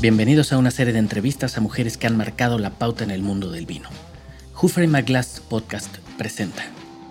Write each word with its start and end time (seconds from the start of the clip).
Bienvenidos 0.00 0.52
a 0.52 0.58
una 0.58 0.70
serie 0.70 0.92
de 0.92 1.00
entrevistas 1.00 1.58
a 1.58 1.60
mujeres 1.60 1.96
que 1.96 2.06
han 2.06 2.16
marcado 2.16 2.60
la 2.60 2.70
pauta 2.70 3.02
en 3.02 3.10
el 3.10 3.20
mundo 3.20 3.50
del 3.50 3.66
vino. 3.66 3.88
Humphrey 4.62 4.86
McGlass 4.86 5.40
Podcast 5.40 5.92
presenta 6.16 6.66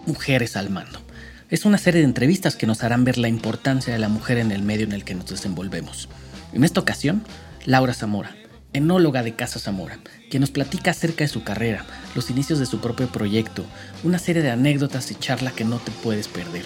Mujeres 0.05 0.55
al 0.55 0.69
Mando. 0.69 1.01
Es 1.49 1.65
una 1.65 1.79
serie 1.79 1.99
de 1.99 2.07
entrevistas 2.07 2.55
que 2.55 2.65
nos 2.65 2.85
harán 2.85 3.03
ver 3.03 3.17
la 3.17 3.27
importancia 3.27 3.91
de 3.91 3.99
la 3.99 4.07
mujer 4.07 4.37
en 4.37 4.53
el 4.53 4.61
medio 4.61 4.85
en 4.85 4.93
el 4.93 5.03
que 5.03 5.15
nos 5.15 5.25
desenvolvemos. 5.25 6.07
En 6.53 6.63
esta 6.63 6.79
ocasión, 6.79 7.25
Laura 7.65 7.93
Zamora, 7.93 8.37
enóloga 8.71 9.21
de 9.21 9.35
Casa 9.35 9.59
Zamora, 9.59 9.99
quien 10.29 10.39
nos 10.39 10.51
platica 10.51 10.91
acerca 10.91 11.25
de 11.25 11.29
su 11.29 11.43
carrera, 11.43 11.85
los 12.15 12.29
inicios 12.29 12.57
de 12.57 12.65
su 12.65 12.79
propio 12.79 13.09
proyecto, 13.09 13.65
una 14.05 14.17
serie 14.17 14.43
de 14.43 14.51
anécdotas 14.51 15.11
y 15.11 15.15
charla 15.15 15.51
que 15.51 15.65
no 15.65 15.79
te 15.79 15.91
puedes 15.91 16.29
perder. 16.29 16.63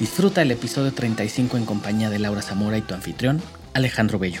Disfruta 0.00 0.42
el 0.42 0.50
episodio 0.50 0.92
35 0.92 1.56
en 1.56 1.66
compañía 1.66 2.10
de 2.10 2.18
Laura 2.18 2.42
Zamora 2.42 2.78
y 2.78 2.82
tu 2.82 2.94
anfitrión, 2.94 3.40
Alejandro 3.74 4.18
Bello. 4.18 4.40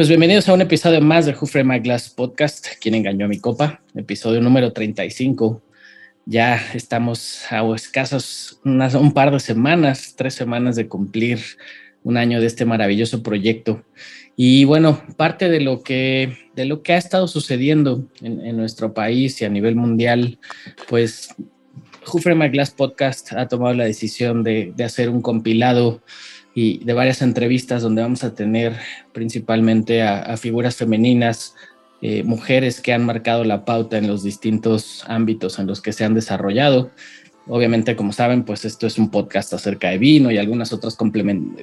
Pues 0.00 0.08
bienvenidos 0.08 0.48
a 0.48 0.54
un 0.54 0.62
episodio 0.62 1.02
más 1.02 1.26
de 1.26 1.32
Who 1.32 1.46
Framed 1.46 1.74
My 1.74 1.78
Glass 1.80 2.08
Podcast, 2.08 2.68
quien 2.80 2.94
engañó 2.94 3.26
a 3.26 3.28
mi 3.28 3.38
copa, 3.38 3.82
episodio 3.94 4.40
número 4.40 4.72
35. 4.72 5.60
Ya 6.24 6.58
estamos 6.72 7.42
a 7.50 7.62
escasos 7.74 8.62
un 8.64 9.12
par 9.12 9.30
de 9.30 9.38
semanas, 9.40 10.14
tres 10.16 10.32
semanas 10.32 10.76
de 10.76 10.88
cumplir 10.88 11.40
un 12.02 12.16
año 12.16 12.40
de 12.40 12.46
este 12.46 12.64
maravilloso 12.64 13.22
proyecto. 13.22 13.84
Y 14.36 14.64
bueno, 14.64 15.02
parte 15.18 15.50
de 15.50 15.60
lo 15.60 15.82
que, 15.82 16.48
de 16.56 16.64
lo 16.64 16.82
que 16.82 16.94
ha 16.94 16.96
estado 16.96 17.28
sucediendo 17.28 18.08
en, 18.22 18.56
nuestro 18.56 18.94
país 18.94 19.42
y 19.42 19.44
a 19.44 19.50
nivel 19.50 19.76
mundial, 19.76 20.38
pues 20.88 21.28
Jufre 22.06 22.34
Glass 22.48 22.70
Podcast 22.70 23.34
ha 23.34 23.48
tomado 23.48 23.74
la 23.74 23.84
decisión 23.84 24.42
de, 24.44 24.72
hacer 24.82 25.10
un 25.10 25.20
compilado 25.20 26.02
y 26.54 26.84
de 26.84 26.92
varias 26.92 27.22
entrevistas 27.22 27.82
donde 27.82 28.02
vamos 28.02 28.24
a 28.24 28.34
tener 28.34 28.76
principalmente 29.12 30.02
a, 30.02 30.36
figuras 30.36 30.76
femeninas, 30.76 31.54
eh, 32.02 32.22
mujeres 32.22 32.80
que 32.80 32.92
han 32.92 33.04
marcado 33.04 33.44
la 33.44 33.64
pauta 33.64 33.98
en 33.98 34.06
los 34.06 34.22
distintos 34.22 35.04
ámbitos 35.06 35.58
en 35.58 35.66
los 35.66 35.80
que 35.80 35.92
se 35.92 36.04
han 36.04 36.14
desarrollado. 36.14 36.90
Obviamente, 37.46 37.96
como 37.96 38.12
saben, 38.12 38.44
pues 38.44 38.64
esto 38.64 38.86
es 38.86 38.98
un 38.98 39.10
podcast 39.10 39.52
acerca 39.52 39.90
de 39.90 39.98
vino 39.98 40.30
y 40.30 40.38
algunas 40.38 40.72
otras 40.72 40.96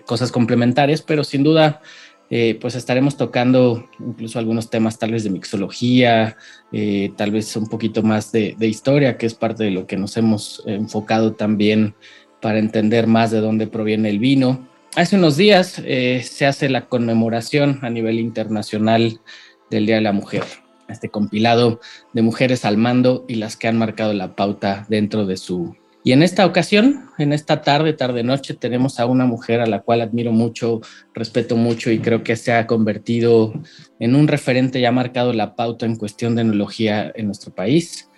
cosas 0.05 0.31
complementarias, 0.31 1.01
pero 1.01 1.23
sin 1.23 1.43
duda 1.43 1.81
eh, 2.29 2.57
pues 2.59 2.75
estaremos 2.75 3.15
tocando 3.15 3.85
incluso 3.99 4.37
algunos 4.37 4.69
temas 4.69 4.99
tal 4.99 5.13
vez 5.13 5.23
de 5.23 5.29
mixología, 5.29 6.35
eh, 6.73 7.11
tal 7.15 7.31
vez 7.31 7.55
un 7.55 7.67
poquito 7.67 8.03
más 8.03 8.33
de, 8.33 8.55
historia, 8.59 9.17
que 9.17 9.25
es 9.25 9.33
parte 9.33 9.63
de 9.63 9.71
lo 9.71 9.87
que 9.87 9.95
nos 9.95 10.17
hemos 10.17 10.61
enfocado 10.65 11.33
también 11.33 11.95
para 12.41 12.59
entender 12.59 13.07
más 13.07 13.31
de 13.31 13.39
dónde 13.39 13.67
proviene 13.67 14.09
el 14.09 14.19
vino. 14.19 14.67
Hace 14.97 15.15
unos 15.15 15.37
días 15.37 15.79
eh, 15.85 16.23
se 16.23 16.47
hace 16.47 16.69
la 16.69 16.87
conmemoración 16.87 17.77
a 17.83 17.89
nivel 17.91 18.17
internacional 18.17 19.21
del 19.69 19.85
Día 19.85 19.97
de 19.97 20.01
la 20.01 20.11
Mujer, 20.11 20.43
este 20.89 21.09
compilado 21.09 21.79
de 22.13 22.23
mujeres 22.23 22.65
al 22.65 22.77
mando 22.77 23.23
y 23.27 23.35
las 23.35 23.57
que 23.57 23.67
han 23.67 23.77
marcado 23.77 24.13
la 24.13 24.35
pauta 24.35 24.87
dentro 24.89 25.27
de 25.27 25.37
su 25.37 25.75
y 26.03 26.13
en 26.13 26.23
esta 26.23 26.47
ocasión, 26.47 27.11
en 27.19 27.31
esta 27.31 27.61
tarde, 27.61 27.93
tarde-noche, 27.93 28.55
tenemos 28.55 28.99
a 28.99 29.05
una 29.05 29.25
mujer 29.25 29.59
a 29.59 29.67
la 29.67 29.81
cual 29.81 30.01
admiro 30.01 30.31
mucho, 30.31 30.81
respeto 31.13 31.55
mucho 31.57 31.91
y 31.91 31.99
creo 31.99 32.23
que 32.23 32.35
se 32.35 32.53
ha 32.53 32.65
convertido 32.65 33.53
en 33.99 34.15
un 34.15 34.27
referente 34.27 34.79
y 34.79 34.85
ha 34.85 34.91
marcado 34.91 35.31
la 35.31 35.55
pauta 35.55 35.85
en 35.85 35.97
cuestión 35.97 36.33
de 36.33 36.41
enología 36.41 37.11
en 37.13 37.27
nuestro 37.27 37.53
país. 37.53 38.09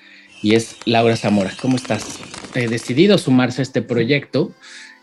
Y 0.42 0.56
es 0.56 0.78
Laura 0.86 1.18
Zamora. 1.18 1.52
¿Cómo 1.62 1.76
estás? 1.76 2.20
He 2.54 2.68
decidido 2.68 3.18
sumarse 3.18 3.62
a 3.62 3.64
este 3.64 3.82
proyecto 3.82 4.54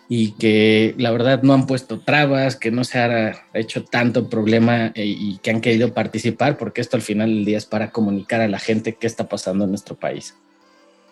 y 0.08 0.32
que 0.32 0.94
la 0.98 1.10
verdad 1.10 1.42
no 1.42 1.52
han 1.52 1.66
puesto 1.66 2.00
trabas, 2.00 2.56
que 2.56 2.70
no 2.70 2.84
se 2.84 2.98
ha 2.98 3.44
hecho 3.54 3.84
tanto 3.84 4.28
problema 4.28 4.92
eh, 4.94 5.04
y 5.04 5.38
que 5.38 5.50
han 5.50 5.60
querido 5.60 5.92
participar, 5.94 6.56
porque 6.56 6.80
esto 6.80 6.96
al 6.96 7.02
final 7.02 7.30
del 7.30 7.44
día 7.44 7.58
es 7.58 7.66
para 7.66 7.90
comunicar 7.90 8.40
a 8.40 8.48
la 8.48 8.58
gente 8.58 8.94
qué 8.94 9.06
está 9.06 9.28
pasando 9.28 9.64
en 9.64 9.70
nuestro 9.70 9.96
país. 9.96 10.34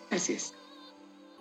Así 0.09 0.33
es. 0.33 0.53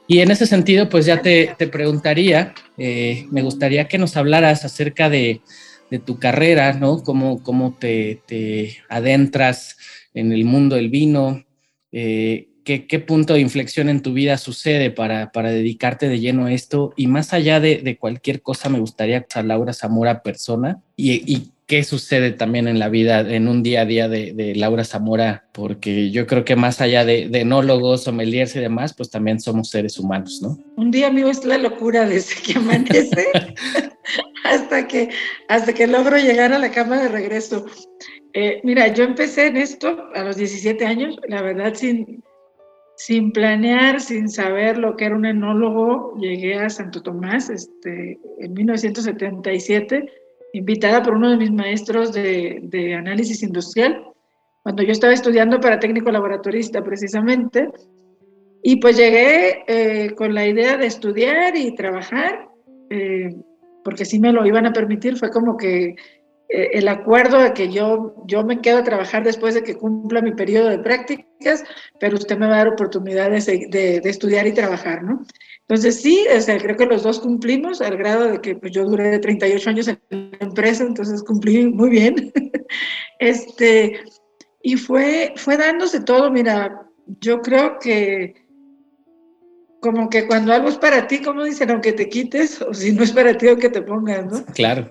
Y 0.07 0.21
en 0.21 0.31
ese 0.31 0.47
sentido, 0.47 0.89
pues 0.89 1.07
ya 1.07 1.23
te, 1.23 1.55
preguntaría, 1.73 2.55
eh, 2.77 3.27
me 3.31 3.43
gustaría 3.43 3.89
que 3.89 3.99
nos 3.99 4.17
hablaras 4.17 4.65
acerca 4.65 5.09
de, 5.09 5.41
tu 6.05 6.19
carrera, 6.19 6.73
¿no? 6.73 7.05
Cómo, 7.05 7.41
cómo 7.45 7.77
te, 7.79 8.21
adentras 8.89 9.77
en 10.13 10.33
el 10.33 10.45
mundo 10.45 10.75
del 10.75 10.89
vino, 10.89 11.45
eh, 11.93 12.49
qué, 12.65 12.99
punto 12.99 13.35
de 13.35 13.41
inflexión 13.41 13.89
en 13.89 14.03
tu 14.03 14.13
vida 14.13 14.39
sucede 14.39 14.91
para, 14.91 15.31
dedicarte 15.33 16.09
de 16.09 16.21
lleno 16.21 16.47
a 16.47 16.53
esto. 16.53 16.93
Y 16.97 17.07
más 17.07 17.33
allá 17.33 17.61
de, 17.61 17.97
cualquier 17.99 18.43
cosa, 18.43 18.69
me 18.69 18.81
gustaría 18.81 19.27
a 19.35 19.43
Laura 19.43 19.73
Zamora 19.73 20.23
persona 20.23 20.81
y, 20.97 21.13
y 21.33 21.53
qué 21.67 21.83
sucede 21.83 22.33
también 22.33 22.69
en 22.69 22.79
la 22.79 22.89
vida, 22.89 23.21
en 23.21 23.49
un 23.49 23.63
día 23.63 23.83
a 23.83 23.85
día 23.87 24.09
de, 24.09 24.53
Laura 24.57 24.85
Zamora, 24.85 25.45
porque 25.53 26.11
yo 26.11 26.27
creo 26.27 26.45
que 26.45 26.57
más 26.57 26.81
allá 26.81 27.05
de, 27.05 27.29
enólogos, 27.33 28.05
sommeliers 28.05 28.55
y 28.57 28.61
demás, 28.61 28.95
pues 28.95 29.11
también 29.11 29.41
somos 29.41 29.71
seres 29.71 29.99
humanos, 29.99 30.41
¿no? 30.43 30.59
Un 30.77 30.91
día 30.91 31.11
mío 31.11 31.29
es 31.29 31.45
la 31.45 31.59
locura 31.59 32.07
desde 32.07 32.41
que 32.43 32.59
amanece 32.59 33.29
hasta, 34.45 34.87
que, 34.87 35.11
hasta 35.49 35.73
que 35.73 35.87
logro 35.87 36.19
llegar 36.19 36.53
a 36.53 36.59
la 36.59 36.71
cama 36.71 37.03
de 37.03 37.09
regreso. 37.09 37.65
Eh, 38.35 38.61
mira, 38.65 38.89
yo 38.89 39.05
empecé 39.05 39.47
en 39.47 39.57
esto 39.57 40.09
a 40.15 40.23
los 40.23 40.37
17 40.37 40.85
años, 40.85 41.17
la 41.29 41.41
verdad, 41.41 41.73
sin, 41.75 42.23
sin 42.97 43.33
planear, 43.33 44.01
sin 44.01 44.29
saber 44.29 44.79
lo 44.79 44.97
que 44.97 45.07
era 45.07 45.17
un 45.17 45.27
enólogo, 45.27 46.17
llegué 46.19 46.55
a 46.55 46.71
Santo 46.71 47.03
Tomás 47.03 47.51
este, 47.51 48.19
en 48.39 48.53
1977 48.55 50.09
invitada 50.55 51.03
por 51.03 51.15
uno 51.15 51.31
de 51.31 51.37
mis 51.37 51.51
maestros 51.51 52.13
de, 52.13 52.95
análisis 52.97 53.43
industrial, 53.43 54.05
cuando 54.63 54.85
yo 54.85 54.93
estaba 54.93 55.13
estudiando 55.13 55.61
para 55.61 55.81
técnico 55.81 56.13
laboratorista 56.13 56.83
precisamente, 56.83 57.69
y 58.63 58.77
pues 58.77 58.97
llegué 58.97 59.65
eh, 59.67 60.15
con 60.15 60.33
la 60.33 60.47
idea 60.47 60.77
de 60.77 60.87
estudiar 60.87 61.57
y 61.57 61.75
trabajar, 61.75 62.49
eh, 62.89 63.35
porque 63.83 64.05
si 64.05 64.21
me 64.21 64.33
lo 64.33 64.47
iban 64.47 64.65
a 64.65 64.73
permitir, 64.73 65.17
fue 65.17 65.31
como 65.31 65.57
que 65.57 65.97
el 66.55 66.89
acuerdo 66.89 67.39
de 67.39 67.53
que 67.53 67.71
yo, 67.71 68.15
yo 68.27 68.45
me 68.45 68.61
quedo 68.61 68.79
a 68.79 68.85
trabajar 68.85 69.25
después 69.25 69.55
de 69.55 69.63
que 69.63 69.75
cumpla 69.75 70.21
mi 70.21 70.33
periodo 70.33 70.69
de 70.69 70.79
prácticas, 70.79 71.65
pero 71.99 72.17
usted 72.17 72.39
me 72.39 72.47
va 72.47 72.55
a 72.55 72.59
dar 72.59 72.69
oportunidades 72.69 73.47
de, 73.47 74.01
estudiar 74.05 74.47
y 74.47 74.53
trabajar, 74.53 75.03
¿no? 75.03 75.25
Entonces 75.63 76.01
sí, 76.01 76.25
creo 76.47 76.77
que 76.77 76.87
los 76.87 77.03
dos 77.03 77.21
cumplimos 77.21 77.81
al 77.81 77.97
grado 77.97 78.29
de 78.29 78.41
que 78.41 78.55
pues, 78.55 78.73
yo 78.73 78.85
duré 78.85 79.19
38 79.19 79.71
años 79.71 79.89
en 79.89 80.01
la 80.11 80.39
empresa, 80.41 80.85
entonces 80.85 81.23
cumplí 81.23 81.67
muy 81.67 81.91
bien. 81.91 82.33
este, 83.19 84.01
y 84.63 84.77
fue, 84.77 85.33
fue 85.37 85.57
dándose 85.57 86.01
todo, 86.01 86.31
mira, 86.31 86.87
yo 87.21 87.41
creo 87.41 87.79
que 87.81 88.35
como 89.81 90.09
que 90.09 90.27
cuando 90.27 90.53
algo 90.53 90.69
es 90.69 90.79
para 90.79 91.07
ti, 91.07 91.21
como 91.21 91.45
dicen, 91.45 91.71
aunque 91.71 91.93
te 91.93 92.09
quites, 92.09 92.63
o 92.63 92.73
si 92.73 92.93
no 92.93 93.03
es 93.03 93.13
para 93.13 93.37
ti, 93.37 93.49
aunque 93.49 93.69
te 93.69 93.83
pongas, 93.83 94.25
¿no? 94.25 94.45
Claro. 94.55 94.89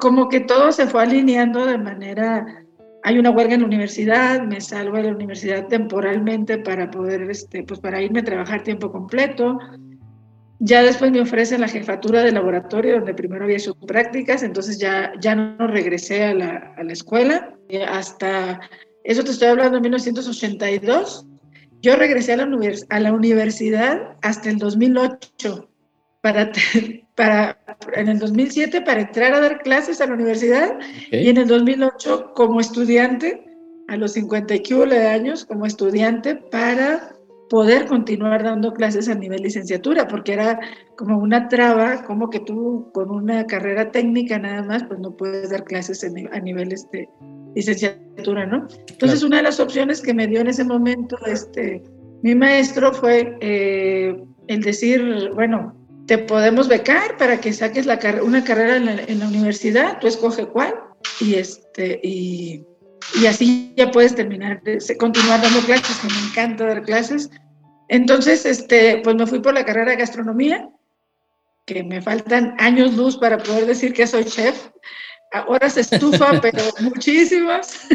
Como, 0.00 0.28
que 0.28 0.40
todo 0.40 0.72
se 0.72 0.86
fue 0.86 1.02
alineando 1.02 1.64
de 1.64 1.78
manera 1.78 2.66
hay 3.06 3.20
una 3.20 3.30
huelga 3.30 3.54
en 3.54 3.60
la 3.60 3.66
universidad, 3.66 4.42
me 4.42 4.60
salgo 4.60 4.96
de 4.96 5.04
la 5.04 5.12
universidad 5.12 5.68
temporalmente 5.68 6.58
para 6.58 6.90
poder, 6.90 7.30
este, 7.30 7.62
pues 7.62 7.78
para 7.78 8.02
irme 8.02 8.18
a 8.18 8.24
trabajar 8.24 8.64
tiempo 8.64 8.90
completo. 8.90 9.60
Ya 10.58 10.82
después 10.82 11.12
me 11.12 11.20
ofrecen 11.20 11.60
la 11.60 11.68
jefatura 11.68 12.24
de 12.24 12.32
laboratorio, 12.32 12.96
donde 12.96 13.14
primero 13.14 13.44
había 13.44 13.60
sus 13.60 13.76
prácticas, 13.76 14.42
entonces 14.42 14.78
ya, 14.78 15.12
ya 15.20 15.36
no 15.36 15.68
regresé 15.68 16.24
a 16.24 16.34
la, 16.34 16.74
a 16.76 16.82
la 16.82 16.92
escuela. 16.92 17.54
Eh, 17.68 17.84
hasta, 17.84 18.60
eso 19.04 19.22
te 19.22 19.30
estoy 19.30 19.48
hablando 19.50 19.76
en 19.76 19.82
1982. 19.82 21.26
Yo 21.82 21.94
regresé 21.94 22.32
a 22.32 22.38
la, 22.38 22.44
univers 22.46 22.86
a 22.88 22.98
la 22.98 23.12
universidad 23.12 24.16
hasta 24.22 24.50
el 24.50 24.58
2008, 24.58 25.68
para, 26.22 26.50
para, 27.16 27.58
en 27.94 28.08
el 28.08 28.18
2007 28.18 28.82
para 28.82 29.00
entrar 29.00 29.34
a 29.34 29.40
dar 29.40 29.62
clases 29.62 30.00
a 30.00 30.06
la 30.06 30.14
universidad 30.14 30.78
y 31.10 31.28
en 31.28 31.38
el 31.38 31.48
2008 31.48 32.32
como 32.34 32.60
estudiante, 32.60 33.42
a 33.88 33.96
los 33.96 34.12
50 34.12 34.54
y 34.54 34.62
de 34.88 35.06
años, 35.06 35.44
como 35.44 35.66
estudiante 35.66 36.36
para 36.36 37.12
poder 37.48 37.86
continuar 37.86 38.42
dando 38.42 38.72
clases 38.72 39.08
a 39.08 39.14
nivel 39.14 39.42
licenciatura, 39.42 40.08
porque 40.08 40.32
era 40.32 40.60
como 40.96 41.18
una 41.18 41.48
traba, 41.48 42.02
como 42.04 42.28
que 42.28 42.40
tú 42.40 42.90
con 42.92 43.10
una 43.10 43.46
carrera 43.46 43.90
técnica 43.92 44.38
nada 44.38 44.62
más, 44.62 44.84
pues 44.84 44.98
no 44.98 45.16
puedes 45.16 45.50
dar 45.50 45.64
clases 45.64 46.04
a 46.04 46.40
nivel 46.40 46.72
este, 46.72 47.08
licenciatura, 47.54 48.46
¿no? 48.46 48.66
Entonces, 48.88 49.22
una 49.22 49.36
de 49.38 49.44
las 49.44 49.60
opciones 49.60 50.00
que 50.00 50.12
me 50.12 50.26
dio 50.26 50.40
en 50.40 50.48
ese 50.48 50.64
momento 50.64 51.16
este, 51.26 51.84
mi 52.22 52.34
maestro 52.34 52.92
fue 52.92 53.38
eh, 53.40 54.20
el 54.48 54.60
decir, 54.62 55.30
bueno, 55.34 55.75
te 56.06 56.18
podemos 56.18 56.68
becar 56.68 57.16
para 57.16 57.40
que 57.40 57.52
saques 57.52 57.86
la 57.86 57.98
una 58.22 58.44
carrera 58.44 58.76
en 58.76 58.86
la, 58.86 58.92
en 59.02 59.18
la, 59.18 59.28
universidad, 59.28 59.98
tú 60.00 60.06
escoge 60.06 60.46
cuál, 60.46 60.74
y, 61.20 61.34
este, 61.34 62.00
y 62.02 62.64
y 63.14 63.26
así 63.26 63.72
ya 63.76 63.90
puedes 63.90 64.14
terminar, 64.14 64.62
continuar 64.98 65.40
dando 65.40 65.60
clases, 65.60 65.96
que 65.98 66.08
me 66.08 66.28
encanta 66.28 66.66
dar 66.66 66.82
clases. 66.82 67.30
Entonces, 67.88 68.44
este, 68.44 69.00
pues 69.04 69.16
me 69.16 69.26
fui 69.26 69.40
por 69.40 69.54
la 69.54 69.64
carrera 69.64 69.92
de 69.92 69.98
gastronomía, 69.98 70.68
que 71.64 71.82
me 71.82 72.02
faltan 72.02 72.54
años 72.58 72.94
luz 72.94 73.16
para 73.16 73.38
poder 73.38 73.66
decir 73.66 73.92
que 73.92 74.06
soy 74.06 74.24
chef, 74.24 74.70
Ahora 75.32 75.68
se 75.68 75.80
estufa, 75.80 76.40
pero 76.42 76.62
muchísimas. 76.80 77.88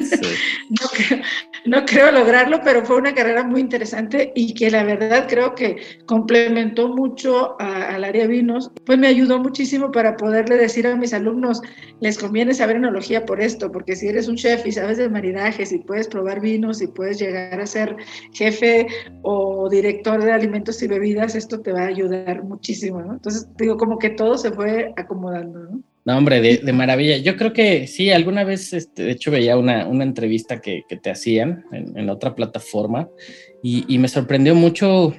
No, 1.65 1.85
creo, 1.85 2.11
lograrlo, 2.11 2.59
pero 2.63 2.83
fue 2.83 2.97
una 2.97 3.13
carrera 3.13 3.43
muy 3.43 3.61
interesante 3.61 4.31
y 4.35 4.53
que 4.53 4.69
la 4.71 4.83
verdad 4.83 5.27
creo 5.29 5.55
que 5.55 5.77
complementó 6.05 6.89
mucho 6.89 7.55
al 7.59 8.03
área 8.03 8.27
vinos. 8.27 8.71
Pues 8.85 8.97
me 8.97 9.07
ayudó 9.07 9.39
muchísimo 9.39 9.91
para 9.91 10.17
poderle 10.17 10.57
decir 10.57 10.87
a 10.87 10.95
mis 10.95 11.13
alumnos, 11.13 11.61
les 11.99 12.17
conviene 12.17 12.53
saber 12.53 12.77
enología 12.77 13.25
por 13.25 13.41
esto, 13.41 13.71
porque 13.71 13.95
si 13.95 14.07
eres 14.07 14.27
un 14.27 14.35
chef 14.35 14.65
y 14.65 14.71
sabes 14.71 14.97
de 14.97 15.09
maridajes 15.09 15.71
y 15.71 15.79
puedes 15.79 16.07
probar 16.07 16.41
vinos 16.41 16.81
y 16.81 16.87
puedes 16.87 17.19
llegar 17.19 17.59
a 17.59 17.67
ser 17.67 17.95
jefe 18.33 18.87
o 19.21 19.69
director 19.69 20.23
de 20.23 20.31
alimentos 20.31 20.81
y 20.81 20.87
bebidas, 20.87 21.35
esto 21.35 21.61
te 21.61 21.71
va 21.71 21.81
a 21.81 21.87
ayudar 21.87 22.43
muchísimo. 22.43 22.99
Entonces, 23.01 23.47
digo, 23.57 23.77
como 23.77 23.99
que 23.99 24.09
todo 24.09 24.37
se 24.37 24.51
fue 24.51 24.93
acomodando. 24.97 25.59
¿no? 25.59 25.90
No, 26.03 26.17
hombre, 26.17 26.41
de, 26.41 26.73
maravilla. 26.73 27.17
Yo 27.17 27.37
creo 27.37 27.53
que 27.53 27.85
sí, 27.85 28.09
alguna 28.09 28.43
vez, 28.43 28.73
este, 28.73 29.03
de 29.03 29.11
hecho, 29.11 29.29
veía 29.29 29.55
una, 29.55 29.87
una 29.87 30.03
entrevista 30.03 30.59
que, 30.59 30.83
que, 30.89 30.97
te 30.97 31.11
hacían 31.11 31.65
en, 31.71 32.09
otra 32.09 32.33
plataforma 32.33 33.07
y, 33.61 33.85
y, 33.87 33.99
me 33.99 34.07
sorprendió 34.07 34.55
mucho 34.55 35.13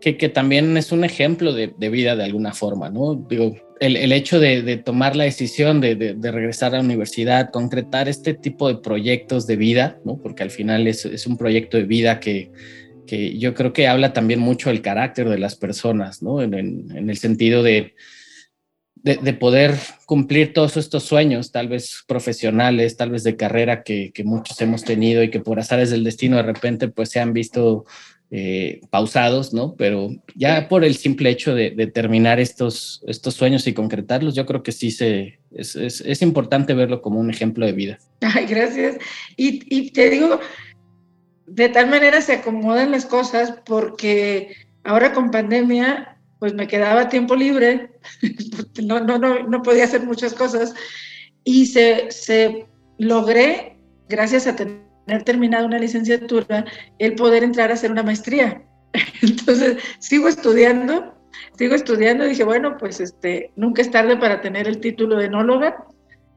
que, 0.00 0.16
que, 0.16 0.28
también 0.28 0.76
es 0.76 0.92
un 0.92 1.02
ejemplo 1.02 1.52
de, 1.52 1.74
de, 1.76 1.88
vida 1.88 2.14
de 2.14 2.22
alguna 2.22 2.52
forma, 2.52 2.90
¿no? 2.90 3.16
Digo, 3.28 3.56
el, 3.80 3.96
el 3.96 4.12
hecho 4.12 4.38
de, 4.38 4.62
de, 4.62 4.76
tomar 4.76 5.16
la 5.16 5.24
decisión 5.24 5.80
de, 5.80 6.16
regresar 6.22 6.74
a 6.74 6.78
la 6.78 6.84
universidad, 6.84 7.50
concretar 7.50 8.08
este 8.08 8.34
tipo 8.34 8.68
de 8.68 8.76
proyectos 8.76 9.48
de 9.48 9.56
vida, 9.56 9.98
¿no? 10.04 10.18
Porque 10.22 10.44
al 10.44 10.50
final 10.52 10.86
es, 10.86 11.04
es 11.06 11.26
un 11.26 11.36
proyecto 11.36 11.76
de 11.76 11.84
vida 11.84 12.20
que, 12.20 12.52
que 13.04 13.36
yo 13.36 13.52
creo 13.52 13.72
que 13.72 13.88
habla 13.88 14.12
también 14.12 14.38
mucho 14.38 14.68
del 14.68 14.80
carácter 14.80 15.28
de 15.28 15.38
las 15.38 15.56
personas, 15.56 16.22
¿no? 16.22 16.40
en, 16.40 16.54
en 16.54 17.10
el 17.10 17.16
sentido 17.16 17.64
de 17.64 17.94
de, 19.04 19.34
poder 19.34 19.74
cumplir 20.06 20.54
todos 20.54 20.78
estos 20.78 21.04
sueños, 21.04 21.52
tal 21.52 21.68
vez 21.68 22.04
profesionales, 22.06 22.96
tal 22.96 23.10
vez 23.10 23.22
de 23.22 23.36
carrera 23.36 23.82
que, 23.82 24.12
muchos 24.24 24.58
hemos 24.62 24.82
tenido 24.82 25.22
y 25.22 25.30
que 25.30 25.40
por 25.40 25.60
azares 25.60 25.90
del 25.90 26.04
destino 26.04 26.36
de 26.38 26.42
repente 26.42 26.88
pues 26.88 27.10
se 27.10 27.20
han 27.20 27.34
visto 27.34 27.84
eh, 28.30 28.80
pausados, 28.88 29.52
¿no? 29.52 29.74
Pero 29.76 30.08
ya 30.34 30.68
por 30.68 30.84
el 30.84 30.96
simple 30.96 31.28
hecho 31.28 31.54
de, 31.54 31.70
terminar 31.92 32.40
estos, 32.40 33.04
estos 33.06 33.34
sueños 33.34 33.66
y 33.66 33.74
concretarlos, 33.74 34.34
yo 34.34 34.46
creo 34.46 34.62
que 34.62 34.72
sí 34.72 34.90
se, 34.90 35.38
es, 35.52 35.76
es, 35.76 36.22
importante 36.22 36.72
verlo 36.72 37.02
como 37.02 37.20
un 37.20 37.28
ejemplo 37.28 37.66
de 37.66 37.72
vida. 37.72 37.98
Ay, 38.22 38.46
gracias. 38.46 38.96
Y, 39.36 39.60
y 39.68 39.90
te 39.90 40.08
digo, 40.08 40.40
de 41.46 41.68
tal 41.68 41.90
manera 41.90 42.22
se 42.22 42.32
acomodan 42.32 42.90
las 42.90 43.04
cosas 43.04 43.52
porque 43.66 44.56
ahora 44.82 45.12
con 45.12 45.30
pandemia 45.30 46.13
pues 46.44 46.52
me 46.52 46.68
quedaba 46.68 47.08
tiempo 47.08 47.34
libre, 47.34 47.88
no, 48.84 49.00
no, 49.00 49.16
no, 49.16 49.44
no 49.44 49.62
podía 49.62 49.84
hacer 49.84 50.02
muchas 50.02 50.34
cosas. 50.34 50.74
Y 51.42 51.64
se, 51.64 52.10
se 52.10 52.66
logré, 52.98 53.78
gracias 54.10 54.46
a 54.46 54.54
tener 54.54 55.22
terminado 55.24 55.64
una 55.64 55.78
licenciatura, 55.78 56.66
el 56.98 57.14
poder 57.14 57.44
entrar 57.44 57.70
a 57.70 57.72
hacer 57.72 57.90
una 57.90 58.02
maestría. 58.02 58.62
Entonces, 59.22 59.78
sigo 60.00 60.28
estudiando, 60.28 61.14
sigo 61.56 61.74
estudiando. 61.74 62.26
Y 62.26 62.28
dije, 62.28 62.44
bueno, 62.44 62.76
pues 62.76 63.00
este, 63.00 63.50
nunca 63.56 63.80
es 63.80 63.90
tarde 63.90 64.18
para 64.18 64.42
tener 64.42 64.68
el 64.68 64.80
título 64.80 65.16
de 65.16 65.24
enóloga, 65.24 65.86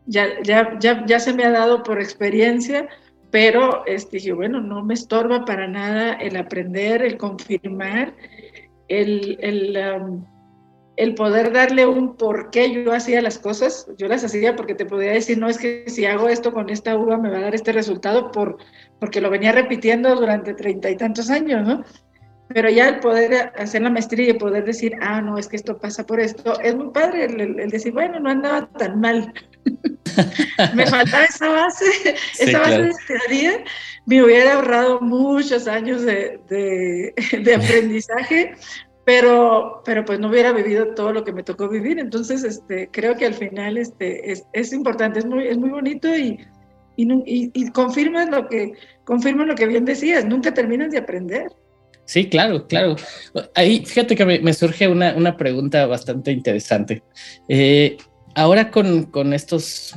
ya, 0.05 0.41
ya, 0.41 0.79
ya, 0.79 1.05
ya 1.05 1.19
se 1.19 1.33
me 1.33 1.43
ha 1.43 1.51
dado 1.51 1.83
por 1.83 1.99
experiencia, 1.99 2.87
pero 3.29 3.85
este, 3.87 4.19
dije, 4.19 4.31
bueno, 4.31 4.61
no 4.61 4.85
me 4.85 4.93
estorba 4.93 5.43
para 5.43 5.67
nada 5.67 6.13
el 6.13 6.37
aprender, 6.37 7.01
el 7.01 7.17
confirmar 7.17 8.13
el, 8.87 9.37
el, 9.41 9.77
um, 10.01 10.25
el, 10.95 11.15
poder 11.15 11.51
darle 11.51 11.85
un 11.85 12.15
por 12.15 12.49
qué 12.49 12.71
yo 12.71 12.93
hacía 12.93 13.21
las 13.21 13.39
cosas. 13.39 13.87
Yo 13.97 14.07
las 14.07 14.23
hacía 14.23 14.55
porque 14.55 14.75
te 14.75 14.85
podía 14.85 15.11
decir, 15.11 15.37
no 15.37 15.47
es 15.47 15.57
que 15.57 15.85
si 15.87 16.05
hago 16.05 16.29
esto 16.29 16.53
con 16.53 16.69
esta 16.69 16.97
uva 16.97 17.17
me 17.17 17.29
va 17.29 17.37
a 17.37 17.41
dar 17.41 17.55
este 17.55 17.71
resultado 17.71 18.31
por, 18.31 18.57
porque 18.99 19.21
lo 19.21 19.29
venía 19.29 19.51
repitiendo 19.51 20.15
durante 20.15 20.53
treinta 20.53 20.89
y 20.89 20.97
tantos 20.97 21.29
años, 21.29 21.67
¿no? 21.67 21.83
Pero 22.49 22.69
ya 22.69 22.87
el 22.87 22.99
poder 22.99 23.51
hacer 23.57 23.81
la 23.81 23.89
maestría 23.89 24.29
y 24.29 24.33
poder 24.33 24.63
decir, 24.63 24.93
ah, 25.01 25.21
no, 25.21 25.37
es 25.37 25.47
que 25.47 25.57
esto 25.57 25.77
pasa 25.77 26.05
por 26.05 26.19
esto, 26.19 26.59
es 26.61 26.75
muy 26.75 26.91
padre 26.91 27.25
el, 27.25 27.69
decir, 27.69 27.91
bueno, 27.91 28.19
no 28.19 28.29
andaba 28.29 28.69
tan 28.69 29.01
mal. 29.01 29.33
Me 30.73 30.85
faltaba 30.87 31.25
esa 31.25 31.49
base, 31.49 31.85
esa 32.39 32.59
base 32.59 32.81
de 32.81 32.93
teoría, 33.07 33.63
me 34.05 34.23
hubiera 34.23 34.53
ahorrado 34.53 35.01
muchos 35.01 35.67
años 35.67 36.01
de, 36.03 36.39
de, 37.41 37.55
aprendizaje, 37.55 38.55
pero, 39.05 39.81
pero 39.85 40.05
pues 40.05 40.19
no 40.19 40.29
hubiera 40.29 40.51
vivido 40.51 40.93
todo 40.93 41.13
lo 41.13 41.23
que 41.23 41.33
me 41.33 41.43
tocó 41.43 41.69
vivir. 41.69 41.99
Entonces, 41.99 42.43
este, 42.43 42.89
creo 42.91 43.15
que 43.15 43.25
al 43.25 43.33
final 43.33 43.77
este, 43.77 44.31
es, 44.31 44.43
es 44.53 44.73
importante, 44.73 45.19
es 45.19 45.25
muy, 45.25 45.47
es 45.47 45.57
muy 45.57 45.69
bonito 45.69 46.15
y, 46.15 46.39
y, 46.95 47.51
y, 47.53 47.71
confirma 47.71 48.25
lo 48.25 48.47
que, 48.47 48.73
confirma 49.03 49.45
lo 49.45 49.55
que 49.55 49.67
bien 49.67 49.85
decías, 49.85 50.25
nunca 50.25 50.53
terminas 50.53 50.91
de 50.91 50.97
aprender. 50.97 51.47
Sí, 52.07 52.29
claro, 52.29 52.65
claro. 52.67 52.95
Ahí, 53.53 53.85
fíjate 53.85 54.15
que 54.15 54.25
me, 54.25 54.53
surge 54.53 54.87
una, 54.87 55.13
una, 55.13 55.35
pregunta 55.35 55.85
bastante 55.87 56.31
interesante. 56.31 57.03
Eh, 57.49 57.97
ahora 58.37 58.69
con, 58.69 59.05
con, 59.05 59.33
estos 59.33 59.95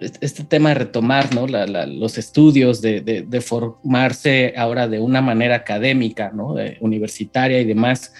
este 0.00 0.44
tema 0.44 0.70
de 0.70 0.76
retomar 0.76 1.34
¿no? 1.34 1.46
los 1.46 2.18
estudios, 2.18 2.80
de, 2.80 3.42
formarse 3.44 4.54
ahora 4.56 4.88
de 4.88 4.98
una 4.98 5.20
manera 5.20 5.56
académica, 5.56 6.30
¿no? 6.34 6.54
universitaria 6.80 7.60
y 7.60 7.64
demás, 7.64 8.12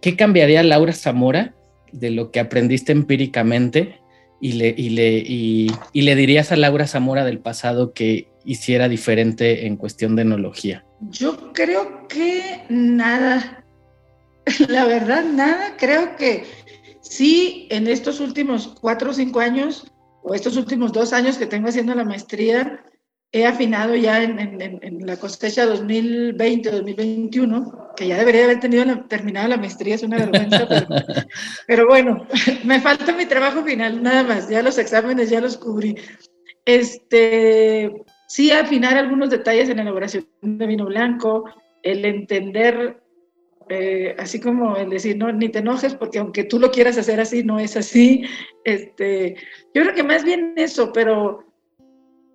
¿qué 0.00 0.16
cambiaría 0.16 0.62
Laura 0.62 0.92
Zamora 0.92 1.54
de 1.92 2.10
lo 2.10 2.30
que 2.30 2.40
aprendiste 2.40 2.92
empíricamente 2.92 4.00
y 4.40 4.52
le, 4.52 4.74
y 4.76 4.90
le, 4.90 5.18
y, 5.18 5.70
le 5.92 6.16
dirías 6.16 6.52
a 6.52 6.56
Laura 6.56 6.86
Zamora 6.86 7.24
del 7.24 7.38
pasado 7.38 7.92
que 7.92 8.28
hiciera 8.44 8.88
diferente 8.88 9.66
en 9.66 9.76
cuestión 9.76 10.16
de 10.16 10.22
enología? 10.22 10.84
Yo 11.10 11.52
creo 11.52 12.08
que 12.08 12.64
nada, 12.68 13.64
la 14.68 14.84
verdad 14.84 15.24
nada, 15.24 15.76
creo 15.78 16.16
que 16.16 16.44
sí, 17.08 17.66
en 17.70 17.88
estos 17.88 18.20
últimos 18.20 18.74
cuatro 18.80 19.10
o 19.10 19.14
cinco 19.14 19.40
años 19.40 19.90
o 20.22 20.34
estos 20.34 20.56
últimos 20.56 20.92
dos 20.92 21.12
años 21.12 21.36
que 21.38 21.46
tengo 21.46 21.68
haciendo 21.68 21.94
la 21.94 22.04
maestría, 22.04 22.84
he 23.32 23.46
afinado 23.46 23.94
ya 23.94 24.22
en, 24.22 25.06
la 25.06 25.16
cosecha 25.18 25.66
2020-2021, 25.66 27.94
que 27.96 28.08
ya 28.08 28.18
debería 28.18 28.44
haber 28.44 28.60
tenido 28.60 28.84
la, 28.84 29.06
terminado 29.06 29.48
la 29.48 29.56
maestría, 29.56 29.94
es 29.96 30.02
una 30.02 30.18
vergüenza, 30.18 30.68
pero, 31.66 31.86
bueno, 31.88 32.26
me 32.64 32.80
falta 32.80 33.12
mi 33.12 33.26
trabajo 33.26 33.62
final, 33.64 34.02
nada 34.02 34.22
más, 34.22 34.48
ya 34.48 34.62
los 34.62 34.78
exámenes 34.78 35.28
ya 35.30 35.40
los 35.40 35.58
cubrí. 35.58 35.96
Este, 36.64 37.92
sí, 38.26 38.50
afinar 38.50 38.96
algunos 38.96 39.30
detalles 39.30 39.68
en 39.68 39.76
la 39.76 39.82
elaboración 39.82 40.26
de 40.42 40.66
vino 40.66 40.86
blanco, 40.86 41.44
el 41.82 42.04
entender 42.04 43.00
eh, 43.68 44.14
así 44.18 44.40
como 44.40 44.76
el 44.76 44.90
decir, 44.90 45.16
no, 45.16 45.30
ni 45.32 45.48
te 45.48 45.58
enojes 45.58 45.94
porque 45.94 46.18
aunque 46.18 46.44
tú 46.44 46.58
lo 46.58 46.70
quieras 46.70 46.98
hacer 46.98 47.20
así, 47.20 47.42
no 47.42 47.58
es 47.58 47.76
así. 47.76 48.24
Este, 48.64 49.36
yo 49.74 49.82
creo 49.82 49.94
que 49.94 50.02
más 50.02 50.24
bien 50.24 50.54
eso, 50.56 50.92
pero, 50.92 51.44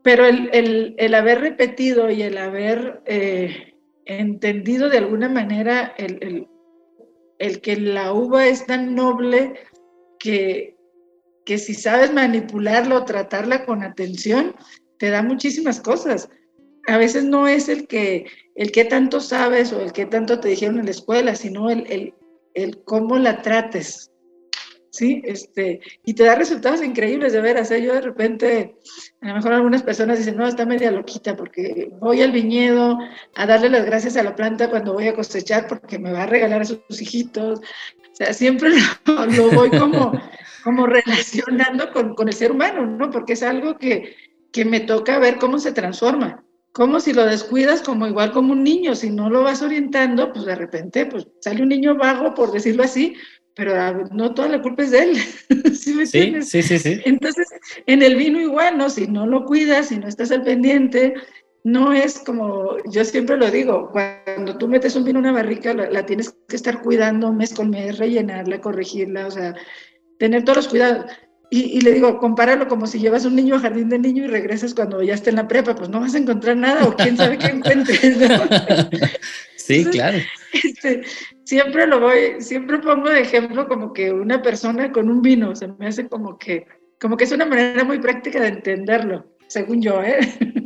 pero 0.04 0.26
el, 0.26 0.96
el, 0.98 1.14
haber 1.16 1.42
repetido 1.42 2.12
y 2.12 2.22
el 2.22 2.38
haber 2.38 3.02
eh, 3.06 3.74
entendido 4.06 4.90
de 4.90 5.00
alguna 5.00 5.30
manera 5.30 5.94
el, 5.98 6.48
el, 7.40 7.62
que 7.62 7.78
la 7.78 8.14
uva 8.14 8.48
es 8.48 8.66
tan 8.66 8.94
noble 8.96 9.54
que, 10.20 10.76
que 11.46 11.58
si 11.58 11.74
sabes 11.74 12.14
manipularlo 12.14 12.98
o 12.98 13.06
tratarla 13.06 13.66
con 13.66 13.84
atención, 13.84 14.56
te 14.98 15.10
da 15.10 15.24
muchísimas 15.24 15.82
cosas. 15.82 16.30
A 16.88 16.98
veces 16.98 17.24
no 17.24 17.48
es 17.48 17.70
el 17.70 17.88
que 17.88 18.26
el 18.56 18.72
qué 18.72 18.86
tanto 18.86 19.20
sabes 19.20 19.72
o 19.74 19.82
el 19.82 19.94
qué 19.94 20.06
tanto 20.06 20.40
te 20.40 20.50
dijeron 20.50 20.80
en 20.80 20.86
la 20.86 20.92
escuela, 20.92 21.36
sino 21.36 21.70
el, 21.70 21.86
el, 21.90 22.14
el 22.54 22.84
cómo 22.84 23.18
la 23.18 23.42
trates. 23.42 24.12
¿sí? 24.94 25.22
Este, 25.26 25.82
y 26.06 26.14
te 26.14 26.24
da 26.24 26.36
resultados 26.36 26.84
increíbles 26.84 27.34
de 27.34 27.42
veras. 27.42 27.72
¿eh? 27.72 27.82
Yo 27.82 27.94
de 27.94 28.02
repente, 28.02 28.76
a 29.22 29.28
lo 29.28 29.36
mejor 29.36 29.54
algunas 29.54 29.84
personas 29.84 30.20
dicen, 30.20 30.38
no, 30.38 30.48
está 30.48 30.66
media 30.66 30.92
loquita 30.92 31.36
porque 31.36 31.90
voy 32.00 32.22
al 32.22 32.32
viñedo 32.32 32.98
a 33.36 33.46
darle 33.46 33.70
las 33.70 33.86
gracias 33.86 34.16
a 34.16 34.24
la 34.24 34.36
planta 34.36 34.70
cuando 34.70 34.94
voy 34.94 35.08
a 35.08 35.16
cosechar 35.16 35.68
porque 35.68 35.98
me 35.98 36.14
va 36.14 36.24
a 36.24 36.28
regalar 36.28 36.62
a 36.62 36.66
sus 36.66 37.02
hijitos. 37.02 37.60
O 37.60 38.16
sea, 38.16 38.34
siempre 38.34 38.70
lo, 39.06 39.52
voy 39.52 39.72
como, 39.72 40.12
como 40.64 40.86
relacionando 40.86 41.92
con, 41.92 42.14
con, 42.14 42.28
el 42.28 42.36
ser 42.36 42.52
humano, 42.52 42.86
¿no? 42.86 43.10
Porque 43.10 43.34
es 43.34 43.42
algo 43.42 43.78
que, 43.80 44.16
que 44.52 44.64
me 44.64 44.80
toca 44.80 45.18
ver 45.18 45.38
cómo 45.40 45.58
se 45.58 45.72
transforma 45.72 46.43
como 46.74 47.00
si 47.00 47.14
lo 47.14 47.26
descuidas 47.26 47.82
como 47.82 48.08
igual 48.08 48.32
como 48.32 48.52
un 48.52 48.64
niño, 48.64 48.96
si 48.96 49.10
no 49.12 49.30
lo 49.30 49.44
vas 49.44 49.62
orientando, 49.62 50.34
pues 50.34 50.46
de 50.46 50.56
repente 50.56 51.06
pues 51.06 51.28
sale 51.40 51.62
un 51.62 51.70
niño 51.70 51.96
vago, 51.96 52.34
por 52.34 52.52
decirlo 52.52 52.84
así, 52.84 53.16
pero 53.56 54.08
no 54.12 54.34
toda 54.34 54.50
la 54.50 54.62
culpa 54.62 54.84
es 54.84 54.92
de 54.92 55.00
él. 55.04 55.18
¿Sí, 55.76 55.94
me 55.94 56.08
sí, 56.08 56.42
sí, 56.42 56.64
sí, 56.64 56.80
sí. 56.80 57.00
Entonces, 57.06 57.48
en 57.86 58.02
el 58.02 58.16
vino 58.16 58.42
igual, 58.42 58.78
¿no? 58.78 58.90
Si 58.90 59.08
no 59.08 59.28
lo 59.28 59.46
cuidas, 59.46 59.90
si 59.90 59.98
no 59.98 60.08
estás 60.08 60.32
al 60.32 60.44
pendiente, 60.44 61.14
no 61.64 61.94
es 61.94 62.20
como, 62.20 62.78
yo 62.90 63.06
siempre 63.06 63.38
lo 63.38 63.50
digo, 63.52 63.92
cuando 63.92 64.58
tú 64.58 64.68
metes 64.68 64.96
un 64.96 65.04
vino 65.04 65.20
en 65.20 65.26
una 65.26 65.34
barrica, 65.34 65.74
la, 65.74 66.06
tienes 66.06 66.36
que 66.48 66.56
estar 66.56 66.82
cuidando 66.82 67.32
mes 67.32 67.54
con 67.54 67.70
mes, 67.70 68.00
rellenarla, 68.00 68.60
corregirla, 68.60 69.28
o 69.28 69.32
sea, 69.32 69.56
tener 70.18 70.44
todos 70.44 70.58
los 70.58 70.68
cuidados. 70.68 71.06
Y, 71.56 71.82
le 71.82 71.92
digo, 71.92 72.18
compáralo 72.18 72.68
como 72.68 72.88
si 72.88 72.98
llevas 72.98 73.26
un 73.26 73.36
niño 73.36 73.54
a 73.54 73.60
jardín 73.60 73.88
de 73.88 74.00
niño 74.00 74.24
y 74.24 74.28
regresas 74.28 74.74
cuando 74.74 75.04
ya 75.04 75.14
esté 75.14 75.30
en 75.30 75.36
la 75.36 75.48
prepa, 75.48 75.76
pues 75.76 75.88
no 75.88 76.00
vas 76.00 76.16
a 76.16 76.18
encontrar 76.18 76.58
nada 76.58 76.84
o 76.84 76.96
quién 76.96 77.16
sabe 77.16 77.38
qué 77.38 77.46
encuentres. 77.46 78.18
¿no? 78.18 78.28
Sí, 79.56 79.86
claro. 79.86 80.18
Este, 80.52 81.04
siempre 81.44 81.86
lo 81.86 82.00
voy, 82.00 82.42
siempre 82.42 82.80
pongo 82.80 83.08
de 83.08 83.22
ejemplo 83.22 83.68
como 83.68 83.94
que 83.94 84.12
una 84.12 84.42
persona 84.42 84.92
con 84.92 85.10
un 85.10 85.22
vino, 85.22 85.56
se 85.56 85.68
me 85.68 85.88
hace 85.88 86.08
como 86.08 86.40
que, 86.40 86.66
como 87.00 87.16
que 87.16 87.26
es 87.26 87.32
una 87.32 87.46
manera 87.46 87.84
muy 87.84 88.00
práctica 88.00 88.42
de 88.42 88.48
entenderlo, 88.48 89.26
según 89.48 89.82
yo, 89.82 90.02
¿eh? 90.04 90.18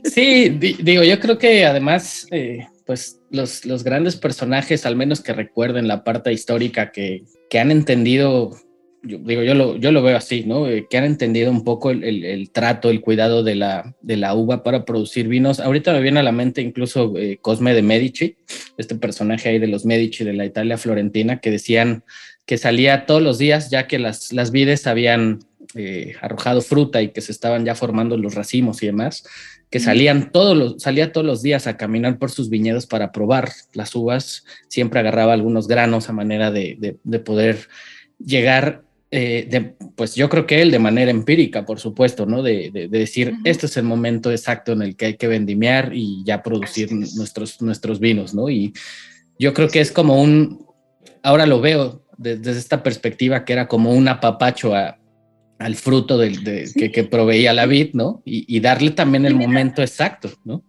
Sí, 0.06 0.50
digo, 0.50 1.04
yo 1.04 1.20
creo 1.20 1.38
que 1.38 1.66
además, 1.66 2.26
eh, 2.32 2.66
pues 2.86 3.20
los, 3.30 3.66
los 3.66 3.84
grandes 3.84 4.16
personajes, 4.16 4.86
al 4.86 4.96
menos 4.96 5.22
que 5.22 5.34
recuerden 5.34 5.88
la 5.88 6.06
parte 6.06 6.32
histórica, 6.32 6.92
que, 6.92 7.24
que 7.50 7.60
han 7.60 7.72
entendido 7.72 8.58
yo, 9.04 9.18
digo, 9.20 9.44
yo 9.44 9.54
lo, 9.54 9.78
yo 9.78 9.92
lo 9.92 10.02
veo 10.02 10.18
así, 10.18 10.44
¿no? 10.46 10.68
Eh, 10.68 10.88
que 10.90 10.98
han 10.98 11.04
entendido 11.04 11.52
un 11.52 11.64
poco 11.64 11.92
el, 11.92 12.04
el, 12.04 12.50
trato, 12.52 12.90
el 12.90 13.02
cuidado 13.02 13.44
de 13.44 13.56
la, 13.56 13.96
de 14.02 14.18
la 14.18 14.34
uva 14.34 14.64
para 14.64 14.86
producir 14.86 15.28
vinos. 15.28 15.60
Ahorita 15.60 15.94
me 15.94 16.02
viene 16.02 16.20
a 16.20 16.24
la 16.24 16.32
mente 16.32 16.62
incluso 16.62 17.14
eh, 17.18 17.38
Cosme 17.42 17.74
de 17.74 17.82
Medici, 17.82 18.38
este 18.78 18.96
personaje 18.96 19.50
ahí 19.50 19.60
de 19.60 19.68
los 19.68 19.86
Medici 19.86 20.24
de 20.24 20.34
la 20.34 20.46
Italia 20.46 20.78
florentina, 20.78 21.40
que 21.40 21.52
decían 21.52 22.04
que 22.46 22.58
salía 22.58 23.06
todos 23.06 23.22
los 23.22 23.38
días 23.38 23.70
ya 23.70 23.88
que 23.88 24.00
las, 24.00 24.34
las 24.34 24.52
vides 24.52 24.88
habían 24.88 25.40
eh, 25.76 26.16
arrojado 26.22 26.62
fruta 26.62 27.02
y 27.02 27.10
que 27.10 27.22
se 27.22 27.32
estaban 27.32 27.66
ya 27.66 27.76
formando 27.76 28.18
los 28.18 28.36
racimos 28.36 28.82
y 28.82 28.88
demás, 28.88 29.24
que 29.70 29.80
salían 29.80 30.32
todos 30.32 30.58
los, 30.58 30.82
salía 30.82 31.12
todos 31.12 31.28
los 31.28 31.42
días 31.42 31.68
a 31.68 31.76
caminar 31.76 32.18
por 32.18 32.32
sus 32.32 32.50
viñedos 32.50 32.88
para 32.88 33.12
probar 33.12 33.52
las 33.74 33.94
uvas, 33.96 34.46
siempre 34.70 35.02
agarraba 35.02 35.34
algunos 35.34 35.68
granos 35.68 36.10
a 36.10 36.14
manera 36.14 36.52
de, 36.52 36.78
de, 36.80 36.98
de 37.04 37.20
poder 37.20 37.68
llegar 38.18 38.87
eh, 39.10 39.76
pues 39.96 40.16
yo 40.16 40.28
creo 40.28 40.46
que 40.46 40.62
él 40.62 40.70
de 40.70 40.80
manera 40.80 41.12
empírica, 41.12 41.66
por 41.66 41.80
supuesto, 41.80 42.26
¿no? 42.26 42.44
De, 42.44 42.90
decir, 42.90 43.36
este 43.46 43.68
es 43.68 43.78
el 43.78 43.84
momento 43.84 44.32
exacto 44.32 44.74
en 44.74 44.82
el 44.82 44.96
que 44.98 45.06
hay 45.06 45.18
que 45.18 45.28
vendimiar 45.28 45.92
y 45.94 46.24
ya 46.26 46.44
producir 46.44 46.92
nuestros, 46.92 47.62
nuestros 47.62 48.00
vinos, 48.00 48.34
¿no? 48.34 48.50
Y 48.50 48.74
yo 49.40 49.54
creo 49.54 49.70
que 49.70 49.80
es 49.80 49.92
como 49.92 50.22
un, 50.22 50.66
ahora 51.24 51.46
lo 51.46 51.62
veo 51.62 52.04
desde 52.18 52.52
esta 52.52 52.84
perspectiva 52.84 53.46
que 53.46 53.54
era 53.54 53.68
como 53.68 53.92
un 53.92 54.08
apapacho 54.08 54.74
al 54.76 55.76
fruto 55.76 56.18
del, 56.18 56.44
que, 56.74 57.04
proveía 57.04 57.54
la 57.54 57.66
vid, 57.66 57.92
¿no? 57.94 58.22
Y, 58.26 58.60
darle 58.60 58.92
también 58.92 59.26
el 59.26 59.36
momento 59.36 59.82
exacto, 59.82 60.30
¿no? 60.44 60.64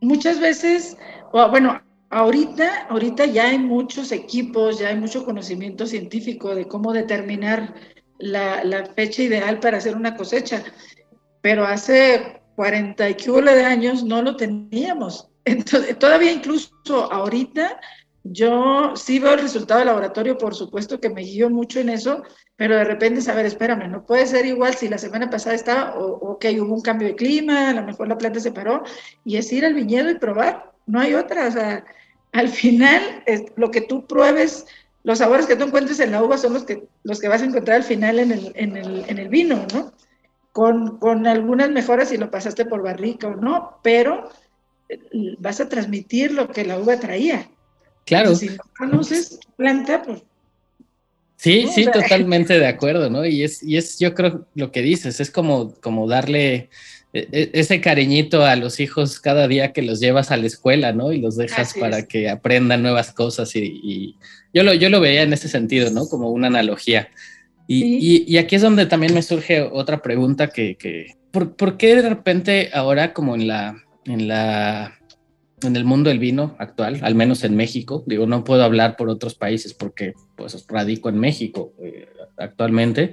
Muchas 0.00 0.40
veces, 0.40 0.96
bueno, 1.32 1.80
Ahorita, 2.10 2.86
ahorita 2.88 3.26
ya 3.26 3.48
hay 3.48 3.58
muchos 3.58 4.12
equipos, 4.12 4.78
ya 4.78 4.88
hay 4.88 4.96
mucho 4.96 5.24
conocimiento 5.24 5.86
científico 5.86 6.54
de 6.54 6.68
cómo 6.68 6.92
determinar 6.92 7.74
la, 8.18 8.86
fecha 8.94 9.22
ideal 9.22 9.58
para 9.58 9.78
hacer 9.78 9.96
una 9.96 10.16
cosecha, 10.16 10.62
pero 11.40 11.64
hace 11.64 12.40
40 12.54 13.10
y 13.10 13.14
de 13.14 13.64
años 13.64 14.04
no 14.04 14.22
lo 14.22 14.36
teníamos. 14.36 15.28
Entonces, 15.44 15.98
todavía 15.98 16.32
incluso 16.32 16.72
ahorita 17.12 17.80
yo 18.24 18.94
sí 18.96 19.18
veo 19.18 19.34
el 19.34 19.40
resultado 19.40 19.78
del 19.78 19.88
laboratorio, 19.88 20.38
por 20.38 20.54
supuesto 20.54 21.00
que 21.00 21.10
me 21.10 21.22
guío 21.22 21.50
mucho 21.50 21.80
en 21.80 21.88
eso, 21.88 22.22
pero 22.56 22.76
de 22.76 22.84
repente 22.84 23.20
saber, 23.20 23.46
espérame, 23.46 23.88
no 23.88 24.04
puede 24.04 24.26
ser 24.26 24.46
igual 24.46 24.74
si 24.74 24.88
la 24.88 24.98
semana 24.98 25.30
pasada 25.30 25.54
estaba, 25.54 25.94
o, 25.96 26.38
que 26.38 26.60
hubo 26.60 26.74
un 26.74 26.80
cambio 26.80 27.08
de 27.08 27.14
clima, 27.14 27.70
a 27.70 27.74
lo 27.74 27.84
mejor 27.84 28.08
la 28.08 28.18
planta 28.18 28.40
se 28.40 28.52
paró, 28.52 28.82
y 29.24 29.36
es 29.36 29.52
ir 29.52 29.64
al 29.64 29.74
viñedo 29.74 30.10
y 30.10 30.18
probar 30.18 30.75
no 30.86 31.00
hay 31.00 31.14
otra. 31.14 31.48
O 31.48 31.50
sea, 31.50 31.84
al 32.32 32.48
final, 32.48 33.24
lo 33.56 33.70
que 33.70 33.80
tú 33.80 34.06
pruebes, 34.06 34.66
los 35.04 35.18
sabores 35.18 35.46
que 35.46 35.56
tú 35.56 35.64
encuentres 35.64 36.00
en 36.00 36.12
la 36.12 36.22
uva 36.22 36.38
son 36.38 36.54
los 36.54 36.64
que, 36.64 36.84
los 37.02 37.20
que 37.20 37.28
vas 37.28 37.42
a 37.42 37.46
encontrar 37.46 37.76
al 37.76 37.84
final 37.84 38.18
en 38.18 38.32
el, 38.32 38.52
en 38.54 38.76
el, 38.76 39.04
en 39.08 39.18
el 39.18 39.28
vino, 39.28 39.66
¿no? 39.72 39.92
Con, 40.52 40.98
con, 40.98 41.26
algunas 41.26 41.70
mejoras 41.70 42.08
si 42.08 42.16
lo 42.16 42.30
pasaste 42.30 42.64
por 42.64 42.82
barrica 42.82 43.28
o 43.28 43.36
no, 43.36 43.78
pero 43.82 44.30
eh, 44.88 44.98
vas 45.38 45.60
a 45.60 45.68
transmitir 45.68 46.32
lo 46.32 46.48
que 46.48 46.64
la 46.64 46.78
uva 46.78 46.98
traía. 46.98 47.48
Claro. 48.06 48.34
si 48.34 48.50
no 48.50 48.62
conoces 48.78 49.40
planta, 49.56 50.02
pues 50.02 50.22
Sí, 51.36 51.68
sí, 51.72 51.84
totalmente 51.92 52.58
de 52.58 52.66
acuerdo, 52.66 53.10
¿no? 53.10 53.24
Y 53.24 53.44
es, 53.44 53.62
y 53.62 53.76
es, 53.76 53.98
yo 53.98 54.14
creo, 54.14 54.46
lo 54.54 54.72
que 54.72 54.82
dices, 54.82 55.20
es 55.20 55.30
como, 55.30 55.74
como 55.80 56.08
darle 56.08 56.70
ese 57.12 57.80
cariñito 57.80 58.44
a 58.44 58.56
los 58.56 58.80
hijos 58.80 59.20
cada 59.20 59.48
día 59.48 59.72
que 59.72 59.82
los 59.82 60.00
llevas 60.00 60.30
a 60.30 60.36
la 60.36 60.46
escuela, 60.46 60.92
¿no? 60.92 61.12
Y 61.12 61.20
los 61.20 61.36
dejas 61.36 61.74
para 61.78 62.06
que 62.06 62.28
aprendan 62.28 62.82
nuevas 62.82 63.12
cosas 63.12 63.54
y, 63.56 64.16
yo, 64.52 64.62
lo, 64.62 64.74
yo 64.74 64.90
lo 64.90 65.00
veía 65.00 65.22
en 65.22 65.32
ese 65.32 65.48
sentido, 65.48 65.90
¿no? 65.90 66.08
Como 66.08 66.30
una 66.30 66.48
analogía. 66.48 67.08
Y, 67.68 68.24
y, 68.32 68.38
aquí 68.38 68.56
es 68.56 68.62
donde 68.62 68.86
también 68.86 69.12
me 69.12 69.22
surge 69.22 69.60
otra 69.60 70.00
pregunta 70.00 70.48
que, 70.48 70.76
que 70.76 71.16
¿por, 71.32 71.56
¿por, 71.56 71.76
qué 71.76 71.96
de 71.96 72.08
repente 72.08 72.70
ahora 72.72 73.12
como 73.12 73.34
en 73.34 73.48
la, 73.48 73.82
en 74.04 74.28
la, 74.28 74.96
en 75.62 75.74
el 75.74 75.84
mundo 75.84 76.10
del 76.10 76.18
vino 76.18 76.54
actual, 76.58 77.00
al 77.02 77.14
menos 77.14 77.42
en 77.42 77.56
México, 77.56 78.04
digo, 78.06 78.26
no 78.26 78.44
puedo 78.44 78.62
hablar 78.62 78.96
por 78.96 79.08
otros 79.08 79.34
países 79.34 79.74
porque 79.74 80.14
pues 80.36 80.64
radico 80.68 81.08
en 81.08 81.18
México 81.18 81.72
eh, 81.82 82.08
actualmente, 82.36 83.12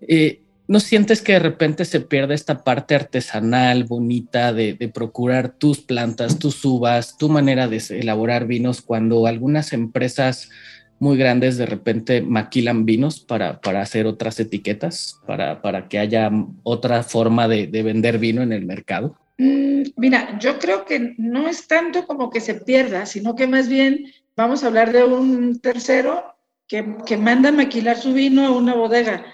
eh, 0.00 0.42
¿No 0.68 0.80
sientes 0.80 1.22
que 1.22 1.32
de 1.32 1.38
repente 1.38 1.86
se 1.86 2.00
pierde 2.00 2.34
esta 2.34 2.62
parte 2.62 2.94
artesanal, 2.94 3.84
bonita, 3.84 4.52
de, 4.52 4.74
procurar 4.92 5.48
tus 5.48 5.80
plantas, 5.80 6.38
tus 6.38 6.62
uvas, 6.62 7.16
tu 7.16 7.30
manera 7.30 7.68
de 7.68 7.82
elaborar 7.88 8.46
vinos, 8.46 8.82
cuando 8.82 9.26
algunas 9.26 9.72
empresas 9.72 10.50
muy 10.98 11.16
grandes 11.16 11.56
de 11.56 11.64
repente 11.64 12.20
maquilan 12.20 12.84
vinos 12.84 13.18
para, 13.18 13.62
para 13.62 13.80
hacer 13.80 14.06
otras 14.06 14.38
etiquetas, 14.40 15.18
para, 15.26 15.62
para 15.62 15.88
que 15.88 15.98
haya 15.98 16.30
otra 16.64 17.02
forma 17.02 17.48
de, 17.48 17.66
vender 17.82 18.18
vino 18.18 18.42
en 18.42 18.52
el 18.52 18.66
mercado? 18.66 19.16
Mm, 19.38 19.84
mira, 19.96 20.38
yo 20.38 20.58
creo 20.58 20.84
que 20.84 21.14
no 21.16 21.48
es 21.48 21.66
tanto 21.66 22.06
como 22.06 22.28
que 22.28 22.40
se 22.40 22.52
pierda, 22.52 23.06
sino 23.06 23.34
que 23.36 23.46
más 23.46 23.70
bien 23.70 24.12
vamos 24.36 24.62
a 24.62 24.66
hablar 24.66 24.92
de 24.92 25.02
un 25.04 25.60
tercero 25.60 26.34
que, 26.66 26.96
que 27.06 27.16
manda 27.16 27.50
maquilar 27.52 27.96
su 27.96 28.12
vino 28.12 28.44
a 28.44 28.50
una 28.50 28.74
bodega 28.74 29.24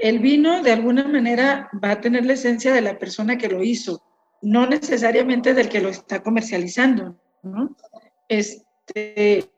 el 0.00 0.18
vino 0.18 0.62
de 0.62 0.72
alguna 0.72 1.06
manera 1.06 1.70
va 1.82 1.92
a 1.92 2.00
tener 2.00 2.24
la 2.24 2.32
esencia 2.32 2.72
de 2.72 2.80
la 2.80 2.98
persona 2.98 3.36
que 3.36 3.48
lo 3.48 3.62
hizo, 3.62 4.02
no 4.42 4.66
necesariamente 4.66 5.54
del 5.54 5.68
que 5.68 5.80
lo 5.80 5.90
está 5.90 6.22
comercializando, 6.22 7.20
¿no? 7.42 7.76
Este, 8.28 9.50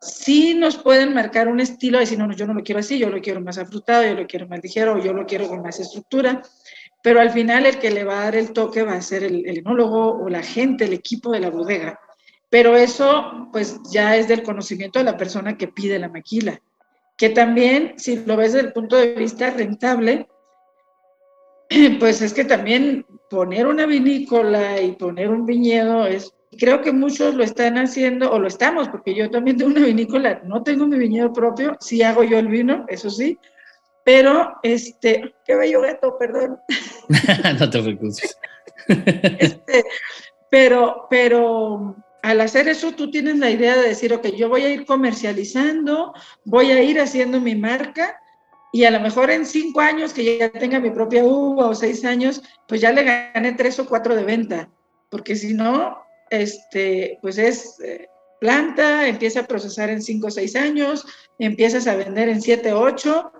sí 0.00 0.54
nos 0.54 0.76
pueden 0.76 1.14
marcar 1.14 1.48
un 1.48 1.60
estilo 1.60 1.98
de 1.98 2.04
decir, 2.04 2.18
no, 2.18 2.30
yo 2.32 2.46
no 2.46 2.54
lo 2.54 2.62
quiero 2.62 2.80
así, 2.80 2.98
yo 2.98 3.08
lo 3.08 3.20
quiero 3.20 3.40
más 3.40 3.58
afrutado, 3.58 4.04
yo 4.04 4.14
lo 4.14 4.26
quiero 4.26 4.48
más 4.48 4.62
ligero, 4.62 5.02
yo 5.02 5.12
lo 5.12 5.26
quiero 5.26 5.48
con 5.48 5.62
más 5.62 5.78
estructura, 5.78 6.42
pero 7.02 7.20
al 7.20 7.30
final 7.30 7.66
el 7.66 7.78
que 7.78 7.90
le 7.90 8.04
va 8.04 8.20
a 8.20 8.24
dar 8.24 8.36
el 8.36 8.52
toque 8.52 8.82
va 8.82 8.94
a 8.94 9.02
ser 9.02 9.22
el, 9.22 9.46
el 9.46 9.58
enólogo 9.58 10.18
o 10.18 10.28
la 10.28 10.42
gente, 10.42 10.84
el 10.84 10.92
equipo 10.92 11.30
de 11.30 11.40
la 11.40 11.50
bodega. 11.50 12.00
Pero 12.50 12.76
eso, 12.76 13.48
pues 13.52 13.78
ya 13.92 14.16
es 14.16 14.26
del 14.26 14.42
conocimiento 14.42 14.98
de 14.98 15.04
la 15.04 15.16
persona 15.16 15.56
que 15.56 15.68
pide 15.68 15.98
la 15.98 16.08
maquila 16.08 16.60
que 17.18 17.30
también, 17.30 17.94
si 17.98 18.16
lo 18.24 18.36
ves 18.36 18.52
desde 18.52 18.68
el 18.68 18.72
punto 18.72 18.96
de 18.96 19.12
vista 19.14 19.50
rentable, 19.50 20.28
pues 21.98 22.22
es 22.22 22.32
que 22.32 22.44
también 22.44 23.04
poner 23.28 23.66
una 23.66 23.84
vinícola 23.86 24.80
y 24.80 24.92
poner 24.92 25.28
un 25.28 25.44
viñedo 25.44 26.06
es, 26.06 26.32
creo 26.56 26.80
que 26.80 26.92
muchos 26.92 27.34
lo 27.34 27.42
están 27.42 27.76
haciendo, 27.76 28.30
o 28.30 28.38
lo 28.38 28.46
estamos, 28.46 28.88
porque 28.88 29.14
yo 29.14 29.28
también 29.30 29.56
tengo 29.56 29.72
una 29.72 29.84
vinícola, 29.84 30.40
no 30.44 30.62
tengo 30.62 30.86
mi 30.86 30.96
viñedo 30.96 31.32
propio, 31.32 31.76
sí 31.80 32.02
hago 32.02 32.22
yo 32.22 32.38
el 32.38 32.46
vino, 32.46 32.86
eso 32.88 33.10
sí, 33.10 33.36
pero 34.04 34.54
este, 34.62 35.34
qué 35.44 35.56
bello 35.56 35.82
gato, 35.82 36.16
perdón. 36.16 36.60
no 37.60 37.70
te 37.70 37.82
preocupes. 37.82 38.38
Este, 38.88 39.84
pero, 40.48 41.08
pero 41.10 41.94
al 42.22 42.40
hacer 42.40 42.68
eso, 42.68 42.92
tú 42.92 43.10
tienes 43.10 43.38
la 43.38 43.50
idea 43.50 43.76
de 43.76 43.88
decir, 43.88 44.12
ok, 44.12 44.28
yo 44.28 44.48
voy 44.48 44.62
a 44.62 44.70
ir 44.70 44.84
comercializando, 44.84 46.12
voy 46.44 46.72
a 46.72 46.82
ir 46.82 47.00
haciendo 47.00 47.40
mi 47.40 47.54
marca 47.54 48.20
y 48.72 48.84
a 48.84 48.90
lo 48.90 49.00
mejor 49.00 49.30
en 49.30 49.46
cinco 49.46 49.80
años 49.80 50.12
que 50.12 50.38
ya 50.38 50.50
tenga 50.50 50.80
mi 50.80 50.90
propia 50.90 51.24
uva 51.24 51.68
o 51.68 51.74
seis 51.74 52.04
años, 52.04 52.42
pues 52.66 52.80
ya 52.80 52.92
le 52.92 53.04
gané 53.04 53.52
tres 53.52 53.78
o 53.78 53.86
cuatro 53.86 54.14
de 54.14 54.24
venta, 54.24 54.68
porque 55.10 55.36
si 55.36 55.54
no, 55.54 55.98
este, 56.30 57.18
pues 57.22 57.38
es 57.38 57.80
eh, 57.80 58.08
planta, 58.40 59.08
empieza 59.08 59.40
a 59.40 59.46
procesar 59.46 59.88
en 59.88 60.02
cinco 60.02 60.26
o 60.26 60.30
seis 60.30 60.54
años, 60.54 61.06
empiezas 61.38 61.86
a 61.86 61.96
vender 61.96 62.28
en 62.28 62.42
siete 62.42 62.72
o 62.72 62.80
ocho, 62.80 63.32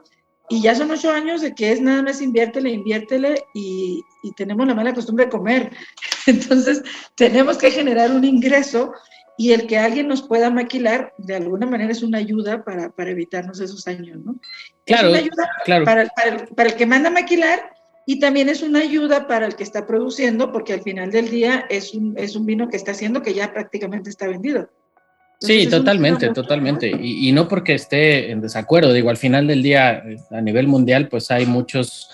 y 0.48 0.62
ya 0.62 0.74
son 0.74 0.90
ocho 0.90 1.10
años 1.10 1.42
de 1.42 1.54
que 1.54 1.72
es 1.72 1.80
nada 1.80 2.02
más 2.02 2.22
inviértele, 2.22 2.70
inviértele, 2.70 3.44
y, 3.54 4.02
y 4.22 4.32
tenemos 4.32 4.66
la 4.66 4.74
mala 4.74 4.94
costumbre 4.94 5.26
de 5.26 5.30
comer. 5.30 5.70
Entonces, 6.26 6.82
tenemos 7.14 7.58
que 7.58 7.70
generar 7.70 8.10
un 8.10 8.24
ingreso 8.24 8.92
y 9.36 9.52
el 9.52 9.66
que 9.66 9.78
alguien 9.78 10.08
nos 10.08 10.22
pueda 10.22 10.50
maquilar, 10.50 11.14
de 11.16 11.36
alguna 11.36 11.64
manera 11.64 11.92
es 11.92 12.02
una 12.02 12.18
ayuda 12.18 12.64
para, 12.64 12.90
para 12.90 13.10
evitarnos 13.10 13.60
esos 13.60 13.86
años, 13.86 14.18
¿no? 14.24 14.36
Claro, 14.84 15.08
es 15.08 15.12
una 15.12 15.18
ayuda 15.20 15.50
claro. 15.64 15.84
Para, 15.84 16.02
el, 16.02 16.10
para, 16.16 16.28
el, 16.28 16.48
para, 16.48 16.68
el, 16.70 16.76
que 16.76 16.86
manda 16.86 17.08
a 17.08 17.12
maquilar 17.12 17.70
y 18.04 18.18
también 18.18 18.48
es 18.48 18.62
una 18.62 18.80
ayuda 18.80 19.28
para 19.28 19.46
el 19.46 19.54
que 19.54 19.62
está 19.62 19.86
produciendo, 19.86 20.50
porque 20.50 20.72
al 20.72 20.82
final 20.82 21.12
del 21.12 21.30
día 21.30 21.66
es 21.68 21.94
un, 21.94 22.18
es 22.18 22.34
un 22.34 22.46
vino 22.46 22.68
que 22.68 22.76
está 22.76 22.90
haciendo 22.90 23.22
que 23.22 23.34
ya 23.34 23.52
prácticamente 23.52 24.10
está 24.10 24.26
vendido. 24.26 24.70
Entonces, 25.40 25.64
sí, 25.64 25.70
totalmente, 25.70 26.30
totalmente. 26.30 26.90
Y, 27.00 27.28
y, 27.28 27.32
no 27.32 27.46
porque 27.46 27.74
esté 27.74 28.32
en 28.32 28.40
desacuerdo, 28.40 28.92
digo, 28.92 29.08
al 29.08 29.16
final 29.16 29.46
del 29.46 29.62
día, 29.62 30.02
a 30.30 30.40
nivel 30.40 30.66
mundial, 30.66 31.08
pues 31.08 31.30
hay 31.30 31.46
muchos 31.46 32.10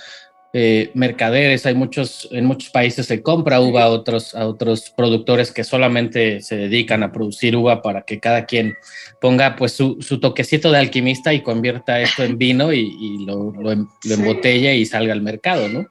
eh, 0.56 0.92
mercaderes, 0.94 1.66
hay 1.66 1.74
muchos, 1.74 2.28
en 2.30 2.44
muchos 2.44 2.70
países 2.70 3.06
se 3.06 3.22
compra 3.22 3.60
uva 3.60 3.82
a 3.82 3.88
otros, 3.88 4.36
a 4.36 4.46
otros 4.46 4.92
productores 4.96 5.50
que 5.50 5.64
solamente 5.64 6.42
se 6.42 6.54
dedican 6.54 7.02
a 7.02 7.10
producir 7.10 7.56
uva 7.56 7.82
para 7.82 8.02
que 8.02 8.20
cada 8.20 8.46
quien 8.46 8.76
ponga 9.20 9.56
pues 9.56 9.72
su, 9.72 9.96
su 10.00 10.20
toquecito 10.20 10.70
de 10.70 10.78
alquimista 10.78 11.34
y 11.34 11.42
convierta 11.42 12.00
esto 12.00 12.22
en 12.22 12.38
vino 12.38 12.72
y, 12.72 12.82
y 13.00 13.26
lo, 13.26 13.50
lo, 13.50 13.74
lo, 13.74 14.14
embotelle 14.14 14.76
y 14.76 14.86
salga 14.86 15.12
al 15.12 15.22
mercado, 15.22 15.68
¿no? 15.68 15.88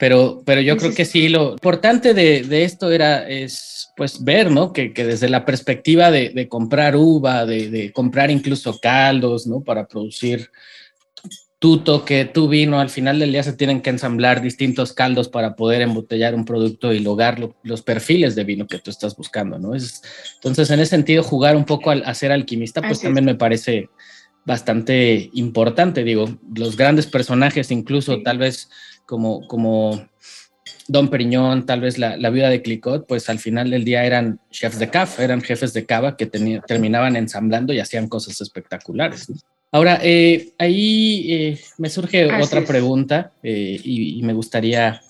Pero, 0.00 0.42
pero 0.46 0.62
yo 0.62 0.78
creo 0.78 0.94
que 0.94 1.04
sí, 1.04 1.28
lo 1.28 1.52
importante 1.52 2.14
de, 2.14 2.42
de 2.42 2.64
esto 2.64 2.90
era, 2.90 3.28
es 3.28 3.90
pues 3.98 4.24
ver, 4.24 4.50
¿no? 4.50 4.72
Que, 4.72 4.94
que 4.94 5.04
desde 5.04 5.28
la 5.28 5.44
perspectiva 5.44 6.10
de, 6.10 6.30
de 6.30 6.48
comprar 6.48 6.96
uva, 6.96 7.44
de, 7.44 7.68
de, 7.68 7.92
comprar 7.92 8.30
incluso 8.30 8.80
caldos, 8.80 9.46
¿no? 9.46 9.60
Para 9.60 9.86
producir 9.86 10.50
tu 11.58 11.80
toque, 11.80 12.24
tu 12.24 12.48
vino, 12.48 12.80
al 12.80 12.88
final 12.88 13.18
del 13.18 13.32
día 13.32 13.42
se 13.42 13.52
tienen 13.52 13.82
que 13.82 13.90
ensamblar 13.90 14.40
distintos 14.40 14.94
caldos 14.94 15.28
para 15.28 15.54
poder 15.54 15.82
embotellar 15.82 16.34
un 16.34 16.46
producto 16.46 16.94
y 16.94 17.00
lograr 17.00 17.38
lo, 17.38 17.54
los 17.62 17.82
perfiles 17.82 18.34
de 18.34 18.44
vino 18.44 18.66
que 18.66 18.78
tú 18.78 18.90
estás 18.90 19.14
buscando, 19.14 19.58
¿no? 19.58 19.74
Es, 19.74 20.00
entonces, 20.36 20.70
en 20.70 20.80
ese 20.80 20.96
sentido, 20.96 21.22
jugar 21.22 21.56
un 21.56 21.66
poco 21.66 21.90
al, 21.90 22.04
a 22.06 22.14
ser 22.14 22.32
alquimista, 22.32 22.80
pues 22.80 22.92
Así 22.92 23.02
también 23.02 23.28
es. 23.28 23.34
me 23.34 23.38
parece 23.38 23.90
bastante 24.44 25.30
importante, 25.34 26.04
digo, 26.04 26.38
los 26.54 26.76
grandes 26.76 27.06
personajes, 27.06 27.70
incluso 27.70 28.16
sí. 28.16 28.22
tal 28.22 28.38
vez 28.38 28.70
como, 29.06 29.46
como 29.46 30.08
Don 30.88 31.08
Periñón, 31.08 31.66
tal 31.66 31.80
vez 31.80 31.98
la, 31.98 32.16
la 32.16 32.30
viuda 32.30 32.48
de 32.48 32.62
Clicot, 32.62 33.06
pues 33.06 33.28
al 33.28 33.38
final 33.38 33.70
del 33.70 33.84
día 33.84 34.04
eran 34.04 34.40
chefs 34.50 34.78
de 34.78 34.88
caf, 34.88 35.20
eran 35.20 35.40
jefes 35.40 35.72
de 35.72 35.86
cava 35.86 36.16
que 36.16 36.26
tenía, 36.26 36.60
terminaban 36.62 37.16
ensamblando 37.16 37.72
y 37.72 37.80
hacían 37.80 38.08
cosas 38.08 38.40
espectaculares. 38.40 39.30
¿no? 39.30 39.36
Ahora, 39.72 40.00
eh, 40.02 40.52
ahí 40.58 41.26
eh, 41.28 41.60
me 41.78 41.90
surge 41.90 42.28
Así 42.28 42.42
otra 42.42 42.60
es. 42.60 42.68
pregunta 42.68 43.32
eh, 43.42 43.80
y, 43.82 44.18
y, 44.18 44.22
me 44.22 44.32
gustaría 44.32 45.00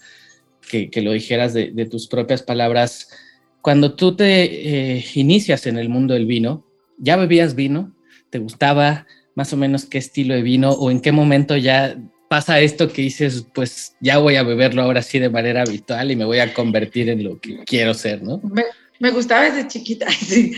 que, 0.68 0.90
que 0.90 1.00
lo 1.00 1.12
dijeras 1.12 1.54
de, 1.54 1.70
de, 1.70 1.87
tus 1.87 2.08
propias 2.08 2.42
palabras. 2.42 3.08
Cuando 3.62 3.94
tú 3.94 4.16
te 4.16 5.02
inicias 5.14 5.66
en 5.66 5.78
el 5.78 5.88
mundo 5.88 6.12
del 6.12 6.26
vino, 6.26 6.66
¿ya 6.99 7.16
bebías 7.16 7.54
vino? 7.54 7.94
¿Te 8.28 8.38
gustaba 8.38 9.06
más 9.40 9.54
o 9.54 9.56
menos 9.56 9.87
qué 9.87 9.97
estilo 9.97 10.35
de 10.35 10.42
vino 10.42 10.70
o 10.70 10.90
en 10.90 11.00
qué 11.00 11.12
momento 11.12 11.56
ya 11.56 11.97
pasa 12.28 12.61
esto 12.61 12.92
que 12.92 13.00
dices, 13.00 13.47
pues 13.54 13.97
ya 13.99 14.18
voy 14.18 14.37
a 14.37 14.42
beberlo 14.42 14.82
ahora 14.82 15.00
sí 15.00 15.18
de 15.18 15.30
manera 15.30 15.62
habitual 15.62 16.11
y 16.11 16.16
me 16.16 16.26
voy 16.26 16.40
a 16.40 16.52
convertir 16.52 17.09
en 17.09 17.25
lo 17.25 17.40
que 17.40 17.64
quiero 17.64 17.94
ser, 17.94 18.23
¿no? 18.23 18.38
Me, 18.42 18.64
me 18.99 19.10
gustaba 19.12 19.45
desde 19.45 19.67
chiquita. 19.67 20.08
Sí. 20.12 20.52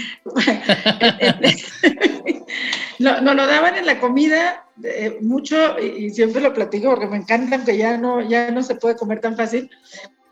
no, 2.99 3.21
no, 3.21 3.35
lo 3.35 3.47
daban 3.47 3.77
en 3.77 3.87
la 3.87 4.01
comida 4.01 4.67
eh, 4.83 5.19
mucho 5.21 5.79
y, 5.79 6.07
y, 6.07 6.11
siempre 6.11 6.43
lo 6.43 6.53
platico 6.53 6.91
porque 6.91 7.07
me 7.07 7.19
encanta, 7.19 7.55
aunque 7.55 7.79
ya 7.79 7.97
no, 7.97 8.21
ya 8.29 8.51
no 8.51 8.65
se 8.65 8.75
puede 8.75 8.97
comer 8.97 9.21
tan 9.21 9.37
fácil. 9.37 9.71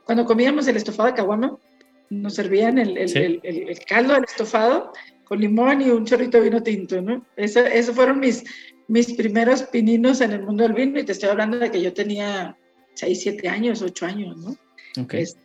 Cuando 0.05 0.25
comíamos 0.25 0.67
el 0.67 0.77
estofado 0.77 1.09
de 1.09 1.15
caguama, 1.15 1.57
nos 2.09 2.35
servían 2.35 2.79
el, 2.79 2.99
el, 2.99 3.09
sí. 3.09 3.19
el, 3.19 3.41
el, 3.45 3.79
caldo 3.85 4.15
del 4.15 4.25
estofado 4.25 4.93
con 5.31 5.41
limón 5.41 5.81
y 5.81 5.89
un 5.91 6.05
chorrito 6.05 6.39
de 6.39 6.45
vino 6.45 6.61
tinto, 6.61 7.01
¿no? 7.01 7.25
Eso, 7.37 7.61
eso 7.61 7.95
fueron 7.95 8.19
mis, 8.19 8.43
mis 8.89 9.15
primeros 9.15 9.63
pininos 9.63 10.21
en 10.21 10.33
el 10.33 10.43
mundo 10.43 10.65
del 10.65 10.73
vino 10.73 10.99
y 10.99 11.05
te 11.05 11.13
estoy 11.13 11.29
hablando 11.29 11.57
de 11.57 11.71
que 11.71 11.81
yo 11.81 11.93
tenía 11.93 12.59
6, 12.95 13.21
7 13.23 13.49
años, 13.49 13.81
8 13.81 14.07
años, 14.07 14.37
¿no? 14.39 14.57
Okay. 15.05 15.23
Es, 15.23 15.37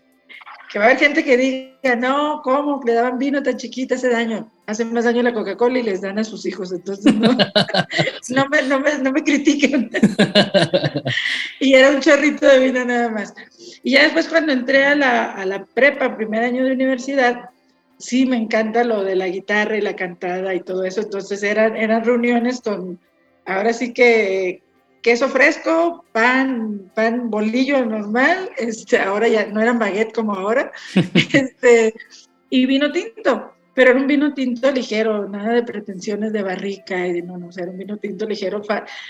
que 0.71 0.79
va 0.79 0.85
a 0.85 0.87
haber 0.87 0.99
gente 0.99 1.23
que 1.23 1.37
diga, 1.37 1.95
no, 1.95 2.41
¿cómo? 2.43 2.81
Le 2.83 2.93
daban 2.93 3.19
vino 3.19 3.43
tan 3.43 3.57
chiquita 3.57 3.93
hace 3.93 4.09
daño. 4.09 4.51
Hace 4.65 4.85
más 4.85 5.05
daño 5.05 5.21
la 5.21 5.35
Coca-Cola 5.35 5.77
y 5.77 5.83
les 5.83 6.01
dan 6.01 6.17
a 6.17 6.23
sus 6.23 6.47
hijos. 6.47 6.71
Entonces, 6.71 7.13
no, 7.13 7.29
sí. 7.29 8.33
no, 8.33 8.47
me, 8.49 8.63
no, 8.63 8.79
me, 8.79 8.97
no 8.97 9.11
me 9.11 9.23
critiquen. 9.23 9.91
y 11.59 11.75
era 11.75 11.91
un 11.91 12.01
chorrito 12.01 12.47
de 12.47 12.57
vino 12.57 12.83
nada 12.83 13.09
más. 13.09 13.35
Y 13.83 13.91
ya 13.91 14.01
después 14.01 14.27
cuando 14.27 14.51
entré 14.51 14.83
a 14.83 14.95
la, 14.95 15.33
a 15.33 15.45
la 15.45 15.63
prepa, 15.63 16.17
primer 16.17 16.43
año 16.43 16.65
de 16.65 16.71
universidad, 16.71 17.51
sí 17.97 18.25
me 18.25 18.37
encanta 18.37 18.83
lo 18.83 19.03
de 19.03 19.15
la 19.15 19.27
guitarra 19.27 19.77
y 19.77 19.81
la 19.81 19.95
cantada 19.95 20.53
y 20.53 20.61
todo 20.61 20.83
eso. 20.83 21.01
Entonces 21.01 21.43
eran, 21.43 21.75
eran 21.75 22.03
reuniones 22.03 22.61
con, 22.61 22.99
ahora 23.45 23.73
sí 23.73 23.93
que 23.93 24.61
queso 25.01 25.29
fresco, 25.29 26.03
pan, 26.11 26.91
pan 26.95 27.29
bolillo 27.29 27.85
normal, 27.85 28.49
este, 28.57 28.97
ahora 28.97 29.27
ya 29.27 29.45
no 29.45 29.61
eran 29.61 29.77
baguette 29.77 30.13
como 30.13 30.33
ahora, 30.33 30.71
este, 31.33 31.93
y 32.49 32.65
vino 32.65 32.91
tinto, 32.91 33.53
pero 33.75 33.91
era 33.91 33.99
un 33.99 34.07
vino 34.07 34.33
tinto 34.33 34.71
ligero, 34.71 35.27
nada 35.27 35.53
de 35.53 35.63
pretensiones 35.63 36.31
de 36.31 36.41
barrica 36.41 37.05
y 37.05 37.13
de 37.13 37.21
no, 37.21 37.37
no, 37.37 37.47
o 37.47 37.51
sea, 37.51 37.63
era 37.63 37.73
un 37.73 37.77
vino 37.77 37.97
tinto 37.97 38.25
ligero, 38.25 38.61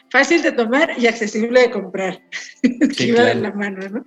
fácil 0.10 0.42
de 0.42 0.52
tomar 0.52 0.90
y 0.98 1.06
accesible 1.06 1.62
de 1.62 1.72
comprar, 1.72 2.20
sí, 2.62 2.80
que 2.80 3.04
iba 3.06 3.18
claro. 3.18 3.36
de 3.36 3.42
la 3.42 3.52
mano, 3.54 3.90
¿no? 3.90 4.06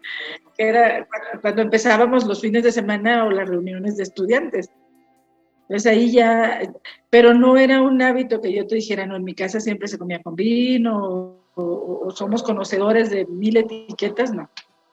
Que 0.56 0.68
era 0.68 1.06
cuando 1.40 1.62
empezábamos 1.62 2.26
los 2.26 2.40
fines 2.40 2.64
de 2.64 2.72
semana 2.72 3.24
o 3.24 3.30
las 3.30 3.48
reuniones 3.48 3.96
de 3.96 4.02
estudiantes. 4.02 4.68
Entonces 5.68 5.92
ahí 5.92 6.10
ya, 6.10 6.60
pero 7.08 7.34
no 7.34 7.56
era 7.56 7.80
un 7.80 8.02
hábito 8.02 8.40
que 8.40 8.52
yo 8.52 8.66
te 8.66 8.74
dijera, 8.74 9.06
no, 9.06 9.14
en 9.14 9.24
mi 9.24 9.34
casa 9.34 9.60
siempre 9.60 9.86
se 9.86 9.98
comía 9.98 10.20
con 10.22 10.34
vino 10.34 10.98
o, 10.98 11.42
o, 11.54 12.10
somos 12.10 12.42
conocedores 12.42 13.10
de 13.10 13.26
mil 13.26 13.56
etiquetas, 13.56 14.32
no. 14.32 14.50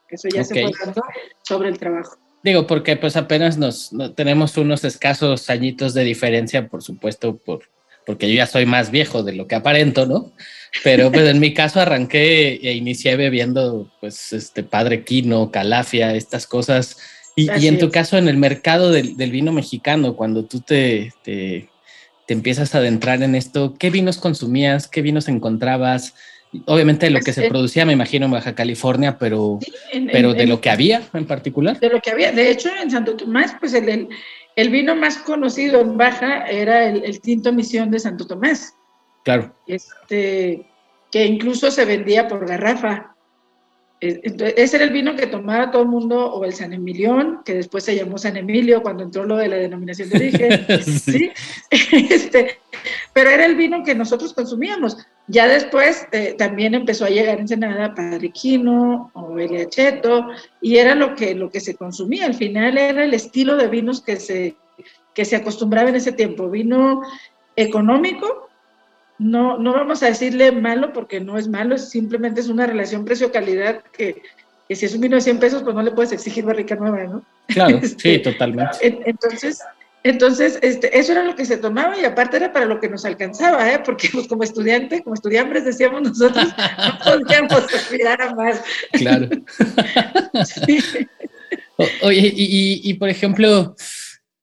Eso 0.09 0.27
ya 0.27 0.41
okay. 0.41 0.43
se 0.43 0.61
fue 0.61 0.85
dando 0.85 1.01
sobre 1.41 1.69
el 1.69 1.79
trabajo. 1.79 2.17
Digo, 2.45 2.67
porque 2.67 2.95
pues 2.95 3.15
apenas 3.15 3.57
nos 3.57 3.91
no, 3.91 4.11
tenemos 4.11 4.55
unos 4.55 4.83
escasos 4.83 5.49
añitos 5.49 5.95
de 5.95 6.03
diferencia, 6.03 6.67
por 6.67 6.83
supuesto, 6.83 7.37
por, 7.37 7.61
porque 8.05 8.29
yo 8.29 8.35
ya 8.35 8.45
soy 8.45 8.67
más 8.67 8.91
viejo 8.91 9.23
de 9.23 9.33
lo 9.33 9.47
que 9.47 9.55
aparento, 9.55 10.05
¿no? 10.05 10.31
Pero 10.83 11.11
pues 11.11 11.27
en 11.27 11.39
mi 11.39 11.55
caso 11.55 11.79
arranqué 11.79 12.59
e 12.61 12.73
inicié 12.73 13.15
bebiendo 13.15 13.91
pues 13.99 14.31
este 14.31 14.61
Padre 14.61 15.03
Quino, 15.03 15.49
Calafia, 15.49 16.13
estas 16.13 16.45
cosas. 16.45 16.97
Y, 17.35 17.49
y 17.59 17.67
en 17.67 17.79
tu 17.79 17.87
es. 17.87 17.91
caso 17.91 18.15
en 18.15 18.27
el 18.27 18.37
mercado 18.37 18.91
del, 18.91 19.17
del, 19.17 19.31
vino 19.31 19.51
mexicano, 19.51 20.15
cuando 20.15 20.45
tú 20.45 20.61
te, 20.61 21.13
te, 21.23 21.67
te 22.27 22.33
empiezas 22.35 22.75
a 22.75 22.77
adentrar 22.77 23.23
en 23.23 23.33
esto, 23.33 23.73
¿qué 23.79 23.89
vinos 23.89 24.19
consumías? 24.19 24.87
¿Qué 24.87 25.01
vinos 25.01 25.27
encontrabas? 25.29 26.13
Obviamente 26.65 27.07
de 27.07 27.11
lo 27.11 27.19
que 27.19 27.33
se 27.33 27.47
producía, 27.49 27.85
me 27.85 27.93
imagino, 27.93 28.25
en 28.25 28.31
Baja 28.31 28.55
California, 28.55 29.17
pero, 29.17 29.59
sí, 29.61 29.73
en, 29.91 30.07
pero 30.07 30.31
en, 30.31 30.37
de 30.37 30.47
lo 30.47 30.61
que 30.61 30.69
había 30.69 31.01
en 31.13 31.25
particular. 31.25 31.79
De 31.79 31.89
lo 31.89 31.99
que 32.01 32.11
había. 32.11 32.31
De 32.31 32.49
hecho, 32.49 32.69
en 32.81 32.89
Santo 32.91 33.15
Tomás, 33.15 33.55
pues 33.59 33.73
el, 33.73 33.89
el, 33.89 34.09
el 34.55 34.69
vino 34.69 34.95
más 34.95 35.17
conocido 35.17 35.81
en 35.81 35.97
Baja 35.97 36.45
era 36.45 36.87
el, 36.87 37.03
el, 37.03 37.21
Tinto 37.21 37.51
Misión 37.51 37.91
de 37.91 37.99
Santo 37.99 38.25
Tomás. 38.25 38.73
Claro. 39.23 39.53
Este, 39.67 40.65
que 41.11 41.25
incluso 41.25 41.71
se 41.71 41.85
vendía 41.85 42.27
por 42.27 42.47
garrafa. 42.47 43.15
Entonces, 44.01 44.53
ese 44.57 44.75
era 44.75 44.85
el 44.85 44.91
vino 44.91 45.15
que 45.15 45.27
tomaba 45.27 45.71
todo 45.71 45.81
el 45.81 45.87
mundo, 45.87 46.33
o 46.33 46.45
el 46.45 46.53
San 46.53 46.73
Emilión, 46.73 47.41
que 47.45 47.55
después 47.55 47.83
se 47.83 47.95
llamó 47.95 48.17
San 48.17 48.37
Emilio 48.37 48.81
cuando 48.81 49.03
entró 49.03 49.25
lo 49.25 49.37
de 49.37 49.47
la 49.47 49.55
denominación 49.55 50.09
de 50.09 50.17
origen. 50.17 50.65
sí. 50.83 50.99
¿sí? 50.99 51.31
Este, 52.09 52.59
pero 53.15 53.29
era 53.29 53.45
el 53.45 53.55
vino 53.55 53.81
que 53.81 53.95
nosotros 53.95 54.33
consumíamos. 54.33 54.97
Ya 55.27 55.47
después 55.47 56.05
eh, 56.11 56.35
también 56.37 56.73
empezó 56.73 57.05
a 57.05 57.09
llegar 57.09 57.35
en 57.35 57.41
Ensenada 57.41 57.95
Padriquino 57.95 59.09
o 59.13 59.39
Eliacheto, 59.39 60.27
y 60.59 60.75
era 60.79 60.95
lo 60.95 61.15
que, 61.15 61.33
lo 61.33 61.49
que 61.49 61.61
se 61.61 61.75
consumía. 61.75 62.25
Al 62.25 62.33
final 62.33 62.77
era 62.77 63.05
el 63.05 63.13
estilo 63.13 63.55
de 63.55 63.69
vinos 63.69 64.01
que 64.01 64.17
se, 64.17 64.57
que 65.13 65.23
se 65.23 65.37
acostumbraba 65.37 65.87
en 65.87 65.95
ese 65.95 66.11
tiempo. 66.11 66.49
Vino 66.49 67.03
económico, 67.55 68.49
no, 69.17 69.57
no 69.59 69.71
vamos 69.71 70.03
a 70.03 70.07
decirle 70.07 70.51
malo 70.51 70.91
porque 70.91 71.21
no 71.21 71.37
es 71.37 71.47
malo, 71.47 71.77
simplemente 71.77 72.41
es 72.41 72.49
una 72.49 72.67
relación 72.67 73.05
precio-calidad 73.05 73.81
que, 73.93 74.23
que, 74.67 74.75
si 74.75 74.87
es 74.87 74.93
un 74.93 74.99
vino 74.99 75.15
de 75.15 75.21
100 75.21 75.39
pesos, 75.39 75.63
pues 75.63 75.73
no 75.73 75.83
le 75.83 75.91
puedes 75.91 76.11
exigir 76.11 76.43
barrica 76.43 76.75
nueva, 76.75 77.05
¿no? 77.05 77.23
Claro, 77.47 77.77
este, 77.81 78.17
sí, 78.17 78.21
totalmente. 78.21 78.77
Entonces, 79.05 79.61
Entonces, 80.05 80.59
este, 80.61 80.95
eso 80.99 81.13
era 81.13 81.23
lo 81.23 81.35
que 81.35 81.45
se 81.45 81.57
tomaba 81.57 81.97
y 81.99 82.05
aparte 82.05 82.37
era 82.37 82.53
para 82.53 82.67
lo 82.67 82.79
que 82.79 82.87
nos 82.87 83.05
alcanzaba, 83.05 83.73
¿eh? 83.73 83.81
porque 83.83 84.07
pues, 84.13 84.27
como 84.27 84.43
estudiante, 84.43 85.01
como 85.01 85.15
estudiantes 85.15 85.65
decíamos 85.65 86.03
nosotros, 86.03 86.45
no 86.45 86.99
podíamos 87.03 87.73
aspirar 87.73 88.21
a 88.21 88.35
más. 88.35 88.61
Claro. 88.91 89.27
sí. 90.45 91.07
oye, 92.03 92.31
y, 92.35 92.81
y, 92.83 92.93
por 92.93 93.09
ejemplo, 93.09 93.75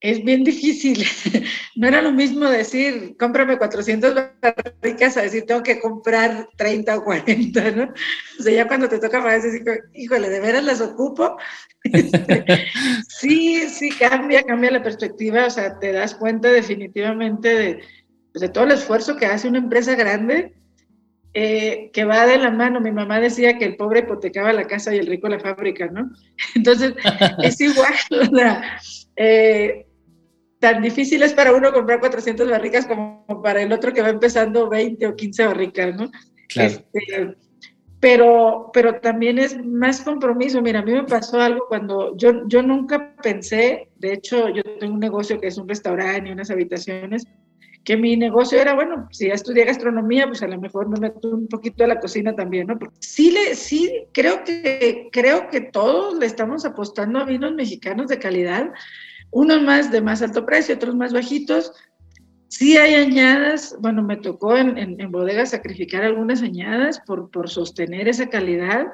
es 0.03 0.23
bien 0.25 0.45
difícil. 0.45 1.05
No 1.75 1.89
era 1.89 2.03
lo 2.03 2.13
mismo 2.13 2.47
decir, 2.51 3.17
cómprame 3.19 3.57
400 3.57 4.15
barricas 4.43 5.17
a 5.17 5.23
decir, 5.23 5.45
tengo 5.47 5.63
que 5.63 5.81
comprar 5.81 6.47
30 6.59 6.99
o 6.99 7.05
40, 7.05 7.71
¿no? 7.71 7.85
O 8.39 8.43
sea, 8.43 8.53
ya 8.53 8.69
cuando 8.69 8.91
te 8.91 8.99
toca 8.99 9.23
para 9.23 9.39
decir, 9.39 9.65
híjole, 9.95 10.29
¿de 10.29 10.41
veras 10.41 10.65
las 10.65 10.81
ocupo? 10.81 11.39
Este, 11.85 12.67
sí, 13.09 13.69
sí, 13.69 13.91
cambia, 13.91 14.45
cambia 14.45 14.71
la 14.71 14.83
perspectiva, 14.83 15.47
o 15.47 15.51
sea, 15.51 15.81
te 15.81 15.91
das 15.91 16.15
cuenta 16.15 16.53
definitivamente 16.53 17.49
de, 17.49 17.81
pues, 18.33 18.43
de 18.43 18.49
todo 18.51 18.65
el 18.65 18.73
esfuerzo 18.73 19.17
que 19.17 19.27
hace 19.27 19.49
una 19.49 19.59
empresa 19.59 19.97
grande, 19.97 20.53
eh, 21.35 21.91
que 21.93 22.05
va 22.05 22.27
de 22.27 22.39
la 22.39 22.51
mano. 22.51 22.81
Mi 22.81 22.93
mamá 22.93 23.19
decía 23.19 23.59
que 23.59 23.65
el 23.65 23.77
pobre 23.77 24.01
hipotecaba 24.01 24.53
la 24.53 24.67
casa 24.67 24.95
y 24.95 24.99
el 24.99 25.07
rico 25.07 25.29
la 25.29 25.41
fábrica, 25.41 25.87
¿no? 25.87 26.11
Entonces, 26.55 26.93
es 27.43 27.61
igual, 27.61 27.95
o 28.11 28.37
sea, 28.37 28.79
eh, 29.17 29.87
tan 30.63 30.81
difícil 30.81 31.25
es 31.25 31.35
para 31.35 31.53
uno 31.53 31.73
comprar 31.73 31.99
400 31.99 32.49
barricas 32.49 32.87
como 32.87 33.27
para 33.43 33.63
el 33.63 33.73
otro 33.73 33.93
que 33.93 34.01
va 34.01 34.11
empezando 34.11 34.69
20 34.69 35.09
o 35.09 35.17
15 35.17 35.47
barricas, 35.47 35.97
¿no? 35.97 36.09
Este, 36.55 37.35
pero, 37.99 38.71
pero 38.73 39.01
también 39.01 39.41
es 39.41 39.59
más 39.59 40.03
compromiso. 40.03 40.63
Mira, 40.63 40.79
a 40.79 40.85
mí 40.85 40.93
me 40.93 41.03
pasó 41.03 41.41
algo 41.41 41.67
cuando 41.67 42.17
yo, 42.17 42.47
yo 42.47 42.63
nunca 42.63 43.13
pensé, 43.21 43.89
de 43.97 44.13
hecho, 44.13 44.51
yo 44.51 44.63
tengo 44.79 44.95
un 44.95 45.01
negocio 45.01 45.41
que 45.41 45.49
es 45.49 45.59
un 45.59 45.69
restaurante 45.69 46.29
y 46.29 46.33
unas 46.33 46.53
habitaciones, 46.53 47.27
que 47.83 47.97
mi 47.97 48.17
negocio 48.17 48.61
era, 48.61 48.75
bueno, 48.75 49.09
si 49.11 49.27
ya 49.27 49.35
estudié 49.35 49.65
gastronomía, 49.65 50.29
pues 50.29 50.45
a 50.45 50.47
lo 50.47 50.61
mejor 50.61 50.89
me 50.89 51.01
meto 51.01 51.29
un 51.29 51.49
poquito 51.49 51.83
a 51.83 51.89
la 51.89 51.99
cocina 51.99 52.37
también, 52.37 52.69
¿no? 52.69 52.79
Porque 52.79 52.95
sí, 53.01 53.33
le, 53.33 53.57
sí 53.57 54.05
creo, 54.13 54.45
que, 54.45 55.09
creo 55.11 55.49
que 55.49 55.61
todos 55.61 56.17
le 56.21 56.27
estamos 56.27 56.65
apostando 56.65 57.19
a 57.19 57.25
vinos 57.25 57.53
mexicanos 57.53 58.07
de 58.07 58.21
calidad 58.21 58.71
unos 59.33 59.63
más 59.63 59.91
de 59.91 60.01
más 60.01 60.23
alto 60.23 60.47
precio, 60.47 60.77
otros 60.77 60.95
más 60.95 61.13
bajitos. 61.13 61.73
Sí 62.49 62.77
hay 62.77 62.95
añadas, 62.95 63.75
bueno, 63.81 64.03
me 64.03 64.17
tocó 64.19 64.57
en, 64.57 64.79
en, 64.79 65.11
bodegas 65.11 65.51
sacrificar 65.51 66.05
algunas 66.05 66.43
añadas 66.43 67.01
por, 67.07 67.31
por 67.31 67.49
sostener 67.49 68.09
esa 68.09 68.29
calidad. 68.29 68.89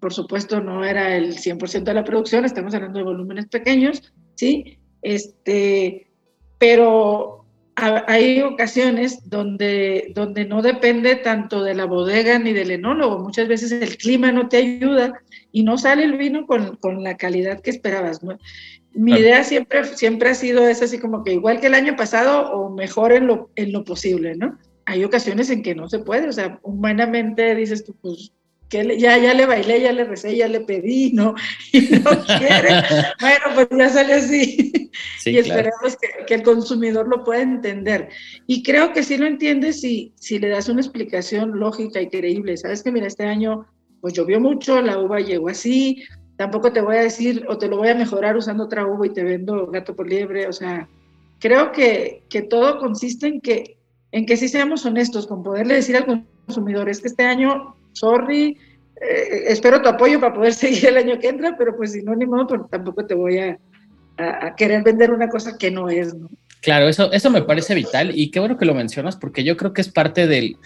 Por 0.00 0.12
supuesto, 0.12 0.60
no 0.60 0.84
era 0.84 1.14
el 1.14 1.36
100% 1.36 1.84
de 1.84 1.94
la 1.94 2.04
producción, 2.04 2.44
estamos 2.44 2.74
hablando 2.74 2.98
de 2.98 3.04
volúmenes 3.04 3.46
pequeños, 3.46 4.12
¿sí? 4.34 4.78
Este, 5.02 6.10
pero 6.58 7.42
hay 7.74 8.40
ocasiones 8.42 9.28
donde, 9.28 10.12
donde 10.14 10.44
no 10.44 10.62
depende 10.62 11.16
tanto 11.16 11.62
de 11.62 11.74
la 11.74 11.86
bodega 11.86 12.38
ni 12.38 12.52
del 12.52 12.70
enólogo. 12.70 13.18
Muchas 13.18 13.48
veces 13.48 13.72
el 13.72 13.96
clima 13.96 14.30
no 14.30 14.48
te 14.48 14.58
ayuda 14.58 15.20
y 15.52 15.62
no 15.62 15.78
sale 15.78 16.04
el 16.04 16.16
vino 16.16 16.46
con, 16.46 16.76
con 16.76 17.02
la 17.02 17.16
calidad 17.16 17.60
que 17.60 17.70
esperabas. 17.70 18.22
¿no? 18.22 18.38
Mi 18.94 19.12
idea 19.12 19.42
siempre, 19.44 19.84
siempre 19.84 20.30
ha 20.30 20.34
sido 20.34 20.66
es 20.68 20.82
así 20.82 20.98
como 20.98 21.24
que 21.24 21.32
igual 21.32 21.60
que 21.60 21.68
el 21.68 21.74
año 21.74 21.96
pasado 21.96 22.52
o 22.52 22.70
mejor 22.70 23.12
en 23.12 23.26
lo, 23.26 23.50
en 23.56 23.72
lo 23.72 23.84
posible, 23.84 24.34
¿no? 24.36 24.58
Hay 24.84 25.04
ocasiones 25.04 25.48
en 25.50 25.62
que 25.62 25.74
no 25.74 25.88
se 25.88 26.00
puede, 26.00 26.28
o 26.28 26.32
sea, 26.32 26.58
humanamente 26.62 27.54
dices 27.54 27.84
tú, 27.84 27.94
pues, 28.02 28.32
que 28.68 28.98
ya, 28.98 29.18
ya 29.18 29.34
le 29.34 29.46
bailé, 29.46 29.82
ya 29.82 29.92
le 29.92 30.04
recé, 30.04 30.34
ya 30.34 30.48
le 30.48 30.60
pedí, 30.60 31.12
¿no? 31.12 31.34
Y 31.72 31.80
no 31.80 32.10
quiere. 32.24 32.82
bueno, 33.20 33.44
pues 33.54 33.68
ya 33.70 33.88
sale 33.90 34.14
así. 34.14 34.90
y 35.26 35.36
esperemos 35.36 35.96
que, 36.00 36.24
que, 36.26 36.34
el 36.34 36.42
consumidor 36.42 37.06
lo 37.06 37.22
pueda 37.22 37.42
entender. 37.42 38.08
Y 38.46 38.62
creo 38.62 38.92
que 38.92 39.02
sí 39.02 39.18
lo 39.18 39.26
entiende 39.26 39.72
si, 39.74 40.12
si 40.16 40.38
le 40.38 40.48
das 40.48 40.68
una 40.68 40.80
explicación 40.80 41.58
lógica 41.60 42.00
y 42.00 42.08
creíble. 42.08 42.56
Sabes 42.56 42.82
que, 42.82 42.90
mira, 42.90 43.06
este 43.06 43.24
año 43.24 43.66
pues 44.02 44.14
llovió 44.14 44.40
mucho, 44.40 44.82
la 44.82 44.98
uva 44.98 45.20
llegó 45.20 45.48
así, 45.48 46.02
tampoco 46.36 46.72
te 46.72 46.80
voy 46.80 46.96
a 46.96 47.02
decir 47.02 47.44
o 47.48 47.58
te 47.58 47.68
lo 47.68 47.76
voy 47.76 47.88
a 47.88 47.94
mejorar 47.94 48.36
usando 48.36 48.64
otra 48.64 48.86
uva 48.86 49.06
y 49.06 49.10
te 49.10 49.22
vendo 49.22 49.66
gato 49.66 49.94
por 49.94 50.08
liebre, 50.08 50.46
o 50.46 50.52
sea, 50.52 50.88
creo 51.38 51.72
que, 51.72 52.22
que 52.28 52.42
todo 52.42 52.78
consiste 52.78 53.26
en 53.26 53.40
que, 53.40 53.76
en 54.12 54.26
que 54.26 54.36
sí 54.36 54.48
seamos 54.48 54.84
honestos 54.86 55.26
con 55.26 55.42
poderle 55.42 55.74
decir 55.74 55.96
al 55.96 56.26
consumidor, 56.46 56.88
es 56.88 57.00
que 57.00 57.08
este 57.08 57.24
año, 57.24 57.76
sorry, 57.92 58.58
eh, 59.00 59.44
espero 59.48 59.82
tu 59.82 59.88
apoyo 59.88 60.20
para 60.20 60.34
poder 60.34 60.54
seguir 60.54 60.86
el 60.86 60.96
año 60.96 61.18
que 61.18 61.28
entra, 61.28 61.56
pero 61.56 61.76
pues 61.76 61.92
si 61.92 62.02
no, 62.02 62.14
ni 62.14 62.26
modo, 62.26 62.46
pues 62.46 62.60
tampoco 62.70 63.04
te 63.04 63.14
voy 63.14 63.38
a, 63.38 63.58
a, 64.18 64.54
querer 64.54 64.82
vender 64.82 65.10
una 65.10 65.28
cosa 65.28 65.56
que 65.58 65.70
no 65.70 65.88
es, 65.88 66.14
¿no? 66.14 66.28
Claro, 66.60 66.88
eso, 66.88 67.10
eso 67.10 67.28
me 67.28 67.42
parece 67.42 67.74
vital 67.74 68.12
y 68.16 68.30
qué 68.30 68.38
bueno 68.38 68.56
que 68.56 68.64
lo 68.64 68.74
mencionas 68.74 69.16
porque 69.16 69.42
yo 69.42 69.56
creo 69.56 69.72
que 69.72 69.80
es 69.80 69.88
parte 69.88 70.28
del, 70.28 70.58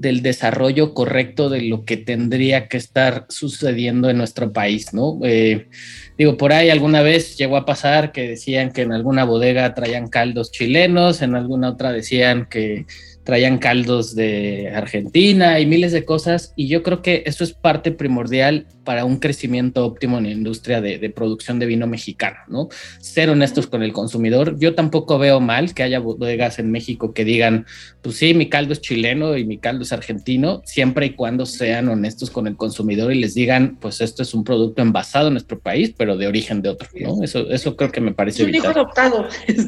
del 0.00 0.22
desarrollo 0.22 0.94
correcto 0.94 1.50
de 1.50 1.60
lo 1.60 1.84
que 1.84 1.98
tendría 1.98 2.68
que 2.68 2.78
estar 2.78 3.26
sucediendo 3.28 4.08
en 4.08 4.16
nuestro 4.16 4.50
país, 4.50 4.94
¿no? 4.94 5.18
Eh, 5.22 5.68
digo, 6.16 6.38
por 6.38 6.54
ahí 6.54 6.70
alguna 6.70 7.02
vez 7.02 7.36
llegó 7.36 7.58
a 7.58 7.66
pasar 7.66 8.10
que 8.10 8.26
decían 8.26 8.72
que 8.72 8.80
en 8.80 8.92
alguna 8.92 9.24
bodega 9.24 9.74
traían 9.74 10.08
caldos 10.08 10.52
chilenos, 10.52 11.20
en 11.20 11.34
alguna 11.34 11.68
otra 11.68 11.92
decían 11.92 12.46
que 12.48 12.86
traían 13.30 13.58
caldos 13.58 14.16
de 14.16 14.72
Argentina 14.74 15.60
y 15.60 15.66
miles 15.66 15.92
de 15.92 16.04
cosas. 16.04 16.52
Y 16.56 16.66
yo 16.66 16.82
creo 16.82 17.00
que 17.00 17.22
eso 17.26 17.44
es 17.44 17.52
parte 17.52 17.92
primordial 17.92 18.66
para 18.90 19.04
un 19.04 19.18
crecimiento 19.18 19.86
óptimo 19.86 20.18
en 20.18 20.24
la 20.24 20.30
industria 20.30 20.80
de, 20.80 20.98
producción 21.10 21.60
de 21.60 21.66
vino 21.66 21.86
mexicano, 21.86 22.38
¿no? 22.48 22.68
Ser 22.98 23.30
honestos 23.30 23.68
con 23.68 23.84
el 23.84 23.92
consumidor. 23.92 24.58
Yo 24.58 24.74
tampoco 24.74 25.16
veo 25.16 25.38
mal 25.38 25.74
que 25.74 25.84
haya 25.84 26.00
bodegas 26.00 26.58
en 26.58 26.72
México 26.72 27.14
que 27.14 27.24
digan, 27.24 27.66
pues 28.02 28.16
sí, 28.16 28.34
mi 28.34 28.48
caldo 28.48 28.72
es 28.72 28.80
chileno 28.80 29.36
y 29.36 29.44
mi 29.44 29.58
caldo 29.58 29.84
es 29.84 29.92
argentino, 29.92 30.62
siempre 30.64 31.06
y 31.06 31.10
cuando 31.10 31.46
sean 31.46 31.88
honestos 31.88 32.30
con 32.30 32.48
el 32.48 32.56
consumidor 32.56 33.12
y 33.12 33.20
les 33.20 33.34
digan, 33.34 33.76
pues 33.80 34.00
esto 34.00 34.24
es 34.24 34.34
un 34.34 34.42
producto 34.42 34.82
envasado 34.82 35.28
en 35.28 35.34
nuestro 35.34 35.60
país, 35.60 35.94
pero 35.96 36.16
de 36.16 36.26
origen 36.26 36.60
de 36.60 36.70
otro, 36.70 36.88
¿no? 36.98 37.22
Eso, 37.22 37.48
eso 37.50 37.76
creo 37.76 37.92
que 37.92 38.00
me 38.00 38.12
parece 38.12 38.42
Es 38.42 38.48
un 38.48 38.54
hijo 38.56 38.68
adoptado, 38.68 39.28
es, 39.46 39.58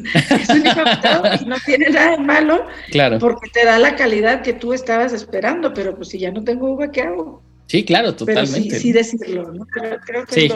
un 0.49 0.65
hijo 0.65 0.81
adoptado 0.81 1.23
y 1.41 1.45
no 1.45 1.55
tiene 1.65 1.89
nada 1.91 2.11
de 2.11 2.17
malo. 2.17 2.65
Claro. 2.91 3.19
Porque 3.19 3.49
te 3.53 3.65
da 3.65 3.79
la 3.79 3.95
calidad 3.95 4.41
que 4.41 4.53
tú 4.53 4.73
estabas 4.73 5.13
esperando, 5.13 5.73
pero 5.73 5.95
pues 5.95 6.09
si 6.09 6.19
ya 6.19 6.31
no 6.31 6.43
tengo 6.43 6.73
uva, 6.73 6.91
¿qué 6.91 7.01
hago? 7.01 7.41
Sí, 7.67 7.85
claro, 7.85 8.15
totalmente. 8.15 8.69
Pero 8.69 8.81
sí, 8.81 8.91
decirlo, 8.91 9.53
¿no? 9.53 9.65
Creo, 9.67 9.99
que 10.25 10.33
sí, 10.33 10.51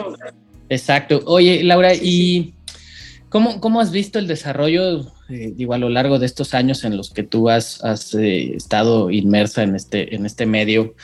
exacto. 0.68 1.22
Oye, 1.24 1.62
Laura, 1.62 1.94
¿y 1.94 2.54
cómo, 3.28 3.60
cómo, 3.60 3.80
has 3.80 3.92
visto 3.92 4.18
el 4.18 4.26
desarrollo, 4.26 5.12
eh, 5.28 5.52
digo, 5.54 5.74
a 5.74 5.78
lo 5.78 5.88
largo 5.88 6.18
de 6.18 6.26
estos 6.26 6.54
años 6.54 6.84
en 6.84 6.96
los 6.96 7.10
que 7.10 7.22
tú 7.22 7.48
has, 7.48 7.82
has 7.84 8.14
eh, 8.14 8.54
estado 8.56 9.10
inmersa 9.10 9.62
en 9.62 9.76
este, 9.76 10.14
en 10.14 10.26
este 10.26 10.44
medio? 10.44 10.94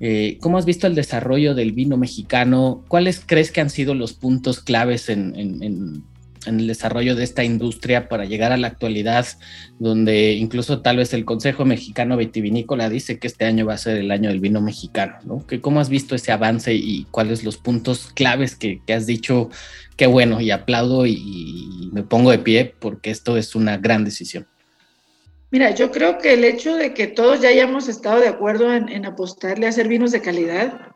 Eh, 0.00 0.38
¿Cómo 0.40 0.58
has 0.58 0.66
visto 0.66 0.88
el 0.88 0.96
desarrollo 0.96 1.54
del 1.54 1.72
vino 1.72 1.96
mexicano? 1.96 2.84
¿Cuáles 2.88 3.22
crees 3.24 3.52
que 3.52 3.60
han 3.60 3.70
sido 3.70 3.94
los 3.94 4.12
puntos 4.12 4.60
claves 4.60 5.08
en, 5.08 5.34
en 5.36 5.62
en 5.62 6.02
el 6.46 6.66
desarrollo 6.66 7.14
de 7.14 7.24
esta 7.24 7.44
industria 7.44 8.08
para 8.08 8.24
llegar 8.24 8.52
a 8.52 8.56
la 8.56 8.68
actualidad, 8.68 9.26
donde 9.78 10.32
incluso 10.32 10.80
tal 10.80 10.98
vez 10.98 11.12
el 11.14 11.24
Consejo 11.24 11.64
Mexicano 11.64 12.16
Vitivinícola 12.16 12.88
dice 12.88 13.18
que 13.18 13.26
este 13.26 13.44
año 13.44 13.66
va 13.66 13.74
a 13.74 13.78
ser 13.78 13.96
el 13.96 14.10
año 14.10 14.28
del 14.28 14.40
vino 14.40 14.60
mexicano, 14.60 15.16
¿no? 15.24 15.44
¿Cómo 15.60 15.80
has 15.80 15.88
visto 15.88 16.14
ese 16.14 16.32
avance 16.32 16.74
y 16.74 17.06
cuáles 17.10 17.44
los 17.44 17.56
puntos 17.56 18.10
claves 18.14 18.56
que, 18.56 18.80
has 18.92 19.06
dicho? 19.06 19.50
Qué 19.96 20.06
bueno, 20.06 20.40
y 20.40 20.50
aplaudo 20.50 21.06
y, 21.06 21.90
me 21.92 22.02
pongo 22.02 22.30
de 22.30 22.38
pie 22.38 22.74
porque 22.78 23.10
esto 23.10 23.36
es 23.36 23.54
una 23.54 23.76
gran 23.76 24.04
decisión. 24.04 24.46
Mira, 25.50 25.70
yo 25.72 25.92
creo 25.92 26.18
que 26.18 26.34
el 26.34 26.42
hecho 26.42 26.74
de 26.76 26.94
que 26.94 27.06
todos 27.06 27.40
ya 27.40 27.48
hayamos 27.48 27.88
estado 27.88 28.20
de 28.20 28.28
acuerdo 28.28 28.74
en, 28.74 28.88
en 28.88 29.06
apostarle 29.06 29.66
a 29.66 29.68
hacer 29.68 29.86
vinos 29.86 30.10
de 30.10 30.20
calidad, 30.20 30.93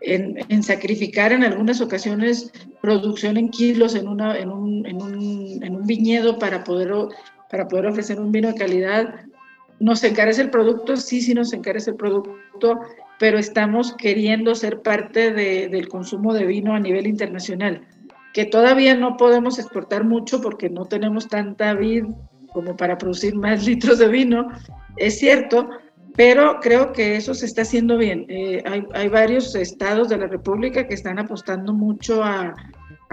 en, 0.00 0.62
sacrificar 0.62 1.32
en 1.32 1.44
algunas 1.44 1.80
ocasiones 1.80 2.52
producción 2.80 3.36
en 3.36 3.48
kilos 3.50 3.94
en, 3.94 4.08
una, 4.08 4.36
en, 4.38 4.50
un, 4.50 4.86
en, 4.86 5.02
un, 5.02 5.60
en 5.62 5.76
un 5.76 5.86
viñedo 5.86 6.38
para 6.38 6.64
poder, 6.64 6.92
para 7.50 7.68
poder 7.68 7.86
ofrecer 7.86 8.20
un 8.20 8.32
vino 8.32 8.48
de 8.48 8.54
calidad. 8.54 9.14
Nos 9.80 10.02
encarece 10.04 10.42
el 10.42 10.50
producto, 10.50 10.96
sí, 10.96 11.20
sí 11.20 11.34
nos 11.34 11.52
encarece 11.52 11.90
el 11.90 11.96
producto, 11.96 12.80
pero 13.18 13.38
estamos 13.38 13.94
queriendo 13.94 14.54
ser 14.54 14.82
parte 14.82 15.32
de, 15.32 15.68
del 15.68 15.88
consumo 15.88 16.34
de 16.34 16.46
vino 16.46 16.74
a 16.74 16.80
nivel 16.80 17.06
internacional, 17.06 17.86
que 18.34 18.44
todavía 18.44 18.94
no 18.94 19.16
podemos 19.16 19.58
exportar 19.58 20.04
mucho 20.04 20.40
porque 20.40 20.68
no 20.68 20.84
tenemos 20.84 21.28
tanta 21.28 21.74
vid 21.74 22.04
como 22.52 22.76
para 22.76 22.98
producir 22.98 23.34
más 23.34 23.64
litros 23.66 23.98
de 23.98 24.08
vino, 24.08 24.48
es 24.96 25.18
cierto, 25.18 25.68
pero 26.18 26.58
creo 26.60 26.92
que 26.92 27.14
eso 27.14 27.32
se 27.32 27.46
está 27.46 27.62
haciendo 27.62 27.96
bien. 27.96 28.26
Eh, 28.28 28.60
hay, 28.66 29.08
varios 29.08 29.54
estados 29.54 30.08
de 30.08 30.18
la 30.18 30.26
República 30.26 30.88
que 30.88 30.94
están 30.94 31.20
apostando 31.20 31.72
mucho 31.72 32.24
a, 32.24 32.56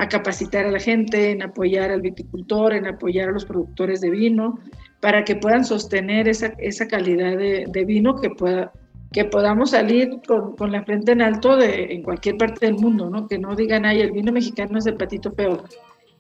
capacitar 0.09 0.65
a 0.65 0.71
la 0.71 0.79
gente, 0.79 1.29
en 1.29 1.43
apoyar 1.43 1.91
al 1.91 2.01
viticultor, 2.01 2.73
en 2.73 2.87
apoyar 2.87 3.29
a 3.29 3.31
los 3.31 3.45
productores 3.45 4.01
de 4.01 4.09
vino, 4.09 4.57
para 5.01 5.23
que 5.23 5.35
puedan 5.35 5.63
sostener 5.63 6.27
esa, 6.27 6.87
calidad 6.87 7.37
de, 7.37 7.85
vino 7.85 8.15
que 8.15 8.31
pueda 8.31 8.73
que 9.13 9.23
podamos 9.23 9.69
salir 9.69 10.19
con, 10.27 10.71
la 10.71 10.83
frente 10.83 11.11
en 11.11 11.21
alto 11.21 11.57
de, 11.57 11.93
en 11.93 12.01
cualquier 12.01 12.37
parte 12.37 12.65
del 12.65 12.75
mundo, 12.75 13.11
¿no? 13.11 13.27
Que 13.27 13.37
no 13.37 13.55
digan, 13.55 13.85
ay, 13.85 14.01
el 14.01 14.13
vino 14.13 14.31
mexicano 14.31 14.79
es 14.79 14.87
el 14.87 14.95
patito 14.95 15.31
feo. 15.31 15.63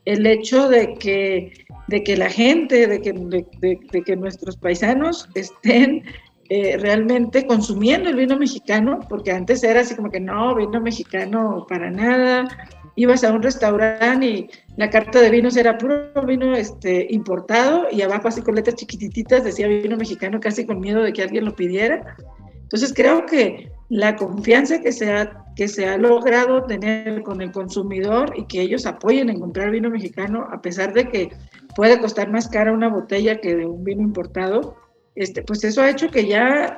el 0.05 0.25
hecho 0.27 0.69
de 0.69 0.93
que, 0.93 1.51
de 1.87 2.03
que 2.03 2.15
la 2.15 2.29
gente, 2.29 2.85
de 2.85 3.01
que, 3.01 3.11
de, 3.11 4.01
que 4.03 4.15
nuestros 4.15 4.55
paisanos 4.55 5.27
estén 5.33 6.03
eh, 6.49 6.77
realmente 6.77 7.47
consumiendo 7.47 8.07
el 8.09 8.17
vino 8.17 8.37
mexicano, 8.37 8.99
porque 9.09 9.31
antes 9.31 9.63
era 9.63 9.81
así 9.81 9.95
como 9.95 10.11
que 10.11 10.19
no, 10.19 10.53
vino 10.53 10.79
mexicano 10.79 11.65
para 11.67 11.89
nada. 11.89 12.47
Ibas 12.95 13.23
a 13.23 13.33
un 13.33 13.41
restaurante 13.41 14.25
y 14.25 14.49
la 14.77 14.89
carta 14.91 15.19
de 15.19 15.31
vinos 15.31 15.57
era 15.57 15.77
puro 15.77 16.11
vino 16.25 16.55
este, 16.55 17.07
importado 17.09 17.87
y 17.91 18.03
abajo 18.03 18.27
así 18.27 18.41
con 18.41 18.55
letras 18.55 18.75
chiquititas 18.75 19.43
decía 19.43 19.67
vino 19.67 19.97
mexicano 19.97 20.39
casi 20.39 20.65
con 20.65 20.79
miedo 20.79 21.01
de 21.01 21.13
que 21.13 21.23
alguien 21.23 21.45
lo 21.45 21.55
pidiera. 21.55 22.15
Entonces 22.61 22.93
creo 22.93 23.25
que 23.25 23.71
la 23.89 24.15
confianza 24.15 24.81
que 24.81 24.91
se, 24.91 25.11
ha, 25.11 25.45
que 25.55 25.67
se 25.67 25.87
ha 25.87 25.97
logrado 25.97 26.63
tener 26.65 27.23
con 27.23 27.41
el 27.41 27.51
consumidor 27.51 28.33
y 28.35 28.45
que 28.45 28.61
ellos 28.61 28.85
apoyen 28.85 29.29
en 29.29 29.39
comprar 29.39 29.71
vino 29.71 29.89
mexicano, 29.89 30.47
a 30.51 30.61
pesar 30.61 30.93
de 30.93 31.09
que 31.09 31.29
puede 31.75 31.99
costar 31.99 32.31
más 32.31 32.47
cara 32.47 32.71
una 32.71 32.89
botella 32.89 33.41
que 33.41 33.55
de 33.55 33.65
un 33.65 33.83
vino 33.83 34.01
importado, 34.01 34.75
este, 35.15 35.41
pues 35.41 35.63
eso 35.63 35.81
ha 35.81 35.89
hecho 35.89 36.09
que 36.09 36.27
ya 36.27 36.75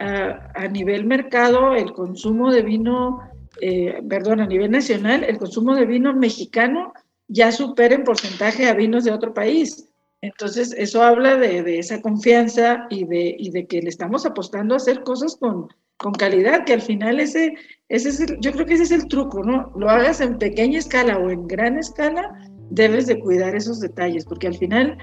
a, 0.53 0.67
nivel 0.67 1.05
mercado 1.05 1.73
el 1.73 1.91
consumo 1.93 2.51
de 2.51 2.61
vino, 2.61 3.19
eh, 3.61 4.01
perdón, 4.07 4.41
a 4.41 4.45
nivel 4.45 4.71
nacional, 4.71 5.23
el 5.23 5.37
consumo 5.37 5.75
de 5.75 5.85
vino 5.85 6.13
mexicano 6.13 6.93
ya 7.27 7.51
supera 7.51 7.95
en 7.95 8.03
porcentaje 8.03 8.69
a 8.69 8.73
vinos 8.73 9.03
de 9.03 9.11
otro 9.11 9.33
país. 9.33 9.89
Entonces, 10.21 10.73
eso 10.77 11.03
habla 11.03 11.35
de, 11.35 11.77
esa 11.77 12.01
confianza 12.01 12.87
y 12.89 13.05
de, 13.05 13.65
que 13.67 13.81
le 13.81 13.89
estamos 13.89 14.25
apostando 14.25 14.73
a 14.73 14.77
hacer 14.77 15.03
cosas 15.03 15.35
con, 15.35 15.67
con 15.97 16.13
calidad, 16.13 16.63
que 16.63 16.73
al 16.73 16.81
final 16.81 17.19
ese, 17.19 17.53
ese 17.89 18.09
es 18.09 18.19
el, 18.21 18.37
yo 18.39 18.51
creo 18.51 18.65
que 18.65 18.75
ese 18.75 18.83
es 18.83 18.91
el 18.91 19.07
truco, 19.07 19.43
¿no? 19.43 19.71
Lo 19.75 19.89
hagas 19.89 20.21
en 20.21 20.37
pequeña 20.37 20.79
escala 20.79 21.17
o 21.17 21.29
en 21.29 21.47
gran 21.47 21.77
escala, 21.77 22.31
debes 22.69 23.07
de 23.07 23.19
cuidar 23.19 23.55
esos 23.55 23.79
detalles, 23.79 24.25
porque 24.25 24.47
al 24.47 24.57
final, 24.57 24.97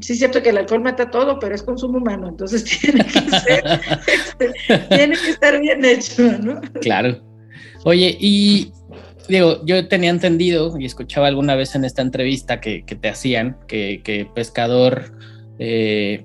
sí 0.00 0.12
es 0.12 0.18
cierto 0.18 0.42
que 0.42 0.50
el 0.50 0.58
alcohol 0.58 0.82
mata 0.82 1.10
todo, 1.10 1.38
pero 1.38 1.54
es 1.54 1.62
consumo 1.62 1.98
humano, 1.98 2.28
entonces 2.28 2.64
tiene 2.80 3.04
que 3.04 3.20
ser, 3.30 3.80
tiene 4.88 5.16
que 5.16 5.30
estar 5.30 5.60
bien 5.60 5.84
hecho, 5.84 6.22
¿no? 6.38 6.60
Claro. 6.80 7.20
Oye, 7.84 8.16
y 8.18 8.72
digo, 9.28 9.64
yo 9.64 9.86
tenía 9.88 10.10
entendido 10.10 10.78
y 10.78 10.84
escuchaba 10.84 11.28
alguna 11.28 11.54
vez 11.54 11.74
en 11.74 11.84
esta 11.84 12.02
entrevista 12.02 12.60
que, 12.60 12.82
te 12.82 13.08
hacían 13.08 13.56
que, 13.66 14.28
pescador 14.34 15.12
eh, 15.58 16.24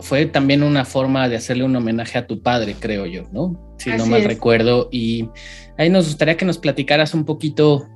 fue 0.00 0.26
también 0.26 0.62
una 0.62 0.84
forma 0.84 1.28
de 1.28 1.36
hacerle 1.36 1.64
un 1.64 1.76
homenaje 1.76 2.18
a 2.18 2.26
tu 2.26 2.42
padre, 2.42 2.76
creo 2.78 3.06
yo, 3.06 3.24
¿no? 3.32 3.76
Si 3.78 3.90
no 3.90 4.06
mal 4.06 4.24
recuerdo. 4.24 4.88
Y 4.90 5.28
ahí 5.76 5.90
nos 5.90 6.06
gustaría 6.06 6.36
que 6.36 6.44
nos 6.44 6.58
platicaras 6.58 7.14
un 7.14 7.24
poquito 7.24 7.86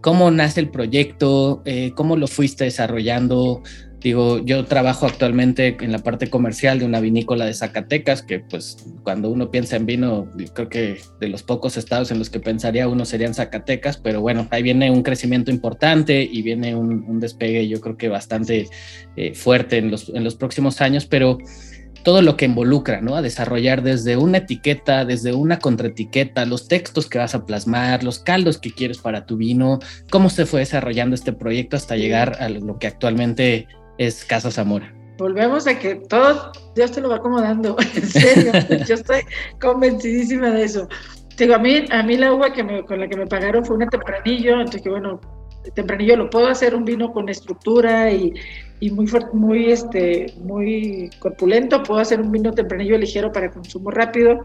cómo 0.00 0.30
nace 0.30 0.60
el 0.60 0.70
proyecto, 0.70 1.62
eh, 1.64 1.92
cómo 1.94 2.16
lo 2.16 2.26
fuiste 2.26 2.64
desarrollando, 2.64 3.62
Digo, 4.06 4.38
yo 4.38 4.66
trabajo 4.66 5.04
actualmente 5.04 5.76
en 5.80 5.90
la 5.90 5.98
parte 5.98 6.30
comercial 6.30 6.78
de 6.78 6.84
una 6.84 7.00
vinícola 7.00 7.44
de 7.44 7.52
Zacatecas, 7.52 8.22
que 8.22 8.38
pues 8.38 8.76
cuando 9.02 9.28
uno 9.30 9.50
piensa 9.50 9.74
en 9.74 9.84
vino, 9.84 10.30
creo 10.54 10.68
que 10.68 11.00
de 11.18 11.26
los 11.26 11.42
pocos 11.42 11.76
estados 11.76 12.12
en 12.12 12.20
los 12.20 12.30
que 12.30 12.38
pensaría 12.38 12.86
uno 12.86 13.04
serían 13.04 13.34
Zacatecas, 13.34 13.96
pero 13.96 14.20
bueno, 14.20 14.46
ahí 14.52 14.62
viene 14.62 14.92
un 14.92 15.02
crecimiento 15.02 15.50
importante 15.50 16.22
y 16.22 16.42
viene 16.42 16.76
un, 16.76 17.18
despegue 17.18 17.66
yo 17.66 17.80
creo 17.80 17.96
que 17.96 18.08
bastante 18.08 18.68
eh, 19.16 19.34
fuerte 19.34 19.78
en 19.78 19.90
los, 19.90 20.08
en 20.10 20.22
los 20.22 20.36
próximos 20.36 20.80
años, 20.80 21.06
pero 21.06 21.38
todo 22.04 22.22
lo 22.22 22.36
que 22.36 22.44
involucra, 22.44 23.00
¿no? 23.00 23.16
A 23.16 23.22
desarrollar 23.22 23.82
desde 23.82 24.16
una 24.16 24.38
etiqueta, 24.38 25.04
desde 25.04 25.32
una 25.32 25.58
contraetiqueta, 25.58 26.46
los 26.46 26.68
textos 26.68 27.08
que 27.08 27.18
vas 27.18 27.34
a 27.34 27.44
plasmar, 27.44 28.04
los 28.04 28.20
caldos 28.20 28.58
que 28.58 28.70
quieres 28.70 28.98
para 28.98 29.26
tu 29.26 29.36
vino, 29.36 29.80
cómo 30.10 30.30
se 30.30 30.46
fue 30.46 30.60
desarrollando 30.60 31.16
este 31.16 31.32
proyecto 31.32 31.76
hasta 31.76 31.96
llegar 31.96 32.36
a 32.38 32.48
lo 32.48 32.78
que 32.78 32.86
actualmente 32.86 33.66
es 33.98 34.24
Casa 34.24 34.50
Zamora. 34.50 34.92
Volvemos 35.18 35.66
a 35.66 35.78
que 35.78 35.94
todo 35.94 36.52
Dios 36.74 36.92
te 36.92 37.00
lo 37.00 37.08
va 37.08 37.16
acomodando, 37.16 37.76
en 37.94 38.06
serio, 38.06 38.52
yo 38.86 38.94
estoy 38.94 39.22
convencidísima 39.60 40.50
de 40.50 40.64
eso. 40.64 40.88
Digo, 41.38 41.54
a 41.54 41.58
mí, 41.58 41.84
a 41.90 42.02
mí 42.02 42.16
la 42.16 42.32
uva 42.32 42.52
que 42.52 42.62
me, 42.62 42.84
con 42.84 43.00
la 43.00 43.08
que 43.08 43.16
me 43.16 43.26
pagaron 43.26 43.64
fue 43.64 43.76
una 43.76 43.88
tempranillo, 43.88 44.60
entonces 44.60 44.82
bueno, 44.84 45.20
tempranillo 45.74 46.16
lo 46.16 46.30
puedo 46.30 46.48
hacer 46.48 46.74
un 46.74 46.84
vino 46.84 47.12
con 47.12 47.28
estructura 47.28 48.10
y, 48.10 48.32
y 48.80 48.90
muy 48.90 49.06
muy 49.32 49.70
este 49.70 50.34
muy 50.42 51.10
corpulento, 51.18 51.82
puedo 51.82 52.00
hacer 52.00 52.20
un 52.20 52.30
vino 52.30 52.52
tempranillo 52.52 52.98
ligero 52.98 53.32
para 53.32 53.50
consumo 53.50 53.90
rápido. 53.90 54.44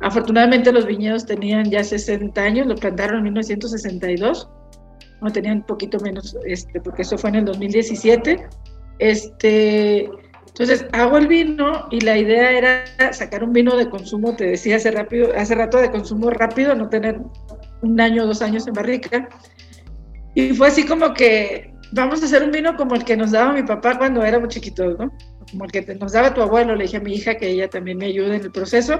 Afortunadamente 0.00 0.72
los 0.72 0.86
viñedos 0.86 1.26
tenían 1.26 1.70
ya 1.70 1.82
60 1.82 2.40
años, 2.40 2.66
lo 2.66 2.76
plantaron 2.76 3.18
en 3.18 3.24
1962, 3.24 4.48
no 5.20 5.30
tenían 5.32 5.58
un 5.58 5.66
poquito 5.66 5.98
menos, 6.00 6.36
este, 6.46 6.80
porque 6.80 7.02
eso 7.02 7.18
fue 7.18 7.30
en 7.30 7.36
el 7.36 7.44
2017 7.46 8.46
este, 8.98 10.10
entonces 10.58 10.86
hago 10.92 11.18
el 11.18 11.28
vino 11.28 11.86
y 11.90 12.00
la 12.00 12.18
idea 12.18 12.50
era 12.50 13.12
sacar 13.12 13.44
un 13.44 13.52
vino 13.52 13.76
de 13.76 13.88
consumo, 13.88 14.34
te 14.34 14.44
decía 14.44 14.76
hace, 14.76 14.90
rápido, 14.90 15.30
hace 15.36 15.54
rato, 15.54 15.78
de 15.78 15.90
consumo 15.90 16.30
rápido, 16.30 16.74
no 16.74 16.88
tener 16.88 17.20
un 17.82 18.00
año 18.00 18.24
o 18.24 18.26
dos 18.26 18.42
años 18.42 18.66
en 18.66 18.74
barrica. 18.74 19.28
Y 20.34 20.50
fue 20.50 20.68
así 20.68 20.84
como 20.84 21.14
que 21.14 21.72
vamos 21.92 22.22
a 22.22 22.26
hacer 22.26 22.42
un 22.42 22.50
vino 22.50 22.76
como 22.76 22.94
el 22.94 23.04
que 23.04 23.16
nos 23.16 23.30
daba 23.30 23.52
mi 23.52 23.62
papá 23.62 23.98
cuando 23.98 24.24
éramos 24.24 24.48
chiquitos, 24.48 24.98
¿no? 24.98 25.12
Como 25.50 25.64
el 25.64 25.70
que 25.70 25.94
nos 25.94 26.12
daba 26.12 26.34
tu 26.34 26.42
abuelo, 26.42 26.74
le 26.74 26.84
dije 26.84 26.96
a 26.96 27.00
mi 27.00 27.14
hija 27.14 27.36
que 27.36 27.48
ella 27.48 27.68
también 27.70 27.98
me 27.98 28.06
ayude 28.06 28.36
en 28.36 28.42
el 28.42 28.50
proceso. 28.50 28.98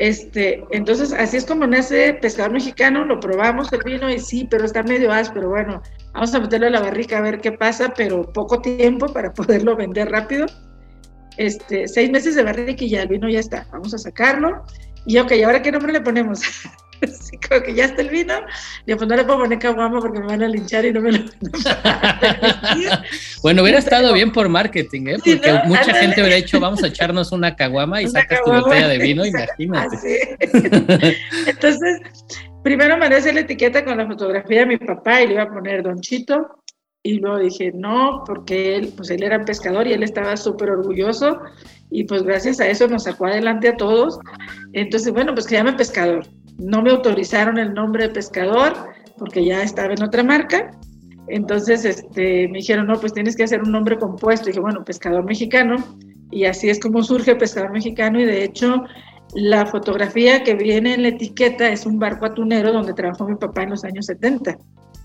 Este, 0.00 0.64
entonces, 0.70 1.12
así 1.12 1.36
es 1.36 1.44
como 1.44 1.66
nace 1.66 2.14
Pescador 2.14 2.52
Mexicano, 2.52 3.04
lo 3.04 3.20
probamos 3.20 3.70
el 3.70 3.82
vino 3.84 4.08
y 4.08 4.18
sí, 4.18 4.48
pero 4.50 4.64
está 4.64 4.82
medio 4.82 5.12
áspero, 5.12 5.50
bueno, 5.50 5.82
vamos 6.14 6.34
a 6.34 6.40
meterlo 6.40 6.68
a 6.68 6.70
la 6.70 6.80
barrica 6.80 7.18
a 7.18 7.20
ver 7.20 7.38
qué 7.38 7.52
pasa, 7.52 7.92
pero 7.94 8.22
poco 8.32 8.62
tiempo 8.62 9.12
para 9.12 9.30
poderlo 9.34 9.76
vender 9.76 10.08
rápido. 10.08 10.46
Este, 11.36 11.86
seis 11.86 12.10
meses 12.10 12.34
de 12.34 12.42
barrica 12.42 12.82
y 12.82 12.88
ya 12.88 13.02
el 13.02 13.08
vino 13.08 13.28
ya 13.28 13.40
está, 13.40 13.66
vamos 13.72 13.92
a 13.92 13.98
sacarlo. 13.98 14.64
Y 15.04 15.18
ok, 15.18 15.32
¿ahora 15.44 15.60
qué 15.60 15.70
nombre 15.70 15.92
le 15.92 16.00
ponemos? 16.00 16.40
Así 17.20 17.38
como 17.38 17.62
que 17.62 17.74
ya 17.74 17.86
está 17.86 18.02
el 18.02 18.10
vino, 18.10 18.34
y 18.86 18.94
pues 18.94 19.08
no 19.08 19.16
le 19.16 19.24
puedo 19.24 19.40
poner 19.40 19.58
caguama 19.58 20.00
porque 20.00 20.20
me 20.20 20.26
van 20.26 20.42
a 20.42 20.48
linchar 20.48 20.84
y 20.84 20.92
no 20.92 21.00
me 21.00 21.12
lo 21.12 21.18
Bueno, 23.42 23.62
hubiera 23.62 23.78
estado 23.78 24.12
bien 24.12 24.32
por 24.32 24.48
marketing, 24.48 25.06
¿eh? 25.08 25.16
Porque 25.24 25.60
mucha 25.66 25.94
gente 25.94 26.20
hubiera 26.20 26.36
dicho, 26.36 26.60
vamos 26.60 26.82
a 26.82 26.88
echarnos 26.88 27.32
una 27.32 27.56
caguama 27.56 28.02
y 28.02 28.08
sacas 28.08 28.42
tu 28.44 28.50
botella 28.52 28.88
de 28.88 28.98
vino, 28.98 29.24
imagínate. 29.24 30.36
Entonces, 31.46 32.00
primero 32.62 32.96
mandé 32.98 33.16
hacer 33.16 33.34
la 33.34 33.40
etiqueta 33.40 33.84
con 33.84 33.98
la 33.98 34.06
fotografía 34.06 34.60
de 34.60 34.66
mi 34.66 34.76
papá 34.76 35.22
y 35.22 35.28
le 35.28 35.34
iba 35.34 35.44
a 35.44 35.50
poner 35.50 35.82
Don 35.82 36.00
Chito. 36.00 36.62
Y 37.02 37.18
luego 37.18 37.38
dije, 37.38 37.72
no, 37.74 38.24
porque 38.26 38.76
él, 38.76 38.92
pues 38.94 39.08
él 39.08 39.22
era 39.22 39.42
pescador 39.46 39.86
y 39.86 39.94
él 39.94 40.02
estaba 40.02 40.36
súper 40.36 40.68
orgulloso 40.70 41.40
y 41.90 42.04
pues 42.04 42.22
gracias 42.22 42.60
a 42.60 42.68
eso 42.68 42.86
nos 42.86 43.04
sacó 43.04 43.26
adelante 43.26 43.68
a 43.68 43.76
todos. 43.76 44.18
Entonces, 44.72 45.12
bueno, 45.12 45.34
pues 45.34 45.46
que 45.46 45.56
llame 45.56 45.72
pescador. 45.72 46.26
No 46.60 46.82
me 46.82 46.90
autorizaron 46.90 47.58
el 47.58 47.74
nombre 47.74 48.08
de 48.08 48.14
pescador 48.14 48.74
porque 49.18 49.44
ya 49.44 49.62
estaba 49.62 49.92
en 49.92 50.02
otra 50.02 50.22
marca. 50.22 50.70
Entonces, 51.28 51.84
este, 51.84 52.48
me 52.48 52.58
dijeron, 52.58 52.86
no, 52.86 52.98
pues 52.98 53.12
tienes 53.12 53.36
que 53.36 53.44
hacer 53.44 53.62
un 53.62 53.72
nombre 53.72 53.98
compuesto. 53.98 54.48
Y 54.48 54.52
dije, 54.52 54.60
bueno, 54.60 54.84
pescador 54.84 55.24
mexicano. 55.24 55.76
Y 56.30 56.44
así 56.44 56.68
es 56.68 56.80
como 56.80 57.02
surge 57.02 57.34
pescador 57.36 57.72
mexicano. 57.72 58.20
Y 58.20 58.24
de 58.24 58.44
hecho, 58.44 58.84
la 59.34 59.66
fotografía 59.66 60.42
que 60.42 60.54
viene 60.54 60.94
en 60.94 61.02
la 61.02 61.08
etiqueta 61.08 61.68
es 61.68 61.86
un 61.86 61.98
barco 61.98 62.26
atunero 62.26 62.72
donde 62.72 62.94
trabajó 62.94 63.26
mi 63.28 63.36
papá 63.36 63.62
en 63.62 63.70
los 63.70 63.84
años 63.84 64.06
70. 64.06 64.58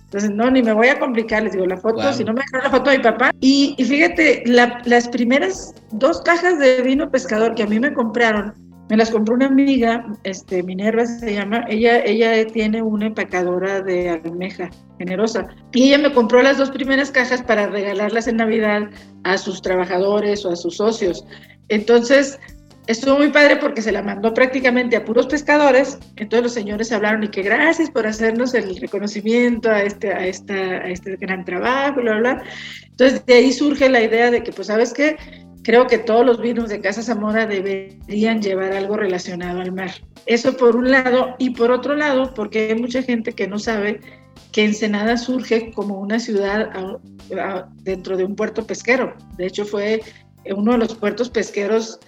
Entonces, 0.06 0.32
no, 0.32 0.50
ni 0.50 0.64
me 0.64 0.72
voy 0.72 0.88
a 0.88 1.00
complicar, 1.00 1.44
les 1.44 1.54
digo 1.54 1.66
la 1.66 1.78
foto, 1.78 2.14
si 2.14 2.24
no 2.24 2.32
me 2.32 2.42
dejaron 2.42 2.64
la 2.64 2.78
foto 2.78 2.90
de 2.90 2.98
mi 2.98 3.04
papá. 3.04 3.32
Y, 3.42 3.76
fíjate, 3.78 4.44
las 4.46 5.10
primeras 5.10 5.74
dos 5.92 6.22
cajas 6.22 6.58
de 6.60 6.82
vino 6.84 7.10
pescador 7.12 7.54
que 7.56 7.64
a 7.64 7.68
mí 7.68 7.80
me 7.80 7.94
compraron, 7.94 8.54
me 8.90 8.98
las 8.98 9.10
compró 9.10 9.36
una 9.36 9.48
amiga, 9.48 10.06
este, 10.24 10.62
Minerva 10.62 11.06
se 11.06 11.34
llama, 11.34 11.66
ella, 11.68 12.04
ella 12.06 12.46
tiene 12.46 12.82
una 12.84 13.08
empacadora 13.08 13.82
de 13.82 14.10
almeja 14.10 14.70
generosa. 15.00 15.48
Y 15.74 15.88
ella 15.88 15.98
me 15.98 16.14
compró 16.14 16.42
las 16.44 16.58
dos 16.58 16.70
primeras 16.70 17.10
cajas 17.10 17.42
para 17.42 17.68
regalarlas 17.68 18.28
en 18.28 18.38
Navidad 18.38 18.90
a 19.24 19.38
sus 19.38 19.62
trabajadores 19.62 20.46
o 20.46 20.52
a 20.52 20.56
sus 20.56 20.78
socios. 20.78 21.26
Entonces, 21.70 22.40
estuvo 22.86 23.18
muy 23.18 23.30
padre 23.30 23.58
porque 23.58 23.82
se 23.82 23.92
la 23.92 24.04
mandó 24.04 24.34
prácticamente 24.34 24.96
a 24.96 25.04
puros 25.04 25.26
pescadores, 25.26 25.98
entonces 26.18 26.44
los 26.44 26.54
señores 26.54 26.92
hablaron 26.92 27.24
y 27.24 27.30
que 27.30 27.42
gracias 27.42 27.90
por 27.90 28.06
hacernos 28.06 28.54
el 28.54 28.78
reconocimiento 28.78 29.72
a 29.72 29.82
este, 29.82 30.14
a 30.14 30.28
esta, 30.28 30.54
a 30.54 30.90
este 30.90 31.16
gran 31.16 31.44
trabajo, 31.44 32.02
bla, 32.02 32.20
bla, 32.20 32.44
Entonces 32.88 33.26
de 33.26 33.34
ahí 33.34 33.52
surge 33.52 33.90
la 33.90 34.02
idea 34.02 34.30
de 34.30 34.44
que, 34.44 34.52
pues, 34.52 34.68
¿sabes 34.68 34.94
qué? 34.94 35.18
Creo 35.66 35.88
que 35.88 35.98
todos 35.98 36.24
los 36.24 36.40
vinos 36.40 36.70
de 36.70 36.80
Casa 36.80 37.02
Zamora 37.02 37.48
deberían 37.48 38.40
llevar 38.40 38.72
algo 38.72 38.98
relacionado 38.98 39.62
al 39.62 39.72
mar. 39.72 39.90
Eso 40.28 40.56
por 40.56 40.76
un 40.76 40.92
lado, 40.92 41.36
y 41.40 41.50
por 41.50 41.72
otro 41.72 41.96
lado, 41.96 42.36
porque 42.36 42.70
hay 42.70 42.80
mucha 42.80 43.02
gente 43.02 43.34
que 43.34 43.48
no 43.48 43.58
sabe 43.58 44.00
que 44.52 44.64
Ensenada 44.64 45.18
surge 45.18 45.72
como 45.72 46.00
una 46.00 46.20
ciudad 46.20 46.70
dentro 47.82 48.16
de 48.16 48.26
un 48.26 48.36
puerto 48.36 48.68
pesquero. 48.68 49.16
De 49.38 49.48
hecho, 49.48 49.66
fue 49.66 50.04
uno 50.56 50.74
de 50.74 50.78
los 50.78 50.94
puertos 50.94 51.32
pesqueros 51.32 52.00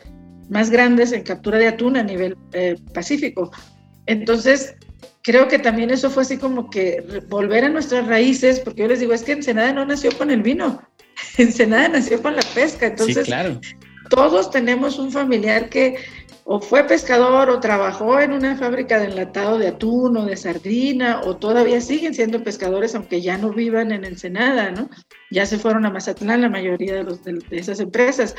más 0.49 0.69
grandes 0.69 1.11
en 1.11 1.23
captura 1.23 1.57
de 1.57 1.69
atún 1.69 1.97
a 1.97 2.03
nivel 2.03 2.37
eh, 2.53 2.75
pacífico. 2.93 3.49
Entonces, 4.05 4.75
creo 5.23 5.47
que 5.47 5.57
también 5.57 5.89
eso 5.89 6.11
fue 6.11 6.21
así 6.21 6.37
como 6.37 6.69
que 6.69 7.23
volver 7.27 7.65
a 7.65 7.69
nuestras 7.69 8.05
raíces, 8.05 8.59
porque 8.59 8.83
yo 8.83 8.87
les 8.87 8.99
digo, 8.99 9.13
es 9.13 9.23
que 9.23 9.31
Ensenada 9.31 9.73
no 9.73 9.83
nació 9.83 10.15
con 10.15 10.29
el 10.29 10.43
vino, 10.43 10.79
Ensenada 11.38 11.89
nació 11.89 12.21
con 12.21 12.36
la 12.36 12.43
pesca, 12.53 12.88
entonces 12.88 13.25
claro. 13.25 13.60
todos 14.10 14.51
tenemos 14.51 14.99
un 14.99 15.12
familiar 15.12 15.69
que 15.69 15.97
o 16.49 16.62
fue 16.62 16.86
pescador 16.86 17.49
o 17.49 17.60
trabajó 17.60 18.21
en 18.21 18.32
una 18.32 18.56
fábrica 18.56 18.99
de 18.99 19.08
enlatado 19.08 19.58
de 19.58 19.67
atún 19.67 20.15
o 20.15 20.25
de 20.25 20.38
sardina 20.38 21.19
o 21.25 21.36
todavía 21.36 21.82
siguen 21.82 22.13
siendo 22.13 22.41
pescadores 22.41 22.95
aunque 22.95 23.21
ya 23.21 23.38
no 23.38 23.51
vivan 23.51 23.91
en 23.91 24.06
Ensenada, 24.06 24.71
¿no? 24.71 24.89
Ya 25.30 25.45
se 25.45 25.58
fueron 25.58 25.86
a 25.86 25.89
Mazatlán 25.89 26.39
la 26.39 26.49
mayoría 26.49 26.95
de, 26.95 27.03
los, 27.03 27.21
de, 27.21 27.41
esas 27.51 27.82
empresas. 27.82 28.34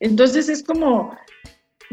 Entonces 0.00 0.48
es 0.48 0.62
como, 0.62 1.14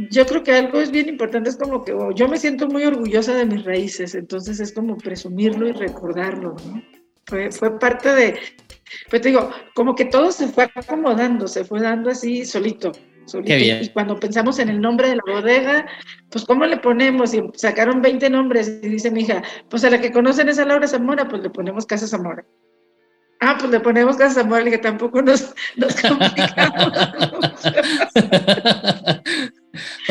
yo 0.09 0.25
creo 0.25 0.43
que 0.43 0.53
algo 0.53 0.79
es 0.79 0.91
bien 0.91 1.09
importante, 1.09 1.49
es 1.49 1.57
como 1.57 1.83
que 1.83 1.91
oh, 1.91 2.11
yo 2.11 2.29
me 2.29 2.37
siento 2.37 2.69
muy 2.69 2.85
orgullosa 2.85 3.35
de 3.35 3.45
mis 3.45 3.65
raíces, 3.65 4.15
entonces 4.15 4.61
es 4.61 4.71
como 4.71 4.95
presumirlo 4.95 5.67
y 5.67 5.73
recordarlo, 5.73 6.55
¿no? 6.65 6.98
Fue, 7.29 7.51
fue 7.51 7.79
parte 7.79 8.09
de, 8.09 8.39
pues 9.09 9.21
te 9.21 9.29
digo, 9.29 9.51
como 9.75 9.95
que 9.95 10.05
todo 10.05 10.31
se 10.31 10.47
fue 10.47 10.67
acomodando, 10.73 11.47
se 11.47 11.63
fue 11.63 11.79
dando 11.79 12.09
así 12.09 12.43
solito. 12.43 12.91
Y 13.45 13.89
cuando 13.89 14.19
pensamos 14.19 14.59
en 14.59 14.69
el 14.69 14.81
nombre 14.81 15.09
de 15.09 15.17
la 15.17 15.21
bodega, 15.27 15.85
pues 16.29 16.45
¿cómo 16.45 16.65
le 16.65 16.77
ponemos? 16.77 17.33
Y 17.33 17.43
sacaron 17.53 18.01
20 18.01 18.29
nombres 18.29 18.79
y 18.81 18.87
dice 18.87 19.11
mi 19.11 19.21
hija, 19.21 19.43
pues 19.69 19.83
a 19.83 19.89
la 19.89 20.01
que 20.01 20.11
conocen 20.11 20.49
es 20.49 20.59
a 20.59 20.65
Laura 20.65 20.87
Zamora, 20.87 21.27
pues 21.27 21.43
le 21.43 21.49
ponemos 21.49 21.85
Casa 21.85 22.07
Zamora. 22.07 22.43
Ah, 23.39 23.55
pues 23.59 23.71
le 23.71 23.79
ponemos 23.79 24.17
Casa 24.17 24.41
Zamora, 24.41 24.67
y 24.67 24.71
que 24.71 24.77
tampoco 24.79 25.21
nos, 25.21 25.53
nos 25.75 25.95
complicamos. 26.01 26.93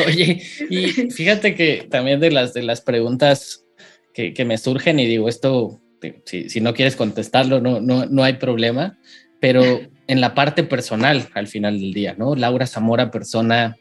Oye, 0.07 0.41
y 0.69 0.87
fíjate 1.11 1.55
que 1.55 1.87
también 1.89 2.19
de 2.19 2.31
las, 2.31 2.53
de 2.53 2.63
las 2.63 2.81
preguntas 2.81 3.65
que, 4.13 4.33
que 4.33 4.45
me 4.45 4.57
surgen, 4.57 4.99
y 4.99 5.05
digo, 5.05 5.29
esto, 5.29 5.79
si, 6.25 6.49
si 6.49 6.61
no 6.61 6.73
quieres 6.73 6.95
contestarlo, 6.95 7.59
no, 7.59 7.79
no, 7.79 8.05
no 8.05 8.23
hay 8.23 8.33
problema, 8.33 8.97
pero 9.39 9.81
en 10.07 10.21
la 10.21 10.33
parte 10.33 10.63
personal 10.63 11.29
al 11.33 11.47
final 11.47 11.79
del 11.79 11.93
día, 11.93 12.15
¿no? 12.17 12.35
Laura 12.35 12.65
Zamora, 12.65 13.11
persona, 13.11 13.77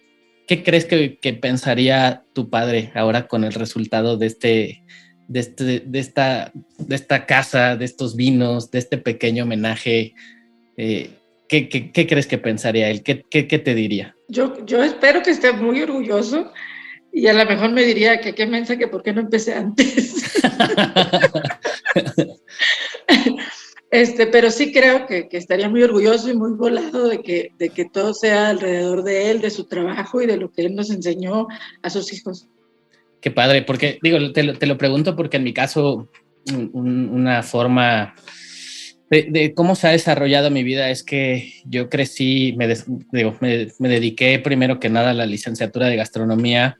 ¿qué 0.47 0.63
crees 0.63 0.85
que, 0.85 1.19
pensaría 1.41 2.23
tu 2.35 2.51
padre 2.51 2.93
ahora 2.95 3.27
con 3.27 3.45
el 3.45 3.53
resultado 3.53 4.17
de 4.17 4.27
este, 4.27 4.83
de, 5.27 5.41
este, 5.41 5.81
de, 5.81 5.99
esta, 5.99 6.53
de 6.79 6.95
esta 6.95 7.27
casa, 7.27 7.77
de 7.77 7.85
estos 7.85 8.15
vinos, 8.15 8.71
de 8.71 8.79
este 8.79 8.99
pequeño 8.99 9.45
homenaje? 9.45 10.15
Eh, 10.77 11.11
¿qué, 11.49 11.69
qué, 11.69 12.07
crees 12.07 12.27
que 12.27 12.39
pensaría 12.39 12.91
él? 12.91 13.03
¿Qué, 13.03 13.25
qué, 13.31 13.49
qué 13.49 13.59
te 13.59 13.75
diría? 13.75 14.15
Yo, 14.29 14.65
yo 14.67 14.83
espero 14.83 15.23
que 15.23 15.31
esté 15.31 15.53
muy 15.53 15.81
orgulloso 15.81 16.53
y 17.13 17.27
a 17.27 17.33
lo 17.33 17.45
mejor 17.47 17.71
me 17.71 17.85
diría 17.85 18.21
que 18.21 18.35
qué 18.35 18.47
mensa 18.47 18.77
que 18.77 18.89
por 18.89 19.03
qué 19.03 19.13
no 19.13 19.23
empecé 19.23 19.55
antes. 19.55 20.41
Este, 23.91 24.27
pero 24.27 24.51
sí 24.51 24.71
creo 24.71 25.07
que, 25.07 25.29
estaría 25.33 25.69
muy 25.69 25.83
orgulloso 25.83 26.31
y 26.31 26.37
muy 26.37 26.53
volado 26.53 27.09
de 27.09 27.23
que, 27.23 27.53
de 27.59 27.71
que 27.71 27.87
todo 27.87 28.13
sea 28.13 28.51
alrededor 28.51 29.03
de 29.03 29.31
él, 29.31 29.41
de 29.41 29.51
su 29.51 29.65
trabajo 29.65 30.21
y 30.21 30.27
de 30.27 30.37
lo 30.37 30.53
que 30.53 30.67
él 30.67 30.75
nos 30.75 30.91
enseñó 30.91 31.47
a 31.83 31.89
sus 31.89 32.13
hijos. 32.13 32.49
Qué 33.21 33.31
padre, 33.31 33.63
porque 33.63 33.99
digo, 34.03 34.33
te 34.33 34.43
lo, 34.43 34.79
pregunto 34.79 35.17
porque 35.17 35.39
en 35.39 35.45
mi 35.45 35.55
caso, 35.55 36.09
una 36.73 37.43
forma 37.43 38.15
de, 39.11 39.55
cómo 39.57 39.75
se 39.75 39.89
ha 39.89 39.93
desarrollado 39.93 40.51
mi 40.51 40.63
vida 40.63 40.91
es 40.91 41.03
que 41.03 41.55
yo 41.65 41.89
crecí, 41.89 42.55
me, 42.59 42.69
digo, 43.13 43.37
me, 43.41 43.69
me 43.79 43.89
dediqué 43.89 44.39
primero 44.39 44.79
que 44.79 44.91
nada 44.91 45.11
a 45.11 45.15
la 45.15 45.27
licenciatura 45.27 45.87
de 45.87 45.97
gastronomía 45.97 46.79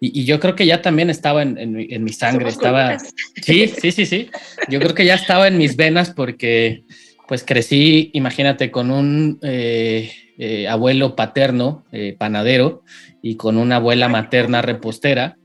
y, 0.00 0.24
yo 0.24 0.40
creo 0.40 0.54
que 0.54 0.66
ya 0.66 0.82
también 0.82 1.10
estaba 1.10 1.42
en, 1.42 1.56
en, 1.58 2.04
mi 2.04 2.12
sangre, 2.12 2.48
estaba... 2.48 2.98
Sí, 3.42 3.68
sí, 3.68 3.92
sí, 3.92 4.06
sí. 4.06 4.30
Yo 4.68 4.78
creo 4.78 4.94
que 4.94 5.04
ya 5.04 5.14
estaba 5.14 5.48
en 5.48 5.58
mis 5.58 5.76
venas 5.76 6.10
porque 6.10 6.84
pues 7.26 7.44
crecí, 7.44 8.10
imagínate, 8.12 8.70
con 8.70 8.90
un 8.90 9.38
eh, 9.42 10.10
eh, 10.38 10.68
abuelo 10.68 11.16
paterno, 11.16 11.84
eh, 11.92 12.14
panadero, 12.18 12.82
y 13.22 13.36
con 13.36 13.56
una 13.56 13.76
abuela 13.76 14.08
materna 14.08 14.62
repostera. 14.62 15.36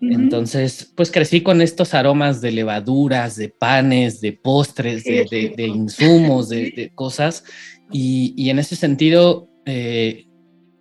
Entonces, 0.00 0.92
pues 0.94 1.10
crecí 1.10 1.40
con 1.40 1.60
estos 1.60 1.92
aromas 1.92 2.40
de 2.40 2.52
levaduras, 2.52 3.34
de 3.34 3.48
panes, 3.48 4.20
de 4.20 4.32
postres, 4.32 5.02
de, 5.02 5.54
de, 5.56 5.66
insumos, 5.66 6.50
de, 6.50 6.92
cosas. 6.94 7.42
Y, 7.90 8.32
y, 8.36 8.50
en 8.50 8.60
ese 8.60 8.76
sentido, 8.76 9.48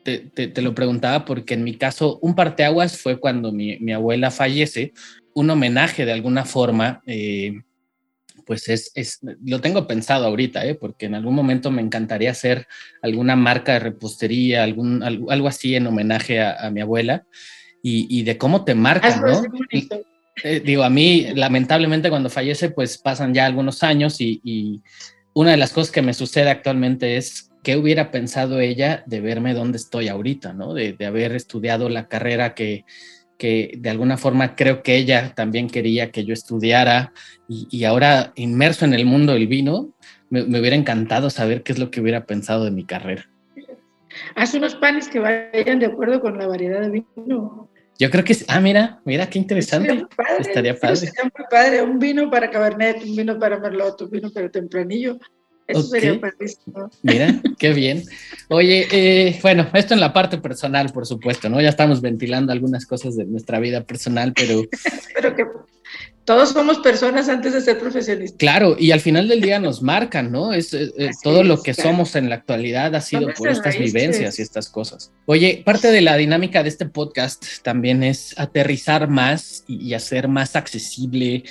te, 0.07 0.61
lo 0.61 0.73
preguntaba 0.73 1.25
porque 1.25 1.55
en 1.55 1.63
mi 1.63 1.75
caso, 1.75 2.19
un 2.21 2.35
parteaguas 2.35 2.97
fue 2.97 3.19
cuando 3.19 3.51
mi, 3.51 3.91
abuela 3.91 4.31
fallece, 4.31 4.93
un 5.33 5.49
homenaje 5.49 6.05
de 6.05 6.13
alguna 6.13 6.45
forma, 6.45 7.01
eh, 7.05 7.61
pues 8.45 8.69
es, 8.69 8.91
es, 8.95 9.19
lo 9.43 9.59
tengo 9.59 9.85
pensado 9.85 10.25
ahorita, 10.25 10.65
eh, 10.65 10.75
porque 10.75 11.07
en 11.07 11.15
algún 11.15 11.35
momento 11.35 11.69
me 11.71 11.81
encantaría 11.81 12.31
hacer 12.31 12.67
alguna 13.01 13.35
marca 13.35 13.73
de 13.73 13.79
repostería, 13.79 14.63
algún, 14.63 15.03
algo, 15.03 15.47
así 15.47 15.75
en 15.75 15.87
homenaje 15.87 16.41
a, 16.41 16.69
mi 16.71 16.81
abuela 16.81 17.25
y, 17.83 18.23
de 18.23 18.37
cómo 18.37 18.63
te 18.65 18.75
marca, 18.75 19.21
¿no? 19.21 19.43
Eh, 20.43 20.59
digo, 20.59 20.83
a 20.83 20.89
mí, 20.89 21.27
lamentablemente, 21.33 22.09
cuando 22.09 22.29
fallece, 22.29 22.69
pues 22.69 22.97
pasan 22.97 23.33
ya 23.33 23.45
algunos 23.45 23.81
años 23.81 24.21
y, 24.21 24.39
y 24.43 24.81
una 25.33 25.51
de 25.51 25.57
las 25.57 25.71
cosas 25.71 25.91
que 25.91 26.01
me 26.01 26.13
sucede 26.13 26.49
actualmente 26.49 27.17
es 27.17 27.49
¿qué 27.67 27.75
hubiera 27.75 28.12
pensado 28.12 28.62
ella 28.62 29.03
de 29.08 29.19
verme 29.19 29.53
donde 29.53 29.75
estoy 29.75 30.08
ahorita, 30.08 30.53
¿no? 30.53 30.73
De, 30.73 30.95
haber 31.06 31.34
estudiado 31.34 31.89
la 31.89 32.08
carrera 32.08 32.56
que, 32.56 32.86
que, 33.38 33.73
de 33.77 33.89
alguna 33.89 34.15
forma 34.15 34.56
creo 34.56 34.82
que 34.84 34.95
ella 34.95 35.34
también 35.36 35.69
quería 35.69 36.10
que 36.10 36.23
yo 36.23 36.34
estudiara 36.34 37.12
y, 37.49 37.84
ahora 37.84 38.32
inmerso 38.36 38.86
en 38.86 38.93
el 38.93 39.06
mundo 39.06 39.34
del 39.34 39.47
vino, 39.47 39.89
me, 40.30 40.43
hubiera 40.43 40.77
encantado 40.77 41.30
saber 41.30 41.62
qué 41.63 41.73
es 41.73 41.77
lo 41.77 41.91
que 41.91 41.99
hubiera 41.99 42.25
pensado 42.25 42.63
de 42.63 42.71
mi 42.71 42.86
carrera. 42.86 43.30
Haz 44.36 44.53
unos 44.53 44.75
panes 44.75 45.10
que 45.10 45.19
vayan 45.19 45.80
de 45.80 45.88
acuerdo 45.88 46.21
con 46.21 46.38
la 46.38 46.47
variedad 46.47 46.80
de 46.80 46.89
vino. 46.89 47.69
Yo 47.99 48.10
creo 48.10 48.23
que 48.23 48.34
ah, 48.47 48.62
mira, 48.62 49.01
mira 49.03 49.30
qué 49.30 49.39
interesante. 49.39 50.06
Estaría 50.39 50.73
padre. 50.73 51.03
Estaría 51.03 51.43
padre. 51.49 51.84
Un 51.84 51.99
vino 51.99 52.32
para 52.32 52.49
Cabernet, 52.49 53.03
un 53.03 53.13
vino 53.13 53.38
para 53.38 53.60
Merlot, 53.60 54.03
un 54.03 54.10
vino 54.10 54.32
para 54.32 54.49
Tempranillo. 54.49 55.17
Eso 55.67 55.84
sería 55.84 56.19
Mira, 57.03 57.41
qué 57.60 57.73
bien. 57.73 58.03
Oye, 58.47 58.88
eh, 58.91 59.39
bueno, 59.41 59.67
esto 59.73 59.93
en 59.93 59.99
la 59.99 60.13
parte 60.13 60.38
personal, 60.38 60.91
por 60.93 61.06
supuesto, 61.06 61.49
¿no? 61.49 61.60
Ya 61.62 61.69
estamos 61.69 62.01
ventilando 62.01 62.53
algunas 62.53 62.86
cosas 62.86 63.17
de 63.17 63.25
nuestra 63.25 63.60
vida 63.60 63.84
personal, 63.84 64.34
pero... 64.34 64.63
pero 65.13 65.36
que 65.36 65.43
todos 66.27 66.49
somos 66.49 66.80
personas 66.80 67.30
antes 67.30 67.53
de 67.53 67.62
ser 67.62 67.80
profesionistas. 67.80 68.38
Claro, 68.38 68.75
y 68.77 68.91
al 68.91 68.99
final 68.99 69.30
del 69.30 69.39
día 69.39 69.60
nos 69.60 69.82
marcan, 69.82 70.30
¿no? 70.30 70.51
Es, 70.51 70.75
todo 71.23 71.41
lo 71.41 71.63
que 71.63 71.73
somos 71.73 72.17
en 72.17 72.27
la 72.27 72.36
actualidad 72.36 72.93
ha 72.95 73.01
sido 73.01 73.34
por 73.34 73.47
estas 73.47 73.77
vivencias 73.80 74.38
y 74.38 74.41
estas 74.41 74.67
cosas. 74.67 75.13
Oye, 75.25 75.62
parte 75.65 75.89
de 75.89 76.01
la 76.01 76.17
dinámica 76.17 76.63
de 76.63 76.69
este 76.69 76.86
podcast 76.86 77.45
también 77.62 78.03
es 78.03 78.38
aterrizar 78.38 79.08
más 79.08 79.63
y 79.69 79.93
hacer 79.93 80.27
más 80.27 80.58
accesible 80.58 81.45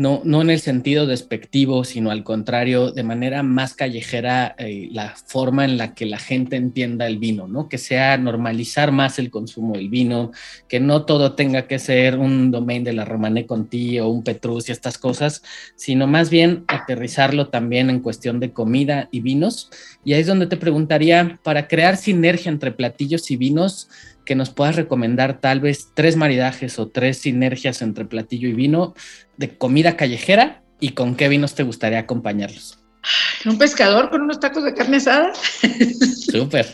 no, 0.00 0.22
no 0.24 0.40
en 0.40 0.48
el 0.48 0.60
sentido 0.60 1.04
despectivo, 1.04 1.84
sino 1.84 2.10
al 2.10 2.24
contrario, 2.24 2.90
de 2.90 3.02
manera 3.02 3.42
más 3.42 3.74
callejera, 3.74 4.54
eh, 4.56 4.88
la 4.90 5.14
forma 5.26 5.66
en 5.66 5.76
la 5.76 5.92
que 5.92 6.06
la 6.06 6.18
gente 6.18 6.56
entienda 6.56 7.06
el 7.06 7.18
vino, 7.18 7.46
¿no? 7.46 7.68
Que 7.68 7.76
sea 7.76 8.16
normalizar 8.16 8.92
más 8.92 9.18
el 9.18 9.30
consumo 9.30 9.74
del 9.74 9.90
vino, 9.90 10.32
que 10.68 10.80
no 10.80 11.04
todo 11.04 11.34
tenga 11.34 11.66
que 11.66 11.78
ser 11.78 12.16
un 12.16 12.50
domain 12.50 12.82
de 12.82 12.94
la 12.94 13.04
Romané 13.04 13.44
Conti 13.44 13.98
o 13.98 14.08
un 14.08 14.24
Petrus 14.24 14.70
y 14.70 14.72
estas 14.72 14.96
cosas, 14.96 15.42
sino 15.76 16.06
más 16.06 16.30
bien 16.30 16.64
aterrizarlo 16.66 17.48
también 17.48 17.90
en 17.90 18.00
cuestión 18.00 18.40
de 18.40 18.54
comida 18.54 19.10
y 19.12 19.20
vinos. 19.20 19.68
Y 20.02 20.14
ahí 20.14 20.22
es 20.22 20.26
donde 20.26 20.46
te 20.46 20.56
preguntaría, 20.56 21.38
para 21.42 21.68
crear 21.68 21.98
sinergia 21.98 22.50
entre 22.50 22.72
platillos 22.72 23.30
y 23.30 23.36
vinos, 23.36 23.90
que 24.24 24.34
nos 24.34 24.50
puedas 24.50 24.76
recomendar 24.76 25.40
tal 25.40 25.60
vez 25.60 25.88
tres 25.94 26.16
maridajes 26.16 26.78
o 26.78 26.88
tres 26.88 27.18
sinergias 27.18 27.82
entre 27.82 28.04
platillo 28.04 28.48
y 28.48 28.52
vino 28.52 28.94
de 29.36 29.56
comida 29.56 29.96
callejera 29.96 30.62
y 30.80 30.90
con 30.90 31.14
qué 31.14 31.28
vinos 31.28 31.54
te 31.54 31.62
gustaría 31.62 31.98
acompañarlos. 31.98 32.78
Un 33.46 33.58
pescador 33.58 34.10
con 34.10 34.22
unos 34.22 34.40
tacos 34.40 34.64
de 34.64 34.74
carne 34.74 34.98
asada. 34.98 35.32
Súper. 36.30 36.66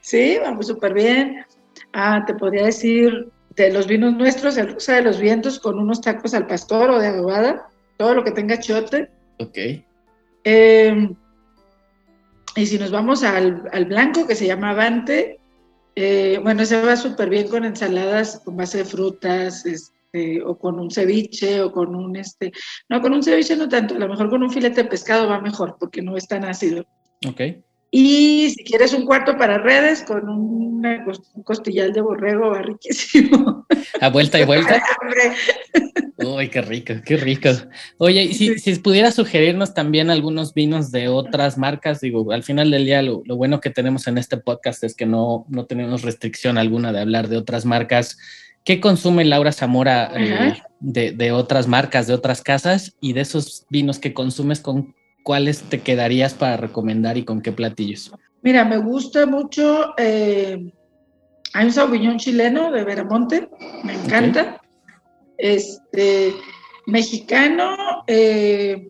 sí, 0.00 0.38
vamos 0.42 0.66
súper 0.66 0.94
bien. 0.94 1.44
Ah, 1.92 2.24
te 2.26 2.34
podría 2.34 2.64
decir 2.64 3.28
de 3.56 3.72
los 3.72 3.86
vinos 3.86 4.14
nuestros, 4.14 4.56
el 4.56 4.72
Rosa 4.72 4.94
de 4.94 5.02
los 5.02 5.20
Vientos 5.20 5.60
con 5.60 5.78
unos 5.78 6.00
tacos 6.00 6.34
al 6.34 6.46
pastor 6.46 6.90
o 6.90 6.98
de 6.98 7.06
adobada, 7.06 7.68
todo 7.96 8.14
lo 8.14 8.24
que 8.24 8.32
tenga 8.32 8.58
chote. 8.58 9.08
Ok. 9.38 9.58
Em, 10.42 11.14
y 12.56 12.66
si 12.66 12.78
nos 12.78 12.90
vamos 12.90 13.22
al, 13.22 13.68
al, 13.72 13.84
blanco 13.84 14.26
que 14.26 14.34
se 14.34 14.46
llama 14.46 14.70
Avante, 14.70 15.38
eh, 15.96 16.40
bueno, 16.42 16.64
se 16.64 16.80
va 16.80 16.96
súper 16.96 17.28
bien 17.28 17.48
con 17.48 17.64
ensaladas 17.64 18.40
con 18.44 18.56
base 18.56 18.78
de 18.78 18.84
frutas, 18.84 19.64
este, 19.66 20.42
o 20.42 20.58
con 20.58 20.78
un 20.78 20.90
ceviche, 20.90 21.62
o 21.62 21.72
con 21.72 21.94
un, 21.94 22.16
este, 22.16 22.52
no, 22.88 23.00
con 23.00 23.12
un 23.12 23.22
ceviche 23.22 23.56
no 23.56 23.68
tanto, 23.68 23.94
a 23.94 23.98
lo 23.98 24.08
mejor 24.08 24.30
con 24.30 24.42
un 24.42 24.50
filete 24.50 24.82
de 24.82 24.88
pescado 24.88 25.28
va 25.28 25.40
mejor, 25.40 25.76
porque 25.78 26.02
no 26.02 26.16
es 26.16 26.26
tan 26.26 26.44
ácido. 26.44 26.84
Ok. 27.26 27.40
Y 27.96 28.50
si 28.50 28.64
quieres 28.64 28.92
un 28.92 29.06
cuarto 29.06 29.38
para 29.38 29.58
redes 29.58 30.02
con 30.02 30.28
un 30.28 30.82
costillal 31.44 31.92
de 31.92 32.00
borrego 32.00 32.52
riquísimo. 32.54 33.64
A 34.00 34.08
vuelta 34.08 34.40
y 34.40 34.44
vuelta. 34.44 34.82
Uy, 36.16 36.48
qué 36.48 36.60
rico, 36.60 36.94
qué 37.06 37.16
rico. 37.16 37.50
Oye, 37.98 38.24
y 38.24 38.34
si, 38.34 38.58
si 38.58 38.74
pudieras 38.80 39.14
sugerirnos 39.14 39.74
también 39.74 40.10
algunos 40.10 40.54
vinos 40.54 40.90
de 40.90 41.06
otras 41.06 41.56
marcas, 41.56 42.00
digo, 42.00 42.32
al 42.32 42.42
final 42.42 42.72
del 42.72 42.84
día 42.84 43.00
lo, 43.00 43.22
bueno 43.36 43.60
que 43.60 43.70
tenemos 43.70 44.08
en 44.08 44.18
este 44.18 44.38
podcast 44.38 44.82
es 44.82 44.96
que 44.96 45.06
no, 45.06 45.46
no 45.48 45.66
tenemos 45.66 46.02
restricción 46.02 46.58
alguna 46.58 46.92
de 46.92 46.98
hablar 46.98 47.28
de 47.28 47.36
otras 47.36 47.64
marcas. 47.64 48.18
¿Qué 48.64 48.80
consume 48.80 49.24
Laura 49.24 49.52
Zamora 49.52 50.10
eh, 50.16 50.60
de, 50.80 51.12
de, 51.12 51.30
otras 51.30 51.68
marcas, 51.68 52.08
de 52.08 52.14
otras 52.14 52.42
casas 52.42 52.96
y 53.00 53.12
de 53.12 53.20
esos 53.20 53.66
vinos 53.70 54.00
que 54.00 54.14
consumes, 54.14 54.58
con 54.58 54.96
cuáles 55.24 55.62
te 55.62 55.80
quedarías 55.80 56.34
para 56.34 56.56
recomendar 56.56 57.18
y 57.18 57.24
con 57.24 57.40
qué 57.42 57.50
platillos? 57.50 58.12
Mira, 58.42 58.64
me 58.64 58.76
gusta 58.76 59.26
mucho, 59.26 59.94
eh, 59.96 60.72
hay 61.54 61.64
un 61.64 61.72
sauvignon 61.72 62.18
chileno 62.18 62.70
de 62.70 62.84
Veramonte, 62.84 63.48
me 63.82 63.94
encanta. 63.94 64.60
Este, 65.38 66.34
mexicano, 66.86 68.04
eh, 68.06 68.86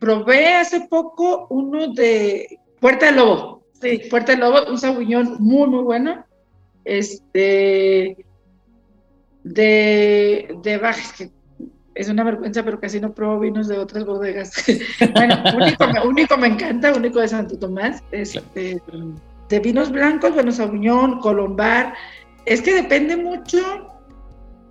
probé 0.00 0.54
hace 0.54 0.88
poco 0.88 1.46
uno 1.50 1.88
de 1.88 2.58
Puerta 2.80 3.06
del 3.06 3.16
Lobo, 3.16 3.62
sí, 3.80 4.00
Puerta 4.10 4.32
del 4.32 4.40
Lobo, 4.40 4.70
un 4.70 4.78
sauvignon 4.78 5.36
muy, 5.38 5.68
muy 5.68 5.84
bueno. 5.84 6.24
Este, 6.84 8.24
de, 9.44 10.56
de 10.62 10.78
Baja, 10.78 11.14
que 11.16 11.30
es 11.94 12.08
una 12.08 12.24
vergüenza, 12.24 12.62
pero 12.64 12.80
casi 12.80 13.00
no 13.00 13.12
pruebo 13.12 13.40
vinos 13.40 13.68
de 13.68 13.78
otras 13.78 14.04
bodegas. 14.04 14.52
bueno, 15.14 15.42
único, 16.04 16.36
me 16.36 16.48
encanta, 16.48 16.92
único 16.94 17.20
de 17.20 17.28
Santo 17.28 17.58
Tomás, 17.58 18.02
este, 18.12 18.80
de 19.48 19.60
vinos 19.60 19.90
blancos, 19.90 20.32
bueno, 20.34 20.52
Sauvignon, 20.52 21.20
Colombar, 21.20 21.94
es 22.46 22.62
que 22.62 22.74
depende 22.74 23.16
mucho, 23.16 23.90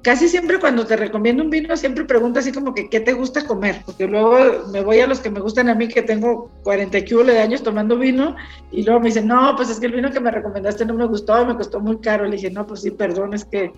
casi 0.01 0.29
siempre 0.29 0.59
cuando 0.59 0.85
te 0.85 0.95
recomiendo 0.95 1.43
un 1.43 1.49
vino, 1.49 1.75
siempre 1.75 2.05
pregunto 2.05 2.39
así 2.39 2.51
como 2.51 2.73
que, 2.73 2.89
¿qué 2.89 2.99
te 2.99 3.13
gusta 3.13 3.45
comer? 3.45 3.81
Porque 3.85 4.07
luego 4.07 4.67
me 4.71 4.81
voy 4.81 4.99
a 4.99 5.07
los 5.07 5.19
que 5.19 5.29
me 5.29 5.39
gustan 5.39 5.69
a 5.69 5.75
mí, 5.75 5.87
que 5.87 6.01
tengo 6.01 6.49
40 6.63 7.01
kilos 7.01 7.27
de 7.27 7.39
años 7.39 7.63
tomando 7.63 7.97
vino, 7.97 8.35
y 8.71 8.83
luego 8.83 9.01
me 9.01 9.07
dicen, 9.07 9.27
no, 9.27 9.55
pues 9.55 9.69
es 9.69 9.79
que 9.79 9.87
el 9.87 9.93
vino 9.93 10.11
que 10.11 10.19
me 10.19 10.31
recomendaste 10.31 10.85
no 10.85 10.93
me 10.93 11.05
gustó, 11.05 11.45
me 11.45 11.55
costó 11.55 11.79
muy 11.79 11.99
caro. 11.99 12.25
Le 12.25 12.37
dije, 12.37 12.49
no, 12.49 12.65
pues 12.65 12.81
sí, 12.81 12.91
perdón, 12.91 13.33
es 13.33 13.45
que 13.45 13.73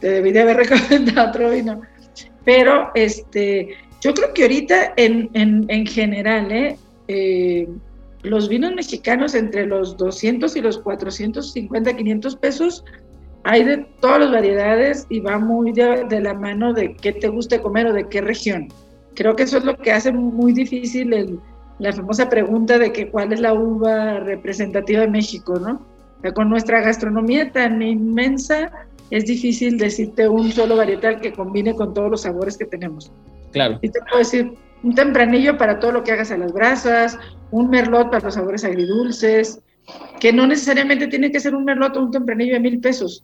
te 0.00 0.08
debí 0.10 0.32
de 0.32 0.42
haber 0.42 0.56
recomendado 0.68 1.30
otro 1.30 1.50
vino. 1.50 1.82
Pero 2.46 2.92
este, 2.94 3.76
yo 4.00 4.14
creo 4.14 4.32
que 4.32 4.42
ahorita 4.42 4.94
en, 4.96 5.28
en, 5.34 5.86
general, 5.86 6.50
¿eh? 6.52 6.78
¿eh? 7.08 7.68
los 8.22 8.48
vinos 8.48 8.72
mexicanos 8.72 9.34
entre 9.34 9.66
los 9.66 9.96
200 9.96 10.54
y 10.54 10.60
los 10.60 10.78
450, 10.78 11.96
500 11.96 12.36
pesos, 12.36 12.84
hay 13.42 13.64
de 13.64 13.78
todas 14.00 14.20
las 14.20 14.32
variedades 14.32 15.06
y 15.10 15.18
va 15.18 15.38
muy 15.38 15.72
de, 15.72 16.20
la 16.20 16.34
mano 16.34 16.72
de 16.72 16.94
qué 16.94 17.12
te 17.12 17.28
gusta 17.28 17.60
comer 17.60 17.88
o 17.88 17.92
de 17.92 18.08
qué 18.08 18.20
región. 18.20 18.68
Creo 19.14 19.34
que 19.34 19.42
eso 19.42 19.58
es 19.58 19.64
lo 19.64 19.76
que 19.76 19.90
hace 19.90 20.12
muy 20.12 20.52
difícil 20.52 21.40
la 21.80 21.92
famosa 21.92 22.28
pregunta 22.28 22.78
de 22.78 22.92
que 22.92 23.10
cuál 23.10 23.32
es 23.32 23.40
la 23.40 23.54
uva 23.54 24.20
representativa 24.20 25.00
de 25.00 25.08
México, 25.08 25.58
¿no? 25.58 25.84
con 26.34 26.48
nuestra 26.48 26.80
gastronomía 26.80 27.52
tan 27.52 27.82
inmensa, 27.82 28.72
es 29.10 29.24
difícil 29.24 29.78
decirte 29.78 30.28
un 30.28 30.50
solo 30.52 30.76
varietal 30.76 31.20
que 31.20 31.32
combine 31.32 31.74
con 31.74 31.94
todos 31.94 32.10
los 32.10 32.22
sabores 32.22 32.56
que 32.56 32.64
tenemos. 32.64 33.10
Claro. 33.52 33.78
Y 33.82 33.88
te 33.88 34.00
puedo 34.00 34.18
decir 34.18 34.52
un 34.82 34.94
tempranillo 34.94 35.56
para 35.56 35.78
todo 35.78 35.92
lo 35.92 36.04
que 36.04 36.12
hagas 36.12 36.30
a 36.30 36.38
las 36.38 36.52
brasas, 36.52 37.18
un 37.50 37.70
merlot 37.70 38.10
para 38.10 38.24
los 38.24 38.34
sabores 38.34 38.64
agridulces, 38.64 39.60
que 40.20 40.32
no 40.32 40.46
necesariamente 40.46 41.06
tiene 41.06 41.30
que 41.30 41.40
ser 41.40 41.54
un 41.54 41.64
merlot 41.64 41.96
o 41.96 42.02
un 42.02 42.10
tempranillo 42.10 42.54
de 42.54 42.60
mil 42.60 42.80
pesos. 42.80 43.22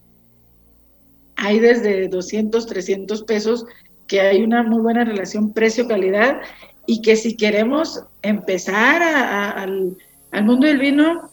Hay 1.36 1.58
desde 1.58 2.08
200, 2.08 2.66
300 2.66 3.22
pesos 3.24 3.64
que 4.06 4.20
hay 4.20 4.42
una 4.42 4.62
muy 4.62 4.80
buena 4.80 5.04
relación 5.04 5.52
precio-calidad 5.52 6.40
y 6.86 7.02
que 7.02 7.16
si 7.16 7.36
queremos 7.36 8.04
empezar 8.22 9.02
al, 9.02 9.96
al 10.30 10.44
mundo 10.44 10.66
del 10.66 10.78
vino, 10.78 11.30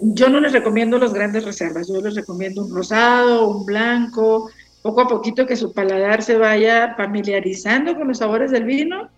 yo 0.00 0.28
no 0.28 0.40
les 0.40 0.52
recomiendo 0.52 0.98
las 0.98 1.12
grandes 1.12 1.44
reservas, 1.44 1.88
yo 1.88 2.00
les 2.00 2.14
recomiendo 2.14 2.64
un 2.64 2.74
rosado, 2.74 3.48
un 3.48 3.64
blanco, 3.64 4.50
poco 4.82 5.00
a 5.00 5.08
poquito 5.08 5.46
que 5.46 5.56
su 5.56 5.72
paladar 5.72 6.22
se 6.22 6.38
vaya 6.38 6.94
familiarizando 6.96 7.96
con 7.96 8.08
los 8.08 8.18
sabores 8.18 8.50
del 8.50 8.64
vino 8.64 9.08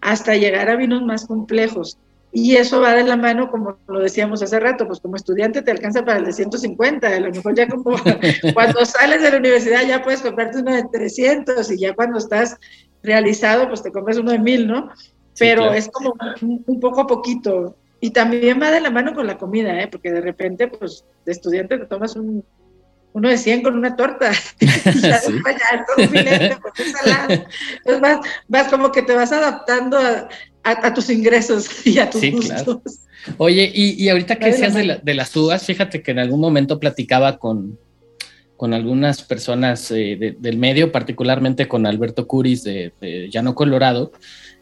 hasta 0.00 0.36
llegar 0.36 0.68
a 0.68 0.76
vinos 0.76 1.02
más 1.02 1.26
complejos. 1.26 1.98
Y 2.32 2.56
eso 2.56 2.80
va 2.80 2.94
de 2.94 3.04
la 3.04 3.16
mano, 3.16 3.50
como 3.50 3.78
lo 3.86 4.00
decíamos 4.00 4.42
hace 4.42 4.60
rato, 4.60 4.86
pues 4.86 5.00
como 5.00 5.16
estudiante 5.16 5.62
te 5.62 5.70
alcanza 5.70 6.04
para 6.04 6.18
el 6.18 6.26
de 6.26 6.32
150, 6.32 7.08
a 7.08 7.20
lo 7.20 7.30
mejor 7.30 7.54
ya 7.54 7.66
como 7.66 7.96
cuando 8.54 8.84
sales 8.84 9.22
de 9.22 9.30
la 9.30 9.38
universidad 9.38 9.86
ya 9.86 10.02
puedes 10.02 10.20
comprarte 10.20 10.58
uno 10.58 10.74
de 10.74 10.84
300 10.92 11.70
y 11.70 11.78
ya 11.78 11.94
cuando 11.94 12.18
estás 12.18 12.56
realizado 13.02 13.68
pues 13.68 13.82
te 13.82 13.92
compras 13.92 14.18
uno 14.18 14.32
de 14.32 14.38
1000, 14.38 14.66
¿no? 14.66 14.90
Pero 15.38 15.72
es 15.72 15.88
como 15.88 16.14
un 16.40 16.80
poco 16.80 17.02
a 17.02 17.06
poquito. 17.06 17.76
Y 18.00 18.10
también 18.10 18.60
va 18.60 18.70
de 18.70 18.80
la 18.80 18.90
mano 18.90 19.14
con 19.14 19.26
la 19.26 19.38
comida, 19.38 19.80
¿eh? 19.80 19.88
porque 19.88 20.12
de 20.12 20.20
repente, 20.20 20.68
pues, 20.68 21.04
de 21.24 21.32
estudiante 21.32 21.78
te 21.78 21.86
tomas 21.86 22.14
un, 22.16 22.44
uno 23.12 23.28
de 23.30 23.38
100 23.38 23.62
con 23.62 23.76
una 23.76 23.96
torta. 23.96 24.30
ya 24.60 25.18
sí. 25.18 25.32
un 25.32 26.08
filete 26.08 26.58
con 26.60 26.72
Entonces 26.76 28.00
vas, 28.00 28.20
vas, 28.48 28.68
como 28.68 28.92
que 28.92 29.02
te 29.02 29.14
vas 29.14 29.32
adaptando 29.32 29.96
a, 29.98 30.28
a, 30.62 30.92
tus 30.92 31.08
ingresos 31.08 31.86
y 31.86 31.98
a 31.98 32.10
tus 32.10 32.30
gustos. 32.30 33.00
Oye, 33.38 33.70
y, 33.74 34.02
y 34.02 34.08
ahorita 34.10 34.36
que 34.36 34.46
decías 34.46 34.74
de, 34.74 35.00
de, 35.02 35.14
las 35.14 35.34
uvas, 35.34 35.64
fíjate 35.64 36.02
que 36.02 36.10
en 36.10 36.18
algún 36.18 36.40
momento 36.40 36.78
platicaba 36.78 37.38
con, 37.38 37.78
con 38.56 38.74
algunas 38.74 39.22
personas 39.22 39.90
eh, 39.90 40.36
del 40.38 40.58
medio, 40.58 40.92
particularmente 40.92 41.68
con 41.68 41.86
Alberto 41.86 42.26
Curis 42.26 42.64
de, 42.64 42.92
de 43.00 43.30
Llano 43.30 43.54
Colorado, 43.54 44.12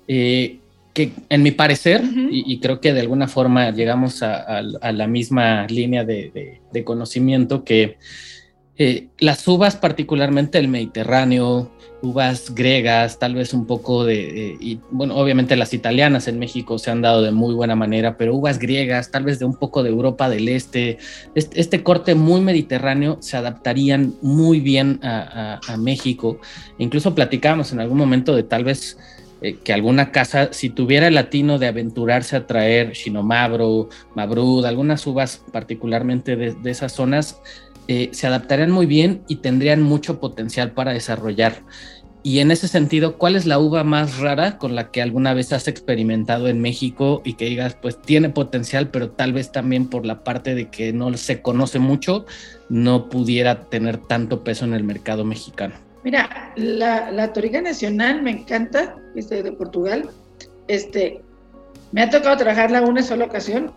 eh, 0.09 0.61
que 0.95 1.11
en 1.29 1.43
mi 1.43 1.51
parecer, 1.51 2.03
y, 2.31 2.61
creo 2.61 2.81
que 2.81 2.93
de 2.95 3.01
alguna 3.01 3.27
forma 3.27 3.73
llegamos 3.73 4.23
a, 4.23 4.63
la 4.63 5.07
misma 5.09 5.67
línea 5.67 6.05
de, 6.05 6.61
conocimiento, 6.85 7.65
que 7.65 7.99
eh, 8.79 9.09
las 9.19 9.47
uvas, 9.49 9.75
particularmente 9.75 10.59
el 10.59 10.69
Mediterráneo, 10.69 11.73
uvas 12.01 12.55
griegas, 12.55 13.19
tal 13.19 13.35
vez 13.35 13.55
un 13.55 13.67
poco 13.67 14.05
de, 14.05 14.57
y 14.61 14.79
bueno, 14.93 15.17
obviamente 15.17 15.57
las 15.57 15.75
italianas 15.75 16.29
en 16.29 16.39
México 16.39 16.79
se 16.79 16.93
han 16.93 17.03
dado 17.03 17.23
de 17.23 17.33
muy 17.33 17.55
buena 17.55 17.75
manera, 17.75 18.17
pero 18.17 18.37
uvas 18.37 18.61
griegas, 18.61 19.11
tal 19.11 19.25
vez 19.25 19.41
de 19.41 19.47
un 19.47 19.57
poco 19.57 19.83
de 19.83 19.91
Europa 19.91 20.29
del 20.29 20.49
Este, 20.49 20.99
este, 21.35 21.61
este 21.61 21.83
corte 21.83 22.15
muy 22.15 22.41
mediterráneo 22.41 23.19
se 23.21 23.37
adaptarían 23.37 24.15
muy 24.23 24.61
bien 24.61 25.01
a, 25.03 25.59
a 25.67 25.77
México. 25.77 26.39
Incluso 26.79 27.17
platicábamos 27.17 27.73
en 27.73 27.81
algún 27.81 27.99
momento 27.99 28.37
de 28.37 28.45
tal 28.45 28.63
vez 28.63 28.97
eh, 29.45 29.59
que 29.63 29.75
alguna 29.75 30.11
casa, 30.11 30.55
si 30.55 30.71
tuviera 30.71 31.07
el 31.07 31.17
latino 31.17 31.59
de 31.59 31.67
aventurarse 31.67 32.35
a 32.35 32.47
traer 32.47 32.93
Shinomabro, 32.93 33.91
Mabrud, 34.15 34.65
algunas 34.65 35.07
uvas 35.07 35.45
particularmente 35.53 36.35
de, 36.35 36.57
esas 36.65 36.93
zonas, 36.93 37.43
eh, 37.87 38.09
se 38.13 38.27
adaptarían 38.27 38.71
muy 38.71 38.87
bien 38.87 39.23
y 39.29 39.37
tendrían 39.37 39.83
mucho 39.83 40.19
potencial 40.19 40.73
para 40.73 40.95
desarrollar. 40.95 41.63
Y 42.23 42.39
en 42.39 42.53
ese 42.53 42.69
sentido, 42.69 43.19
¿cuál 43.19 43.37
es 43.37 43.45
la 43.45 43.59
uva 43.59 43.85
más 43.85 44.17
rara 44.17 44.57
con 44.57 44.75
la 44.75 44.91
que 44.91 45.03
alguna 45.03 45.35
vez 45.35 45.53
has 45.53 45.69
experimentado 45.69 46.49
en 46.49 46.63
México 46.63 47.21
y 47.23 47.35
que 47.35 47.45
digas, 47.45 47.77
pues 47.83 48.01
tiene 48.01 48.31
potencial, 48.31 48.89
pero 48.89 49.11
tal 49.11 49.35
vez 49.35 49.53
también 49.53 49.91
por 49.91 50.07
la 50.07 50.25
parte 50.25 50.55
de 50.55 50.71
que 50.71 50.95
no 50.95 51.15
se 51.19 51.43
conoce 51.43 51.79
mucho, 51.79 52.25
no 52.71 53.11
pudiera 53.11 53.69
tener 53.69 53.99
tanto 53.99 54.43
peso 54.43 54.65
en 54.65 54.73
el 54.73 54.85
mercado 54.85 55.27
mexicano? 55.27 55.75
Mira, 56.05 56.53
la, 56.57 57.11
la 57.11 57.33
Toriga 57.33 57.63
Nacional 57.63 58.23
me 58.23 58.31
encanta, 58.31 58.95
este, 59.15 59.43
de 59.43 59.53
Portugal. 59.53 60.11
Este, 60.69 61.23
me 61.93 62.03
ha 62.03 62.11
tocado 62.11 62.37
trabajarla 62.37 62.83
una 62.83 63.03
sola 63.03 63.25
ocasión 63.25 63.73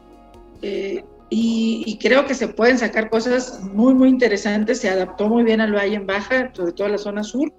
eh, 0.61 1.05
y, 1.29 1.97
creo 2.01 2.25
que 2.25 2.33
se 2.33 2.47
pueden 2.47 2.77
sacar 2.77 3.09
cosas 3.09 3.61
muy, 3.61 3.93
muy 3.93 4.09
interesantes. 4.09 4.79
Se 4.79 4.89
adaptó 4.89 5.29
muy 5.29 5.43
bien 5.43 5.61
al 5.61 5.73
Valle 5.73 5.95
en 5.95 6.05
Baja, 6.05 6.51
sobre 6.53 6.73
todo 6.73 6.87
a 6.87 6.91
la 6.91 6.97
zona 6.97 7.23
sur. 7.23 7.53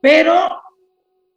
Pero 0.00 0.48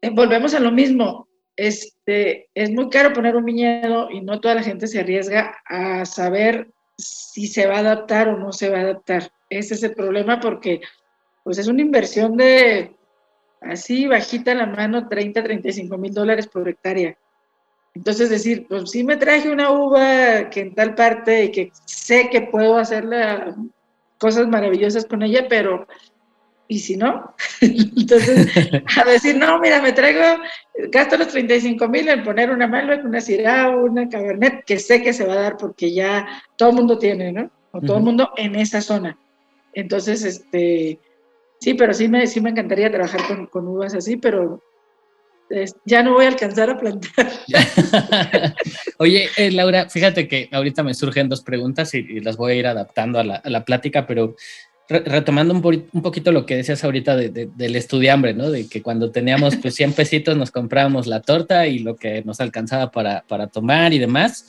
eh, 0.01 0.09
volvemos 0.11 0.53
a 0.53 0.59
lo 0.59 0.71
mismo. 0.71 1.27
Este, 1.55 2.49
es 2.53 2.71
muy 2.71 2.89
caro 2.89 3.13
poner 3.13 3.35
un 3.35 3.45
viñedo 3.45 4.09
y 4.11 4.21
no 4.21 4.39
toda 4.39 4.55
la 4.55 4.63
gente 4.63 4.87
se 4.87 4.99
arriesga 4.99 5.55
a 5.65 6.05
saber 6.05 6.71
si 6.97 7.47
se 7.47 7.67
va 7.67 7.77
a 7.77 7.79
adaptar 7.79 8.27
o 8.27 8.37
no 8.37 8.51
se 8.51 8.69
va 8.69 8.77
a 8.77 8.81
adaptar. 8.81 9.31
Ese 9.49 9.75
es 9.75 9.83
el 9.83 9.93
problema 9.93 10.39
porque 10.39 10.81
pues 11.43 11.57
es 11.57 11.67
una 11.67 11.81
inversión 11.81 12.37
de 12.37 12.95
así 13.61 14.07
bajita 14.07 14.53
la 14.55 14.65
mano, 14.65 15.07
30, 15.07 15.43
35 15.43 15.97
mil 15.97 16.13
dólares 16.13 16.47
por 16.47 16.67
hectárea. 16.67 17.17
Entonces 17.93 18.29
decir, 18.29 18.65
pues 18.67 18.89
sí 18.89 19.03
me 19.03 19.17
traje 19.17 19.51
una 19.51 19.71
uva 19.71 20.49
que 20.49 20.61
en 20.61 20.73
tal 20.73 20.95
parte 20.95 21.45
y 21.45 21.51
que 21.51 21.71
sé 21.85 22.29
que 22.31 22.41
puedo 22.41 22.77
hacerle 22.77 23.53
cosas 24.17 24.47
maravillosas 24.47 25.05
con 25.05 25.21
ella, 25.21 25.45
pero 25.47 25.87
y 26.67 26.79
si 26.79 26.95
no, 26.95 27.35
entonces 27.61 28.47
a 28.97 29.07
decir, 29.07 29.37
no, 29.37 29.59
mira, 29.59 29.81
me 29.81 29.91
traigo, 29.91 30.41
gasto 30.89 31.17
los 31.17 31.27
35 31.27 31.87
mil 31.87 32.07
en 32.07 32.23
poner 32.23 32.49
una 32.49 32.67
Malbec, 32.67 33.05
una 33.05 33.21
Syrah, 33.21 33.69
una 33.69 34.09
Cabernet, 34.09 34.63
que 34.65 34.79
sé 34.79 35.03
que 35.03 35.13
se 35.13 35.25
va 35.25 35.33
a 35.33 35.41
dar 35.41 35.57
porque 35.57 35.93
ya 35.93 36.41
todo 36.55 36.69
el 36.69 36.75
mundo 36.75 36.97
tiene, 36.97 37.31
¿no? 37.31 37.51
O 37.71 37.81
todo 37.81 37.97
el 37.97 38.03
mundo 38.03 38.31
en 38.37 38.55
esa 38.55 38.81
zona. 38.81 39.17
Entonces, 39.73 40.23
este, 40.23 40.99
sí, 41.63 41.73
pero 41.73 41.93
sí 41.93 42.07
me, 42.07 42.27
sí 42.27 42.41
me 42.41 42.49
encantaría 42.49 42.91
trabajar 42.91 43.21
con, 43.49 43.67
uvas 43.67 43.93
así, 43.93 44.17
pero 44.17 44.61
ya 45.85 46.03
no 46.03 46.13
voy 46.13 46.25
a 46.25 46.29
alcanzar 46.29 46.69
a 46.69 46.79
plantar. 46.79 47.31
Oye, 48.97 49.29
eh, 49.37 49.51
Laura, 49.51 49.89
fíjate 49.89 50.27
que 50.27 50.49
ahorita 50.51 50.83
me 50.83 50.93
surgen 50.93 51.29
dos 51.29 51.41
preguntas 51.41 51.93
y, 51.93 52.19
las 52.21 52.37
voy 52.37 52.53
a 52.53 52.55
ir 52.55 52.67
adaptando 52.67 53.19
a 53.19 53.23
la, 53.23 53.35
a 53.35 53.49
la 53.49 53.63
plática, 53.63 54.05
pero 54.07 54.35
retomando 54.89 55.53
un, 55.53 56.01
poquito 56.01 56.31
lo 56.31 56.45
que 56.45 56.57
decías 56.57 56.83
ahorita 56.83 57.15
del 57.15 57.75
estudiambre, 57.75 58.33
¿no? 58.33 58.51
De 58.51 58.67
que 58.67 58.81
cuando 58.81 59.11
teníamos 59.11 59.55
pues 59.55 59.75
100 59.75 59.93
pesitos 59.93 60.37
nos 60.37 60.51
comprábamos 60.51 61.07
la 61.07 61.21
torta 61.21 61.67
y 61.67 61.79
lo 61.79 61.95
que 61.95 62.21
nos 62.23 62.41
alcanzaba 62.41 62.91
para, 62.91 63.47
tomar 63.47 63.93
y 63.93 63.99
demás. 63.99 64.47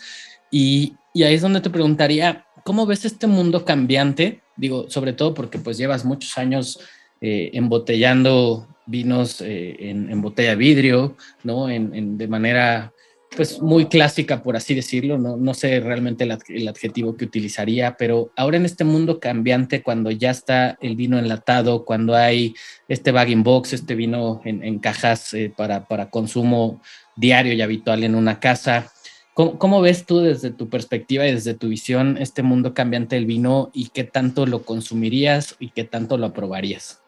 Y, 0.51 0.95
ahí 1.15 1.35
es 1.35 1.43
donde 1.43 1.61
te 1.61 1.71
preguntaría, 1.71 2.47
¿cómo 2.65 2.87
ves 2.87 3.05
este 3.05 3.27
mundo 3.27 3.65
cambiante? 3.65 4.43
Digo, 4.57 4.91
sobre 4.91 5.13
todo 5.13 5.35
porque 5.35 5.59
pues 5.59 5.79
llevas 5.79 6.05
muchos 6.05 6.37
años 6.37 6.81
eh, 7.27 7.53
embotellando 7.55 8.69
vinos 8.85 9.41
eh, 9.41 9.77
en, 9.79 10.21
botella 10.21 10.51
de 10.51 10.57
vidrio, 10.57 11.17
¿no? 11.43 11.71
En, 11.71 12.19
de 12.19 12.29
manera 12.29 12.93
pues 13.35 13.63
muy 13.63 13.87
clásica, 13.87 14.43
por 14.43 14.57
así 14.57 14.75
decirlo, 14.75 15.17
no, 15.17 15.39
no 15.39 15.55
sé 15.55 15.81
realmente 15.81 16.25
el, 16.25 16.69
adjetivo 16.69 17.17
que 17.17 17.25
utilizaría, 17.25 17.97
pero 17.97 18.31
ahora 18.37 18.59
en 18.59 18.67
este 18.67 18.85
mundo 18.85 19.21
cambiante, 19.21 19.83
cuando 19.83 20.11
ya 20.11 20.33
está 20.33 20.77
el 20.83 20.97
vino 20.97 21.19
enlatado, 21.19 21.87
cuando 21.87 22.15
hay 22.15 22.55
este 22.89 23.11
bagging 23.11 23.43
box, 23.43 23.73
este 23.73 23.95
vino 23.95 24.43
en, 24.45 24.79
cajas 24.79 25.33
eh, 25.33 25.51
para, 25.57 25.89
para, 25.89 26.11
consumo 26.11 26.83
diario 27.17 27.55
y 27.55 27.63
habitual 27.63 28.05
en 28.05 28.17
una 28.17 28.39
casa, 28.39 28.93
¿cómo, 29.33 29.59
¿cómo, 29.59 29.81
ves 29.81 30.05
tú 30.05 30.21
desde 30.21 30.51
tu 30.51 30.69
perspectiva 30.69 31.27
y 31.27 31.33
desde 31.33 31.55
tu 31.55 31.69
visión 31.69 32.19
este 32.19 32.43
mundo 32.43 32.75
cambiante 32.75 33.17
del 33.17 33.25
vino 33.25 33.71
y 33.73 33.89
qué 33.89 34.05
tanto 34.05 34.45
lo 34.45 34.63
consumirías 34.63 35.57
y 35.59 35.71
qué 35.71 35.85
tanto 35.85 36.19
lo 36.19 36.27
aprobarías? 36.27 37.01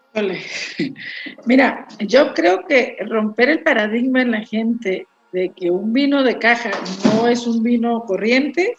Mira, 1.47 1.87
yo 2.01 2.33
creo 2.35 2.67
que 2.67 2.97
romper 3.09 3.51
el 3.51 3.63
paradigma 3.63 4.23
en 4.23 4.31
la 4.31 4.41
gente 4.41 5.07
de 5.33 5.51
que 5.51 5.71
un 5.71 5.93
vino 5.93 6.23
de 6.23 6.39
caja 6.39 6.71
no 7.05 7.29
es 7.29 7.47
un 7.47 7.63
vino 7.63 8.05
corriente, 8.05 8.77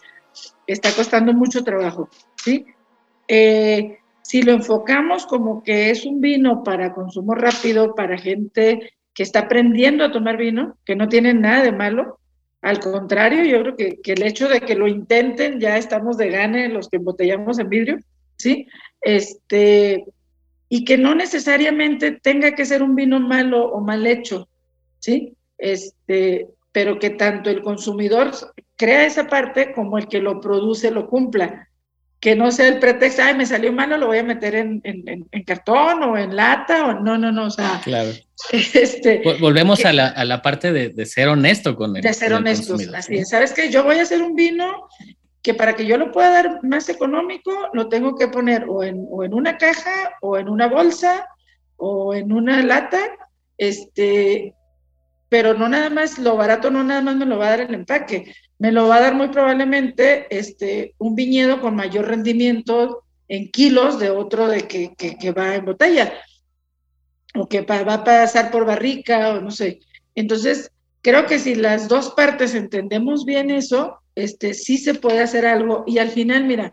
está 0.66 0.92
costando 0.92 1.34
mucho 1.34 1.64
trabajo, 1.64 2.10
¿sí? 2.44 2.66
Eh, 3.28 4.00
si 4.22 4.42
lo 4.42 4.54
enfocamos 4.54 5.26
como 5.26 5.64
que 5.64 5.90
es 5.90 6.06
un 6.06 6.20
vino 6.20 6.64
para 6.64 6.94
consumo 6.94 7.36
rápido, 7.36 7.94
para 7.96 8.18
gente 8.18 8.94
que 9.14 9.24
está 9.24 9.42
aprendiendo 9.42 10.04
a 10.04 10.12
tomar 10.12 10.38
vino, 10.38 10.78
que 10.86 10.96
no 10.96 11.08
tiene 11.08 11.34
nada 11.34 11.64
de 11.64 11.72
malo, 11.72 12.20
al 12.62 12.80
contrario, 12.80 13.44
yo 13.46 13.62
creo 13.62 13.76
que, 13.76 14.02
que 14.02 14.14
el 14.14 14.24
hecho 14.24 14.50
de 14.50 14.62
que 14.62 14.76
lo 14.76 14.88
intenten, 14.88 15.60
ya 15.60 15.78
estamos 15.78 16.18
de 16.18 16.30
gane 16.30 16.70
los 16.70 16.90
que 16.90 16.98
embotellamos 16.98 17.60
en 17.60 17.70
vidrio, 17.70 18.00
¿sí? 18.36 18.68
Este, 19.02 20.06
y 20.70 20.86
que 20.86 20.98
no 20.98 21.16
necesariamente 21.16 22.12
tenga 22.12 22.56
que 22.56 22.66
ser 22.66 22.84
un 22.84 22.96
vino 22.96 23.20
malo 23.20 23.66
o 23.66 23.82
mal 23.82 24.06
hecho, 24.06 24.50
¿sí? 25.00 25.34
este, 25.58 26.48
pero 26.72 27.00
que 27.00 27.12
tanto 27.12 27.50
el 27.50 27.62
consumidor 27.62 28.32
crea 28.76 29.06
esa 29.06 29.28
parte 29.28 29.74
como 29.74 29.98
el 29.98 30.08
que 30.08 30.20
lo 30.20 30.40
produce 30.40 30.92
lo 30.92 31.08
cumpla. 31.08 31.68
Que 32.20 32.36
no 32.36 32.50
sea 32.52 32.68
el 32.68 32.80
pretexto, 32.80 33.22
ay, 33.22 33.36
me 33.36 33.46
salió 33.46 33.72
malo, 33.72 33.96
lo 33.96 34.08
voy 34.08 34.18
a 34.18 34.24
meter 34.24 34.56
en, 34.56 34.82
cartón 35.46 36.02
o 36.02 36.18
en 36.18 36.36
lata, 36.36 36.88
o 36.88 37.00
no, 37.00 37.16
no, 37.16 37.32
no, 37.32 37.46
o 37.46 37.52
sea. 37.52 37.80
Claro. 37.84 38.10
Este, 38.52 39.22
Volvemos 39.40 39.86
a, 39.86 39.94
la, 39.94 40.08
a, 40.08 40.26
la, 40.26 40.42
parte 40.42 40.72
de, 40.72 41.06
ser 41.06 41.28
honesto 41.28 41.76
con 41.76 41.96
el 41.96 42.02
De 42.02 42.14
ser 42.14 42.34
honestos, 42.34 42.88
así 42.94 43.18
es. 43.18 43.30
¿Sabes 43.30 43.54
qué? 43.54 43.70
Yo 43.70 43.84
voy 43.84 43.98
a 43.98 44.04
hacer 44.04 44.22
un 44.22 44.36
vino 44.36 44.88
que 45.42 45.54
para 45.54 45.76
que 45.76 45.86
yo 45.86 45.98
lo 45.98 46.12
pueda 46.12 46.32
dar 46.32 46.64
más 46.64 46.90
económico, 46.90 47.52
lo 47.74 47.90
tengo 47.90 48.16
que 48.16 48.28
poner 48.28 48.66
o 48.68 48.84
en, 48.84 49.06
o 49.10 49.24
en 49.24 49.34
una 49.34 49.58
caja, 49.58 50.16
o 50.22 50.38
en 50.38 50.50
una 50.50 50.68
bolsa, 50.68 51.28
o 51.78 52.14
en 52.14 52.34
una 52.34 52.62
lata, 52.64 53.00
este, 53.58 54.54
pero 55.30 55.54
no 55.54 55.70
nada 55.70 55.90
más, 55.90 56.18
lo 56.18 56.36
barato 56.36 56.72
no 56.72 56.84
nada 56.84 57.02
más 57.02 57.16
me 57.16 57.26
lo 57.26 57.38
va 57.38 57.48
a 57.48 57.50
dar 57.52 57.62
el 57.62 57.74
empaque, 57.74 58.34
me 58.60 58.72
lo 58.72 58.88
va 58.88 58.98
a 58.98 59.02
dar 59.02 59.16
muy 59.16 59.30
probablemente 59.30 60.28
este, 60.30 60.96
un 60.98 61.16
viñedo 61.16 61.62
con 61.62 61.76
mayor 61.76 62.08
rendimiento 62.08 63.04
en 63.28 63.52
kilos 63.52 64.00
de 64.00 64.10
otro 64.10 64.48
de 64.48 64.68
que, 64.68 64.96
que, 64.96 65.32
va 65.32 65.56
en 65.56 65.66
botella, 65.66 66.14
o 67.36 67.48
que 67.48 67.62
va 67.62 67.94
a 67.94 68.04
pasar 68.04 68.52
por 68.52 68.66
barrica, 68.66 69.30
o 69.34 69.42
no 69.42 69.52
sé. 69.52 69.80
Entonces, 70.16 70.72
creo 71.02 71.26
que 71.26 71.40
si 71.40 71.56
las 71.56 71.88
dos 71.88 72.12
partes 72.12 72.56
entendemos 72.56 73.26
bien 73.26 73.52
eso, 73.52 74.00
este, 74.18 74.56
sí 74.56 74.78
se 74.78 74.96
puede 74.96 75.22
hacer 75.22 75.46
algo. 75.46 75.84
Y 75.86 76.00
al 76.00 76.10
final, 76.10 76.44
mira, 76.46 76.72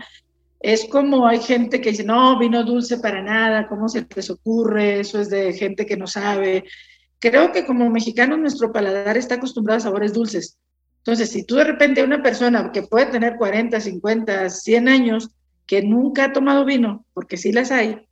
es 0.61 0.86
como 0.86 1.26
hay 1.26 1.40
gente 1.40 1.80
que 1.80 1.90
dice, 1.90 2.03
no, 2.05 2.38
vino 2.38 2.64
dulce 2.64 2.99
para 2.99 3.22
nada, 3.22 3.68
¿cómo 3.68 3.86
se 3.86 4.07
les 4.16 4.30
ocurre? 4.30 5.01
Eso 5.01 5.20
es 5.20 5.28
de 5.28 5.53
gente 5.53 5.84
que 5.84 5.99
no 5.99 6.07
sabe. 6.07 6.64
Creo 7.18 7.53
que 7.53 7.66
como 7.66 7.90
mexicanos 7.90 8.38
nuestro 8.38 8.72
paladar 8.72 9.18
está 9.18 9.34
acostumbrado 9.34 9.76
a 9.76 9.82
sabores 9.82 10.14
dulces. 10.14 10.59
Entonces, 10.99 11.30
si 11.30 11.45
tú 11.45 11.57
de 11.57 11.64
repente 11.64 12.03
una 12.03 12.22
persona 12.22 12.72
que 12.72 12.82
puede 12.82 13.07
tener 13.07 13.36
40, 13.36 13.78
50, 13.78 14.49
100 14.49 14.88
años, 14.88 15.30
que 15.66 15.82
nunca 15.82 16.24
ha 16.24 16.32
tomado 16.32 16.64
vino, 16.64 17.05
porque 17.12 17.36
sí 17.36 17.53
las 17.53 17.70
hay, 17.70 18.07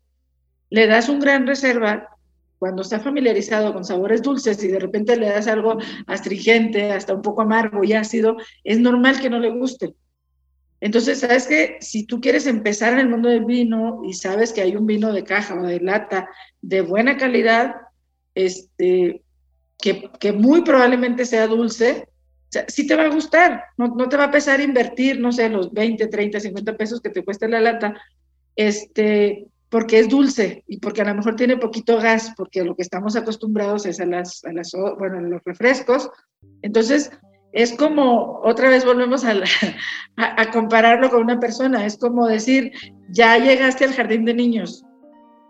le 0.69 0.87
das 0.87 1.09
un 1.09 1.21
gran 1.21 1.47
reserva, 1.47 2.12
cuando 2.63 2.83
está 2.83 3.01
familiarizado 3.01 3.73
con 3.73 3.85
sabores 3.85 4.23
dulces 4.23 4.63
y 4.63 4.69
de 4.69 4.79
repente 4.79 5.17
le 5.17 5.27
das 5.27 5.49
algo 5.49 5.79
astringente, 6.07 6.93
hasta 6.93 7.13
un 7.13 7.21
poco 7.21 7.43
amargo 7.43 7.83
y 7.83 7.93
ácido, 7.93 8.37
es 8.63 8.79
normal 8.79 9.21
que 9.21 9.29
no 9.29 9.41
le 9.41 9.51
guste. 9.51 9.95
Entonces, 10.81 11.19
sabes 11.19 11.49
que 11.49 11.79
si 11.81 12.07
tú 12.07 12.21
quieres 12.21 12.47
empezar 12.47 12.93
en 12.93 13.01
el 13.01 13.09
mundo 13.09 13.29
del 13.29 13.45
vino 13.45 14.03
y 14.05 14.15
sabes 14.15 14.53
que 14.53 14.61
hay 14.61 14.77
un 14.77 14.87
vino 14.87 15.13
de 15.13 15.25
caja 15.25 15.61
o 15.61 15.67
de 15.67 15.81
lata 15.81 16.29
de 16.61 16.83
buena 16.83 17.17
calidad, 17.17 17.75
este, 18.37 19.25
que, 19.81 20.33
muy 20.33 20.63
probablemente 20.63 21.27
sea 21.27 21.49
dulce, 21.49 22.07
o 22.55 22.61
sí 22.69 22.87
te 22.87 22.95
va 22.95 23.07
a 23.07 23.13
gustar, 23.13 23.65
no, 23.77 24.09
te 24.09 24.17
va 24.17 24.27
a 24.27 24.31
pesar 24.31 24.61
invertir, 24.61 25.19
no 25.19 25.33
sé, 25.33 25.49
los 25.49 25.73
20, 25.73 26.07
30, 26.07 26.39
50 26.39 26.77
pesos 26.77 27.01
que 27.01 27.11
te 27.11 27.25
cuesta 27.25 27.49
la 27.49 27.59
lata, 27.59 28.01
este, 28.55 29.49
porque 29.73 29.99
es 29.99 30.11
dulce 30.11 30.63
y 30.69 30.77
porque 30.81 31.01
a 31.01 31.07
lo 31.07 31.15
mejor 31.15 31.35
tiene 31.35 31.57
poquito 31.57 31.97
gas, 31.97 32.35
porque 32.37 32.63
lo 32.63 32.77
que 32.77 32.83
estamos 32.83 33.17
acostumbrados 33.17 33.87
es 33.87 34.01
a 34.01 34.05
las, 34.05 34.45
a 34.45 34.53
las 34.53 34.71
bueno, 34.99 35.17
a 35.17 35.23
los 35.23 35.43
refrescos. 35.45 36.11
Entonces, 36.61 37.11
es 37.53 37.73
como, 37.73 38.41
otra 38.45 38.69
vez 38.69 38.85
volvemos 38.85 39.25
a, 39.25 39.33
a, 40.17 40.51
compararlo 40.51 41.09
con 41.09 41.23
una 41.23 41.41
persona, 41.41 41.87
es 41.87 41.97
como 41.97 42.27
decir, 42.27 42.71
ya 43.09 43.39
llegaste 43.39 43.87
al 43.87 43.95
jardín 43.95 44.27
de 44.27 44.35
niños, 44.35 44.85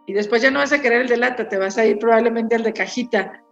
y 0.07 0.13
después 0.13 0.41
ya 0.41 0.53
no 0.53 0.61
vas 0.61 0.73
a 0.73 0.81
querer 0.81 1.03
el 1.03 1.09
de 1.09 1.17
lata, 1.17 1.49
te 1.49 1.59
vas 1.59 1.77
a 1.77 1.85
ir 1.85 1.99
probablemente 1.99 2.55
al 2.55 2.63
de 2.63 2.73
cajita, 2.73 3.43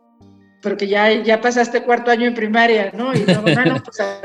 porque 0.62 0.86
ya, 0.86 1.10
ya 1.10 1.40
pasaste 1.40 1.82
cuarto 1.82 2.12
año 2.12 2.28
en 2.28 2.34
primaria, 2.34 2.92
¿no? 2.94 3.12
Y 3.12 3.24
luego, 3.24 3.42
bueno, 3.42 3.82
pues 3.84 4.00
a 4.00 4.20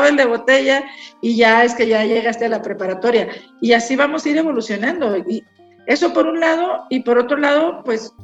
ver 0.00 0.10
el 0.10 0.16
de 0.16 0.26
botella 0.26 0.84
y 1.22 1.36
ya 1.36 1.64
es 1.64 1.74
que 1.74 1.86
ya 1.86 2.04
llegaste 2.04 2.46
a 2.46 2.48
la 2.48 2.60
preparatoria. 2.62 3.28
Y 3.60 3.72
así 3.72 3.94
vamos 3.94 4.26
a 4.26 4.28
ir 4.28 4.36
evolucionando. 4.38 5.16
Y 5.18 5.44
eso 5.88 6.12
por 6.12 6.26
un 6.26 6.38
lado, 6.38 6.84
y 6.90 7.00
por 7.00 7.18
otro 7.18 7.38
lado, 7.38 7.82
pues 7.82 8.14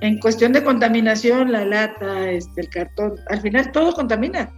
en 0.00 0.20
cuestión 0.20 0.52
de 0.52 0.62
contaminación, 0.62 1.50
la 1.50 1.64
lata, 1.64 2.30
este, 2.30 2.60
el 2.60 2.68
cartón, 2.68 3.16
al 3.28 3.40
final 3.40 3.72
todo 3.72 3.92
contamina. 3.92 4.52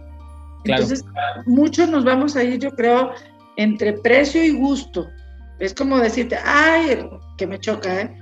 Entonces, 0.63 1.03
muchos 1.47 1.89
nos 1.89 2.05
vamos 2.05 2.35
a 2.35 2.43
ir, 2.43 2.59
yo 2.59 2.69
creo, 2.71 3.13
entre 3.57 3.93
precio 3.93 4.43
y 4.43 4.51
gusto. 4.51 5.09
Es 5.57 5.73
como 5.73 5.97
decirte, 5.97 6.37
ay, 6.45 7.09
que 7.35 7.47
me 7.47 7.59
choca, 7.59 8.01
¿eh? 8.01 8.19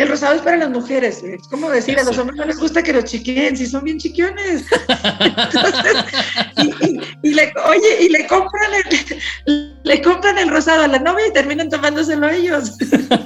El 0.00 0.08
rosado 0.08 0.34
es 0.36 0.40
para 0.40 0.56
las 0.56 0.70
mujeres, 0.70 1.22
es 1.22 1.46
como 1.48 1.68
decir, 1.68 1.98
a 1.98 2.02
los 2.04 2.16
hombres 2.16 2.38
no 2.38 2.46
les 2.46 2.56
gusta 2.56 2.82
que 2.82 2.90
los 2.90 3.04
chiquen, 3.04 3.54
si 3.54 3.66
son 3.66 3.84
bien 3.84 3.98
chiquiones. 3.98 4.64
y, 7.22 7.34
le, 7.34 7.52
oye, 7.66 8.04
y 8.04 8.08
le 8.08 8.26
compran 8.26 8.70
el, 8.74 9.70
le 9.82 10.00
compran 10.00 10.38
el 10.38 10.48
rosado 10.48 10.84
a 10.84 10.88
la 10.88 10.98
novia 10.98 11.26
y 11.26 11.32
terminan 11.34 11.68
tomándoselo 11.68 12.30
ellos. 12.30 12.78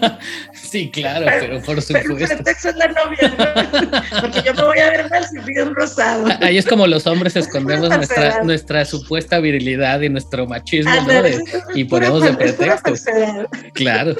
sí, 0.52 0.90
claro, 0.90 1.26
pero, 1.28 1.62
por 1.62 1.80
supuesto. 1.80 2.16
Pero 2.16 2.40
el 2.40 2.48
es 2.48 2.76
la 2.76 2.88
novia, 2.88 4.00
porque 4.20 4.42
yo 4.44 4.54
me 4.54 4.64
voy 4.64 4.78
a 4.80 4.90
ver 4.90 5.08
mal 5.10 5.24
si 5.28 5.38
pido 5.42 5.66
un 5.66 5.76
rosado. 5.76 6.26
Ahí 6.40 6.58
es 6.58 6.66
como 6.66 6.88
los 6.88 7.06
hombres 7.06 7.36
escondemos 7.36 7.88
nuestra, 7.88 8.42
nuestra 8.42 8.84
supuesta 8.84 9.38
virilidad 9.38 10.00
y 10.00 10.08
nuestro 10.08 10.48
machismo, 10.48 10.90
¿no? 10.90 11.22
y 11.72 11.84
ponemos 11.84 12.24
de 12.24 12.32
pretexto. 12.34 12.94
Claro. 13.74 14.16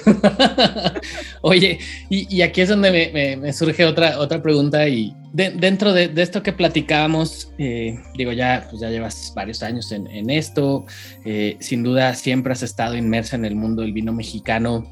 oye, 1.43 1.81
y, 2.11 2.44
aquí 2.45 2.61
es 2.61 2.69
donde 2.69 3.37
me, 3.41 3.53
surge 3.53 3.85
otra, 3.85 4.19
otra 4.19 4.43
pregunta 4.43 4.87
y 4.89 5.15
dentro 5.33 5.93
de, 5.93 6.13
esto 6.17 6.43
que 6.43 6.53
platicábamos, 6.53 7.53
eh, 7.59 7.99
digo, 8.17 8.33
ya, 8.33 8.67
pues 8.71 8.81
ya 8.81 8.91
llevas 8.91 9.33
varios 9.35 9.63
años 9.63 9.91
en, 9.91 10.31
esto, 10.31 10.87
eh, 11.25 11.57
sin 11.61 11.83
duda 11.83 12.15
siempre 12.15 12.53
has 12.53 12.63
estado 12.63 12.97
inmersa 12.97 13.37
en 13.37 13.45
el 13.45 13.57
mundo 13.57 13.83
del 13.83 13.93
vino 13.93 14.13
mexicano, 14.13 14.89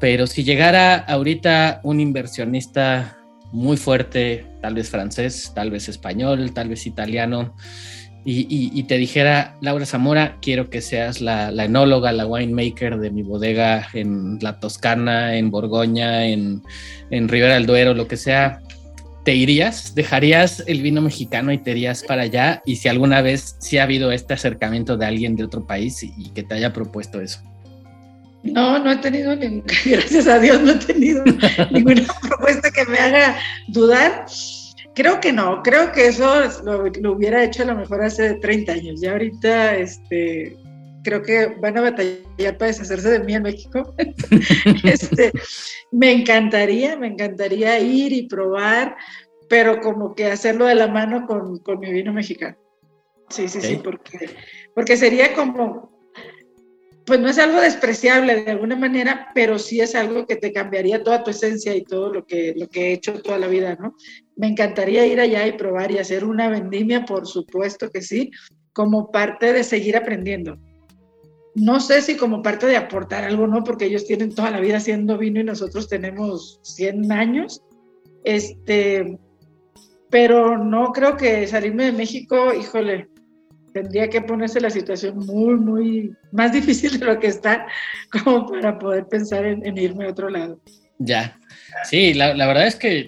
pero 0.00 0.26
si 0.26 0.42
llegara 0.42 0.96
ahorita 0.96 1.80
un 1.84 2.00
inversionista 2.00 3.18
muy 3.52 3.76
fuerte, 3.76 4.44
tal 4.60 4.74
vez 4.74 4.90
francés, 4.90 5.52
tal 5.54 5.70
vez 5.70 5.88
español, 5.88 6.52
tal 6.52 6.68
vez 6.68 6.86
italiano, 6.86 7.54
y, 8.26 8.82
te 8.84 8.96
dijera, 8.96 9.56
Laura 9.60 9.84
Zamora, 9.84 10.38
quiero 10.40 10.70
que 10.70 10.80
seas 10.80 11.20
la, 11.20 11.50
enóloga, 11.50 12.10
la 12.12 12.26
winemaker 12.26 12.98
de 12.98 13.10
mi 13.10 13.22
bodega 13.22 13.86
en 13.92 14.38
la 14.40 14.60
Toscana, 14.60 15.36
en 15.36 15.50
Borgoña, 15.50 16.26
en, 16.26 16.62
en 17.10 17.28
Ribera 17.28 17.54
del 17.54 17.66
Duero, 17.66 17.92
lo 17.92 18.08
que 18.08 18.16
sea, 18.16 18.60
¿te 19.24 19.34
irías? 19.34 19.94
¿Dejarías 19.94 20.62
el 20.66 20.82
vino 20.82 21.00
mexicano 21.00 21.52
y 21.52 21.58
te 21.58 21.72
irías 21.72 22.02
para 22.02 22.22
allá? 22.22 22.62
Y 22.64 22.76
si 22.76 22.88
alguna 22.88 23.20
vez 23.22 23.56
sí 23.58 23.78
ha 23.78 23.82
habido 23.82 24.12
este 24.12 24.34
acercamiento 24.34 24.96
de 24.96 25.06
alguien 25.06 25.36
de 25.36 25.44
otro 25.44 25.66
país 25.66 26.02
y, 26.02 26.30
que 26.30 26.42
te 26.42 26.54
haya 26.54 26.72
propuesto 26.72 27.20
eso. 27.20 27.40
No, 28.42 28.78
no 28.78 28.92
he 28.92 28.96
tenido, 28.96 29.34
gracias 29.84 30.26
a 30.26 30.38
Dios, 30.38 30.60
no 30.60 30.72
he 30.72 30.76
tenido 30.76 31.24
ninguna 31.70 32.06
propuesta 32.28 32.70
que 32.70 32.84
me 32.84 32.98
haga 32.98 33.36
dudar. 33.68 34.26
Creo 34.94 35.20
que 35.20 35.32
no, 35.32 35.62
creo 35.62 35.90
que 35.92 36.06
eso 36.06 36.32
lo, 36.64 37.12
hubiera 37.12 37.42
hecho 37.42 37.62
a 37.64 37.66
lo 37.66 37.74
mejor 37.74 38.02
hace 38.02 38.34
30 38.34 38.72
años. 38.72 39.00
Ya 39.00 39.12
ahorita, 39.12 39.76
este, 39.76 40.56
creo 41.02 41.22
que 41.22 41.46
van 41.60 41.78
a 41.78 41.82
batallar 41.82 42.58
para 42.58 42.70
deshacerse 42.70 43.10
de 43.10 43.20
mí 43.20 43.34
en 43.34 43.42
México. 43.42 43.94
este, 44.84 45.32
me 45.90 46.12
encantaría, 46.12 46.96
me 46.96 47.08
encantaría 47.08 47.78
ir 47.80 48.12
y 48.12 48.28
probar, 48.28 48.96
pero 49.48 49.80
como 49.80 50.14
que 50.14 50.26
hacerlo 50.26 50.66
de 50.66 50.76
la 50.76 50.86
mano 50.86 51.26
con, 51.26 51.58
con 51.58 51.80
mi 51.80 51.92
vino 51.92 52.12
mexicano. 52.12 52.56
Sí, 53.30 53.48
sí, 53.48 53.60
sí, 53.60 53.80
porque, 53.82 54.30
porque 54.74 54.96
sería 54.96 55.34
como, 55.34 55.90
pues 57.04 57.20
no 57.20 57.28
es 57.28 57.38
algo 57.38 57.60
despreciable 57.60 58.44
de 58.44 58.50
alguna 58.50 58.76
manera, 58.76 59.28
pero 59.34 59.58
sí 59.58 59.80
es 59.80 59.94
algo 59.94 60.26
que 60.26 60.36
te 60.36 60.52
cambiaría 60.52 61.02
toda 61.02 61.24
tu 61.24 61.30
esencia 61.30 61.74
y 61.74 61.82
todo 61.82 62.12
lo 62.12 62.26
que, 62.26 62.54
lo 62.56 62.68
que 62.68 62.88
he 62.88 62.92
hecho 62.92 63.20
toda 63.22 63.38
la 63.38 63.48
vida, 63.48 63.76
¿no? 63.80 63.94
Me 64.36 64.48
encantaría 64.48 65.06
ir 65.06 65.20
allá 65.20 65.46
y 65.46 65.52
probar 65.52 65.90
y 65.90 65.98
hacer 65.98 66.24
una 66.24 66.48
vendimia, 66.48 67.04
por 67.04 67.26
supuesto 67.26 67.90
que 67.90 68.02
sí, 68.02 68.30
como 68.72 69.10
parte 69.10 69.52
de 69.52 69.64
seguir 69.64 69.96
aprendiendo. 69.96 70.58
No 71.54 71.78
sé 71.78 72.02
si 72.02 72.16
como 72.16 72.42
parte 72.42 72.66
de 72.66 72.76
aportar 72.76 73.24
algo, 73.24 73.46
¿no? 73.46 73.62
Porque 73.62 73.84
ellos 73.84 74.06
tienen 74.06 74.34
toda 74.34 74.50
la 74.50 74.60
vida 74.60 74.78
haciendo 74.78 75.16
vino 75.16 75.40
y 75.40 75.44
nosotros 75.44 75.88
tenemos 75.88 76.58
100 76.62 77.12
años. 77.12 77.62
Este, 78.24 79.18
pero 80.10 80.58
no 80.58 80.92
creo 80.92 81.16
que 81.16 81.46
salirme 81.46 81.86
de 81.86 81.92
México, 81.92 82.52
híjole, 82.52 83.08
tendría 83.74 84.08
que 84.08 84.22
ponerse 84.22 84.60
la 84.60 84.70
situación 84.70 85.18
muy, 85.18 85.56
muy 85.56 86.16
más 86.32 86.52
difícil 86.58 86.98
de 86.98 87.06
lo 87.06 87.18
que 87.18 87.26
está 87.26 87.66
como 88.10 88.46
para 88.46 88.78
poder 88.78 89.06
pensar 89.06 89.44
en, 89.44 89.76
irme 89.76 90.06
a 90.06 90.10
otro 90.10 90.30
lado. 90.30 90.60
Ya, 90.98 91.38
sí, 91.84 92.14
la, 92.14 92.32
verdad 92.34 92.68
es 92.68 92.76
que 92.76 93.06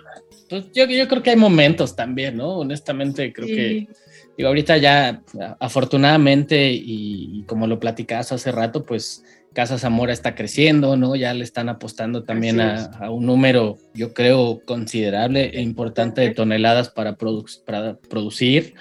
pues, 0.49 0.67
yo, 0.73 0.87
yo, 0.87 1.09
creo 1.09 1.23
que 1.23 1.31
hay 1.31 1.37
momentos 1.37 1.97
también, 1.97 2.37
¿no? 2.37 2.59
Honestamente, 2.59 3.33
creo 3.33 3.47
que 3.47 3.89
digo, 4.37 4.49
ahorita 4.49 4.77
ya 4.77 5.23
afortunadamente 5.61 6.73
y, 6.73 7.45
como 7.47 7.67
lo 7.67 7.81
platicabas 7.81 8.33
hace 8.33 8.53
rato, 8.53 8.85
pues 8.85 9.25
Casa 9.53 9.79
Zamora 9.79 10.13
está 10.13 10.35
creciendo, 10.35 10.97
¿no? 10.97 11.17
Ya 11.17 11.33
le 11.33 11.45
están 11.45 11.69
apostando 11.69 12.25
también 12.25 12.61
a, 12.61 13.11
un 13.11 13.27
número, 13.27 13.79
yo 13.95 14.13
creo, 14.13 14.61
considerable 14.65 15.51
e 15.55 15.63
importante 15.63 16.21
de 16.21 16.31
toneladas 16.31 16.91
para, 16.91 17.17
para 17.65 17.97
producir 17.97 18.75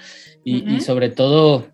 y, 0.44 0.74
y, 0.74 0.80
sobre 0.80 1.08
todo 1.08 1.66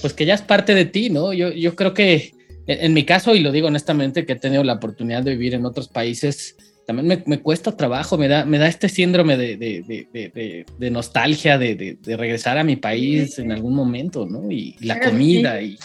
pues 0.00 0.12
que 0.12 0.26
ya 0.26 0.34
es 0.34 0.42
parte 0.42 0.74
de 0.74 0.84
ti, 0.84 1.10
¿no? 1.10 1.32
Yo, 1.32 1.50
yo 1.50 1.74
creo 1.74 1.94
que 1.94 2.32
en, 2.66 2.94
mi 2.94 3.04
caso, 3.04 3.34
y 3.34 3.40
lo 3.40 3.52
digo 3.52 3.68
honestamente, 3.68 4.26
que 4.26 4.32
he 4.32 4.36
tenido 4.36 4.64
la 4.64 4.74
oportunidad 4.74 5.22
de 5.22 5.32
vivir 5.32 5.54
en 5.54 5.64
otros 5.64 5.88
países, 5.88 6.56
también 6.86 7.08
me, 7.08 7.22
me 7.26 7.40
cuesta 7.40 7.76
trabajo, 7.76 8.16
me 8.16 8.28
da, 8.28 8.44
me 8.44 8.58
da 8.58 8.68
este 8.68 8.88
síndrome 8.88 9.36
de, 9.36 9.56
de, 9.56 10.06
de, 10.12 10.66
de 10.78 10.90
nostalgia 10.90 11.58
de, 11.58 11.98
regresar 12.04 12.58
a 12.58 12.64
mi 12.64 12.76
país 12.76 13.38
en 13.38 13.52
algún 13.52 13.74
momento, 13.74 14.26
¿no? 14.26 14.50
Y 14.50 14.76
la 14.80 15.00
comida 15.00 15.60
y... 15.60 15.78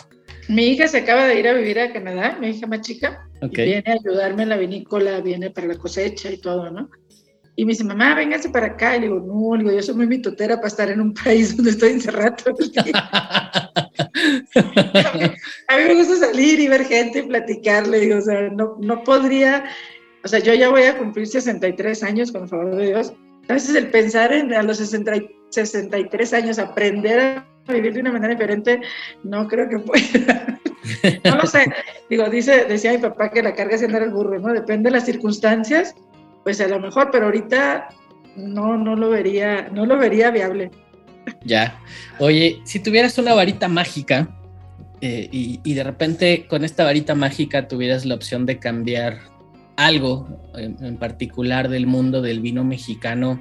Mi 0.47 0.67
hija 0.67 0.87
se 0.87 0.99
acaba 0.99 1.27
de 1.27 1.39
ir 1.39 1.47
a 1.47 1.53
vivir 1.53 1.79
a 1.79 1.91
Canadá, 1.91 2.37
mi 2.39 2.49
hija 2.49 2.67
más 2.67 2.81
chica, 2.81 3.27
viene 3.41 3.83
a 3.87 3.93
ayudarme 3.93 4.43
en 4.43 4.49
la 4.49 4.57
vinícola, 4.57 5.21
viene 5.21 5.49
para 5.49 5.67
la 5.67 5.77
cosecha 5.77 6.31
y 6.31 6.37
todo, 6.37 6.69
¿no? 6.69 6.89
Y 7.55 7.65
me 7.65 7.73
dice, 7.73 7.83
mamá, 7.83 8.15
véngase 8.15 8.49
para 8.49 8.67
acá. 8.67 8.95
Y 8.95 9.01
le 9.01 9.07
digo, 9.07 9.19
no, 9.19 9.55
le 9.55 9.63
digo, 9.63 9.75
yo 9.75 9.83
soy 9.83 9.95
muy 9.95 10.07
mitotera 10.07 10.55
para 10.55 10.67
estar 10.67 10.89
en 10.89 11.01
un 11.01 11.13
país 11.23 11.55
donde 11.55 11.71
estoy 11.71 11.91
encerrado. 11.91 12.35
a 15.67 15.77
mí 15.77 15.83
me 15.87 15.95
gusta 15.95 16.15
salir 16.17 16.59
y 16.59 16.67
ver 16.67 16.85
gente 16.85 17.19
y 17.19 17.23
platicar, 17.23 17.87
le 17.87 17.99
digo, 17.99 18.17
o 18.17 18.21
sea, 18.21 18.49
no, 18.49 18.77
no 18.79 19.03
podría, 19.03 19.65
o 20.23 20.27
sea, 20.27 20.39
yo 20.39 20.53
ya 20.53 20.69
voy 20.69 20.83
a 20.83 20.97
cumplir 20.97 21.27
63 21.27 22.03
años, 22.03 22.31
con 22.31 22.43
el 22.43 22.49
favor 22.49 22.75
de 22.75 22.87
Dios. 22.87 23.13
A 23.47 23.53
veces 23.53 23.75
el 23.75 23.89
pensar 23.89 24.31
en 24.33 24.53
a 24.53 24.63
los 24.63 24.77
60, 24.77 25.13
63 25.49 26.33
años 26.33 26.59
aprender 26.59 27.19
a 27.19 27.73
vivir 27.73 27.93
de 27.93 28.01
una 28.01 28.11
manera 28.11 28.33
diferente, 28.33 28.81
no 29.23 29.47
creo 29.47 29.67
que 29.67 29.79
pueda. 29.79 30.59
no 31.23 31.35
lo 31.35 31.45
sé. 31.45 31.65
Digo, 32.09 32.29
dice, 32.29 32.65
decía 32.65 32.91
mi 32.91 32.99
papá 32.99 33.29
que 33.29 33.43
la 33.43 33.55
carga 33.55 33.75
es 33.75 33.83
andar 33.83 34.03
el 34.03 34.11
burro, 34.11 34.39
¿no? 34.39 34.53
Depende 34.53 34.89
de 34.89 34.95
las 34.97 35.05
circunstancias 35.05 35.95
pues 36.43 36.59
a 36.61 36.67
lo 36.67 36.79
mejor, 36.79 37.09
pero 37.11 37.25
ahorita 37.25 37.89
no, 38.35 38.77
no 38.77 38.95
lo 38.95 39.09
vería, 39.09 39.69
no 39.71 39.85
lo 39.85 39.97
vería 39.97 40.31
viable. 40.31 40.71
Ya. 41.43 41.79
Oye, 42.19 42.61
si 42.65 42.79
tuvieras 42.79 43.17
una 43.17 43.33
varita 43.33 43.67
mágica 43.67 44.29
eh, 45.01 45.29
y, 45.31 45.73
de 45.73 45.83
repente 45.83 46.45
con 46.47 46.63
esta 46.63 46.83
varita 46.83 47.15
mágica 47.15 47.67
tuvieras 47.67 48.05
la 48.05 48.15
opción 48.15 48.45
de 48.45 48.59
cambiar 48.59 49.19
algo 49.75 50.27
en, 50.55 50.97
particular 50.97 51.69
del 51.69 51.87
mundo 51.87 52.21
del 52.21 52.39
vino 52.39 52.63
mexicano, 52.63 53.39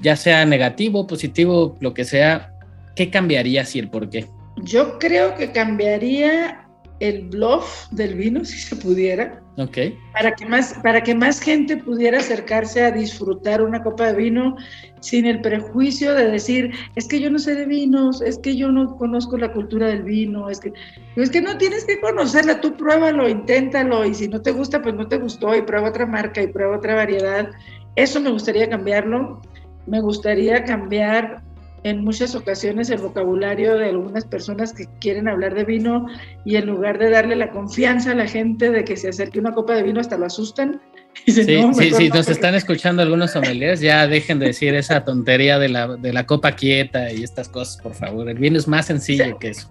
ya 0.00 0.16
sea 0.16 0.44
negativo, 0.44 1.06
positivo, 1.06 1.76
lo 1.80 1.94
que 1.94 2.04
sea, 2.04 2.54
¿qué 2.94 3.10
cambiarías 3.10 3.74
y 3.74 3.78
el 3.78 3.88
por 3.88 4.10
qué? 4.10 4.26
Yo 4.56 4.98
creo 4.98 5.34
que 5.34 5.52
cambiaría 5.52 6.67
el 7.00 7.28
bluff 7.28 7.88
del 7.90 8.14
vino, 8.14 8.44
si 8.44 8.58
se 8.58 8.76
pudiera. 8.76 9.40
Ok. 9.56 9.78
Para 10.12 10.34
que, 10.34 10.46
más, 10.46 10.74
para 10.82 11.02
que 11.02 11.14
más 11.14 11.40
gente 11.40 11.76
pudiera 11.76 12.18
acercarse 12.18 12.84
a 12.84 12.90
disfrutar 12.90 13.62
una 13.62 13.82
copa 13.82 14.06
de 14.06 14.14
vino 14.14 14.56
sin 15.00 15.26
el 15.26 15.40
prejuicio 15.40 16.14
de 16.14 16.30
decir, 16.30 16.72
es 16.96 17.06
que 17.08 17.20
yo 17.20 17.30
no 17.30 17.38
sé 17.38 17.54
de 17.54 17.66
vinos, 17.66 18.20
es 18.20 18.38
que 18.38 18.56
yo 18.56 18.70
no 18.70 18.96
conozco 18.96 19.36
la 19.36 19.52
cultura 19.52 19.88
del 19.88 20.02
vino, 20.02 20.48
es 20.48 20.60
que, 20.60 20.72
es 21.16 21.30
que 21.30 21.40
no 21.40 21.56
tienes 21.58 21.84
que 21.84 22.00
conocerla, 22.00 22.60
tú 22.60 22.76
pruébalo, 22.76 23.28
inténtalo 23.28 24.04
y 24.04 24.14
si 24.14 24.28
no 24.28 24.40
te 24.40 24.52
gusta, 24.52 24.82
pues 24.82 24.94
no 24.94 25.08
te 25.08 25.18
gustó 25.18 25.54
y 25.54 25.62
prueba 25.62 25.88
otra 25.88 26.06
marca 26.06 26.42
y 26.42 26.48
prueba 26.48 26.76
otra 26.76 26.94
variedad. 26.94 27.50
Eso 27.96 28.20
me 28.20 28.30
gustaría 28.30 28.68
cambiarlo. 28.68 29.40
Me 29.86 30.00
gustaría 30.00 30.64
cambiar 30.64 31.42
en 31.84 32.04
muchas 32.04 32.34
ocasiones 32.34 32.90
el 32.90 32.98
vocabulario 32.98 33.76
de 33.76 33.90
algunas 33.90 34.24
personas 34.24 34.72
que 34.72 34.86
quieren 35.00 35.28
hablar 35.28 35.54
de 35.54 35.64
vino 35.64 36.06
y 36.44 36.56
en 36.56 36.66
lugar 36.66 36.98
de 36.98 37.10
darle 37.10 37.36
la 37.36 37.50
confianza 37.50 38.12
a 38.12 38.14
la 38.14 38.26
gente 38.26 38.70
de 38.70 38.84
que 38.84 38.96
se 38.96 39.08
acerque 39.08 39.38
una 39.38 39.52
copa 39.52 39.74
de 39.74 39.82
vino 39.82 40.00
hasta 40.00 40.16
lo 40.16 40.26
asustan. 40.26 40.80
sí, 41.26 41.42
sí, 41.72 41.90
sí, 41.92 42.08
nos 42.10 42.28
están 42.28 42.54
escuchando 42.54 43.02
algunos 43.02 43.32
sommeliers, 43.32 43.80
ya 43.80 44.06
dejen 44.06 44.38
de 44.38 44.46
decir 44.46 44.74
esa 44.74 45.04
tontería 45.04 45.58
de 45.58 45.68
la, 45.68 45.96
de 45.96 46.12
la 46.12 46.26
copa 46.26 46.52
quieta 46.52 47.12
y 47.12 47.22
estas 47.22 47.48
cosas, 47.48 47.80
por 47.82 47.94
favor. 47.94 48.28
El 48.28 48.38
vino 48.38 48.58
es 48.58 48.68
más 48.68 48.86
sencillo 48.86 49.38
que 49.38 49.48
eso. 49.48 49.70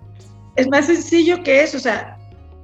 Es 0.55 0.67
más 0.67 0.87
sencillo 0.87 1.43
que 1.43 1.61
eso, 1.61 1.77
o 1.77 1.79
sea, 1.79 2.17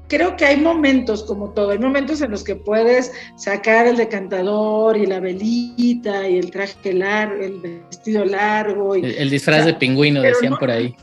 creo 0.07 0.35
que 0.35 0.45
hay 0.45 0.57
momentos, 0.57 1.23
como 1.23 1.51
todo, 1.51 1.71
hay 1.71 1.79
momentos 1.79 2.21
en 2.21 2.31
los 2.31 2.43
que 2.43 2.55
puedes 2.55 3.11
sacar 3.35 3.87
el 3.87 3.97
decantador 3.97 4.97
y 4.97 5.05
la 5.05 5.19
velita 5.19 6.27
y 6.27 6.37
el 6.37 6.51
traje 6.51 6.93
largo, 6.93 7.43
el 7.43 7.59
vestido 7.59 8.25
largo. 8.25 8.95
Y, 8.95 9.05
el, 9.05 9.29
disfraz 9.29 9.65
de 9.65 9.73
pingüino, 9.73 10.21
decían 10.21 10.55
por 10.57 10.71
ahí. 10.71 10.95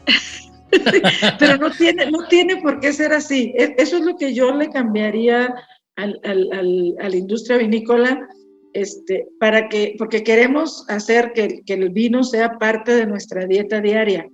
pero 1.38 1.56
no 1.56 1.70
tiene, 1.70 2.10
no 2.10 2.26
tiene 2.28 2.56
por 2.58 2.80
qué 2.80 2.92
ser 2.92 3.12
así. 3.12 3.52
E, 3.56 3.74
eso 3.78 3.96
es 3.96 4.04
lo 4.04 4.16
que 4.16 4.34
yo 4.34 4.54
le 4.54 4.68
cambiaría 4.70 5.54
al, 5.96 6.20
al, 6.24 6.94
a 7.00 7.08
la 7.08 7.16
industria 7.16 7.58
vinícola, 7.58 8.28
este, 8.72 9.26
para 9.40 9.68
que, 9.68 9.96
porque 9.98 10.22
queremos 10.22 10.84
hacer 10.88 11.32
que, 11.34 11.62
que 11.66 11.74
el 11.74 11.90
vino 11.90 12.22
sea 12.22 12.58
parte 12.58 12.94
de 12.94 13.06
nuestra 13.06 13.46
dieta 13.46 13.80
diaria 13.80 14.28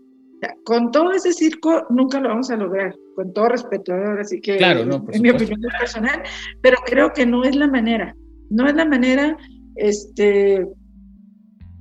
con 0.64 0.91
todo 0.91 1.12
ese 1.12 1.32
circo 1.32 1.87
nunca 1.91 2.20
lo 2.20 2.28
vamos 2.28 2.51
a 2.51 2.57
lograr, 2.57 2.95
con 3.14 3.32
todo 3.32 3.49
respeto, 3.49 3.95
así 4.20 4.41
que 4.41 4.57
claro, 4.57 4.84
no, 4.84 5.05
en 5.11 5.22
mi 5.22 5.30
opinión 5.30 5.61
personal, 5.78 6.22
pero 6.61 6.76
creo 6.84 7.12
que 7.12 7.26
no 7.26 7.45
es 7.45 7.57
la 7.57 7.68
manera, 7.68 8.14
no 8.51 8.66
es 8.66 8.74
la 8.74 8.84
manera, 8.84 9.37
este, 9.76 10.66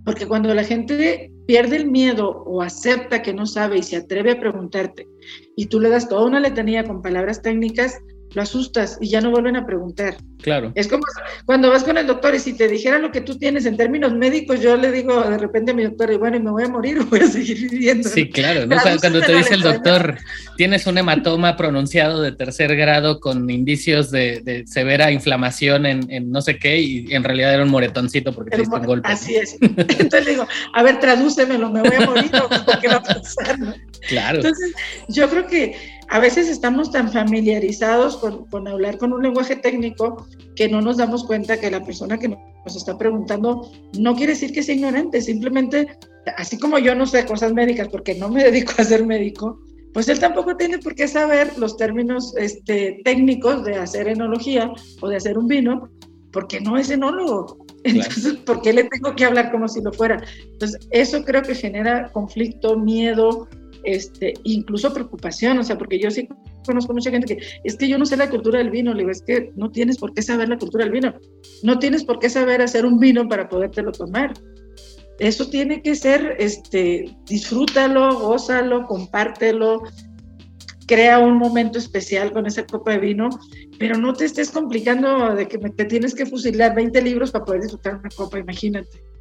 porque 0.05 0.27
cuando 0.27 0.53
la 0.53 0.63
gente 0.63 1.31
pierde 1.47 1.75
el 1.75 1.91
miedo 1.91 2.29
o 2.29 2.61
acepta 2.61 3.21
que 3.21 3.33
no 3.33 3.45
sabe 3.45 3.79
y 3.79 3.83
se 3.83 3.97
atreve 3.97 4.31
a 4.31 4.39
preguntarte 4.39 5.07
y 5.55 5.67
tú 5.67 5.79
le 5.79 5.89
das 5.89 6.07
toda 6.07 6.25
una 6.25 6.39
letanía 6.39 6.83
con 6.83 7.01
palabras 7.01 7.41
técnicas, 7.41 7.99
lo 8.33 8.41
asustas 8.41 8.97
y 8.99 9.09
ya 9.09 9.21
no 9.21 9.31
vuelven 9.31 9.55
a 9.55 9.65
preguntar. 9.65 10.17
Claro. 10.41 10.71
Es 10.75 10.87
como 10.87 11.03
cuando 11.45 11.71
vas 11.71 11.83
con 11.83 11.97
el 11.97 12.05
doctor 12.05 12.35
y 12.35 12.39
si 12.39 12.53
te 12.53 12.67
dijera 12.67 12.99
lo 12.99 13.11
que 13.11 13.21
tú 13.21 13.37
tienes 13.37 13.65
en 13.65 13.77
términos 13.77 14.13
médicos, 14.13 14.59
yo 14.61 14.75
le 14.77 14.91
digo 14.91 15.21
de 15.23 15.37
repente 15.37 15.71
a 15.71 15.73
mi 15.73 15.83
doctor, 15.83 16.11
y 16.11 16.17
bueno, 16.17 16.37
y 16.37 16.41
me 16.41 16.51
voy 16.51 16.65
a 16.65 16.67
morir 16.67 16.99
o 16.99 17.05
voy 17.05 17.21
a 17.21 17.27
seguir 17.27 17.69
viviendo. 17.69 18.07
Sí, 18.09 18.29
claro. 18.29 18.65
¿no? 18.67 18.75
Cuando 18.99 19.21
te 19.21 19.35
dice 19.35 19.55
el 19.55 19.61
doctor, 19.61 20.17
tienes 20.57 20.85
un 20.85 20.97
hematoma 20.97 21.55
pronunciado 21.55 22.21
de 22.21 22.31
tercer 22.31 22.75
grado 22.75 23.19
con 23.19 23.49
indicios 23.49 24.11
de, 24.11 24.63
severa 24.67 25.11
inflamación 25.11 25.85
en, 25.85 26.31
no 26.31 26.41
sé 26.41 26.57
qué, 26.57 26.79
y 26.79 27.13
en 27.13 27.23
realidad 27.23 27.53
era 27.53 27.63
un 27.63 27.69
moretoncito 27.69 28.33
porque 28.33 28.51
te 28.51 28.57
diste 28.57 28.75
un 28.75 28.85
golpe. 28.85 29.07
Así 29.07 29.35
es. 29.35 29.57
Entonces 29.61 30.25
le 30.25 30.31
digo, 30.31 30.47
a 30.73 30.83
ver, 30.83 30.99
tradúcemelo, 30.99 31.69
me 31.71 31.81
voy 31.81 31.95
a 31.95 32.05
morir 32.05 32.31
o 32.35 32.79
qué 32.79 32.87
va 32.87 32.95
a 32.95 33.03
pasar. 33.03 33.57
Claro. 34.07 34.37
Entonces, 34.37 34.73
yo 35.07 35.29
creo 35.29 35.47
que 35.47 35.75
a 36.09 36.19
veces 36.19 36.47
estamos 36.49 36.91
tan 36.91 37.11
familiarizados 37.11 38.17
con, 38.17 38.67
hablar 38.67 38.97
con 38.97 39.13
un 39.13 39.23
lenguaje 39.23 39.55
técnico 39.55 40.27
que 40.55 40.69
no 40.69 40.81
nos 40.81 40.97
damos 40.97 41.23
cuenta 41.23 41.59
que 41.59 41.71
la 41.71 41.83
persona 41.83 42.17
que 42.17 42.29
nos 42.29 42.75
está 42.75 42.97
preguntando 42.97 43.69
no 43.97 44.15
quiere 44.15 44.33
decir 44.33 44.53
que 44.53 44.63
sea 44.63 44.75
ignorante, 44.75 45.21
simplemente, 45.21 45.87
así 46.37 46.57
como 46.57 46.79
yo 46.79 46.95
no 46.95 47.05
sé 47.05 47.25
cosas 47.25 47.53
médicas 47.53 47.87
porque 47.89 48.15
no 48.15 48.29
me 48.29 48.43
dedico 48.51 48.73
a 48.77 48.83
ser 48.83 49.05
médico, 49.05 49.59
pues 49.93 50.09
él 50.09 50.19
tampoco 50.19 50.57
tiene 50.57 50.77
por 50.79 50.93
qué 50.93 51.07
saber 51.07 51.57
los 51.57 51.77
términos 51.77 52.35
este, 52.37 53.01
técnicos 53.05 53.63
de 53.63 53.75
hacer 53.75 54.07
enología 54.07 54.71
o 55.01 55.07
de 55.07 55.15
hacer 55.15 55.37
un 55.37 55.47
vino, 55.47 55.89
porque 56.33 56.59
no 56.59 56.77
es 56.77 56.89
enólogo. 56.89 57.65
Entonces, 57.85 58.33
¿por 58.45 58.61
qué 58.61 58.73
le 58.73 58.83
tengo 58.85 59.15
que 59.15 59.23
hablar 59.23 59.51
como 59.51 59.69
si 59.69 59.81
lo 59.81 59.93
fuera? 59.93 60.21
Entonces, 60.51 60.85
eso 60.91 61.23
creo 61.23 61.43
que 61.43 61.55
genera 61.55 62.11
conflicto, 62.11 62.77
miedo, 62.77 63.47
este, 63.85 64.33
incluso 64.43 64.93
preocupación, 64.93 65.57
o 65.59 65.63
sea, 65.63 65.77
porque 65.77 65.99
yo 65.99 66.11
sí 66.11 66.27
conozco 66.65 66.93
mucha 66.93 67.11
gente 67.11 67.35
que 67.35 67.43
es 67.63 67.75
que 67.75 67.87
yo 67.87 67.97
no 67.97 68.05
sé 68.05 68.17
la 68.17 68.29
cultura 68.29 68.59
del 68.59 68.71
vino, 68.71 68.93
le 68.93 68.99
digo, 68.99 69.11
es 69.11 69.21
que 69.21 69.51
no 69.55 69.71
tienes 69.71 69.97
por 69.97 70.13
qué 70.13 70.21
saber 70.21 70.49
la 70.49 70.57
cultura 70.57 70.83
del 70.83 70.93
vino, 70.93 71.13
no 71.63 71.79
tienes 71.79 72.03
por 72.03 72.19
qué 72.19 72.29
saber 72.29 72.61
hacer 72.61 72.85
un 72.85 72.99
vino 72.99 73.27
para 73.27 73.49
podértelo 73.49 73.91
tomar. 73.91 74.33
Eso 75.19 75.49
tiene 75.49 75.81
que 75.81 75.95
ser, 75.95 76.35
este, 76.39 77.15
disfrútalo, 77.25 78.19
gózalo, 78.19 78.85
compártelo, 78.85 79.83
crea 80.87 81.19
un 81.19 81.37
momento 81.37 81.79
especial 81.79 82.31
con 82.31 82.45
esa 82.45 82.65
copa 82.65 82.91
de 82.91 82.99
vino, 82.99 83.29
pero 83.79 83.97
no 83.97 84.13
te 84.13 84.25
estés 84.25 84.51
complicando 84.51 85.33
de 85.33 85.47
que 85.47 85.57
te 85.57 85.85
tienes 85.85 86.13
que 86.13 86.25
fusilar 86.25 86.75
20 86.75 87.01
libros 87.01 87.31
para 87.31 87.45
poder 87.45 87.61
disfrutar 87.61 87.95
una 87.95 88.09
copa, 88.09 88.39
imagínate. 88.39 89.14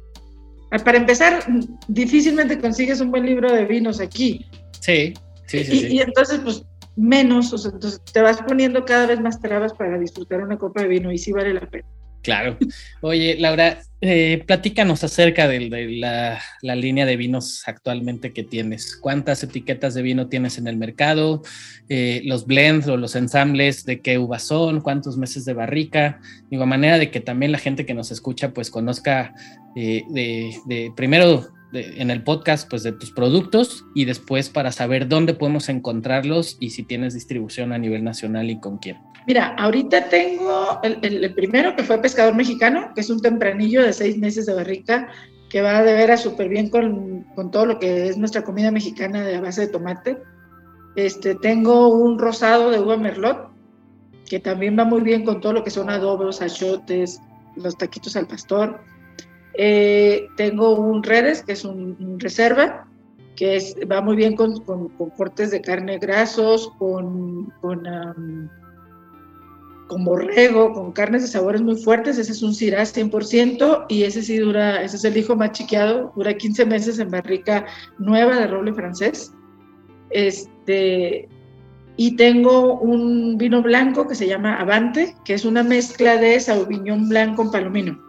Para 0.69 0.97
empezar, 0.97 1.45
difícilmente 1.87 2.59
consigues 2.59 2.99
un 2.99 3.11
buen 3.11 3.25
libro 3.25 3.51
de 3.51 3.65
vinos 3.65 3.99
aquí. 3.99 4.45
Sí, 4.79 5.13
sí, 5.45 5.63
sí. 5.63 5.87
Y, 5.89 5.99
entonces, 5.99 6.39
pues 6.43 6.65
menos, 6.95 7.53
o 7.53 7.57
sea, 7.57 7.71
entonces 7.71 8.01
te 8.11 8.21
vas 8.21 8.41
poniendo 8.41 8.85
cada 8.85 9.05
vez 9.05 9.19
más 9.19 9.39
trabas 9.39 9.73
para 9.73 9.97
disfrutar 9.97 10.41
una 10.41 10.57
copa 10.57 10.81
de 10.81 10.87
vino 10.87 11.11
y 11.11 11.17
sí 11.17 11.31
vale 11.31 11.53
la 11.53 11.67
pena. 11.69 11.85
Claro. 12.25 12.57
Oye, 13.01 13.37
Laura, 13.39 13.81
eh, 14.01 14.43
platícanos 14.47 15.03
acerca 15.03 15.47
de, 15.47 15.69
la, 15.69 16.39
línea 16.75 17.05
de 17.05 17.17
vinos 17.17 17.61
actualmente 17.67 18.33
que 18.33 18.43
tienes. 18.43 18.95
¿Cuántas 18.95 19.43
etiquetas 19.43 19.93
de 19.93 20.01
vino 20.01 20.27
tienes 20.27 20.57
en 20.57 20.67
el 20.67 20.75
mercado? 20.75 21.43
Eh, 21.87 22.23
los 22.25 22.47
blends 22.47 22.87
o 22.87 22.97
los 22.97 23.15
ensambles, 23.15 23.85
¿de 23.85 24.01
qué 24.01 24.17
uvas 24.17 24.41
son? 24.41 24.81
¿Cuántos 24.81 25.17
meses 25.17 25.45
de 25.45 25.53
barrica? 25.53 26.19
Digo, 26.49 26.65
manera 26.65 26.97
de 26.97 27.11
que 27.11 27.19
también 27.19 27.51
la 27.51 27.59
gente 27.59 27.85
que 27.85 27.93
nos 27.93 28.09
escucha 28.09 28.53
pues 28.55 28.71
conozca 28.71 29.35
eh, 29.75 30.03
de, 30.09 30.91
primero 30.95 31.47
en 31.73 32.09
el 32.09 32.23
podcast 32.23 32.67
pues 32.67 32.81
de 32.81 32.91
tus 32.91 33.11
productos 33.11 33.85
y 33.93 34.05
después 34.05 34.49
para 34.49 34.71
saber 34.71 35.07
dónde 35.07 35.35
podemos 35.35 35.69
encontrarlos 35.69 36.57
y 36.59 36.71
si 36.71 36.81
tienes 36.81 37.13
distribución 37.13 37.71
a 37.71 37.77
nivel 37.77 38.03
nacional 38.03 38.49
y 38.49 38.59
con 38.59 38.79
quién. 38.79 38.97
Mira, 39.27 39.55
ahorita 39.57 40.07
tengo 40.09 40.79
el, 40.83 41.33
primero 41.33 41.75
que 41.75 41.83
fue 41.83 41.97
Pescador 41.97 42.35
Mexicano, 42.35 42.91
que 42.93 43.01
es 43.01 43.09
un 43.09 43.19
tempranillo 43.19 43.81
de 43.81 43.91
seis 43.91 44.17
meses 44.17 44.45
de 44.45 44.53
barrica, 44.53 45.07
que 45.49 45.61
va 45.61 45.81
de 45.81 45.93
veras 45.93 46.21
súper 46.21 46.47
bien 46.47 46.69
con, 46.69 47.23
con, 47.35 47.49
todo 47.49 47.65
lo 47.65 47.79
que 47.79 48.09
es 48.09 48.17
nuestra 48.17 48.43
comida 48.43 48.69
mexicana 48.71 49.23
de 49.23 49.39
base 49.39 49.61
de 49.61 49.67
tomate. 49.67 50.17
Este, 50.95 51.35
tengo 51.35 51.89
un 51.89 52.19
rosado 52.19 52.69
de 52.69 52.79
uva 52.79 52.97
merlot, 52.97 53.49
que 54.29 54.39
también 54.39 54.77
va 54.77 54.85
muy 54.85 55.01
bien 55.01 55.25
con 55.25 55.41
todo 55.41 55.53
lo 55.53 55.63
que 55.63 55.71
son 55.71 55.89
adobos, 55.89 56.41
achotes, 56.41 57.19
los 57.55 57.77
taquitos 57.77 58.15
al 58.15 58.27
pastor. 58.27 58.79
Eh, 59.57 60.27
tengo 60.37 60.75
un 60.75 61.01
redes, 61.01 61.41
que 61.41 61.53
es 61.53 61.65
un, 61.65 62.19
reserva, 62.19 62.87
que 63.35 63.55
es, 63.55 63.75
va 63.91 64.01
muy 64.01 64.15
bien 64.15 64.35
con, 64.35 64.59
con, 64.61 64.89
cortes 65.17 65.49
de 65.49 65.61
carne 65.61 65.97
grasos, 65.97 66.71
con, 66.77 67.51
con 67.61 67.85
con 69.87 70.03
borrego, 70.03 70.73
con 70.73 70.91
carnes 70.91 71.21
de 71.21 71.27
sabores 71.27 71.61
muy 71.61 71.75
fuertes, 71.75 72.17
ese 72.17 72.31
es 72.31 72.41
un 72.41 72.51
Shiraz 72.51 72.95
100% 72.95 73.85
y 73.87 74.03
ese 74.03 74.23
sí 74.23 74.37
dura, 74.37 74.81
ese 74.81 74.97
es 74.97 75.03
el 75.05 75.17
hijo 75.17 75.35
más 75.35 75.51
chiqueado, 75.51 76.11
dura 76.15 76.33
15 76.33 76.65
meses 76.65 76.99
en 76.99 77.11
barrica 77.11 77.65
nueva 77.99 78.39
de 78.39 78.47
roble 78.47 78.73
francés. 78.73 79.31
Este, 80.09 81.27
y 81.97 82.15
tengo 82.15 82.79
un 82.79 83.37
vino 83.37 83.61
blanco 83.61 84.07
que 84.07 84.15
se 84.15 84.27
llama 84.27 84.55
Avante, 84.55 85.15
que 85.23 85.33
es 85.33 85.45
una 85.45 85.63
mezcla 85.63 86.17
de 86.17 86.39
Sauvignon 86.39 87.07
blanco 87.09 87.43
con 87.43 87.51
palomino. 87.51 88.03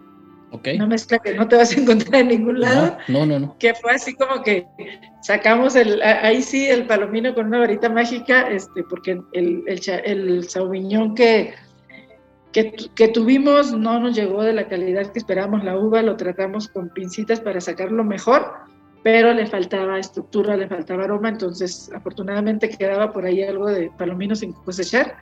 Okay. 0.53 0.77
Una 0.77 0.87
mezcla 0.87 1.19
que 1.19 1.35
no 1.35 1.47
te 1.49 1.57
vas 1.57 1.77
a 1.77 1.81
encontrar 1.81 2.23
en 2.23 2.29
ningún 2.29 2.61
lado. 2.61 2.97
No, 3.09 3.27
no, 3.27 3.39
no. 3.39 3.57
Que 3.59 3.75
fue 3.75 3.93
así 3.93 4.15
como 4.15 4.43
que 4.43 4.65
sacamos 5.23 5.77
el, 5.77 6.01
ahí 6.03 6.41
sí 6.41 6.67
el 6.67 6.87
palomino 6.87 7.35
con 7.35 7.47
una 7.47 7.59
varita 7.59 7.89
mágica, 7.89 8.49
este, 8.49 8.83
porque 8.85 9.21
el, 9.33 9.63
el, 9.67 9.81
el 10.05 10.49
Sauvignon 10.49 11.15
que 11.15 11.53
que, 12.53 13.09
tuvimos 13.09 13.73
no 13.73 14.01
nos 14.01 14.17
llegó 14.17 14.43
de 14.43 14.55
la 14.55 14.67
calidad 14.67 15.13
que 15.13 15.19
esperábamos 15.19 15.63
la 15.63 15.79
uva, 15.79 16.03
lo 16.03 16.17
tratamos 16.17 16.69
con 16.69 16.89
pincitas 16.89 17.41
para 17.41 17.61
sacarlo 17.61 18.03
mejor, 18.03 18.51
pero 19.03 19.33
le 19.35 19.47
faltaba 19.47 19.99
estructura, 19.99 20.57
le 20.57 20.67
faltaba 20.67 21.05
aroma, 21.05 21.29
entonces 21.29 21.91
afortunadamente 21.95 22.71
quedaba 22.71 23.13
por 23.13 23.27
ahí 23.27 23.43
algo 23.43 23.69
de 23.69 23.91
palomino 23.99 24.35
sin 24.35 24.53
cosechar 24.53 25.17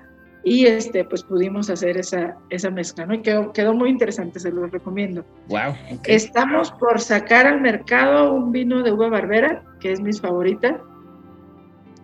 y 0.44 0.66
este, 0.66 1.04
pues 1.04 1.22
pudimos 1.22 1.70
hacer 1.70 1.96
esa, 1.96 2.36
esa 2.50 2.70
mezcla, 2.70 3.06
¿no? 3.06 3.14
Y 3.14 3.22
quedó, 3.22 3.52
quedó 3.52 3.72
muy 3.72 3.88
interesante, 3.88 4.38
se 4.38 4.52
lo 4.52 4.66
recomiendo. 4.66 5.24
Wow. 5.48 5.74
Estamos 6.04 6.70
por 6.72 7.00
sacar 7.00 7.46
al 7.46 7.62
mercado 7.62 8.32
un 8.32 8.52
vino 8.52 8.82
de 8.82 8.92
uva 8.92 9.08
barbera, 9.08 9.64
que 9.80 9.92
es 9.92 10.00
mi 10.00 10.12
favorita. 10.12 10.80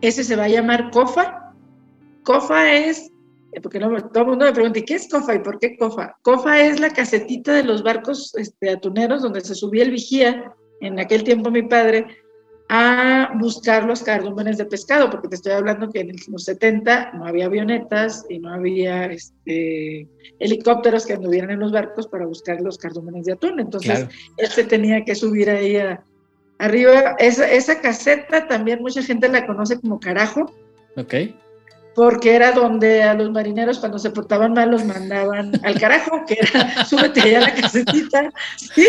Ese 0.01 0.25
se 0.25 0.37
va 0.37 0.45
a 0.45 0.49
llamar 0.49 0.91
Cofa. 0.91 1.53
Cofa 2.25 2.73
es 2.73 3.13
porque 3.63 3.81
todo 3.81 4.23
el 4.23 4.27
mundo 4.27 4.45
me 4.45 4.53
pregunta, 4.53 4.81
¿qué 4.83 4.95
es 4.95 5.09
COFA 5.09 5.35
y 5.35 5.39
por 5.41 5.59
qué 5.59 5.77
COFA? 5.77 6.17
COFA 6.23 6.63
es 6.63 6.79
la 6.79 6.91
casetita 6.91 7.53
de 7.53 7.65
los 7.65 7.83
barcos 7.83 8.35
este, 8.37 8.71
atuneros 8.71 9.23
donde 9.23 9.41
se 9.41 9.55
subía 9.55 9.83
el 9.83 9.91
vigía, 9.91 10.55
en 10.81 10.99
aquel 11.01 11.25
tiempo 11.25 11.51
mi 11.51 11.63
padre, 11.63 12.07
a 12.69 13.33
buscar 13.41 13.83
los 13.85 14.03
cardúmenes 14.03 14.57
de 14.57 14.65
pescado, 14.65 15.11
porque 15.11 15.27
te 15.27 15.35
estoy 15.35 15.53
hablando 15.53 15.91
que 15.91 16.01
en 16.01 16.13
los 16.29 16.45
70 16.45 17.15
no 17.15 17.27
había 17.27 17.47
avionetas 17.47 18.25
y 18.29 18.39
no 18.39 18.55
había 18.55 19.07
este, 19.07 20.07
helicópteros 20.39 21.05
que 21.05 21.15
anduvieran 21.15 21.51
en 21.51 21.59
los 21.59 21.73
barcos 21.73 22.07
para 22.07 22.27
buscar 22.27 22.61
los 22.61 22.79
cardúmenes 22.79 23.27
de 23.27 23.33
atún. 23.33 23.59
Entonces, 23.59 24.07
él 24.37 24.49
se 24.49 24.63
tenía 24.63 25.05
que 25.05 25.17
subir 25.17 25.51
ahí 25.51 25.79
arriba. 26.59 27.17
Esa, 27.19 27.51
esa 27.51 27.81
caseta 27.81 28.47
también 28.47 28.81
mucha 28.81 29.03
gente 29.03 29.29
la 29.29 29.49
conoce 29.49 29.81
como 29.81 29.99
carajo. 29.99 30.55
Ok 30.97 31.15
porque 32.01 32.35
era 32.35 32.53
donde 32.53 33.03
a 33.03 33.13
los 33.13 33.31
marineros 33.31 33.79
cuando 33.79 33.99
se 33.99 34.09
portaban 34.09 34.55
mal 34.55 34.71
los 34.71 34.87
mandaban 34.87 35.53
al 35.63 35.79
carajo, 35.79 36.25
que 36.27 36.39
era 36.41 36.83
súbete 36.87 37.21
allá 37.21 37.37
a 37.37 37.43
la 37.43 37.55
casetita, 37.55 38.33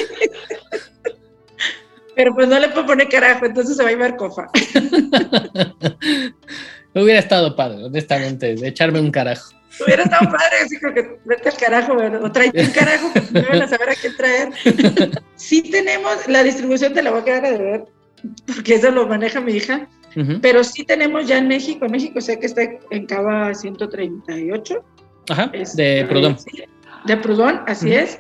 Pero 2.16 2.34
pues 2.34 2.47
no 2.47 2.57
le 2.57 2.70
puedo 2.70 2.86
poner 2.86 3.09
carajo, 3.09 3.45
entonces 3.45 3.76
se 3.76 3.84
va 3.84 3.89
a 3.89 3.91
llevar 3.91 4.16
cofa. 4.16 4.47
Hubiera 6.95 7.20
estado 7.20 7.53
padre, 7.53 7.84
honestamente, 7.84 8.55
de 8.55 8.68
echarme 8.70 9.01
un 9.01 9.12
carajo. 9.12 9.51
Hubiera 9.86 10.03
estado 10.03 10.32
padre, 10.32 10.59
así 10.64 10.80
como 10.80 10.93
que 10.93 11.20
vete 11.26 11.49
al 11.49 11.57
carajo, 11.57 11.93
o 11.93 12.32
tráete 12.32 12.64
un 12.64 12.72
carajo, 12.72 13.12
que 13.12 13.41
no 13.41 13.49
van 13.49 13.64
a 13.64 13.68
saber 13.68 13.89
a 13.89 13.95
qué 13.95 14.09
traer. 14.12 14.51
Sí 15.36 15.70
tenemos, 15.70 16.30
la 16.30 16.43
distribución 16.43 16.93
te 16.93 17.03
la 17.03 17.12
voy 17.12 17.20
a 17.20 17.26
quedar 17.26 17.45
a 17.45 17.51
deber, 17.51 17.84
porque 18.45 18.76
eso 18.76 18.89
lo 18.89 19.05
maneja 19.05 19.41
mi 19.41 19.51
hija 19.51 19.89
pero 20.41 20.64
sí 20.64 20.84
tenemos 20.84 21.28
ya 21.28 21.38
en 21.38 21.47
México, 21.47 21.86
en 21.86 21.91
México 21.91 22.20
sé 22.22 22.39
que 22.39 22.47
está 22.47 22.62
en 22.89 23.05
Cava 23.05 23.53
138. 23.53 24.84
Ajá, 25.30 25.47
de 25.47 26.05
Prudón. 26.09 26.38
De 27.05 27.18
Prudón, 27.18 27.62
así 27.68 27.93
es. 27.93 28.20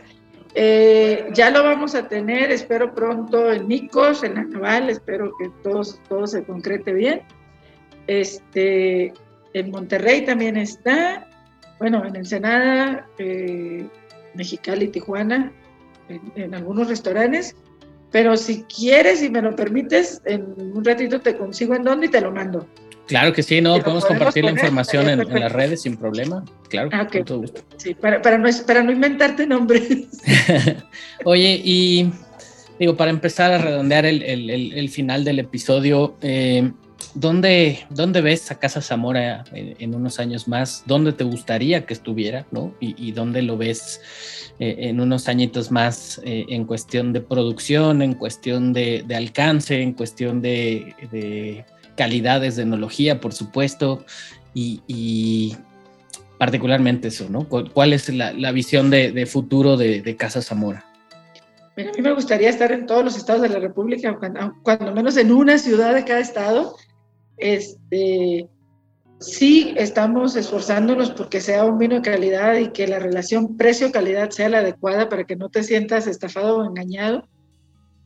Eh, 0.53 1.29
ya 1.33 1.49
lo 1.49 1.63
vamos 1.63 1.95
a 1.95 2.07
tener, 2.07 2.51
espero 2.51 2.93
pronto 2.93 3.51
en 3.51 3.67
Nicos, 3.67 4.23
en 4.23 4.35
la 4.35 4.43
Naval, 4.43 4.89
espero 4.89 5.31
que 5.39 5.49
todo, 5.63 5.81
todo 6.09 6.27
se 6.27 6.43
concrete 6.43 6.91
bien. 6.93 7.21
Este, 8.07 9.13
en 9.53 9.71
Monterrey 9.71 10.25
también 10.25 10.57
está, 10.57 11.27
bueno, 11.79 12.05
en 12.05 12.15
Ensenada, 12.17 13.07
eh, 13.17 13.87
Mexicali, 14.33 14.89
Tijuana, 14.89 15.51
en 16.35 16.53
algunos 16.53 16.89
restaurantes 16.89 17.55
pero 18.11 18.35
si 18.37 18.63
quieres 18.63 19.23
y 19.23 19.29
me 19.29 19.41
lo 19.41 19.55
permites, 19.55 20.21
en 20.25 20.53
un 20.57 20.83
ratito 20.83 21.21
te 21.21 21.35
consigo 21.37 21.75
en 21.75 21.83
dónde 21.83 22.07
y 22.07 22.09
te 22.09 22.21
lo 22.21 22.31
mando. 22.31 22.67
Claro 23.07 23.33
que 23.33 23.43
sí, 23.43 23.59
no, 23.59 23.77
podemos 23.79 24.05
compartir 24.05 24.45
la 24.45 24.51
información 24.51 25.09
en, 25.09 25.27
las 25.27 25.51
redes 25.51 25.81
sin 25.81 25.97
problema. 25.97 26.45
Claro, 26.69 26.89
ah, 26.93 27.07
con 27.07 27.25
todo 27.25 27.39
gusto. 27.39 27.61
Sí, 27.77 27.93
para, 27.93 28.21
para, 28.21 28.37
no, 28.37 28.47
para 28.65 28.83
no 28.83 28.91
inventarte 28.91 29.45
nombres. 29.45 30.07
Oye, 31.25 31.61
y 31.63 32.09
digo, 32.79 32.95
para 32.95 33.11
empezar 33.11 33.51
a 33.51 33.57
redondear 33.57 34.05
el, 34.05 34.23
el, 34.23 34.49
el, 34.73 34.89
final 34.89 35.25
del 35.25 35.39
episodio, 35.39 36.15
eh, 36.21 36.71
¿dónde, 37.13 37.85
¿dónde, 37.89 38.21
ves 38.21 38.51
a 38.51 38.59
Casa 38.59 38.81
Zamora 38.81 39.43
en, 39.53 39.95
unos 39.95 40.19
años 40.19 40.47
más? 40.47 40.83
¿Dónde 40.85 41.13
te 41.13 41.23
gustaría 41.23 41.85
que 41.85 41.93
estuviera? 41.93 42.45
¿no? 42.51 42.73
¿Y, 42.79 43.11
dónde 43.11 43.41
lo 43.41 43.57
ves 43.57 44.01
eh, 44.59 44.75
en 44.79 44.99
unos 44.99 45.27
añitos 45.27 45.71
más 45.71 46.21
eh, 46.23 46.45
en 46.49 46.65
cuestión 46.65 47.13
de 47.13 47.21
producción, 47.21 48.01
en 48.01 48.13
cuestión 48.13 48.73
de, 48.73 49.03
de 49.05 49.15
alcance, 49.15 49.81
en 49.81 49.93
cuestión 49.93 50.41
de, 50.41 50.95
de, 51.11 51.65
calidades 51.95 52.55
de 52.55 52.63
enología, 52.63 53.19
por 53.19 53.33
supuesto? 53.33 54.05
Y, 54.53 55.55
particularmente 56.37 57.09
eso, 57.09 57.29
¿no? 57.29 57.47
¿Cuál 57.47 57.93
es 57.93 58.09
la, 58.09 58.33
la 58.33 58.51
visión 58.51 58.89
de, 58.89 59.25
futuro 59.27 59.77
de 59.77 60.15
Casa 60.15 60.41
Zamora? 60.41 60.91
a 61.77 61.91
mí 61.95 62.01
me 62.01 62.13
gustaría 62.13 62.49
estar 62.49 62.71
en 62.71 62.85
todos 62.85 63.03
los 63.03 63.17
estados 63.17 63.41
de 63.41 63.49
la 63.49 63.59
República, 63.59 64.17
cuando, 64.63 64.93
menos 64.93 65.17
en 65.17 65.31
una 65.31 65.57
ciudad 65.57 65.93
de 65.93 66.03
cada 66.03 66.19
estado. 66.19 66.75
Este, 67.37 68.47
sí 69.19 69.73
estamos 69.77 70.35
esforzándonos 70.35 71.11
porque 71.11 71.41
sea 71.41 71.63
un 71.65 71.77
vino 71.77 71.95
de 71.95 72.01
calidad 72.01 72.57
y 72.57 72.69
que 72.69 72.87
la 72.87 72.99
relación 72.99 73.55
precio-calidad 73.55 74.31
sea 74.31 74.49
la 74.49 74.59
adecuada 74.59 75.09
para 75.09 75.25
que 75.25 75.35
no 75.35 75.49
te 75.49 75.63
sientas 75.63 76.07
estafado 76.07 76.57
o 76.57 76.65
engañado. 76.65 77.27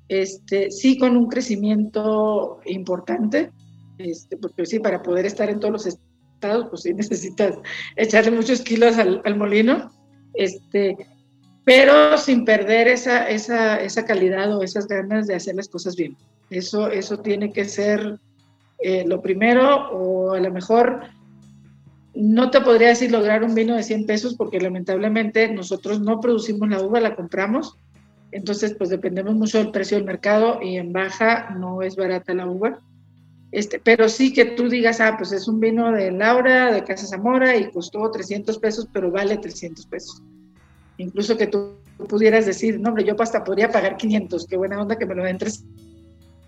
Este, 0.08 0.70
sí 0.70 1.00
con 1.00 1.18
un 1.18 1.28
crecimiento 1.28 2.60
importante, 2.66 3.52
este, 3.98 4.38
porque 4.38 4.66
sí, 4.66 4.80
para 4.80 5.02
poder 5.02 5.26
estar 5.26 5.50
en 5.50 5.60
todos 5.60 5.72
los 5.72 5.86
estados, 5.88 6.68
pues 6.70 6.84
sí 6.84 6.94
necesitas 6.94 7.56
echarle 7.96 8.32
muchos 8.32 8.62
kilos 8.62 8.98
al, 8.98 9.36
molino. 9.36 9.90
Este, 10.34 10.96
pero 11.64 12.18
sin 12.18 12.46
perder 12.46 12.88
esa, 12.90 13.26
calidad 14.06 14.56
o 14.56 14.62
esas 14.62 14.88
ganas 14.88 15.28
de 15.28 15.36
hacer 15.36 15.56
las 15.56 15.70
cosas 15.70 15.96
bien. 15.96 16.16
Eso 16.50 17.18
tiene 17.24 17.52
que 17.52 17.66
ser 17.66 18.20
eh, 18.80 19.06
lo 19.08 19.22
primero, 19.22 19.90
o 19.92 20.34
a 20.34 20.40
lo 20.40 20.52
mejor 20.52 21.02
no 22.14 22.50
te 22.50 22.62
podría 22.62 22.90
decir 22.90 23.12
lograr 23.12 23.44
un 23.44 23.56
vino 23.56 23.76
de 23.76 23.84
100 23.84 24.06
pesos 24.06 24.36
porque 24.36 24.60
lamentablemente 24.60 25.50
nosotros 25.50 26.00
no 26.00 26.20
producimos 26.20 26.70
la 26.70 26.82
uva, 26.82 27.00
la 27.00 27.16
compramos, 27.16 27.78
entonces 28.32 28.76
pues 28.78 28.90
dependemos 28.90 29.36
mucho 29.36 29.58
del 29.58 29.72
precio 29.72 29.98
del 29.98 30.06
mercado 30.06 30.60
y 30.62 30.78
en 30.78 30.94
baja 30.94 31.56
no 31.58 31.82
es 31.82 31.96
barata 31.96 32.34
la 32.34 32.48
uva. 32.48 32.80
Este, 33.52 33.80
pero 33.80 34.10
sí 34.10 34.34
que 34.34 34.44
tú 34.44 34.68
digas, 34.68 35.00
ah, 35.00 35.16
pues 35.18 35.32
es 35.32 35.48
un 35.48 35.62
vino 35.62 35.92
de 35.92 36.12
Laura, 36.12 36.74
de 36.74 36.84
Casa 36.84 37.08
Zamora 37.08 37.56
y 37.56 37.72
costó 37.72 38.10
300 38.12 38.58
pesos, 38.58 38.88
pero 38.92 39.12
vale 39.12 39.38
300 39.38 39.86
pesos 39.86 40.22
incluso 40.98 41.38
que 41.38 41.48
tú 41.48 41.76
pudieras 42.10 42.46
decir, 42.46 42.80
no, 42.80 42.90
hombre, 42.90 43.04
yo 43.04 43.16
hasta 43.20 43.44
podría 43.44 43.70
pagar 43.70 43.98
500, 43.98 44.48
qué 44.48 44.58
buena 44.58 44.82
onda 44.82 44.98
que 44.98 45.06
me 45.06 45.16
lo 45.16 45.24
den. 45.24 45.38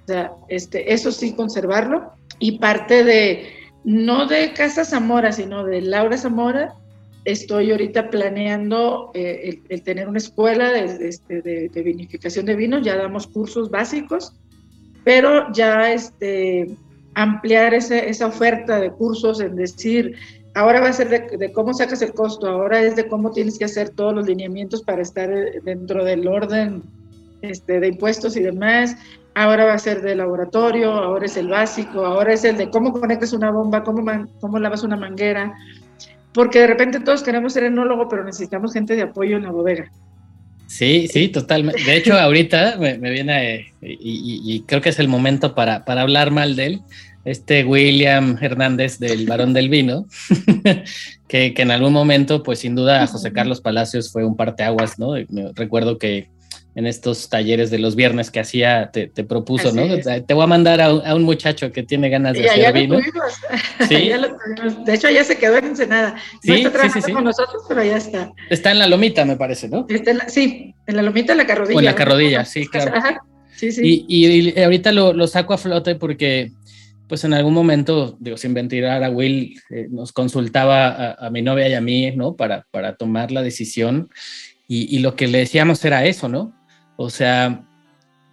O 0.07 0.13
sea, 0.13 0.31
este, 0.47 0.93
eso 0.93 1.11
sí, 1.11 1.33
conservarlo. 1.33 2.13
Y 2.39 2.59
parte 2.59 3.03
de, 3.03 3.49
no 3.83 4.25
de 4.25 4.53
Casa 4.53 4.85
Zamora, 4.85 5.31
sino 5.31 5.65
de 5.65 5.81
Laura 5.81 6.17
Zamora, 6.17 6.75
estoy 7.25 7.71
ahorita 7.71 8.09
planeando 8.09 9.11
eh, 9.13 9.59
el, 9.67 9.83
tener 9.83 10.07
una 10.07 10.19
escuela 10.19 10.71
de, 10.71 11.09
este, 11.09 11.41
de, 11.41 11.67
de, 11.67 11.81
vinificación 11.81 12.45
de 12.45 12.55
vino, 12.55 12.79
ya 12.79 12.95
damos 12.95 13.27
cursos 13.27 13.69
básicos, 13.69 14.33
pero 15.03 15.51
ya 15.51 15.91
este, 15.91 16.67
ampliar 17.15 17.73
esa 17.73 18.27
oferta 18.27 18.79
de 18.79 18.91
cursos 18.91 19.41
en 19.41 19.55
decir, 19.55 20.15
Ahora 20.57 20.81
va 20.81 20.87
a 20.87 20.93
ser 20.93 21.09
de, 21.37 21.51
cómo 21.51 21.71
sacas 21.71 22.01
el 22.01 22.13
costo, 22.13 22.47
ahora 22.47 22.81
es 22.81 22.95
de 22.95 23.07
cómo 23.07 23.29
tienes 23.29 23.59
que 23.59 23.65
hacer 23.65 23.89
todos 23.89 24.11
los 24.15 24.25
lineamientos 24.25 24.81
para 24.81 25.03
estar 25.03 25.31
eh, 25.31 25.61
dentro 25.63 26.03
del 26.03 26.27
orden 26.27 26.81
este, 27.43 27.79
de 27.79 27.89
impuestos 27.89 28.35
y 28.35 28.41
demás. 28.41 28.95
Ahora 29.37 29.65
va 29.65 29.73
a 29.73 29.77
ser 29.77 30.01
de 30.01 30.15
laboratorio, 30.15 30.91
ahora 30.91 31.27
es 31.27 31.37
el 31.37 31.47
básico, 31.47 32.03
ahora 32.03 32.33
es 32.33 32.43
el 32.43 32.57
de 32.57 32.71
cómo 32.71 32.91
conectas 32.91 33.33
una 33.33 33.51
bomba, 33.51 33.83
cómo, 33.83 34.03
cómo 34.39 34.57
lavas 34.57 34.81
una 34.81 34.97
manguera. 34.97 35.53
Porque 36.33 36.61
de 36.61 36.65
repente 36.65 37.01
todos 37.01 37.21
queremos 37.21 37.53
ser 37.53 37.65
enólogo, 37.65 38.09
pero 38.09 38.23
necesitamos 38.23 38.73
gente 38.73 38.95
de 38.95 39.03
apoyo 39.03 39.37
en 39.37 39.43
la 39.43 39.51
bodega. 39.51 39.91
Sí, 40.65 41.07
sí, 41.07 41.27
totalmente. 41.27 41.83
De 41.83 41.97
hecho, 41.97 42.17
ahorita 42.17 42.77
me, 42.79 42.97
viene, 42.97 43.73
y, 43.79 44.41
y, 44.43 44.61
creo 44.61 44.81
que 44.81 44.89
es 44.89 44.97
el 44.97 45.07
momento 45.07 45.53
para, 45.53 45.85
para 45.85 46.01
hablar 46.01 46.31
mal 46.31 46.55
de 46.55 46.65
él, 46.65 46.81
este 47.23 47.63
William 47.63 48.39
Hernández 48.41 48.97
del 48.97 49.27
Barón 49.27 49.53
del 49.53 49.69
Vino, 49.69 50.07
que, 51.27 51.53
en 51.55 51.69
algún 51.69 51.93
momento, 51.93 52.41
pues 52.41 52.57
sin 52.57 52.73
duda, 52.73 53.05
José 53.05 53.31
Carlos 53.31 53.61
Palacios 53.61 54.11
fue 54.11 54.25
un 54.25 54.35
parteaguas, 54.35 54.97
¿no? 54.97 55.13
recuerdo 55.53 55.99
que 55.99 56.27
en 56.77 56.85
estos 56.85 57.27
talleres 57.27 57.71
de 57.71 57.79
los 57.79 57.95
viernes 57.95 58.29
que 58.29 58.39
hacía, 58.39 58.91
te, 58.91 59.07
propuso, 59.23 59.73
¿no? 59.73 59.83
Te 59.97 60.33
voy 60.35 60.43
a 60.43 60.47
mandar 60.47 60.79
a 60.79 61.15
un, 61.15 61.23
muchacho 61.23 61.71
que 61.71 61.81
tiene 61.81 62.07
ganas 62.07 62.33
de 62.33 62.47
hacer 62.47 62.71
vino. 62.71 62.99
¿Sí? 63.89 64.11
de 64.85 64.93
hecho, 64.93 65.09
ya 65.09 65.23
se 65.23 65.39
quedó 65.39 65.57
en 65.57 65.65
Ensenada. 65.65 66.15
No 66.43 66.53
está 66.53 66.71
trabajando 66.71 67.13
con 67.13 67.23
nosotros, 67.23 67.63
pero 67.67 67.83
ya 67.83 67.97
está. 67.97 68.31
Está 68.51 68.69
en 68.69 68.77
la 68.77 68.85
lomita, 68.85 69.25
me 69.25 69.35
parece, 69.35 69.67
¿no? 69.67 69.87
sí, 70.27 70.75
en 70.85 70.95
la 70.95 71.01
lomita, 71.01 71.31
en 71.31 71.39
la 71.39 71.47
carrodilla. 71.47 71.77
O 71.77 71.79
en 71.79 71.85
la 71.85 71.95
carrodilla, 71.95 72.45
sí, 72.45 72.67
claro. 72.67 72.93
Sí, 73.55 73.71
sí. 73.71 74.05
Y, 74.07 74.59
ahorita 74.61 74.91
lo, 74.91 75.13
lo, 75.13 75.25
saco 75.25 75.55
a 75.55 75.57
flote 75.57 75.95
porque 75.95 76.51
pues 77.07 77.23
en 77.23 77.33
algún 77.33 77.55
momento, 77.55 78.17
digo, 78.19 78.37
sin 78.37 78.53
ventilar 78.53 79.03
a 79.03 79.09
Will, 79.09 79.59
eh, 79.71 79.87
nos 79.89 80.11
consultaba 80.11 81.13
a, 81.13 81.29
mi 81.31 81.41
novia 81.41 81.69
y 81.69 81.73
a 81.73 81.81
mí, 81.81 82.11
¿no? 82.11 82.35
Para, 82.35 82.67
para 82.69 82.97
tomar 82.97 83.31
la 83.31 83.41
decisión. 83.41 84.09
Y, 84.69 84.99
lo 84.99 85.15
que 85.15 85.27
le 85.27 85.37
decíamos 85.37 85.83
era 85.85 86.05
eso, 86.05 86.27
¿no? 86.27 86.53
O 86.97 87.09
sea, 87.09 87.63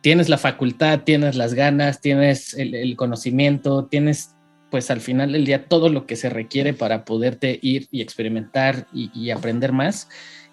tienes 0.00 0.28
la 0.28 0.38
facultad, 0.38 1.02
tienes 1.04 1.36
las 1.36 1.54
ganas, 1.54 2.00
tienes 2.00 2.54
el, 2.54 2.96
conocimiento, 2.96 3.84
tienes, 3.84 4.34
pues 4.70 4.90
al 4.90 5.00
final 5.00 5.32
del 5.32 5.44
día, 5.44 5.66
todo 5.66 5.88
lo 5.88 6.06
que 6.06 6.16
se 6.16 6.28
requiere 6.28 6.74
para 6.74 7.04
poderte 7.04 7.58
ir 7.62 7.86
y 7.90 8.00
experimentar 8.00 8.86
y, 8.92 9.30
aprender 9.30 9.72
más. 9.72 10.08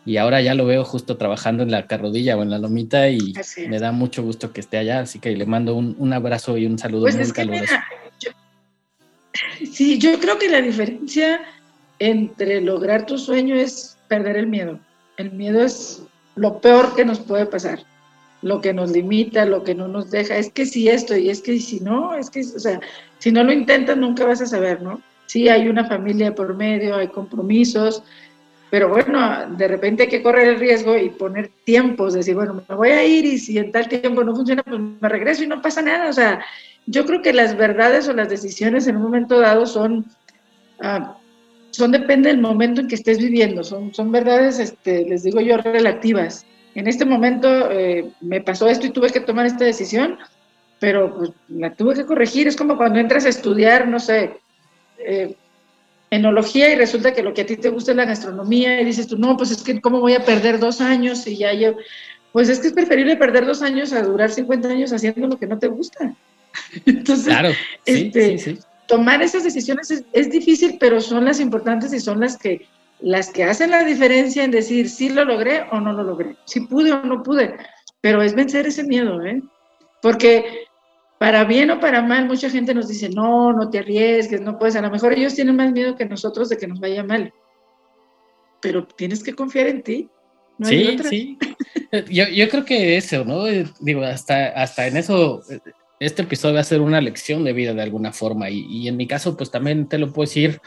Y 0.06 0.18
ahora 0.18 0.42
ya 0.42 0.56
lo 0.56 0.66
veo 0.66 0.84
justo 0.84 1.18
trabajando 1.18 1.64
en 1.64 1.72
la 1.72 1.88
carrodilla 1.88 2.36
o 2.36 2.44
en 2.44 2.50
la 2.50 2.58
lomita 2.58 3.10
y 3.10 3.34
me 3.68 3.80
da 3.80 3.92
mucho 3.92 4.24
gusto 4.24 4.52
que 4.52 4.62
esté 4.62 4.78
allá. 4.78 5.02
Así 5.02 5.20
que 5.20 5.36
le 5.36 5.46
mando 5.46 5.76
un, 5.76 6.14
abrazo 6.14 6.58
y 6.58 6.66
un 6.66 6.78
saludo 6.78 7.04
pues 7.04 7.18
muy 7.18 7.32
caluroso. 7.32 7.76
Sí, 9.72 10.00
yo 10.00 10.20
creo 10.20 10.38
que 10.38 10.50
la 10.50 10.62
diferencia 10.62 11.42
entre 12.00 12.62
lograr 12.62 13.06
tu 13.06 13.18
sueño 13.18 13.56
es 13.56 13.98
perder 14.08 14.38
el 14.38 14.48
miedo. 14.48 14.80
El 15.18 15.32
miedo 15.32 15.62
es 15.62 16.04
lo 16.36 16.60
peor 16.60 16.96
que 16.96 17.06
nos 17.06 17.20
puede 17.20 17.46
pasar, 17.46 17.84
lo 18.42 18.62
que 18.62 18.74
nos 18.74 18.92
limita, 18.92 19.46
lo 19.46 19.64
que 19.64 19.76
no 19.76 19.88
nos 19.88 20.12
deja. 20.12 20.38
Es 20.38 20.52
que 20.52 20.66
si 20.66 20.90
esto 20.90 21.16
y 21.16 21.30
es 21.30 21.42
que 21.42 21.60
si 21.60 21.80
no, 21.80 22.16
es 22.16 22.30
que, 22.30 22.42
o 22.42 22.60
sea, 22.60 22.80
si 23.20 23.32
no 23.32 23.44
lo 23.44 23.52
intentas 23.52 23.98
nunca 23.98 24.26
vas 24.26 24.42
a 24.42 24.48
saber, 24.48 24.82
¿no? 24.82 25.02
Sí, 25.28 25.48
hay 25.48 25.68
una 25.68 25.86
familia 25.86 26.36
por 26.36 26.56
medio, 26.56 26.96
hay 26.96 27.08
compromisos, 27.08 28.04
pero 28.72 28.90
bueno, 28.90 29.48
de 29.58 29.68
repente 29.68 30.04
hay 30.04 30.10
que 30.10 30.24
correr 30.24 30.48
el 30.48 30.60
riesgo 30.60 30.98
y 30.98 31.10
poner 31.10 31.52
tiempos, 31.66 32.14
decir, 32.14 32.36
bueno, 32.36 32.64
me 32.68 32.76
voy 32.76 32.90
a 32.90 33.06
ir 33.06 33.26
y 33.26 33.38
si 33.38 33.58
en 33.58 33.72
tal 33.72 33.88
tiempo 33.88 34.24
no 34.24 34.36
funciona, 34.36 34.64
pues 34.64 34.80
me 34.80 35.10
regreso 35.10 35.44
y 35.44 35.48
no 35.48 35.62
pasa 35.62 35.82
nada, 35.82 36.10
o 36.10 36.14
sea, 36.14 36.44
yo 36.86 37.06
creo 37.06 37.22
que 37.22 37.34
las 37.34 37.56
verdades 37.56 38.08
o 38.08 38.14
las 38.14 38.30
decisiones 38.30 38.88
en 38.88 38.96
un 38.96 39.04
momento 39.04 39.40
dado 39.40 39.66
son, 39.66 40.06
uh, 40.82 41.06
son 41.72 41.92
depende 41.92 42.30
del 42.30 42.40
momento 42.40 42.82
en 42.82 42.88
que 42.88 42.96
estés 42.96 43.20
viviendo, 43.20 43.64
son, 43.64 43.94
son 43.94 44.12
verdades, 44.12 44.58
este, 44.58 45.06
les 45.06 45.24
digo 45.24 45.42
yo, 45.42 45.58
relativas. 45.58 46.46
En 46.76 46.88
este 46.88 47.06
momento 47.06 47.72
eh, 47.72 48.12
me 48.22 48.42
pasó 48.42 48.68
esto 48.68 48.88
y 48.88 48.92
tuve 48.92 49.10
que 49.10 49.20
tomar 49.20 49.46
esta 49.46 49.66
decisión, 49.66 50.18
pero 50.80 51.16
pues, 51.18 51.32
la 51.50 51.74
tuve 51.74 51.96
que 51.96 52.06
corregir. 52.06 52.48
Es 52.48 52.56
como 52.56 52.78
cuando 52.78 53.00
entras 53.00 53.26
a 53.26 53.30
estudiar, 53.30 53.88
no 53.88 54.00
sé, 54.00 54.40
eh, 55.00 55.36
enología 56.10 56.72
y 56.72 56.76
resulta 56.76 57.14
que 57.14 57.24
lo 57.24 57.34
que 57.34 57.42
a 57.42 57.46
ti 57.46 57.56
te 57.56 57.70
gusta 57.70 57.92
es 57.92 57.98
la 57.98 58.06
gastronomía 58.06 58.80
y 58.82 58.86
dices 58.86 59.08
tú, 59.08 59.18
no, 59.18 59.38
pues 59.38 59.52
es 59.52 59.64
que 59.64 59.80
cómo 59.80 60.02
voy 60.02 60.14
a 60.14 60.26
perder 60.26 60.60
dos 60.60 60.82
años 60.82 61.26
y 61.26 61.38
ya 61.38 61.54
yo, 61.54 61.76
pues 62.34 62.50
es 62.50 62.60
que 62.60 62.68
es 62.68 62.74
preferible 62.74 63.16
perder 63.16 63.46
dos 63.46 63.62
años 63.62 63.94
a 63.94 64.02
durar 64.02 64.30
50 64.30 64.68
años 64.68 64.92
haciendo 64.92 65.28
lo 65.28 65.38
que 65.38 65.48
no 65.48 65.58
te 65.58 65.68
gusta. 65.68 66.14
Entonces, 66.86 67.26
claro, 67.26 67.50
este, 67.86 68.60
tomar 68.88 69.22
esas 69.22 69.46
decisiones 69.46 70.04
es, 70.12 70.30
difícil, 70.30 70.78
pero 70.80 71.00
son 71.00 71.24
las 71.24 71.40
importantes 71.40 71.94
y 71.94 72.00
son 72.00 72.20
las 72.20 72.38
que, 72.38 72.68
las 73.02 73.32
que 73.32 73.44
hacen 73.44 73.72
la 73.72 73.84
diferencia 73.84 74.44
en 74.44 74.52
decir 74.52 74.90
si 74.90 75.10
lo 75.10 75.26
logré 75.26 75.64
o 75.72 75.80
no 75.80 75.94
lo 75.94 76.04
logré, 76.04 76.36
si 76.46 76.62
pude 76.62 76.92
o 76.92 77.04
no 77.04 77.24
pude, 77.24 77.56
pero 78.00 78.22
es 78.22 78.34
vencer 78.34 78.68
ese 78.68 78.84
miedo, 78.84 79.24
¿eh? 79.24 79.42
Porque 80.02 80.66
para 81.20 81.44
bien 81.44 81.70
o 81.72 81.80
para 81.80 82.02
mal, 82.02 82.26
mucha 82.26 82.50
gente 82.50 82.74
nos 82.74 82.88
dice, 82.88 83.10
no, 83.10 83.54
no 83.54 83.70
te 83.70 83.80
arriesgues, 83.80 84.42
no 84.42 84.58
puedes, 84.58 84.76
a 84.76 84.82
lo 84.82 84.90
mejor 84.90 85.14
ellos 85.14 85.36
tienen 85.36 85.56
más 85.56 85.72
miedo 85.72 85.96
que 85.96 86.06
nosotros 86.06 86.50
de 86.50 86.58
que 86.58 86.68
nos 86.68 86.80
vaya 86.80 87.04
mal, 87.04 87.34
pero 88.62 88.88
tienes 88.88 89.24
que 89.24 89.34
confiar 89.34 89.68
en 89.68 89.84
ti. 89.84 90.10
sí, 90.64 90.98
sí. 91.10 91.38
Yo, 92.10 92.24
yo, 92.30 92.48
creo 92.48 92.64
que 92.64 92.96
eso, 92.96 93.26
¿no? 93.26 93.44
Digo, 93.82 94.02
hasta, 94.04 94.48
hasta 94.48 94.88
en 94.88 94.96
eso 94.96 95.42
este 96.02 96.24
episodio 96.24 96.56
va 96.56 96.62
a 96.62 96.64
ser 96.64 96.82
una 96.82 97.00
lección 97.00 97.44
de 97.44 97.54
vida 97.54 97.76
de 97.76 97.82
alguna 97.84 98.12
forma 98.12 98.50
y, 98.50 98.88
en 98.88 98.98
mi 98.98 99.06
caso 99.06 99.38
pues 99.38 99.52
también 99.52 99.88
te 99.88 100.00
lo 100.00 100.12
puedo 100.12 100.28
decir, 100.28 100.60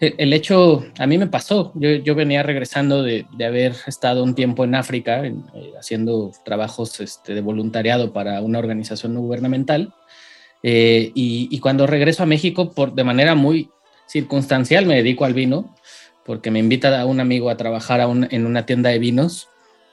el, 0.00 0.32
hecho, 0.32 0.84
a 0.98 1.06
mí 1.06 1.16
me 1.16 1.26
pasó, 1.26 1.72
yo, 1.74 2.14
venía 2.14 2.42
regresando 2.42 3.02
de, 3.02 3.26
haber 3.44 3.74
estado 3.86 4.22
un 4.22 4.34
tiempo 4.34 4.64
en 4.64 4.74
África 4.74 5.24
eh, 5.24 5.34
haciendo 5.78 6.32
trabajos 6.44 7.00
este, 7.00 7.34
de 7.34 7.40
voluntariado 7.40 8.12
para 8.12 8.40
una 8.42 8.58
organización 8.58 9.14
no 9.14 9.20
gubernamental. 9.20 9.94
Eh, 10.62 11.12
y, 11.14 11.58
cuando 11.60 11.86
regreso 11.86 12.22
a 12.22 12.26
México 12.26 12.72
por, 12.72 12.94
de 12.94 13.04
manera 13.04 13.34
muy 13.34 13.70
circunstancial 14.06 14.86
me 14.86 14.96
dedico 14.96 15.24
al 15.24 15.34
vino 15.34 15.74
porque 16.24 16.50
me 16.50 16.58
invita 16.58 17.00
a 17.00 17.06
un 17.06 17.20
amigo 17.20 17.50
a 17.50 17.56
trabajar 17.56 18.00
en 18.00 18.46
una 18.46 18.66
tienda 18.66 18.90
de 18.90 18.98
vinos. 18.98 19.48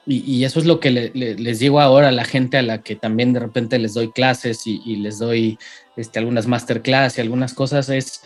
Y, 0.06 0.44
eso 0.44 0.58
es 0.58 0.66
lo 0.66 0.80
que 0.80 0.90
les 0.90 1.58
digo 1.60 1.80
ahora 1.80 2.08
a 2.08 2.12
la 2.12 2.24
gente 2.24 2.58
a 2.58 2.62
la 2.62 2.82
que 2.82 2.94
también 2.96 3.32
de 3.32 3.40
repente 3.40 3.78
les 3.78 3.94
doy 3.94 4.10
clases 4.10 4.66
y, 4.66 4.96
les 4.96 5.18
doy 5.18 5.58
este, 5.96 6.18
algunas 6.18 6.46
masterclass 6.46 7.16
y 7.16 7.20
algunas 7.22 7.54
cosas, 7.54 7.88
es 7.88 8.22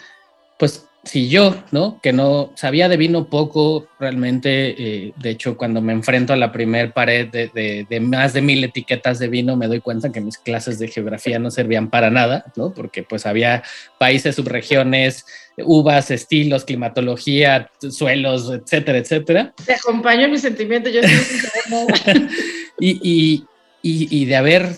pues 0.58 0.87
si 1.04 1.28
yo, 1.28 1.54
¿no? 1.70 2.00
Que 2.02 2.12
no 2.12 2.52
sabía 2.54 2.88
de 2.88 2.96
vino 2.96 3.28
poco 3.28 3.86
realmente, 3.98 4.74
eh, 4.78 5.12
de 5.16 5.30
hecho 5.30 5.56
cuando 5.56 5.80
me 5.80 5.92
enfrento 5.92 6.32
a 6.32 6.36
la 6.36 6.52
primer 6.52 6.92
pared 6.92 7.28
de, 7.28 7.86
de, 7.88 8.00
más 8.00 8.32
de 8.32 8.42
mil 8.42 8.62
etiquetas 8.62 9.18
de 9.18 9.28
vino, 9.28 9.56
me 9.56 9.68
doy 9.68 9.80
cuenta 9.80 10.12
que 10.12 10.20
mis 10.20 10.36
clases 10.38 10.78
de 10.78 10.88
geografía 10.88 11.38
no 11.38 11.50
servían 11.50 11.88
para 11.88 12.10
nada, 12.10 12.44
¿no? 12.56 12.74
Porque 12.74 13.04
pues 13.04 13.26
había 13.26 13.62
países, 13.98 14.34
subregiones, 14.36 15.24
uvas, 15.58 16.10
estilos, 16.10 16.64
climatología, 16.64 17.70
suelos, 17.90 18.50
etcétera, 18.50 18.98
etcétera. 18.98 19.54
Te 19.64 19.74
acompaño 19.74 20.26
en 20.26 20.32
mis 20.32 20.42
sentimientos, 20.42 20.92
yo 20.92 21.00
y, 22.80 22.90
y, 23.02 23.44
y, 23.82 24.22
y 24.22 24.24
de 24.26 24.36
haber, 24.36 24.68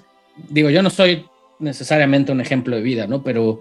digo, 0.49 0.71
yo 0.71 0.83
no 0.83 0.91
soy 0.91 1.27
necesariamente 1.59 2.33
un 2.33 2.41
ejemplo 2.41 2.77
de 2.77 2.83
vida, 2.83 3.07
¿no? 3.07 3.23
Pero, 3.23 3.61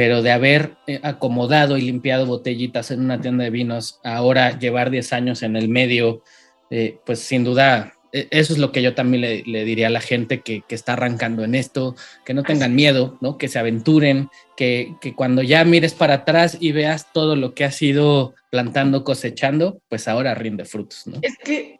pero 0.00 0.22
de 0.22 0.32
haber 0.32 0.78
eh, 0.86 0.98
acomodado 1.02 1.76
y 1.76 1.82
limpiado 1.82 2.24
botellitas 2.24 2.90
en 2.90 3.02
una 3.02 3.20
tienda 3.20 3.44
de 3.44 3.50
vinos, 3.50 4.00
ahora 4.02 4.58
llevar 4.58 4.88
10 4.88 5.12
años 5.12 5.42
en 5.42 5.56
el 5.56 5.68
medio, 5.68 6.22
eh, 6.70 6.96
pues 7.04 7.18
sin 7.18 7.44
duda 7.44 7.92
e, 8.10 8.26
eso 8.30 8.54
es 8.54 8.58
lo 8.58 8.72
que 8.72 8.80
yo 8.80 8.94
también 8.94 9.44
le, 9.44 9.64
diría 9.66 9.88
a 9.88 9.90
la 9.90 10.00
gente 10.00 10.40
que, 10.40 10.64
está 10.70 10.94
arrancando 10.94 11.44
en 11.44 11.54
esto, 11.54 11.96
que 12.24 12.32
no 12.32 12.44
tengan 12.44 12.74
miedo, 12.74 13.18
¿no? 13.20 13.36
que 13.36 13.48
se 13.48 13.58
aventuren, 13.58 14.30
que, 14.56 14.96
cuando 15.16 15.42
ya 15.42 15.62
mires 15.66 15.92
para 15.92 16.14
atrás 16.14 16.56
y 16.58 16.72
veas 16.72 17.12
todo 17.12 17.36
lo 17.36 17.52
que 17.52 17.64
has 17.64 17.82
ido 17.82 18.34
plantando, 18.50 19.04
cosechando, 19.04 19.82
pues 19.90 20.08
ahora 20.08 20.34
rinde 20.34 20.64
frutos. 20.64 21.06
¿no? 21.08 21.18
Es 21.20 21.36
que, 21.44 21.78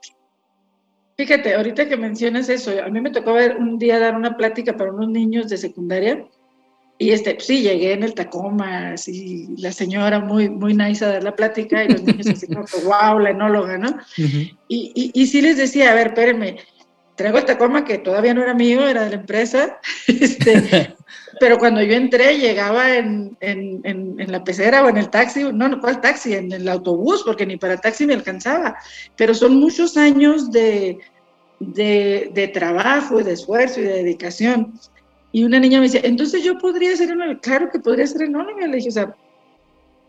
fíjate, 1.17 1.55
ahorita 1.55 1.89
que 1.89 1.97
mencionas 1.97 2.51
eso, 2.51 2.71
a 2.85 2.91
mí 2.91 3.01
me 3.01 3.13
tocó 3.13 3.33
ver 3.33 3.57
un 3.57 3.79
día 3.79 3.99
dar 3.99 4.15
una 4.15 4.37
plática 4.37 4.77
para 4.77 4.93
unos 4.93 5.09
niños 5.09 5.49
de 5.49 5.57
secundaria 5.57 6.29
y 7.01 7.13
este, 7.13 7.35
pues 7.35 7.47
sí, 7.47 7.63
llegué 7.63 7.95
en 7.95 8.03
el 8.03 8.13
Tacoma, 8.13 8.93
así, 8.93 9.49
la 9.57 9.73
señora 9.73 10.21
muy, 10.21 10.51
muy 10.51 10.75
nice 10.75 11.03
a 11.03 11.09
dar 11.09 11.25
la 11.25 11.35
plática 11.35 11.83
y 11.83 11.89
los 11.89 12.03
niños 12.03 12.27
así 12.27 12.47
como, 12.47 12.67
wow, 12.85 13.19
la 13.19 13.31
enóloga, 13.31 13.79
¿no? 13.79 13.97
y, 14.19 14.53
y, 14.69 15.11
y, 15.15 15.27
sí 15.27 15.41
les 15.41 15.57
decía, 15.57 15.93
a 15.93 15.95
ver, 15.95 16.09
espérenme, 16.09 16.59
traigo 17.15 17.39
el 17.39 17.47
Tacoma 17.47 17.87
que 17.87 17.97
todavía 17.97 18.35
no 18.35 18.43
era 18.43 18.53
mío, 18.53 18.87
era 18.87 19.05
de 19.05 19.11
la 19.11 19.17
empresa, 19.17 19.79
este, 20.09 20.95
pero 21.41 21.57
cuando 21.57 21.83
yo 21.83 21.95
entré 21.95 22.37
llegaba 22.37 22.95
en, 22.95 23.35
en, 23.41 23.81
en, 23.85 24.31
la 24.31 24.45
pecera 24.45 24.85
o 24.85 24.91
en 24.91 24.99
el 24.99 25.09
taxi, 25.09 25.45
no, 25.45 25.69
no, 25.69 25.81
¿cuál 25.81 26.03
taxi? 26.03 26.35
En 26.35 26.53
el 26.53 26.69
autobús, 26.69 27.23
porque 27.25 27.47
ni 27.47 27.57
para 27.57 27.79
taxi 27.79 28.07
me 28.07 28.13
alcanzaba, 28.13 28.77
pero 29.17 29.35
son 29.35 29.57
muchos 29.57 29.97
años 29.97 30.51
de, 30.51 30.99
de, 31.61 32.31
de 32.35 32.49
trabajo 32.49 33.21
y 33.21 33.25
de 33.25 33.33
esfuerzo 33.33 33.81
y 33.81 33.85
de 33.85 33.95
dedicación. 33.95 34.75
Y 35.33 35.45
una 35.45 35.61
niña 35.61 35.79
me 35.79 35.87
decía, 35.87 36.01
entonces 36.05 36.43
yo 36.43 36.59
podría 36.59 36.97
ser 36.97 37.11
enóloga. 37.11 37.41
Claro 37.41 37.71
que 37.71 37.79
podría 37.79 38.07
ser 38.07 38.23
enóloga. 38.23 38.67
Le 38.67 38.77
dije, 38.77 38.89
o 38.89 38.93
sea, 38.93 39.15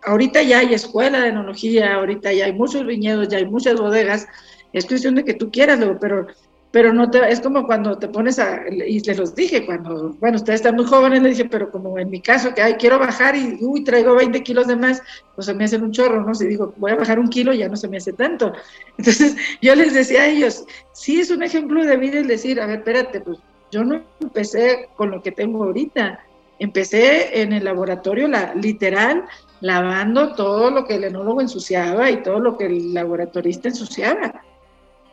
ahorita 0.04 0.42
ya 0.42 0.60
hay 0.60 0.74
escuela 0.74 1.22
de 1.22 1.30
enología, 1.30 1.96
ahorita 1.96 2.34
ya 2.34 2.46
hay 2.46 2.54
muchos 2.54 2.86
viñedos, 2.86 3.28
ya 3.28 3.38
hay 3.38 3.46
muchas 3.46 3.80
bodegas. 3.80 4.28
Es 4.74 4.86
cuestión 4.86 5.16
de 5.16 5.26
que 5.26 5.34
tú 5.34 5.52
quieras, 5.52 5.80
pero, 6.00 6.28
pero 6.72 6.94
no 6.94 7.12
te, 7.12 7.30
es 7.30 7.42
como 7.42 7.68
cuando 7.68 7.98
te 7.98 8.08
pones 8.08 8.40
a, 8.40 8.62
y 8.70 9.00
les 9.02 9.18
los 9.18 9.36
dije, 9.36 9.66
cuando, 9.66 10.16
bueno, 10.20 10.38
ustedes 10.38 10.62
están 10.62 10.76
muy 10.76 10.86
jóvenes, 10.86 11.22
le 11.22 11.30
dije, 11.30 11.46
pero 11.46 11.70
como 11.70 12.00
en 12.00 12.10
mi 12.10 12.22
caso, 12.22 12.54
que 12.54 12.62
ay, 12.62 12.76
quiero 12.76 12.98
bajar 12.98 13.36
y, 13.36 13.58
uy, 13.62 13.84
traigo 13.84 14.16
20 14.16 14.42
kilos 14.44 14.68
de 14.68 14.78
más, 14.78 15.02
pues 15.36 15.46
se 15.46 15.54
me 15.54 15.66
hacen 15.66 15.84
un 15.84 15.92
chorro, 15.92 16.26
¿no? 16.26 16.34
Si 16.34 16.48
digo, 16.48 16.74
voy 16.78 16.92
a 16.92 16.96
bajar 16.96 17.20
un 17.20 17.28
kilo, 17.28 17.54
ya 17.54 17.68
no 17.68 17.76
se 17.76 17.90
me 17.90 17.98
hace 17.98 18.14
tanto. 18.14 18.54
Entonces, 18.98 19.36
yo 19.62 19.76
les 19.76 19.94
decía 19.94 20.22
a 20.22 20.28
ellos, 20.28 20.66
sí 20.94 21.20
es 21.20 21.30
un 21.30 21.44
ejemplo 21.44 21.86
de 21.86 21.98
vida 21.98 22.20
el 22.20 22.28
decir, 22.28 22.62
a 22.62 22.66
ver, 22.66 22.80
espérate, 22.80 23.20
pues 23.20 23.38
yo 23.72 23.84
no 23.84 24.02
empecé 24.20 24.90
con 24.96 25.12
lo 25.12 25.24
que 25.24 25.32
tengo 25.32 25.64
ahorita. 25.64 26.20
Empecé 26.60 27.42
en 27.42 27.54
el 27.54 27.64
laboratorio, 27.64 28.28
la, 28.28 28.54
literal, 28.54 29.26
lavando 29.62 30.36
todo 30.36 30.70
lo 30.70 30.86
que 30.86 30.96
el 30.96 31.06
enólogo 31.06 31.42
ensuciaba 31.42 32.12
y 32.12 32.22
todo 32.22 32.40
lo 32.40 32.58
que 32.58 32.66
el 32.66 32.94
laboratorista 32.94 33.70
ensuciaba. 33.70 34.44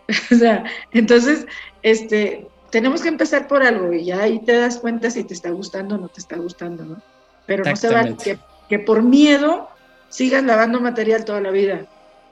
o 0.32 0.34
sea, 0.34 0.64
entonces, 0.92 1.46
este, 1.82 2.46
tenemos 2.70 3.00
que 3.00 3.08
empezar 3.08 3.48
por 3.48 3.62
algo 3.62 3.92
y 3.92 4.04
ya 4.04 4.22
ahí 4.22 4.40
te 4.40 4.58
das 4.58 4.78
cuenta 4.78 5.10
si 5.10 5.24
te 5.24 5.34
está 5.34 5.50
gustando 5.50 5.94
o 5.94 5.98
no 5.98 6.08
te 6.08 6.20
está 6.20 6.36
gustando, 6.36 6.84
¿no? 6.84 7.02
Pero 7.46 7.64
no 7.64 7.76
se 7.76 7.88
vale 7.88 8.14
que, 8.22 8.38
que, 8.68 8.78
por 8.78 9.02
miedo 9.02 9.70
sigas 10.10 10.44
lavando 10.44 10.80
material 10.80 11.24
toda 11.24 11.40
la 11.40 11.50
vida. 11.50 11.86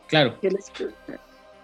Claro 0.08 0.34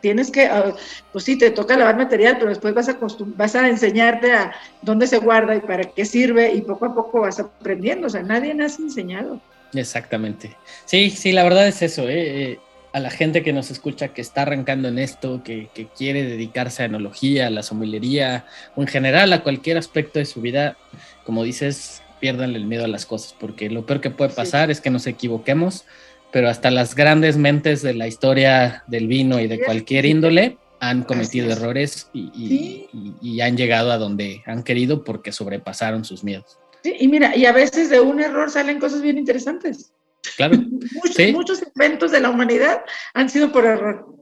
tienes 0.03 0.31
que, 0.31 0.45
ah, 0.47 0.75
pues 1.13 1.25
sí, 1.25 1.39
te 1.39 1.51
toca 1.51 1.77
lavar 1.79 1.97
material, 1.97 2.37
pero 2.37 2.51
después 2.51 2.75
vas 2.75 2.91
a, 2.91 2.99
vas 3.37 3.55
a 3.55 3.69
enseñarte 3.69 4.33
a 4.33 4.53
dónde 4.83 5.07
se 5.07 5.17
guarda 5.17 5.57
y 5.57 5.61
para 5.61 5.85
qué 5.85 6.05
sirve 6.05 6.53
y 6.53 6.61
poco 6.61 6.85
a 6.85 6.95
poco 6.95 7.21
vas 7.21 7.41
aprendiendo. 7.41 8.09
O 8.09 8.11
sea, 8.11 8.23
nadie 8.23 8.53
nace 8.53 8.83
enseñado. 8.83 9.41
Exactamente. 9.73 10.55
Sí, 10.85 11.09
sí, 11.09 11.33
la 11.33 11.45
verdad 11.45 11.67
es 11.67 11.81
eso. 11.81 12.09
¿eh? 12.09 12.53
eh 12.53 12.61
a 12.93 13.01
la 13.01 13.11
gente 13.11 13.43
que 13.43 13.55
nos 13.55 13.71
escucha, 13.71 14.09
que 14.09 14.21
está 14.21 14.43
arrancando 14.43 14.89
en 14.89 14.99
esto, 14.99 15.43
que, 15.43 15.69
que 15.75 15.87
quiere 15.87 16.25
dedicarse 16.25 16.83
a 16.83 16.87
enología, 16.87 17.47
a 17.47 17.51
la 17.51 17.63
somelería 17.63 18.45
o 18.77 18.83
en 18.83 18.87
general 18.87 19.33
a 19.33 19.43
cualquier 19.43 19.79
aspecto 19.79 20.19
de 20.19 20.27
su 20.27 20.43
vida, 20.43 20.77
como 21.25 21.43
dices, 21.43 22.03
pierdan 22.21 22.55
el 22.55 22.67
miedo 22.67 22.85
a 22.85 22.89
las 22.89 23.07
cosas, 23.07 23.35
porque 23.39 23.71
lo 23.71 23.87
peor 23.87 24.01
que 24.01 24.11
puede 24.11 24.31
pasar 24.31 24.71
es 24.71 24.81
que 24.81 24.91
nos 24.91 25.07
equivoquemos 25.07 25.87
pero 26.33 26.49
hasta 26.49 26.71
las 26.71 26.95
grandes 26.95 27.37
mentes 27.37 27.83
de 27.83 27.95
la 27.95 28.09
historia 28.09 28.85
del 28.89 29.07
vino 29.07 29.39
y 29.39 29.47
de 29.47 29.61
cualquier 29.61 30.07
índole 30.07 30.57
han 30.81 31.05
cometido 31.05 31.53
errores 31.53 32.11
y, 32.13 33.41
han 33.41 33.57
llegado 33.57 33.93
a 33.93 33.99
donde 33.99 34.43
han 34.47 34.65
querido 34.65 35.05
porque 35.05 35.31
sobrepasaron 35.31 36.05
sus 36.05 36.25
miedos. 36.25 36.59
Sí, 36.83 36.97
y 36.99 37.07
mira, 37.07 37.37
y 37.37 37.47
a 37.47 37.53
veces 37.53 37.91
de 37.91 38.01
un 38.01 38.19
error 38.19 38.51
salen 38.51 38.81
cosas 38.81 39.03
bien 39.03 39.19
interesantes. 39.19 39.93
Claro. 40.37 40.57
muchos, 41.05 41.33
muchos 41.33 41.63
eventos 41.77 42.11
de 42.11 42.21
la 42.21 42.31
humanidad 42.31 42.83
han 43.15 43.29
sido 43.29 43.53
por 43.53 43.65
error. 43.65 44.17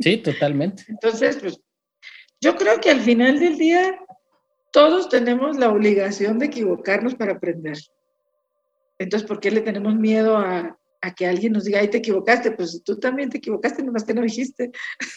Sí, 0.00 0.16
totalmente. 0.18 0.84
Entonces, 0.88 1.36
pues, 1.36 1.60
yo 2.40 2.56
creo 2.56 2.80
que 2.80 2.90
al 2.90 3.00
final 3.00 3.38
del 3.38 3.58
día 3.58 3.98
todos 4.72 5.08
tenemos 5.08 5.58
la 5.58 5.68
obligación 5.68 6.38
de 6.38 6.46
equivocarnos 6.46 7.14
para 7.14 7.32
aprender. 7.32 7.76
Entonces, 8.98 9.28
¿por 9.28 9.40
qué 9.40 9.50
le 9.50 9.60
tenemos 9.60 9.94
miedo 9.96 10.38
a, 10.38 10.78
a 11.00 11.14
que 11.14 11.26
alguien 11.26 11.52
nos 11.52 11.64
diga, 11.64 11.80
ay, 11.80 11.88
te 11.88 11.98
equivocaste, 11.98 12.52
pues 12.52 12.82
tú 12.84 12.98
también 12.98 13.30
te 13.30 13.38
equivocaste, 13.38 13.82
nomás 13.82 14.04
que 14.04 14.14
no 14.14 14.22
dijiste. 14.22 14.70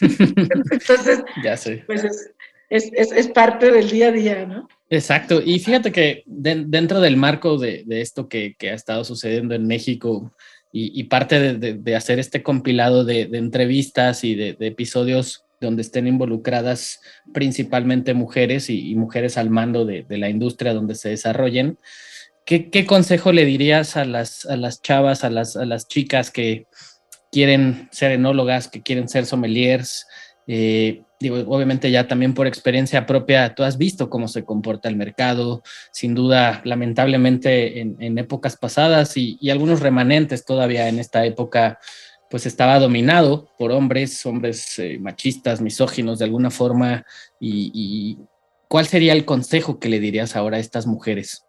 Entonces, 0.70 1.22
ya 1.42 1.56
sé. 1.56 1.84
pues 1.86 2.04
es, 2.04 2.30
es, 2.68 2.90
es, 2.92 3.12
es, 3.12 3.28
parte 3.28 3.70
del 3.70 3.90
día 3.90 4.08
a 4.08 4.12
día, 4.12 4.46
¿no? 4.46 4.68
Exacto, 4.88 5.40
y 5.44 5.58
fíjate 5.58 5.92
que 5.92 6.24
dentro 6.26 7.00
del 7.00 7.16
marco 7.16 7.58
de, 7.58 7.84
de 7.86 8.00
esto 8.00 8.28
que, 8.28 8.54
que, 8.58 8.70
ha 8.70 8.74
estado 8.74 9.04
sucediendo 9.04 9.54
en 9.54 9.66
México 9.66 10.32
y, 10.72 11.00
y 11.00 11.04
parte 11.04 11.54
de, 11.54 11.74
de, 11.74 11.96
hacer 11.96 12.18
este 12.18 12.42
compilado 12.42 13.04
de, 13.04 13.22
entrevistas 13.32 14.24
y 14.24 14.34
de, 14.34 14.56
episodios 14.60 15.44
donde 15.60 15.82
estén 15.82 16.06
involucradas 16.06 17.00
principalmente 17.32 18.14
mujeres 18.14 18.70
y, 18.70 18.90
y 18.90 18.94
mujeres 18.94 19.36
al 19.36 19.50
mando 19.50 19.84
de, 19.84 20.04
la 20.08 20.28
industria 20.28 20.74
donde 20.74 20.94
se 20.94 21.10
desarrollen, 21.10 21.78
¿Qué, 22.44 22.86
consejo 22.86 23.32
le 23.32 23.44
dirías 23.44 23.96
a 23.96 24.04
las, 24.04 24.44
a 24.46 24.56
las 24.56 24.82
chavas, 24.82 25.22
a 25.22 25.30
las, 25.30 25.56
a 25.56 25.64
las 25.64 25.86
chicas 25.86 26.30
que 26.30 26.66
quieren 27.30 27.88
ser 27.92 28.10
enólogas, 28.10 28.68
que 28.68 28.82
quieren 28.82 29.08
ser 29.08 29.26
sommeliers? 29.26 30.06
Eh, 30.46 31.02
obviamente 31.28 31.90
ya 31.90 32.08
también 32.08 32.34
por 32.34 32.46
experiencia 32.46 33.06
propia, 33.06 33.54
tú 33.54 33.62
has 33.62 33.76
visto 33.76 34.08
cómo 34.08 34.26
se 34.26 34.44
comporta 34.44 34.88
el 34.88 34.96
mercado, 34.96 35.62
sin 35.92 36.14
duda, 36.14 36.62
lamentablemente 36.64 37.80
en, 37.80 38.18
épocas 38.18 38.56
pasadas 38.56 39.16
y, 39.16 39.38
algunos 39.50 39.80
remanentes 39.80 40.44
todavía 40.44 40.88
en 40.88 40.98
esta 40.98 41.24
época, 41.26 41.78
pues 42.30 42.46
estaba 42.46 42.78
dominado 42.78 43.48
por 43.58 43.72
hombres, 43.72 44.24
hombres 44.24 44.78
eh, 44.78 44.98
machistas, 44.98 45.60
misóginos 45.60 46.18
de 46.18 46.24
alguna 46.24 46.50
forma. 46.50 47.04
Y, 47.38 48.18
cuál 48.68 48.86
sería 48.86 49.12
el 49.12 49.24
consejo 49.24 49.78
que 49.78 49.88
le 49.88 50.00
dirías 50.00 50.36
ahora 50.36 50.56
a 50.56 50.60
estas 50.60 50.86
mujeres? 50.86 51.44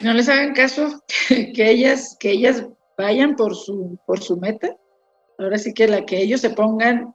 No 0.00 0.12
les 0.12 0.28
hagan 0.28 0.54
caso, 0.54 1.02
que 1.28 1.70
ellas, 1.70 2.16
que 2.18 2.30
ellas 2.30 2.66
vayan 2.96 3.36
por 3.36 3.54
su, 3.54 3.98
por 4.06 4.22
su 4.22 4.36
meta. 4.36 4.76
Ahora 5.38 5.58
sí 5.58 5.74
que 5.74 5.86
la 5.86 6.06
que 6.06 6.18
ellos 6.18 6.40
se 6.40 6.50
pongan, 6.50 7.14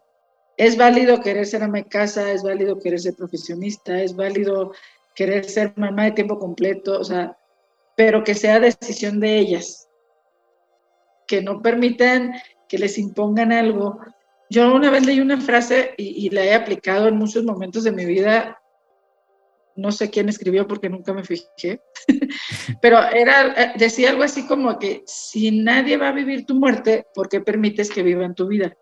es 0.57 0.77
válido 0.77 1.21
querer 1.21 1.45
ser 1.45 1.63
ama 1.63 1.79
de 1.79 1.85
casa, 1.85 2.31
es 2.31 2.43
válido 2.43 2.77
querer 2.79 2.99
ser 2.99 3.15
profesionista, 3.15 4.01
es 4.01 4.15
válido 4.15 4.73
querer 5.15 5.45
ser 5.45 5.73
mamá 5.75 6.05
de 6.05 6.11
tiempo 6.11 6.37
completo, 6.37 6.99
o 6.99 7.03
sea, 7.03 7.37
pero 7.95 8.23
que 8.23 8.35
sea 8.35 8.59
decisión 8.59 9.19
de 9.19 9.39
ellas, 9.39 9.87
que 11.27 11.41
no 11.41 11.61
permitan 11.61 12.33
que 12.67 12.77
les 12.77 12.97
impongan 12.97 13.51
algo. 13.51 13.99
Yo 14.49 14.73
una 14.73 14.91
vez 14.91 15.05
leí 15.05 15.19
una 15.19 15.41
frase 15.41 15.95
y, 15.97 16.27
y 16.27 16.29
la 16.29 16.43
he 16.43 16.53
aplicado 16.53 17.07
en 17.07 17.17
muchos 17.17 17.43
momentos 17.43 17.83
de 17.83 17.91
mi 17.91 18.05
vida 18.05 18.60
no 19.81 19.91
sé 19.91 20.09
quién 20.09 20.29
escribió 20.29 20.67
porque 20.67 20.89
nunca 20.89 21.13
me 21.13 21.23
fijé, 21.23 21.81
pero 22.81 22.99
era, 23.11 23.53
eh, 23.57 23.73
decía 23.77 24.11
algo 24.11 24.23
así 24.23 24.45
como 24.45 24.77
que 24.79 25.03
si 25.05 25.51
nadie 25.51 25.97
va 25.97 26.09
a 26.09 26.13
vivir 26.13 26.45
tu 26.45 26.55
muerte, 26.55 27.07
¿por 27.13 27.27
qué 27.27 27.41
permites 27.41 27.89
que 27.89 28.03
vivan 28.03 28.35
tu 28.35 28.47
vida? 28.47 28.77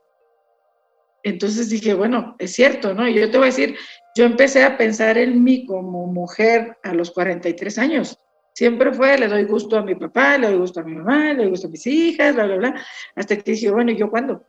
Entonces 1.24 1.70
dije, 1.70 1.94
bueno, 1.94 2.36
es 2.40 2.54
cierto, 2.54 2.94
¿no? 2.94 3.08
Y 3.08 3.16
yo 3.16 3.30
te 3.30 3.38
voy 3.38 3.48
a 3.48 3.52
decir, 3.52 3.76
yo 4.16 4.26
empecé 4.26 4.64
a 4.64 4.78
pensar 4.78 5.18
en 5.18 5.44
mí 5.44 5.66
como 5.66 6.08
mujer 6.08 6.78
a 6.84 6.94
los 6.94 7.12
43 7.12 7.78
años. 7.78 8.18
Siempre 8.54 8.94
fue, 8.94 9.18
le 9.18 9.28
doy 9.28 9.46
gusto 9.46 9.78
a 9.78 9.84
mi 9.84 9.96
papá, 9.96 10.38
le 10.38 10.48
doy 10.48 10.58
gusto 10.58 10.80
a 10.80 10.84
mi 10.84 10.96
mamá, 10.96 11.34
le 11.34 11.44
doy 11.44 11.50
gusto 11.50 11.68
a 11.68 11.72
mis 11.72 11.86
hijas, 11.88 12.36
bla, 12.36 12.46
bla, 12.46 12.56
bla. 12.58 12.86
Hasta 13.16 13.38
que 13.38 13.52
dije, 13.52 13.72
bueno, 13.72 13.92
¿y 13.92 13.98
yo 13.98 14.10
cuándo? 14.10 14.44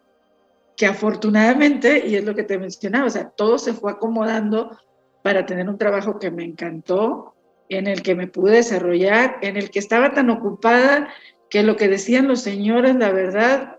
Que 0.77 0.87
afortunadamente, 0.87 2.07
y 2.07 2.17
es 2.17 2.25
lo 2.25 2.35
que 2.35 2.45
te 2.45 2.59
mencionaba, 2.59 3.07
o 3.07 3.11
sea, 3.11 3.31
todo 3.31 3.59
se 3.59 3.73
fue 3.73 3.93
acomodando 3.93 4.77
para 5.23 5.47
tener 5.47 5.69
un 5.69 5.79
trabajo 5.79 6.19
que 6.19 6.31
me 6.31 6.45
encantó, 6.45 7.35
en 7.69 7.87
el 7.87 8.03
que 8.03 8.15
me 8.15 8.27
pude 8.27 8.57
desarrollar, 8.57 9.39
en 9.43 9.57
el 9.57 9.71
que 9.71 9.79
estaba 9.79 10.13
tan 10.13 10.29
ocupada 10.29 11.09
que 11.49 11.63
lo 11.63 11.77
que 11.77 11.89
decían 11.89 12.29
los 12.29 12.43
señores, 12.43 12.97
la 12.97 13.13
verdad, 13.13 13.77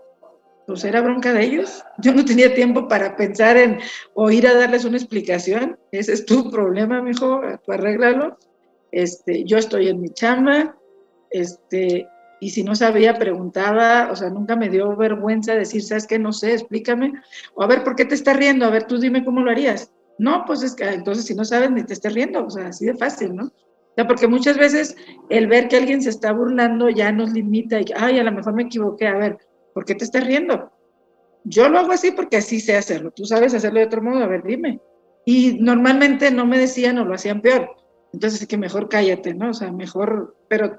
pues 0.66 0.84
era 0.84 1.00
bronca 1.02 1.32
de 1.32 1.44
ellos. 1.44 1.84
Yo 1.98 2.14
no 2.14 2.24
tenía 2.24 2.54
tiempo 2.54 2.88
para 2.88 3.16
pensar 3.16 3.56
en 3.56 3.78
o 4.14 4.30
ir 4.30 4.46
a 4.46 4.54
darles 4.54 4.84
una 4.84 4.96
explicación. 4.96 5.78
Ese 5.90 6.12
es 6.12 6.24
tu 6.24 6.50
problema, 6.52 7.02
mijo, 7.02 7.40
tú 7.64 7.72
arréglalo. 7.72 8.38
Este, 8.90 9.44
yo 9.44 9.58
estoy 9.58 9.88
en 9.88 10.00
mi 10.00 10.10
chamba, 10.10 10.76
este, 11.30 12.06
y 12.40 12.50
si 12.50 12.62
no 12.62 12.74
sabía, 12.74 13.18
preguntaba, 13.18 14.10
o 14.10 14.16
sea, 14.16 14.28
nunca 14.28 14.54
me 14.56 14.68
dio 14.68 14.94
vergüenza 14.96 15.54
decir, 15.54 15.82
¿sabes 15.82 16.06
qué? 16.06 16.18
No 16.18 16.32
sé, 16.32 16.52
explícame. 16.52 17.12
O 17.54 17.62
a 17.62 17.66
ver, 17.66 17.84
¿por 17.84 17.96
qué 17.96 18.04
te 18.04 18.14
estás 18.14 18.36
riendo? 18.36 18.66
A 18.66 18.70
ver, 18.70 18.84
tú 18.84 18.98
dime 18.98 19.24
cómo 19.24 19.40
lo 19.40 19.50
harías. 19.50 19.92
No, 20.22 20.44
pues 20.46 20.62
es 20.62 20.76
que 20.76 20.84
entonces 20.84 21.24
si 21.24 21.34
no 21.34 21.44
sabes 21.44 21.72
ni 21.72 21.82
te 21.82 21.94
estés 21.94 22.14
riendo, 22.14 22.46
o 22.46 22.48
sea, 22.48 22.68
así 22.68 22.86
de 22.86 22.94
fácil, 22.94 23.34
¿no? 23.34 23.46
O 23.46 23.94
sea, 23.96 24.06
porque 24.06 24.28
muchas 24.28 24.56
veces 24.56 24.94
el 25.30 25.48
ver 25.48 25.66
que 25.66 25.76
alguien 25.76 26.00
se 26.00 26.10
está 26.10 26.32
burlando 26.32 26.88
ya 26.90 27.10
nos 27.10 27.32
limita 27.32 27.80
y, 27.80 27.86
ay, 27.96 28.20
a 28.20 28.22
lo 28.22 28.30
mejor 28.30 28.54
me 28.54 28.62
equivoqué, 28.62 29.08
a 29.08 29.16
ver, 29.16 29.38
¿por 29.74 29.84
qué 29.84 29.96
te 29.96 30.04
estás 30.04 30.24
riendo? 30.24 30.70
Yo 31.42 31.68
lo 31.68 31.80
hago 31.80 31.90
así 31.90 32.12
porque 32.12 32.36
así 32.36 32.60
sé 32.60 32.76
hacerlo, 32.76 33.10
tú 33.10 33.24
sabes 33.24 33.52
hacerlo 33.52 33.80
de 33.80 33.86
otro 33.86 34.00
modo, 34.00 34.22
a 34.22 34.28
ver, 34.28 34.44
dime. 34.44 34.80
Y 35.24 35.58
normalmente 35.60 36.30
no 36.30 36.46
me 36.46 36.56
decían 36.56 36.98
o 36.98 37.04
lo 37.04 37.14
hacían 37.14 37.40
peor, 37.40 37.74
entonces 38.12 38.42
es 38.42 38.46
que 38.46 38.56
mejor 38.56 38.88
cállate, 38.88 39.34
¿no? 39.34 39.50
O 39.50 39.54
sea, 39.54 39.72
mejor, 39.72 40.36
pero, 40.48 40.78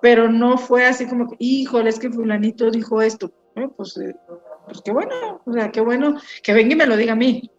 pero 0.00 0.30
no 0.30 0.56
fue 0.56 0.86
así 0.86 1.04
como, 1.04 1.34
híjole, 1.38 1.90
es 1.90 1.98
que 1.98 2.08
fulanito 2.08 2.70
dijo 2.70 3.02
esto, 3.02 3.30
Pues, 3.76 3.98
eh, 3.98 4.16
pues 4.64 4.80
qué 4.82 4.90
bueno, 4.90 5.42
o 5.44 5.52
sea, 5.52 5.70
qué 5.70 5.82
bueno 5.82 6.16
que 6.42 6.54
venga 6.54 6.72
y 6.72 6.76
me 6.76 6.86
lo 6.86 6.96
diga 6.96 7.12
a 7.12 7.16
mí, 7.16 7.50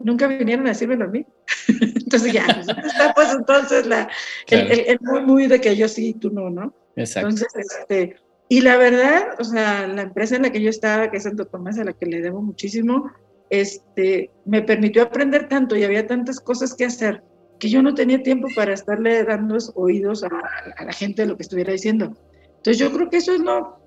nunca 0.00 0.26
vinieron 0.26 0.66
a 0.66 0.70
decírmelo 0.70 1.04
a 1.04 1.08
mí. 1.08 1.26
entonces 1.68 2.32
ya, 2.32 2.46
pues, 2.46 2.68
está 2.68 3.14
pues 3.14 3.28
entonces 3.32 3.86
la, 3.86 4.08
el, 4.48 4.98
muy, 5.00 5.22
muy 5.22 5.46
de 5.46 5.60
que 5.60 5.76
yo 5.76 5.88
sí, 5.88 6.14
tú 6.14 6.30
no, 6.30 6.50
¿no? 6.50 6.74
Exacto. 6.96 7.28
Entonces, 7.28 7.48
este, 7.80 8.16
y 8.48 8.60
la 8.60 8.76
verdad, 8.76 9.28
o 9.38 9.44
sea, 9.44 9.86
la 9.86 10.02
empresa 10.02 10.36
en 10.36 10.42
la 10.42 10.50
que 10.50 10.62
yo 10.62 10.70
estaba, 10.70 11.10
que 11.10 11.18
es 11.18 11.24
Santo 11.24 11.46
Tomás, 11.46 11.78
a 11.78 11.84
la 11.84 11.92
que 11.92 12.06
le 12.06 12.20
debo 12.20 12.40
muchísimo, 12.40 13.10
este, 13.50 14.30
me 14.44 14.62
permitió 14.62 15.02
aprender 15.02 15.48
tanto 15.48 15.76
y 15.76 15.84
había 15.84 16.06
tantas 16.06 16.40
cosas 16.40 16.74
que 16.74 16.84
hacer 16.84 17.22
que 17.58 17.68
yo 17.68 17.82
no 17.82 17.94
tenía 17.94 18.22
tiempo 18.22 18.48
para 18.54 18.72
estarle 18.72 19.24
dando 19.24 19.56
oídos 19.74 20.22
a, 20.22 20.28
a 20.76 20.84
la 20.84 20.92
gente 20.92 21.22
de 21.22 21.28
lo 21.28 21.36
que 21.36 21.42
estuviera 21.42 21.72
diciendo. 21.72 22.16
Entonces 22.56 22.78
yo 22.78 22.92
creo 22.92 23.10
que 23.10 23.16
eso 23.16 23.34
es 23.34 23.40
lo, 23.40 23.78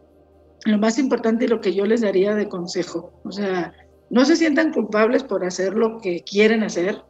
lo 0.66 0.78
más 0.78 1.00
importante 1.00 1.46
y 1.46 1.48
lo 1.48 1.62
que 1.62 1.74
yo 1.74 1.86
les 1.86 2.02
daría 2.02 2.36
de 2.36 2.48
consejo. 2.48 3.20
O 3.24 3.32
sea, 3.32 3.74
no 4.12 4.26
se 4.26 4.36
sientan 4.36 4.74
culpables 4.74 5.24
por 5.24 5.44
hacer 5.46 5.74
lo 5.74 6.00
que 6.00 6.22
quieren 6.22 6.64
hacer, 6.64 7.02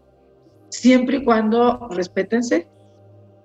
siempre 0.69 1.17
y 1.17 1.25
cuando 1.25 1.89
respétense. 1.89 2.67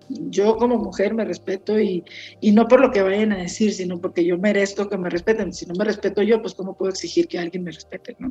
Yo 0.08 0.56
como 0.56 0.78
mujer 0.78 1.14
me 1.14 1.24
respeto 1.24 1.80
y, 1.80 2.04
y, 2.40 2.52
no 2.52 2.68
por 2.68 2.80
lo 2.80 2.92
que 2.92 3.02
vayan 3.02 3.32
a 3.32 3.38
decir, 3.38 3.72
sino 3.72 4.00
porque 4.00 4.24
yo 4.24 4.38
merezco 4.38 4.88
que 4.88 4.96
me 4.96 5.10
respeten. 5.10 5.52
Si 5.52 5.66
no 5.66 5.74
me 5.74 5.84
respeto 5.84 6.22
yo, 6.22 6.40
pues 6.40 6.54
cómo 6.54 6.76
puedo 6.76 6.92
exigir 6.92 7.26
que 7.26 7.40
alguien 7.40 7.64
me 7.64 7.72
respete, 7.72 8.14
¿no? 8.20 8.30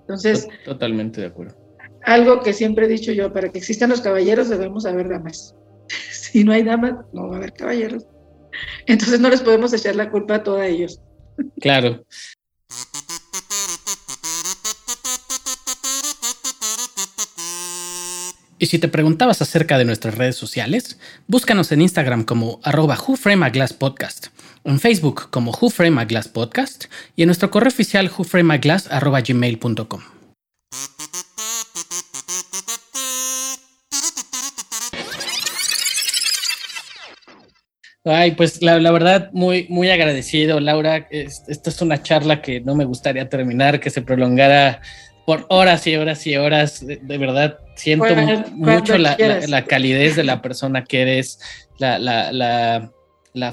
Entonces... 0.00 0.48
Totalmente 0.64 1.20
de 1.20 1.28
acuerdo. 1.28 1.54
Algo 2.04 2.40
que 2.40 2.52
siempre 2.52 2.86
he 2.86 2.88
dicho 2.88 3.12
yo, 3.12 3.32
para 3.32 3.50
que 3.50 3.58
existan 3.58 3.90
los 3.90 4.00
caballeros 4.00 4.48
debemos 4.48 4.84
haber 4.84 5.08
damas. 5.08 5.54
si 6.10 6.42
no 6.42 6.52
hay 6.52 6.64
damas, 6.64 6.94
no 7.12 7.28
va 7.28 7.36
a 7.36 7.38
haber 7.38 7.52
caballeros. 7.52 8.04
Entonces 8.86 9.20
no 9.20 9.28
les 9.28 9.42
podemos 9.42 9.72
echar 9.72 9.94
la 9.94 10.10
culpa 10.10 10.36
a 10.36 10.42
todos 10.42 10.62
ellos. 10.62 11.00
Claro. 11.60 12.04
Y 18.62 18.66
si 18.66 18.78
te 18.78 18.86
preguntabas 18.86 19.42
acerca 19.42 19.76
de 19.76 19.84
nuestras 19.84 20.14
redes 20.14 20.36
sociales, 20.36 20.96
búscanos 21.26 21.72
en 21.72 21.80
Instagram 21.80 22.22
como 22.22 22.60
arroba 22.62 22.96
Podcast, 23.76 24.28
en 24.62 24.78
Facebook 24.78 25.30
como 25.30 25.52
Podcast 26.32 26.84
y 27.16 27.22
en 27.22 27.26
nuestro 27.26 27.50
correo 27.50 27.70
oficial 27.70 28.08
gmail.com. 28.08 30.00
Ay, 38.04 38.30
pues 38.36 38.62
la, 38.62 38.92
verdad, 38.92 39.30
muy, 39.32 39.66
muy 39.70 39.90
agradecido, 39.90 40.60
Laura. 40.60 41.08
Esta 41.10 41.68
es 41.68 41.82
una 41.82 42.00
charla 42.00 42.40
que 42.40 42.60
no 42.60 42.76
me 42.76 42.84
gustaría 42.84 43.28
terminar, 43.28 43.80
que 43.80 43.90
se 43.90 44.02
prolongara 44.02 44.80
por 45.26 45.46
horas 45.48 45.86
y 45.86 45.96
horas 45.96 46.26
y 46.26 46.36
horas. 46.36 46.84
De, 46.84 47.18
verdad, 47.18 47.58
siento 47.76 48.06
mucho 48.52 48.98
la, 48.98 49.64
calidez 49.66 50.16
de 50.16 50.24
la 50.24 50.42
persona 50.42 50.84
que 50.84 51.02
eres, 51.02 51.40
la, 51.78 52.90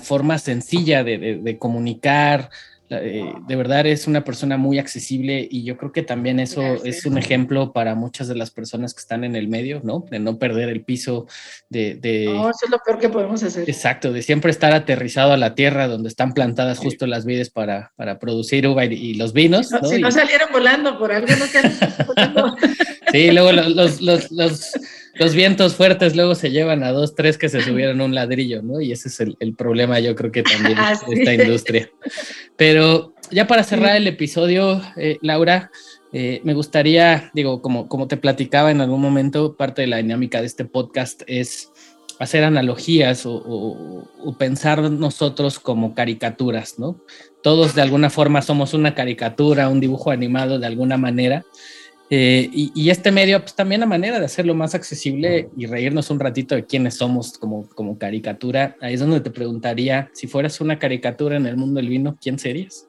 forma 0.01 0.37
sencilla 0.37 1.03
de, 1.03 1.57
comunicar. 1.59 2.49
Eh, 2.89 3.33
de 3.47 3.55
verdad 3.55 3.85
es 3.85 4.07
una 4.07 4.23
persona 4.23 4.57
muy 4.57 4.79
accesible 4.79 5.47
y 5.49 5.63
yo 5.63 5.77
creo 5.77 5.91
que 5.91 6.03
también 6.03 6.39
eso 6.39 6.61
es 6.83 7.05
un 7.05 7.17
ejemplo 7.17 7.71
para 7.71 7.95
muchas 7.95 8.27
de 8.27 8.35
las 8.35 8.51
personas 8.51 8.93
que 8.93 9.01
están 9.01 9.23
en 9.23 9.35
el 9.35 9.47
medio, 9.47 9.81
¿no? 9.83 10.05
De 10.09 10.19
no 10.19 10.37
perder 10.37 10.69
el 10.69 10.81
piso, 10.81 11.27
de... 11.69 11.99
no, 12.25 12.49
eso 12.49 12.65
es 12.65 12.69
lo 12.71 12.79
peor 12.79 12.99
que 12.99 13.09
podemos 13.09 13.43
hacer. 13.43 13.69
Exacto, 13.69 14.11
de 14.11 14.21
siempre 14.21 14.51
estar 14.51 14.73
aterrizado 14.73 15.33
a 15.33 15.37
la 15.37 15.55
tierra 15.55 15.87
donde 15.87 16.09
están 16.09 16.33
plantadas 16.33 16.79
justo 16.79 17.05
las 17.07 17.25
vides 17.25 17.49
para, 17.49 17.91
para 17.95 18.19
producir 18.19 18.67
uva 18.67 18.85
y, 18.85 19.13
los 19.15 19.33
vinos. 19.33 19.71
¿no? 19.71 19.83
Si 19.83 20.01
no 20.01 20.11
salieron 20.11 20.49
volando 20.51 20.97
por 20.97 21.11
algo, 21.11 21.27
no 21.27 22.05
volando. 22.07 22.55
sí, 23.11 23.31
luego 23.31 23.51
los, 23.51 23.69
los, 23.75 24.01
los 24.01 24.29
los 24.31 24.71
vientos 25.33 25.75
fuertes 25.75 26.15
luego 26.15 26.33
se 26.35 26.51
llevan 26.51 26.83
a 26.83 26.91
dos, 26.91 27.15
tres 27.15 27.37
que 27.37 27.49
se 27.49 27.61
subieron 27.61 28.01
un 28.01 28.15
ladrillo, 28.15 28.61
¿no? 28.61 28.79
Y 28.79 28.91
ese 28.91 29.09
es 29.09 29.19
el, 29.19 29.55
problema, 29.55 29.99
yo 29.99 30.15
creo 30.15 30.31
que 30.31 30.43
también 30.43 30.77
de 31.07 31.15
esta 31.15 31.33
industria. 31.33 31.89
Pero 32.55 33.13
ya 33.29 33.45
para 33.45 33.63
cerrar 33.63 33.95
el 33.97 34.07
episodio, 34.07 34.81
eh, 34.95 35.17
Laura, 35.21 35.71
eh, 36.11 36.41
me 36.43 36.53
gustaría, 36.53 37.29
digo, 37.33 37.61
como, 37.61 37.87
como 37.87 38.07
te 38.07 38.17
platicaba 38.17 38.71
en 38.71 38.81
algún 38.81 39.01
momento, 39.01 39.55
parte 39.55 39.81
de 39.81 39.87
la 39.87 39.97
dinámica 39.97 40.39
de 40.39 40.47
este 40.47 40.65
podcast 40.65 41.21
es 41.27 41.69
hacer 42.19 42.43
analogías 42.43 43.23
o, 43.25 44.07
pensar 44.37 44.81
nosotros 44.91 45.59
como 45.59 45.95
caricaturas, 45.95 46.77
¿no? 46.77 46.97
Todos 47.41 47.75
de 47.75 47.81
alguna 47.81 48.09
forma 48.09 48.41
somos 48.41 48.73
una 48.73 48.93
caricatura, 48.93 49.69
un 49.69 49.79
dibujo 49.79 50.11
animado 50.11 50.59
de 50.59 50.67
alguna 50.67 50.97
manera. 50.97 51.45
Eh, 52.11 52.49
y, 52.51 52.89
este 52.89 53.11
medio, 53.11 53.39
pues 53.39 53.53
también 53.53 53.81
la 53.81 53.87
manera 53.87 54.17
de 54.17 54.25
hacerlo 54.25 54.55
más 54.55 54.73
accesible 54.73 55.49
y 55.55 55.67
reírnos 55.67 56.09
un 56.09 56.19
ratito 56.19 56.55
de 56.55 56.65
quiénes 56.65 56.95
somos 56.95 57.37
como, 57.37 57.69
como 57.69 57.99
caricatura. 57.99 58.75
Ahí 58.81 58.95
es 58.95 58.99
donde 58.99 59.21
te 59.21 59.29
preguntaría, 59.29 60.09
si 60.13 60.25
fueras 60.25 60.59
una 60.59 60.79
caricatura 60.79 61.37
en 61.37 61.45
el 61.45 61.55
mundo 61.55 61.79
del 61.79 61.89
vino, 61.89 62.17
¿quién 62.19 62.39
serías? 62.39 62.87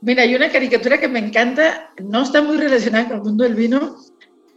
Mira, 0.00 0.22
hay 0.22 0.34
una 0.34 0.50
caricatura 0.50 0.98
que 0.98 1.08
me 1.08 1.18
encanta, 1.18 1.90
no 2.02 2.22
está 2.22 2.40
muy 2.40 2.56
relacionada 2.56 3.08
con 3.08 3.16
el 3.18 3.22
mundo 3.24 3.44
del 3.44 3.54
vino, 3.54 3.96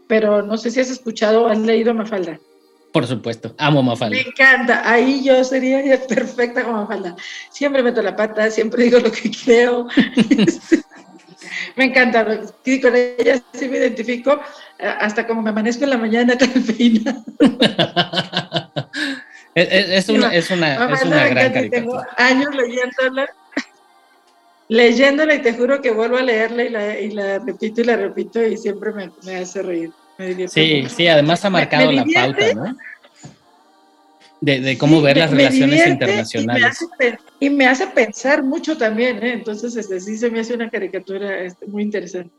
pero 0.08 0.42
no 0.42 0.58
sé 0.58 0.72
si 0.72 0.80
has 0.80 0.90
escuchado 0.90 1.44
o 1.44 1.48
has 1.48 1.60
leído 1.60 1.94
Mafalda. 1.94 2.40
Por 2.94 3.06
supuesto, 3.06 3.54
amo 3.58 3.84
Mafalda. 3.84 4.16
Me 4.16 4.22
encanta, 4.22 4.90
ahí 4.90 5.24
yo 5.24 5.44
sería 5.44 5.82
perfecta 6.08 6.64
como 6.64 6.78
Mafalda. 6.78 7.16
Siempre 7.52 7.84
meto 7.84 8.02
la 8.02 8.16
pata, 8.16 8.50
siempre 8.50 8.86
digo 8.86 9.00
lo 9.00 9.12
que 9.12 9.30
creo. 9.32 9.88
me 11.76 11.86
encanta, 11.86 12.42
sí, 12.64 12.82
con 12.82 12.96
ella 12.96 13.42
sí 13.54 13.68
me 13.68 13.78
identifico, 13.78 14.40
eh, 14.80 14.94
hasta 15.00 15.26
como 15.28 15.42
me 15.42 15.50
amanezco 15.50 15.84
en 15.84 15.90
la 15.92 15.98
mañana 15.98 16.38
cafeína. 16.38 17.24
es, 19.56 19.90
es, 19.90 20.10
una, 20.10 20.34
es 20.34 20.50
una, 20.52 20.94
es 20.94 21.04
una 21.04 21.28
gran 21.28 21.54
caricatura. 21.54 21.70
Tengo 21.70 22.04
años 22.18 22.56
leyéndola, 22.56 23.30
leyéndola 24.68 25.36
y 25.36 25.42
te 25.42 25.54
juro 25.54 25.82
que 25.82 25.92
vuelvo 25.92 26.18
a 26.18 26.24
leerla 26.24 26.64
y 26.64 26.70
la, 26.70 27.00
y 27.00 27.12
la 27.12 27.40
repito 27.40 27.82
y 27.82 27.84
la 27.86 27.96
repito 27.96 28.42
y 28.46 28.58
siempre 28.58 28.92
me, 28.92 29.12
me 29.24 29.38
hace 29.38 29.64
reír. 29.64 29.92
sí, 30.48 30.86
sí, 30.90 31.08
además 31.08 31.44
ha 31.46 31.50
marcado 31.50 31.92
la 31.92 32.06
pauta, 32.06 32.54
¿no? 32.54 32.78
De, 34.42 34.78
cómo 34.78 35.02
ver 35.02 35.18
las 35.18 35.32
relaciones 35.32 35.86
internacionales. 35.86 36.78
Y 37.40 37.50
me, 37.50 37.68
hace, 37.68 37.88
pensar 37.88 38.44
mucho 38.44 38.78
también, 38.78 39.18
¿eh? 39.24 39.34
entonces 39.34 39.76
este, 39.76 40.00
sí 40.00 40.18
se 40.18 40.30
me 40.32 40.40
hace 40.40 40.54
una 40.54 40.70
caricatura 40.70 41.44
este, 41.44 41.66
muy 41.66 41.84
interesante. 41.84 42.32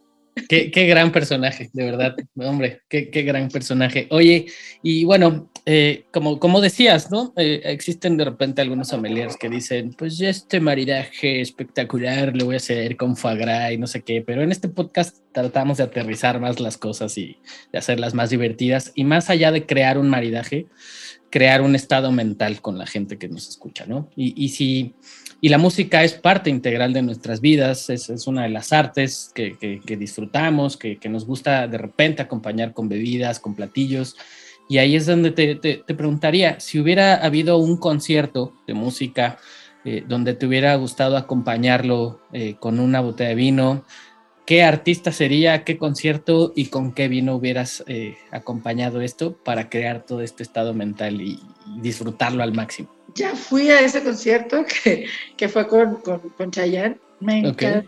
Qué, 0.48 0.86
gran 0.86 1.12
personaje, 1.12 1.70
de 1.72 1.84
verdad, 1.84 2.16
hombre, 2.36 2.82
qué, 2.88 3.22
gran 3.22 3.48
personaje. 3.48 4.06
Oye, 4.10 4.46
y 4.82 5.04
bueno, 5.04 5.50
eh, 5.66 6.04
como, 6.12 6.38
como 6.38 6.60
decías, 6.60 7.10
¿no? 7.10 7.32
Eh, 7.36 7.60
existen 7.64 8.16
de 8.16 8.24
repente 8.24 8.62
algunos 8.62 8.90
familiares 8.90 9.36
que 9.36 9.48
dicen, 9.48 9.92
pues 9.92 10.20
este 10.20 10.60
maridaje 10.60 11.40
espectacular 11.40 12.34
lo 12.36 12.46
voy 12.46 12.54
a 12.54 12.58
hacer 12.58 12.96
con 12.96 13.16
foie 13.16 13.74
y 13.74 13.78
no 13.78 13.86
sé 13.86 14.02
qué, 14.02 14.22
pero 14.22 14.42
en 14.42 14.52
este 14.52 14.68
podcast 14.68 15.18
tratamos 15.32 15.78
de 15.78 15.84
aterrizar 15.84 16.40
más 16.40 16.60
las 16.60 16.78
cosas 16.78 17.16
y 17.18 17.38
de 17.72 17.78
hacerlas 17.78 18.14
más 18.14 18.30
divertidas 18.30 18.92
y 18.94 19.04
más 19.04 19.30
allá 19.30 19.52
de 19.52 19.66
crear 19.66 19.98
un 19.98 20.08
maridaje, 20.08 20.66
crear 21.30 21.62
un 21.62 21.74
estado 21.74 22.12
mental 22.12 22.60
con 22.60 22.76
la 22.76 22.86
gente 22.86 23.18
que 23.18 23.28
nos 23.28 23.48
escucha, 23.48 23.86
¿no? 23.86 24.10
Y, 24.16 24.44
y 24.44 24.48
si 24.50 24.94
y 25.42 25.48
la 25.48 25.58
música 25.58 26.04
es 26.04 26.12
parte 26.12 26.50
integral 26.50 26.92
de 26.92 27.00
nuestras 27.00 27.40
vidas, 27.40 27.88
es, 27.88 28.10
es 28.10 28.26
una 28.26 28.42
de 28.42 28.50
las 28.50 28.74
artes 28.74 29.32
que, 29.34 29.56
que, 29.58 29.96
disfrutamos, 29.96 30.76
que, 30.76 30.98
que, 30.98 31.08
nos 31.08 31.24
gusta 31.24 31.66
de 31.66 31.78
repente 31.78 32.20
acompañar 32.20 32.74
con 32.74 32.90
bebidas, 32.90 33.40
con 33.40 33.54
platillos. 33.54 34.16
Y 34.68 34.78
ahí 34.78 34.96
es 34.96 35.06
donde 35.06 35.30
te, 35.30 35.54
te, 35.54 35.94
preguntaría, 35.94 36.60
si 36.60 36.78
hubiera 36.78 37.14
habido 37.14 37.56
un 37.56 37.78
concierto 37.78 38.52
de 38.66 38.74
música 38.74 39.38
eh, 39.86 40.04
donde 40.06 40.34
te 40.34 40.44
hubiera 40.44 40.74
gustado 40.74 41.16
acompañarlo 41.16 42.20
eh, 42.34 42.56
con 42.60 42.78
una 42.78 43.00
botella 43.00 43.30
de 43.30 43.34
vino, 43.34 43.84
¿qué 44.46 44.62
artista 44.62 45.12
sería, 45.12 45.64
qué 45.64 45.78
concierto 45.78 46.52
y 46.56 46.66
con 46.66 46.92
qué 46.92 47.08
vino 47.08 47.34
hubieras 47.34 47.84
eh, 47.86 48.16
acompañado 48.30 49.00
esto 49.00 49.36
para 49.36 49.68
crear 49.68 50.04
todo 50.04 50.22
este 50.22 50.42
estado 50.42 50.74
mental 50.74 51.20
y 51.20 51.40
disfrutarlo 51.80 52.42
al 52.42 52.52
máximo? 52.52 52.90
ya 53.14 53.34
fui 53.34 53.70
a 53.70 53.80
ese 53.80 54.02
concierto 54.02 54.64
que, 54.84 55.06
que 55.36 55.48
fue 55.48 55.66
con, 55.68 55.96
con, 55.96 56.20
con 56.20 56.50
Chayanne. 56.50 56.98
Me 57.20 57.40
encanta, 57.40 57.86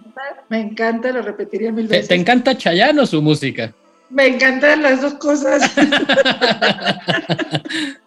me 0.50 0.60
encanta, 0.60 1.10
lo 1.10 1.22
repetiría 1.22 1.72
mil 1.72 1.88
veces. 1.88 2.08
¿Te, 2.08 2.14
encanta 2.14 2.56
Chayanne 2.56 3.00
o 3.00 3.06
su 3.06 3.22
música? 3.22 3.72
Me 4.10 4.26
encantan 4.26 4.82
las 4.82 5.00
dos 5.00 5.14
cosas. 5.14 5.62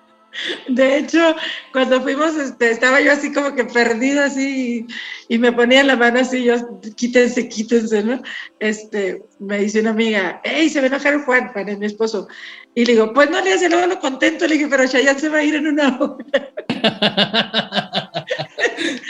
De 0.68 0.98
hecho, 0.98 1.36
cuando 1.72 2.02
fuimos, 2.02 2.36
este, 2.36 2.72
estaba 2.72 3.02
yo 3.02 3.12
así 3.12 3.32
como 3.32 3.56
que 3.56 3.66
perdida, 3.66 4.26
así, 4.26 4.86
y, 5.28 5.38
me 5.38 5.52
ponía 5.52 5.84
la 5.84 5.96
mano 5.96 6.20
así, 6.20 6.44
yo, 6.44 6.56
quítense, 6.96 7.48
quítense, 7.48 8.04
¿no? 8.04 8.22
Este, 8.60 9.22
me 9.40 9.60
dice 9.60 9.82
una 9.82 9.92
amiga, 9.92 10.42
hey, 10.44 10.70
se 10.70 10.80
va 10.80 10.86
a 10.86 10.88
enojar 10.88 11.24
Juan, 11.26 11.50
Juan 11.50 11.70
es 11.70 11.80
mi 11.80 11.86
esposo. 11.86 12.28
Y 12.74 12.86
le 12.86 12.94
digo, 12.94 13.14
pues 13.14 13.30
no 13.30 13.42
le 13.42 13.54
hace 13.54 13.70
luego 13.70 13.88
lo 13.88 14.00
contento, 14.00 14.48
le 14.48 14.56
dije, 14.56 14.68
pero 14.68 14.84
ya 14.86 15.18
se 15.18 15.30
va 15.30 15.38
a 15.38 15.44
ir 15.44 15.56
en 15.56 15.68
una 15.68 15.98
hora. 16.00 16.54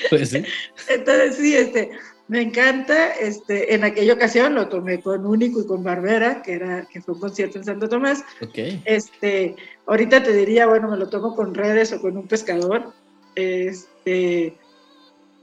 pues 0.10 0.30
sí. 0.30 0.44
Entonces, 0.88 1.36
sí, 1.38 1.56
este, 1.56 1.92
me 2.28 2.42
encanta, 2.42 3.12
este, 3.14 3.76
en 3.76 3.84
aquella 3.84 4.14
ocasión 4.14 4.56
lo 4.56 4.68
tomé 4.68 5.00
con 5.00 5.26
Único 5.26 5.62
y 5.62 5.68
con 5.68 5.84
Barbera, 5.84 6.42
que, 6.42 6.54
era, 6.54 6.88
que 6.92 7.02
fue 7.02 7.14
un 7.14 7.20
concierto 7.20 7.60
en 7.60 7.66
Santo 7.66 7.88
Tomás. 7.88 8.24
Okay. 8.42 8.82
Este, 8.86 9.56
ahorita 9.88 10.24
te 10.24 10.34
diría, 10.34 10.68
bueno, 10.68 10.90
me 10.90 10.98
lo 10.98 11.10
tomo 11.10 11.36
con 11.36 11.54
redes 11.54 11.94
o 11.94 12.02
con 12.02 12.18
un 12.18 12.28
pescador, 12.28 12.94
este, 13.36 14.58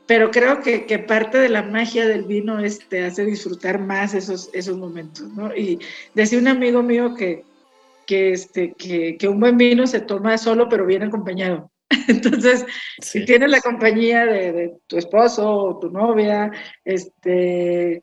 pero 0.07 0.31
creo 0.31 0.61
que, 0.61 0.87
que 0.87 0.99
parte 0.99 1.39
de 1.39 1.49
la 1.49 1.63
magia 1.63 2.07
del 2.07 2.25
vino 2.25 2.59
es, 2.59 2.89
te 2.89 3.05
hace 3.05 3.25
disfrutar 3.25 3.79
más 3.79 4.15
esos, 4.15 4.51
esos 4.53 4.77
momentos, 4.77 5.29
¿no? 5.31 5.55
Y 5.55 5.79
decía 6.15 6.39
un 6.39 6.49
amigo 6.49 6.83
mío 6.83 7.15
que, 7.15 7.45
que, 8.07 8.33
este, 8.33 8.75
que, 8.75 9.17
que 9.19 9.29
un 9.29 9.41
buen 9.41 9.57
vino 9.57 9.87
se 9.87 10.01
toma 10.01 10.37
solo, 10.39 10.69
pero 10.69 10.87
bien 10.87 11.03
acompañado. 11.03 11.71
Entonces, 12.09 12.65
si 13.01 13.25
tienes 13.25 13.51
la 13.51 13.61
compañía 13.61 14.27
de, 14.27 14.73
tu 14.87 14.99
esposo 14.99 15.49
o 15.51 15.79
tu 15.79 15.91
novia, 15.91 16.51
este, 16.85 18.03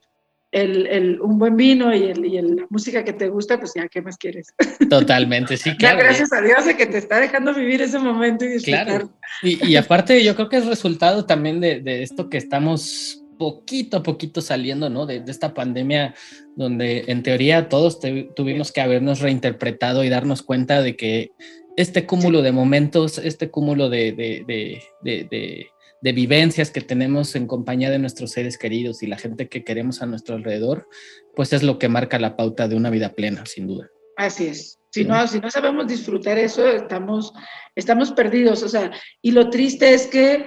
el, 0.52 1.20
un 1.22 1.38
buen 1.38 1.56
vino 1.56 1.94
y, 1.94 2.04
el, 2.04 2.56
la 2.56 2.66
música 2.70 3.04
que 3.04 3.14
te 3.14 3.30
gusta, 3.30 3.60
pues 3.60 3.74
ya, 3.76 3.88
¿qué 3.88 4.02
más 4.02 4.18
quieres? 4.18 4.54
Totalmente, 4.90 5.58
sí, 5.58 5.76
claro. 5.78 6.00
gracias 6.00 6.34
a 6.34 6.42
Dios 6.42 6.66
de 6.66 6.76
que 6.76 6.88
te 6.88 6.98
está 6.98 7.20
dejando 7.20 7.54
vivir 7.54 7.82
ese 7.82 8.00
momento 8.00 8.46
y 8.46 8.50
disfrutar. 8.50 8.86
Claro. 8.86 9.10
Y, 9.44 9.76
aparte, 9.76 10.24
yo 10.24 10.36
creo 10.36 10.50
que 10.50 10.58
es 10.58 10.66
resultado 10.66 11.26
también 11.26 11.60
de, 11.60 12.04
esto 12.04 12.30
que 12.30 12.38
estamos 12.38 13.24
poquito 13.38 13.98
a 13.98 14.04
poquito 14.04 14.42
saliendo, 14.42 14.90
¿no? 14.90 15.06
De, 15.06 15.24
esta 15.28 15.54
pandemia 15.54 16.14
donde 16.56 17.06
en 17.08 17.24
teoría 17.24 17.70
todos 17.70 18.00
tuvimos 18.36 18.72
que 18.72 18.82
habernos 18.82 19.20
reinterpretado 19.20 20.04
y 20.04 20.10
darnos 20.10 20.42
cuenta 20.42 20.82
de 20.82 20.96
que 20.96 21.32
este 21.78 22.06
cúmulo 22.06 22.42
de 22.42 22.52
momentos, 22.52 23.18
este 23.20 23.50
cúmulo 23.50 23.90
de, 23.90 24.12
de, 24.12 25.68
vivencias 26.02 26.72
que 26.72 26.82
tenemos 26.82 27.36
en 27.36 27.48
compañía 27.48 27.90
de 27.90 28.00
nuestros 28.00 28.32
seres 28.32 28.58
queridos 28.58 29.04
y 29.04 29.08
la 29.08 29.18
gente 29.18 29.48
que 29.50 29.64
queremos 29.64 30.02
a 30.02 30.06
nuestro 30.06 30.36
alrededor, 30.36 30.88
pues 31.36 31.54
es 31.54 31.64
lo 31.64 31.80
que 31.80 31.90
marca 31.90 32.20
la 32.20 32.36
pauta 32.36 32.68
de 32.68 32.76
una 32.76 32.90
vida 32.90 33.14
plena, 33.14 33.46
sin 33.46 33.68
duda. 33.68 33.90
Así 34.18 34.48
es. 34.48 34.80
Si 34.92 35.06
no, 35.06 35.28
si 35.28 35.40
no 35.40 35.52
sabemos 35.52 35.88
disfrutar 35.88 36.38
eso, 36.38 36.68
estamos, 36.68 37.32
estamos 37.76 38.12
perdidos. 38.12 38.64
O 38.64 38.70
sea, 38.70 38.92
y 39.22 39.32
lo 39.32 39.50
triste 39.50 39.94
es 39.94 40.08
que 40.08 40.46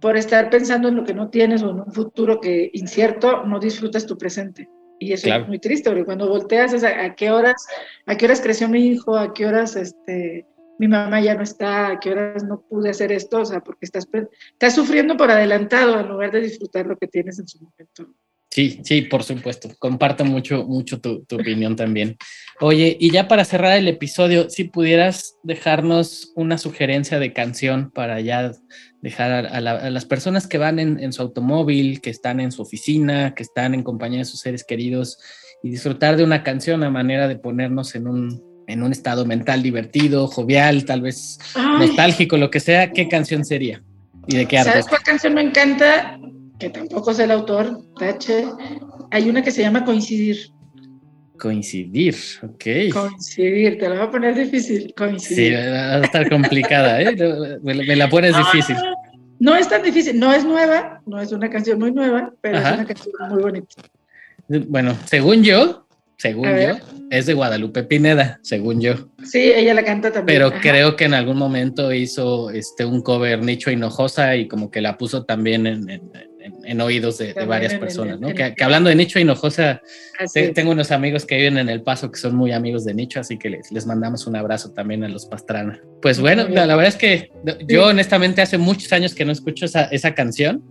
por 0.00 0.16
estar 0.16 0.50
pensando 0.50 0.88
en 0.88 0.96
lo 0.96 1.04
que 1.04 1.14
no 1.14 1.28
tienes 1.30 1.62
o 1.62 1.70
en 1.70 1.80
un 1.80 1.92
futuro 1.92 2.40
que 2.40 2.70
incierto, 2.72 3.44
no 3.44 3.60
disfrutas 3.60 4.06
tu 4.06 4.16
presente. 4.16 4.68
Y 4.98 5.12
eso 5.12 5.32
es 5.32 5.48
muy 5.48 5.58
triste, 5.58 5.88
porque 5.88 6.04
cuando 6.04 6.28
volteas 6.28 6.74
es 6.74 6.84
a, 6.84 7.14
qué 7.14 7.30
horas, 7.30 7.66
a 8.04 8.16
qué 8.16 8.26
horas 8.26 8.42
creció 8.42 8.68
mi 8.68 8.86
hijo, 8.86 9.16
a 9.16 9.32
qué 9.32 9.46
horas 9.46 9.74
este, 9.74 10.46
mi 10.80 10.88
mamá 10.88 11.20
ya 11.20 11.34
no 11.34 11.42
está, 11.42 11.88
a 11.88 12.00
qué 12.00 12.10
horas 12.10 12.42
no 12.42 12.62
pude 12.62 12.88
hacer 12.88 13.12
esto, 13.12 13.42
o 13.42 13.44
sea, 13.44 13.60
porque 13.60 13.84
estás, 13.84 14.08
estás 14.52 14.74
sufriendo 14.74 15.14
por 15.14 15.30
adelantado 15.30 16.00
en 16.00 16.08
lugar 16.08 16.32
de 16.32 16.40
disfrutar 16.40 16.86
lo 16.86 16.96
que 16.96 17.06
tienes 17.06 17.38
en 17.38 17.46
su 17.46 17.58
momento. 17.58 18.14
Sí, 18.50 18.80
sí, 18.82 19.02
por 19.02 19.22
supuesto. 19.22 19.68
Comparto 19.78 20.24
mucho, 20.24 20.64
mucho 20.64 20.98
tu, 20.98 21.22
tu, 21.26 21.36
opinión 21.36 21.76
también. 21.76 22.16
Oye, 22.60 22.96
y 22.98 23.12
ya 23.12 23.28
para 23.28 23.44
cerrar 23.44 23.76
el 23.76 23.88
episodio, 23.88 24.48
si 24.48 24.64
pudieras 24.64 25.36
dejarnos 25.42 26.32
una 26.34 26.56
sugerencia 26.56 27.18
de 27.18 27.34
canción 27.34 27.90
para 27.90 28.18
ya 28.22 28.50
dejar 29.02 29.48
a, 29.48 29.60
las 29.60 30.04
personas 30.06 30.46
que 30.46 30.56
van 30.56 30.78
en, 30.78 31.12
su 31.12 31.20
automóvil, 31.20 32.00
que 32.00 32.08
están 32.08 32.40
en 32.40 32.52
su 32.52 32.62
oficina, 32.62 33.34
que 33.34 33.42
están 33.42 33.74
en 33.74 33.82
compañía 33.82 34.20
de 34.20 34.24
sus 34.24 34.40
seres 34.40 34.64
queridos 34.64 35.18
y 35.62 35.68
disfrutar 35.68 36.16
de 36.16 36.24
una 36.24 36.42
canción 36.42 36.82
a 36.84 36.90
manera 36.90 37.28
de 37.28 37.36
ponernos 37.36 37.94
en 37.94 38.08
un, 38.08 38.49
en 38.72 38.82
un 38.82 38.92
estado 38.92 39.24
mental 39.24 39.62
divertido, 39.62 40.26
jovial, 40.28 40.84
tal 40.84 41.02
vez 41.02 41.38
nostálgico, 41.78 42.36
lo 42.36 42.50
que 42.50 42.60
sea, 42.60 42.92
¿qué 42.92 43.08
canción 43.08 43.44
sería? 43.44 43.82
¿Y 44.26 44.36
de 44.36 44.46
qué 44.46 44.62
¿Sabes 44.62 44.86
cuál 44.86 45.02
canción 45.02 45.34
me 45.34 45.42
encanta? 45.42 46.18
Que 46.58 46.70
tampoco 46.70 47.10
es 47.10 47.18
el 47.18 47.30
autor, 47.30 47.80
Tache. 47.98 48.44
Hay 49.10 49.28
una 49.28 49.42
que 49.42 49.50
se 49.50 49.62
llama 49.62 49.84
Coincidir. 49.84 50.50
Coincidir, 51.38 52.14
ok. 52.42 52.92
Coincidir, 52.92 53.78
te 53.78 53.88
la 53.88 53.94
voy 53.96 54.04
a 54.06 54.10
poner 54.10 54.34
difícil. 54.34 54.92
Coincidir. 54.96 55.56
Sí, 55.56 55.64
va 55.70 55.96
a 55.96 56.00
estar 56.02 56.28
complicada, 56.28 57.00
¿eh? 57.00 57.16
Me, 57.62 57.96
la 57.96 58.08
pones 58.10 58.34
ah, 58.34 58.38
difícil. 58.38 58.76
No 59.38 59.56
es 59.56 59.68
tan 59.68 59.82
difícil, 59.82 60.20
no 60.20 60.32
es 60.34 60.44
nueva, 60.44 61.00
no 61.06 61.18
es 61.18 61.32
una 61.32 61.48
canción 61.48 61.78
muy 61.78 61.92
nueva, 61.92 62.30
pero 62.42 62.58
es 62.58 62.72
una 62.72 62.84
canción 62.84 63.14
muy 63.30 63.42
bonita. 63.42 63.82
Bueno, 64.48 64.94
según 65.06 65.42
yo, 65.42 65.86
según 66.20 66.44
yo, 66.44 66.76
es 67.08 67.24
de 67.24 67.32
Guadalupe 67.32 67.82
Pineda, 67.82 68.40
según 68.42 68.78
yo. 68.82 69.08
Sí, 69.24 69.38
ella 69.38 69.72
la 69.72 69.82
canta 69.82 70.12
también. 70.12 70.38
Pero 70.38 70.60
creo 70.60 70.94
que 70.94 71.06
en 71.06 71.14
algún 71.14 71.38
momento 71.38 71.94
hizo 71.94 72.50
este 72.50 72.84
un 72.84 73.00
cover 73.00 73.42
Nicho 73.42 73.70
Hinojosa 73.70 74.36
y 74.36 74.46
como 74.46 74.70
que 74.70 74.82
la 74.82 74.98
puso 74.98 75.24
también 75.24 75.66
en, 75.66 75.88
en, 76.62 76.80
oídos 76.82 77.16
de, 77.16 77.32
varias 77.46 77.72
personas, 77.76 78.20
¿no? 78.20 78.34
que, 78.34 78.54
hablando 78.60 78.90
de 78.90 78.96
Nicho 78.96 79.18
Hinojosa, 79.18 79.80
tengo 80.54 80.72
unos 80.72 80.90
amigos 80.90 81.24
que 81.24 81.38
viven 81.38 81.56
en 81.56 81.70
El 81.70 81.82
Paso 81.82 82.10
que 82.10 82.20
son 82.20 82.36
muy 82.36 82.52
amigos 82.52 82.84
de 82.84 82.92
Nicho, 82.92 83.20
así 83.20 83.38
que 83.38 83.48
les, 83.48 83.72
les 83.72 83.86
mandamos 83.86 84.26
un 84.26 84.36
abrazo 84.36 84.72
también 84.74 85.02
a 85.04 85.08
los 85.08 85.24
Pastrana. 85.24 85.80
Pues 86.02 86.20
bueno, 86.20 86.48
la, 86.48 86.66
verdad 86.66 86.88
es 86.88 86.96
que 86.96 87.30
yo 87.66 87.86
honestamente 87.86 88.42
hace 88.42 88.58
muchos 88.58 88.92
años 88.92 89.14
que 89.14 89.24
no 89.24 89.32
escucho 89.32 89.64
esa, 89.64 89.84
esa 89.84 90.14
canción, 90.14 90.62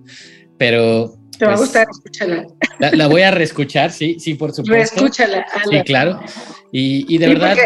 pero 0.59 1.15
te 1.39 1.45
va 1.45 1.53
a 1.53 1.55
pues, 1.55 1.69
gustar, 1.69 1.87
escúchala. 1.89 2.45
La, 2.79 3.07
voy 3.07 3.21
a 3.21 3.31
reescuchar, 3.31 3.91
sí, 3.91 4.19
sí, 4.19 4.35
por 4.35 4.51
supuesto. 4.51 4.73
Reescúchala. 4.73 5.45
Sí, 5.71 5.81
claro. 5.83 6.19
Y, 6.71 7.17
de 7.17 7.27
verdad. 7.27 7.57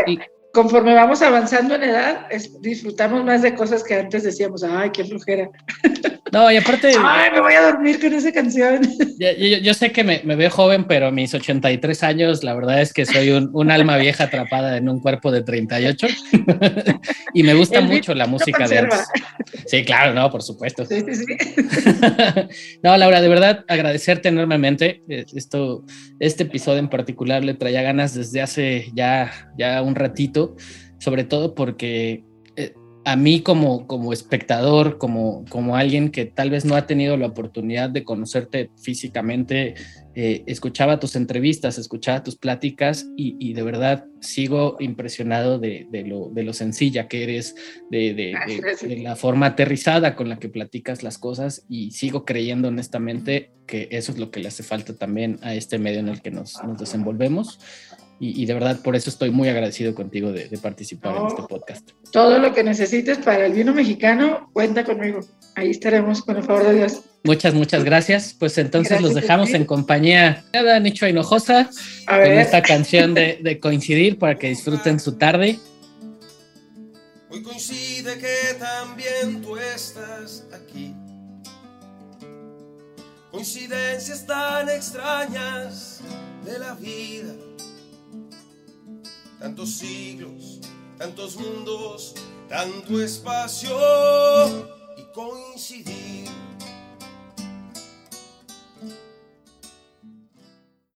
Conforme 0.54 0.94
vamos 0.94 1.24
avanzando 1.24 1.74
en 1.74 1.82
edad, 1.82 2.28
disfrutamos 2.62 3.26
más 3.26 3.42
de 3.42 3.56
cosas 3.56 3.84
que 3.84 3.96
antes 3.96 4.22
decíamos, 4.24 4.64
ay, 4.64 4.92
qué 4.92 5.04
flojera. 5.04 5.50
No, 6.34 6.52
y 6.52 6.58
aparte. 6.58 6.92
Ay, 7.00 7.30
me 7.32 7.42
voy 7.42 7.54
a 7.54 7.62
dormir 7.62 8.02
con 8.02 8.12
esa 8.12 8.32
canción. 8.32 8.82
Yo, 9.62 9.74
sé 9.76 9.92
que 9.92 10.04
me, 10.04 10.36
veo 10.36 10.50
joven, 10.50 10.86
pero 10.86 11.08
a 11.08 11.12
mis 11.12 11.32
83 11.32 12.02
años, 12.02 12.44
la 12.44 12.56
verdad 12.56 12.82
es 12.82 12.92
que 12.92 13.06
soy 13.06 13.30
un, 13.30 13.70
alma 13.70 13.98
vieja 13.98 14.24
atrapada 14.24 14.78
en 14.78 14.90
un 14.90 15.00
cuerpo 15.00 15.32
de 15.32 15.44
38. 15.44 16.08
y 17.36 17.44
me 17.44 17.54
gusta 17.54 17.82
mucho 17.82 18.16
la 18.16 18.26
música 18.26 18.68
de 18.68 18.80
antes. 18.80 19.06
Sí, 19.68 19.86
claro, 19.86 20.16
no, 20.16 20.32
por 20.32 20.42
supuesto. 20.42 20.88
Sí, 20.88 21.02
sí, 21.02 21.14
sí. 21.14 21.26
no, 22.82 22.98
Laura, 22.98 23.22
de 23.22 23.30
verdad, 23.30 23.64
agradecerte 23.68 24.30
enormemente. 24.30 25.04
Eh, 25.08 25.26
esto, 25.36 25.86
este 26.20 26.44
episodio 26.44 26.80
en 26.80 26.90
particular 26.90 27.44
le 27.44 27.54
traía 27.54 27.84
ganas 27.84 28.16
desde 28.16 28.42
hace 28.42 28.92
ya, 28.96 29.52
ya 29.56 29.84
un 29.84 29.94
ratito, 29.94 30.56
sobre 30.98 31.26
todo 31.26 31.54
porque 31.54 32.24
a 33.06 33.16
mí 33.16 33.42
como, 33.42 33.86
como 33.86 34.14
espectador, 34.14 34.98
como, 34.98 35.44
como 35.50 35.76
alguien 35.76 36.10
que 36.10 36.26
tal 36.26 36.50
vez 36.50 36.64
no 36.64 36.76
ha 36.76 36.88
tenido 36.88 37.18
la 37.18 37.28
oportunidad 37.28 37.90
de 37.90 38.04
conocerte 38.04 38.70
físicamente, 38.82 39.76
eh, 40.16 40.44
escuchaba 40.46 41.00
tus 41.00 41.16
entrevistas, 41.16 41.78
escuchaba 41.78 42.24
tus 42.24 42.36
pláticas 42.36 43.08
y, 43.18 43.54
de 43.54 43.64
verdad 43.64 44.06
sigo 44.22 44.78
impresionado 44.80 45.60
de, 45.60 45.88
lo, 46.06 46.30
de 46.30 46.44
lo, 46.44 46.54
sencilla 46.54 47.08
que 47.08 47.24
eres, 47.24 47.56
de, 47.90 48.14
de, 48.82 48.98
la 49.00 49.16
forma 49.16 49.48
aterrizada 49.48 50.16
con 50.16 50.30
la 50.30 50.40
que 50.40 50.50
platicas 50.50 51.04
las 51.04 51.18
cosas 51.18 51.66
y 51.68 51.92
sigo 51.92 52.24
creyendo 52.24 52.70
honestamente 52.70 53.52
que 53.68 53.90
eso 53.92 54.12
es 54.12 54.18
lo 54.18 54.32
que 54.32 54.40
le 54.40 54.48
hace 54.48 54.64
falta 54.64 54.96
también 54.96 55.40
a 55.42 55.56
este 55.56 55.78
medio 55.78 56.00
en 56.00 56.10
el 56.10 56.22
que 56.22 56.32
nos, 56.32 56.64
nos 56.64 56.78
desenvolvemos 56.78 57.60
y, 58.26 58.46
de 58.46 58.54
verdad 58.54 58.80
por 58.82 58.96
eso 58.96 59.10
estoy 59.10 59.32
muy 59.32 59.50
agradecido 59.50 59.94
contigo 59.94 60.32
de, 60.32 60.58
participar 60.58 61.18
en 61.18 61.28
este 61.28 61.42
podcast. 61.44 61.90
Todo 62.12 62.40
lo 62.40 62.54
que 62.54 62.64
necesites 62.64 63.18
para 63.18 63.46
el 63.46 63.54
vino 63.54 63.74
mexicano, 63.74 64.50
cuenta 64.54 64.86
conmigo. 64.86 65.20
Ahí 65.56 65.72
estaremos 65.72 66.22
con 66.22 66.38
el 66.38 66.44
favor 66.44 66.68
de 66.68 66.76
Dios. 66.76 67.02
Muchas, 67.24 67.54
muchas 67.54 67.84
gracias. 67.84 68.34
Pues 68.38 68.58
entonces 68.58 69.02
los 69.02 69.14
dejamos 69.14 69.50
en 69.50 69.66
compañía 69.66 70.46
de 70.54 70.80
Nicho 70.80 71.06
Hinojosa 71.06 71.70
con 72.08 72.32
esta 72.32 72.62
canción 72.62 73.14
de, 73.14 73.40
de 73.42 73.60
Coincidir 73.60 74.18
para 74.18 74.36
que 74.40 74.48
disfruten 74.48 75.00
su 75.00 75.18
tarde. 75.18 75.60
Hoy 77.30 77.42
coincide 77.42 78.18
que 78.20 78.54
también 78.58 79.42
tú 79.42 79.58
estás 79.58 80.46
aquí. 80.54 80.94
Coincidencias 83.32 84.26
tan 84.26 84.70
extrañas 84.70 86.02
de 86.46 86.60
la 86.60 86.76
vida 86.76 87.34
tantos 89.44 89.72
siglos, 89.72 90.62
tantos 90.98 91.36
mundos, 91.36 92.16
tanto 92.48 93.02
espacio 93.02 93.78
y 94.96 95.04
coincidir. 95.14 96.30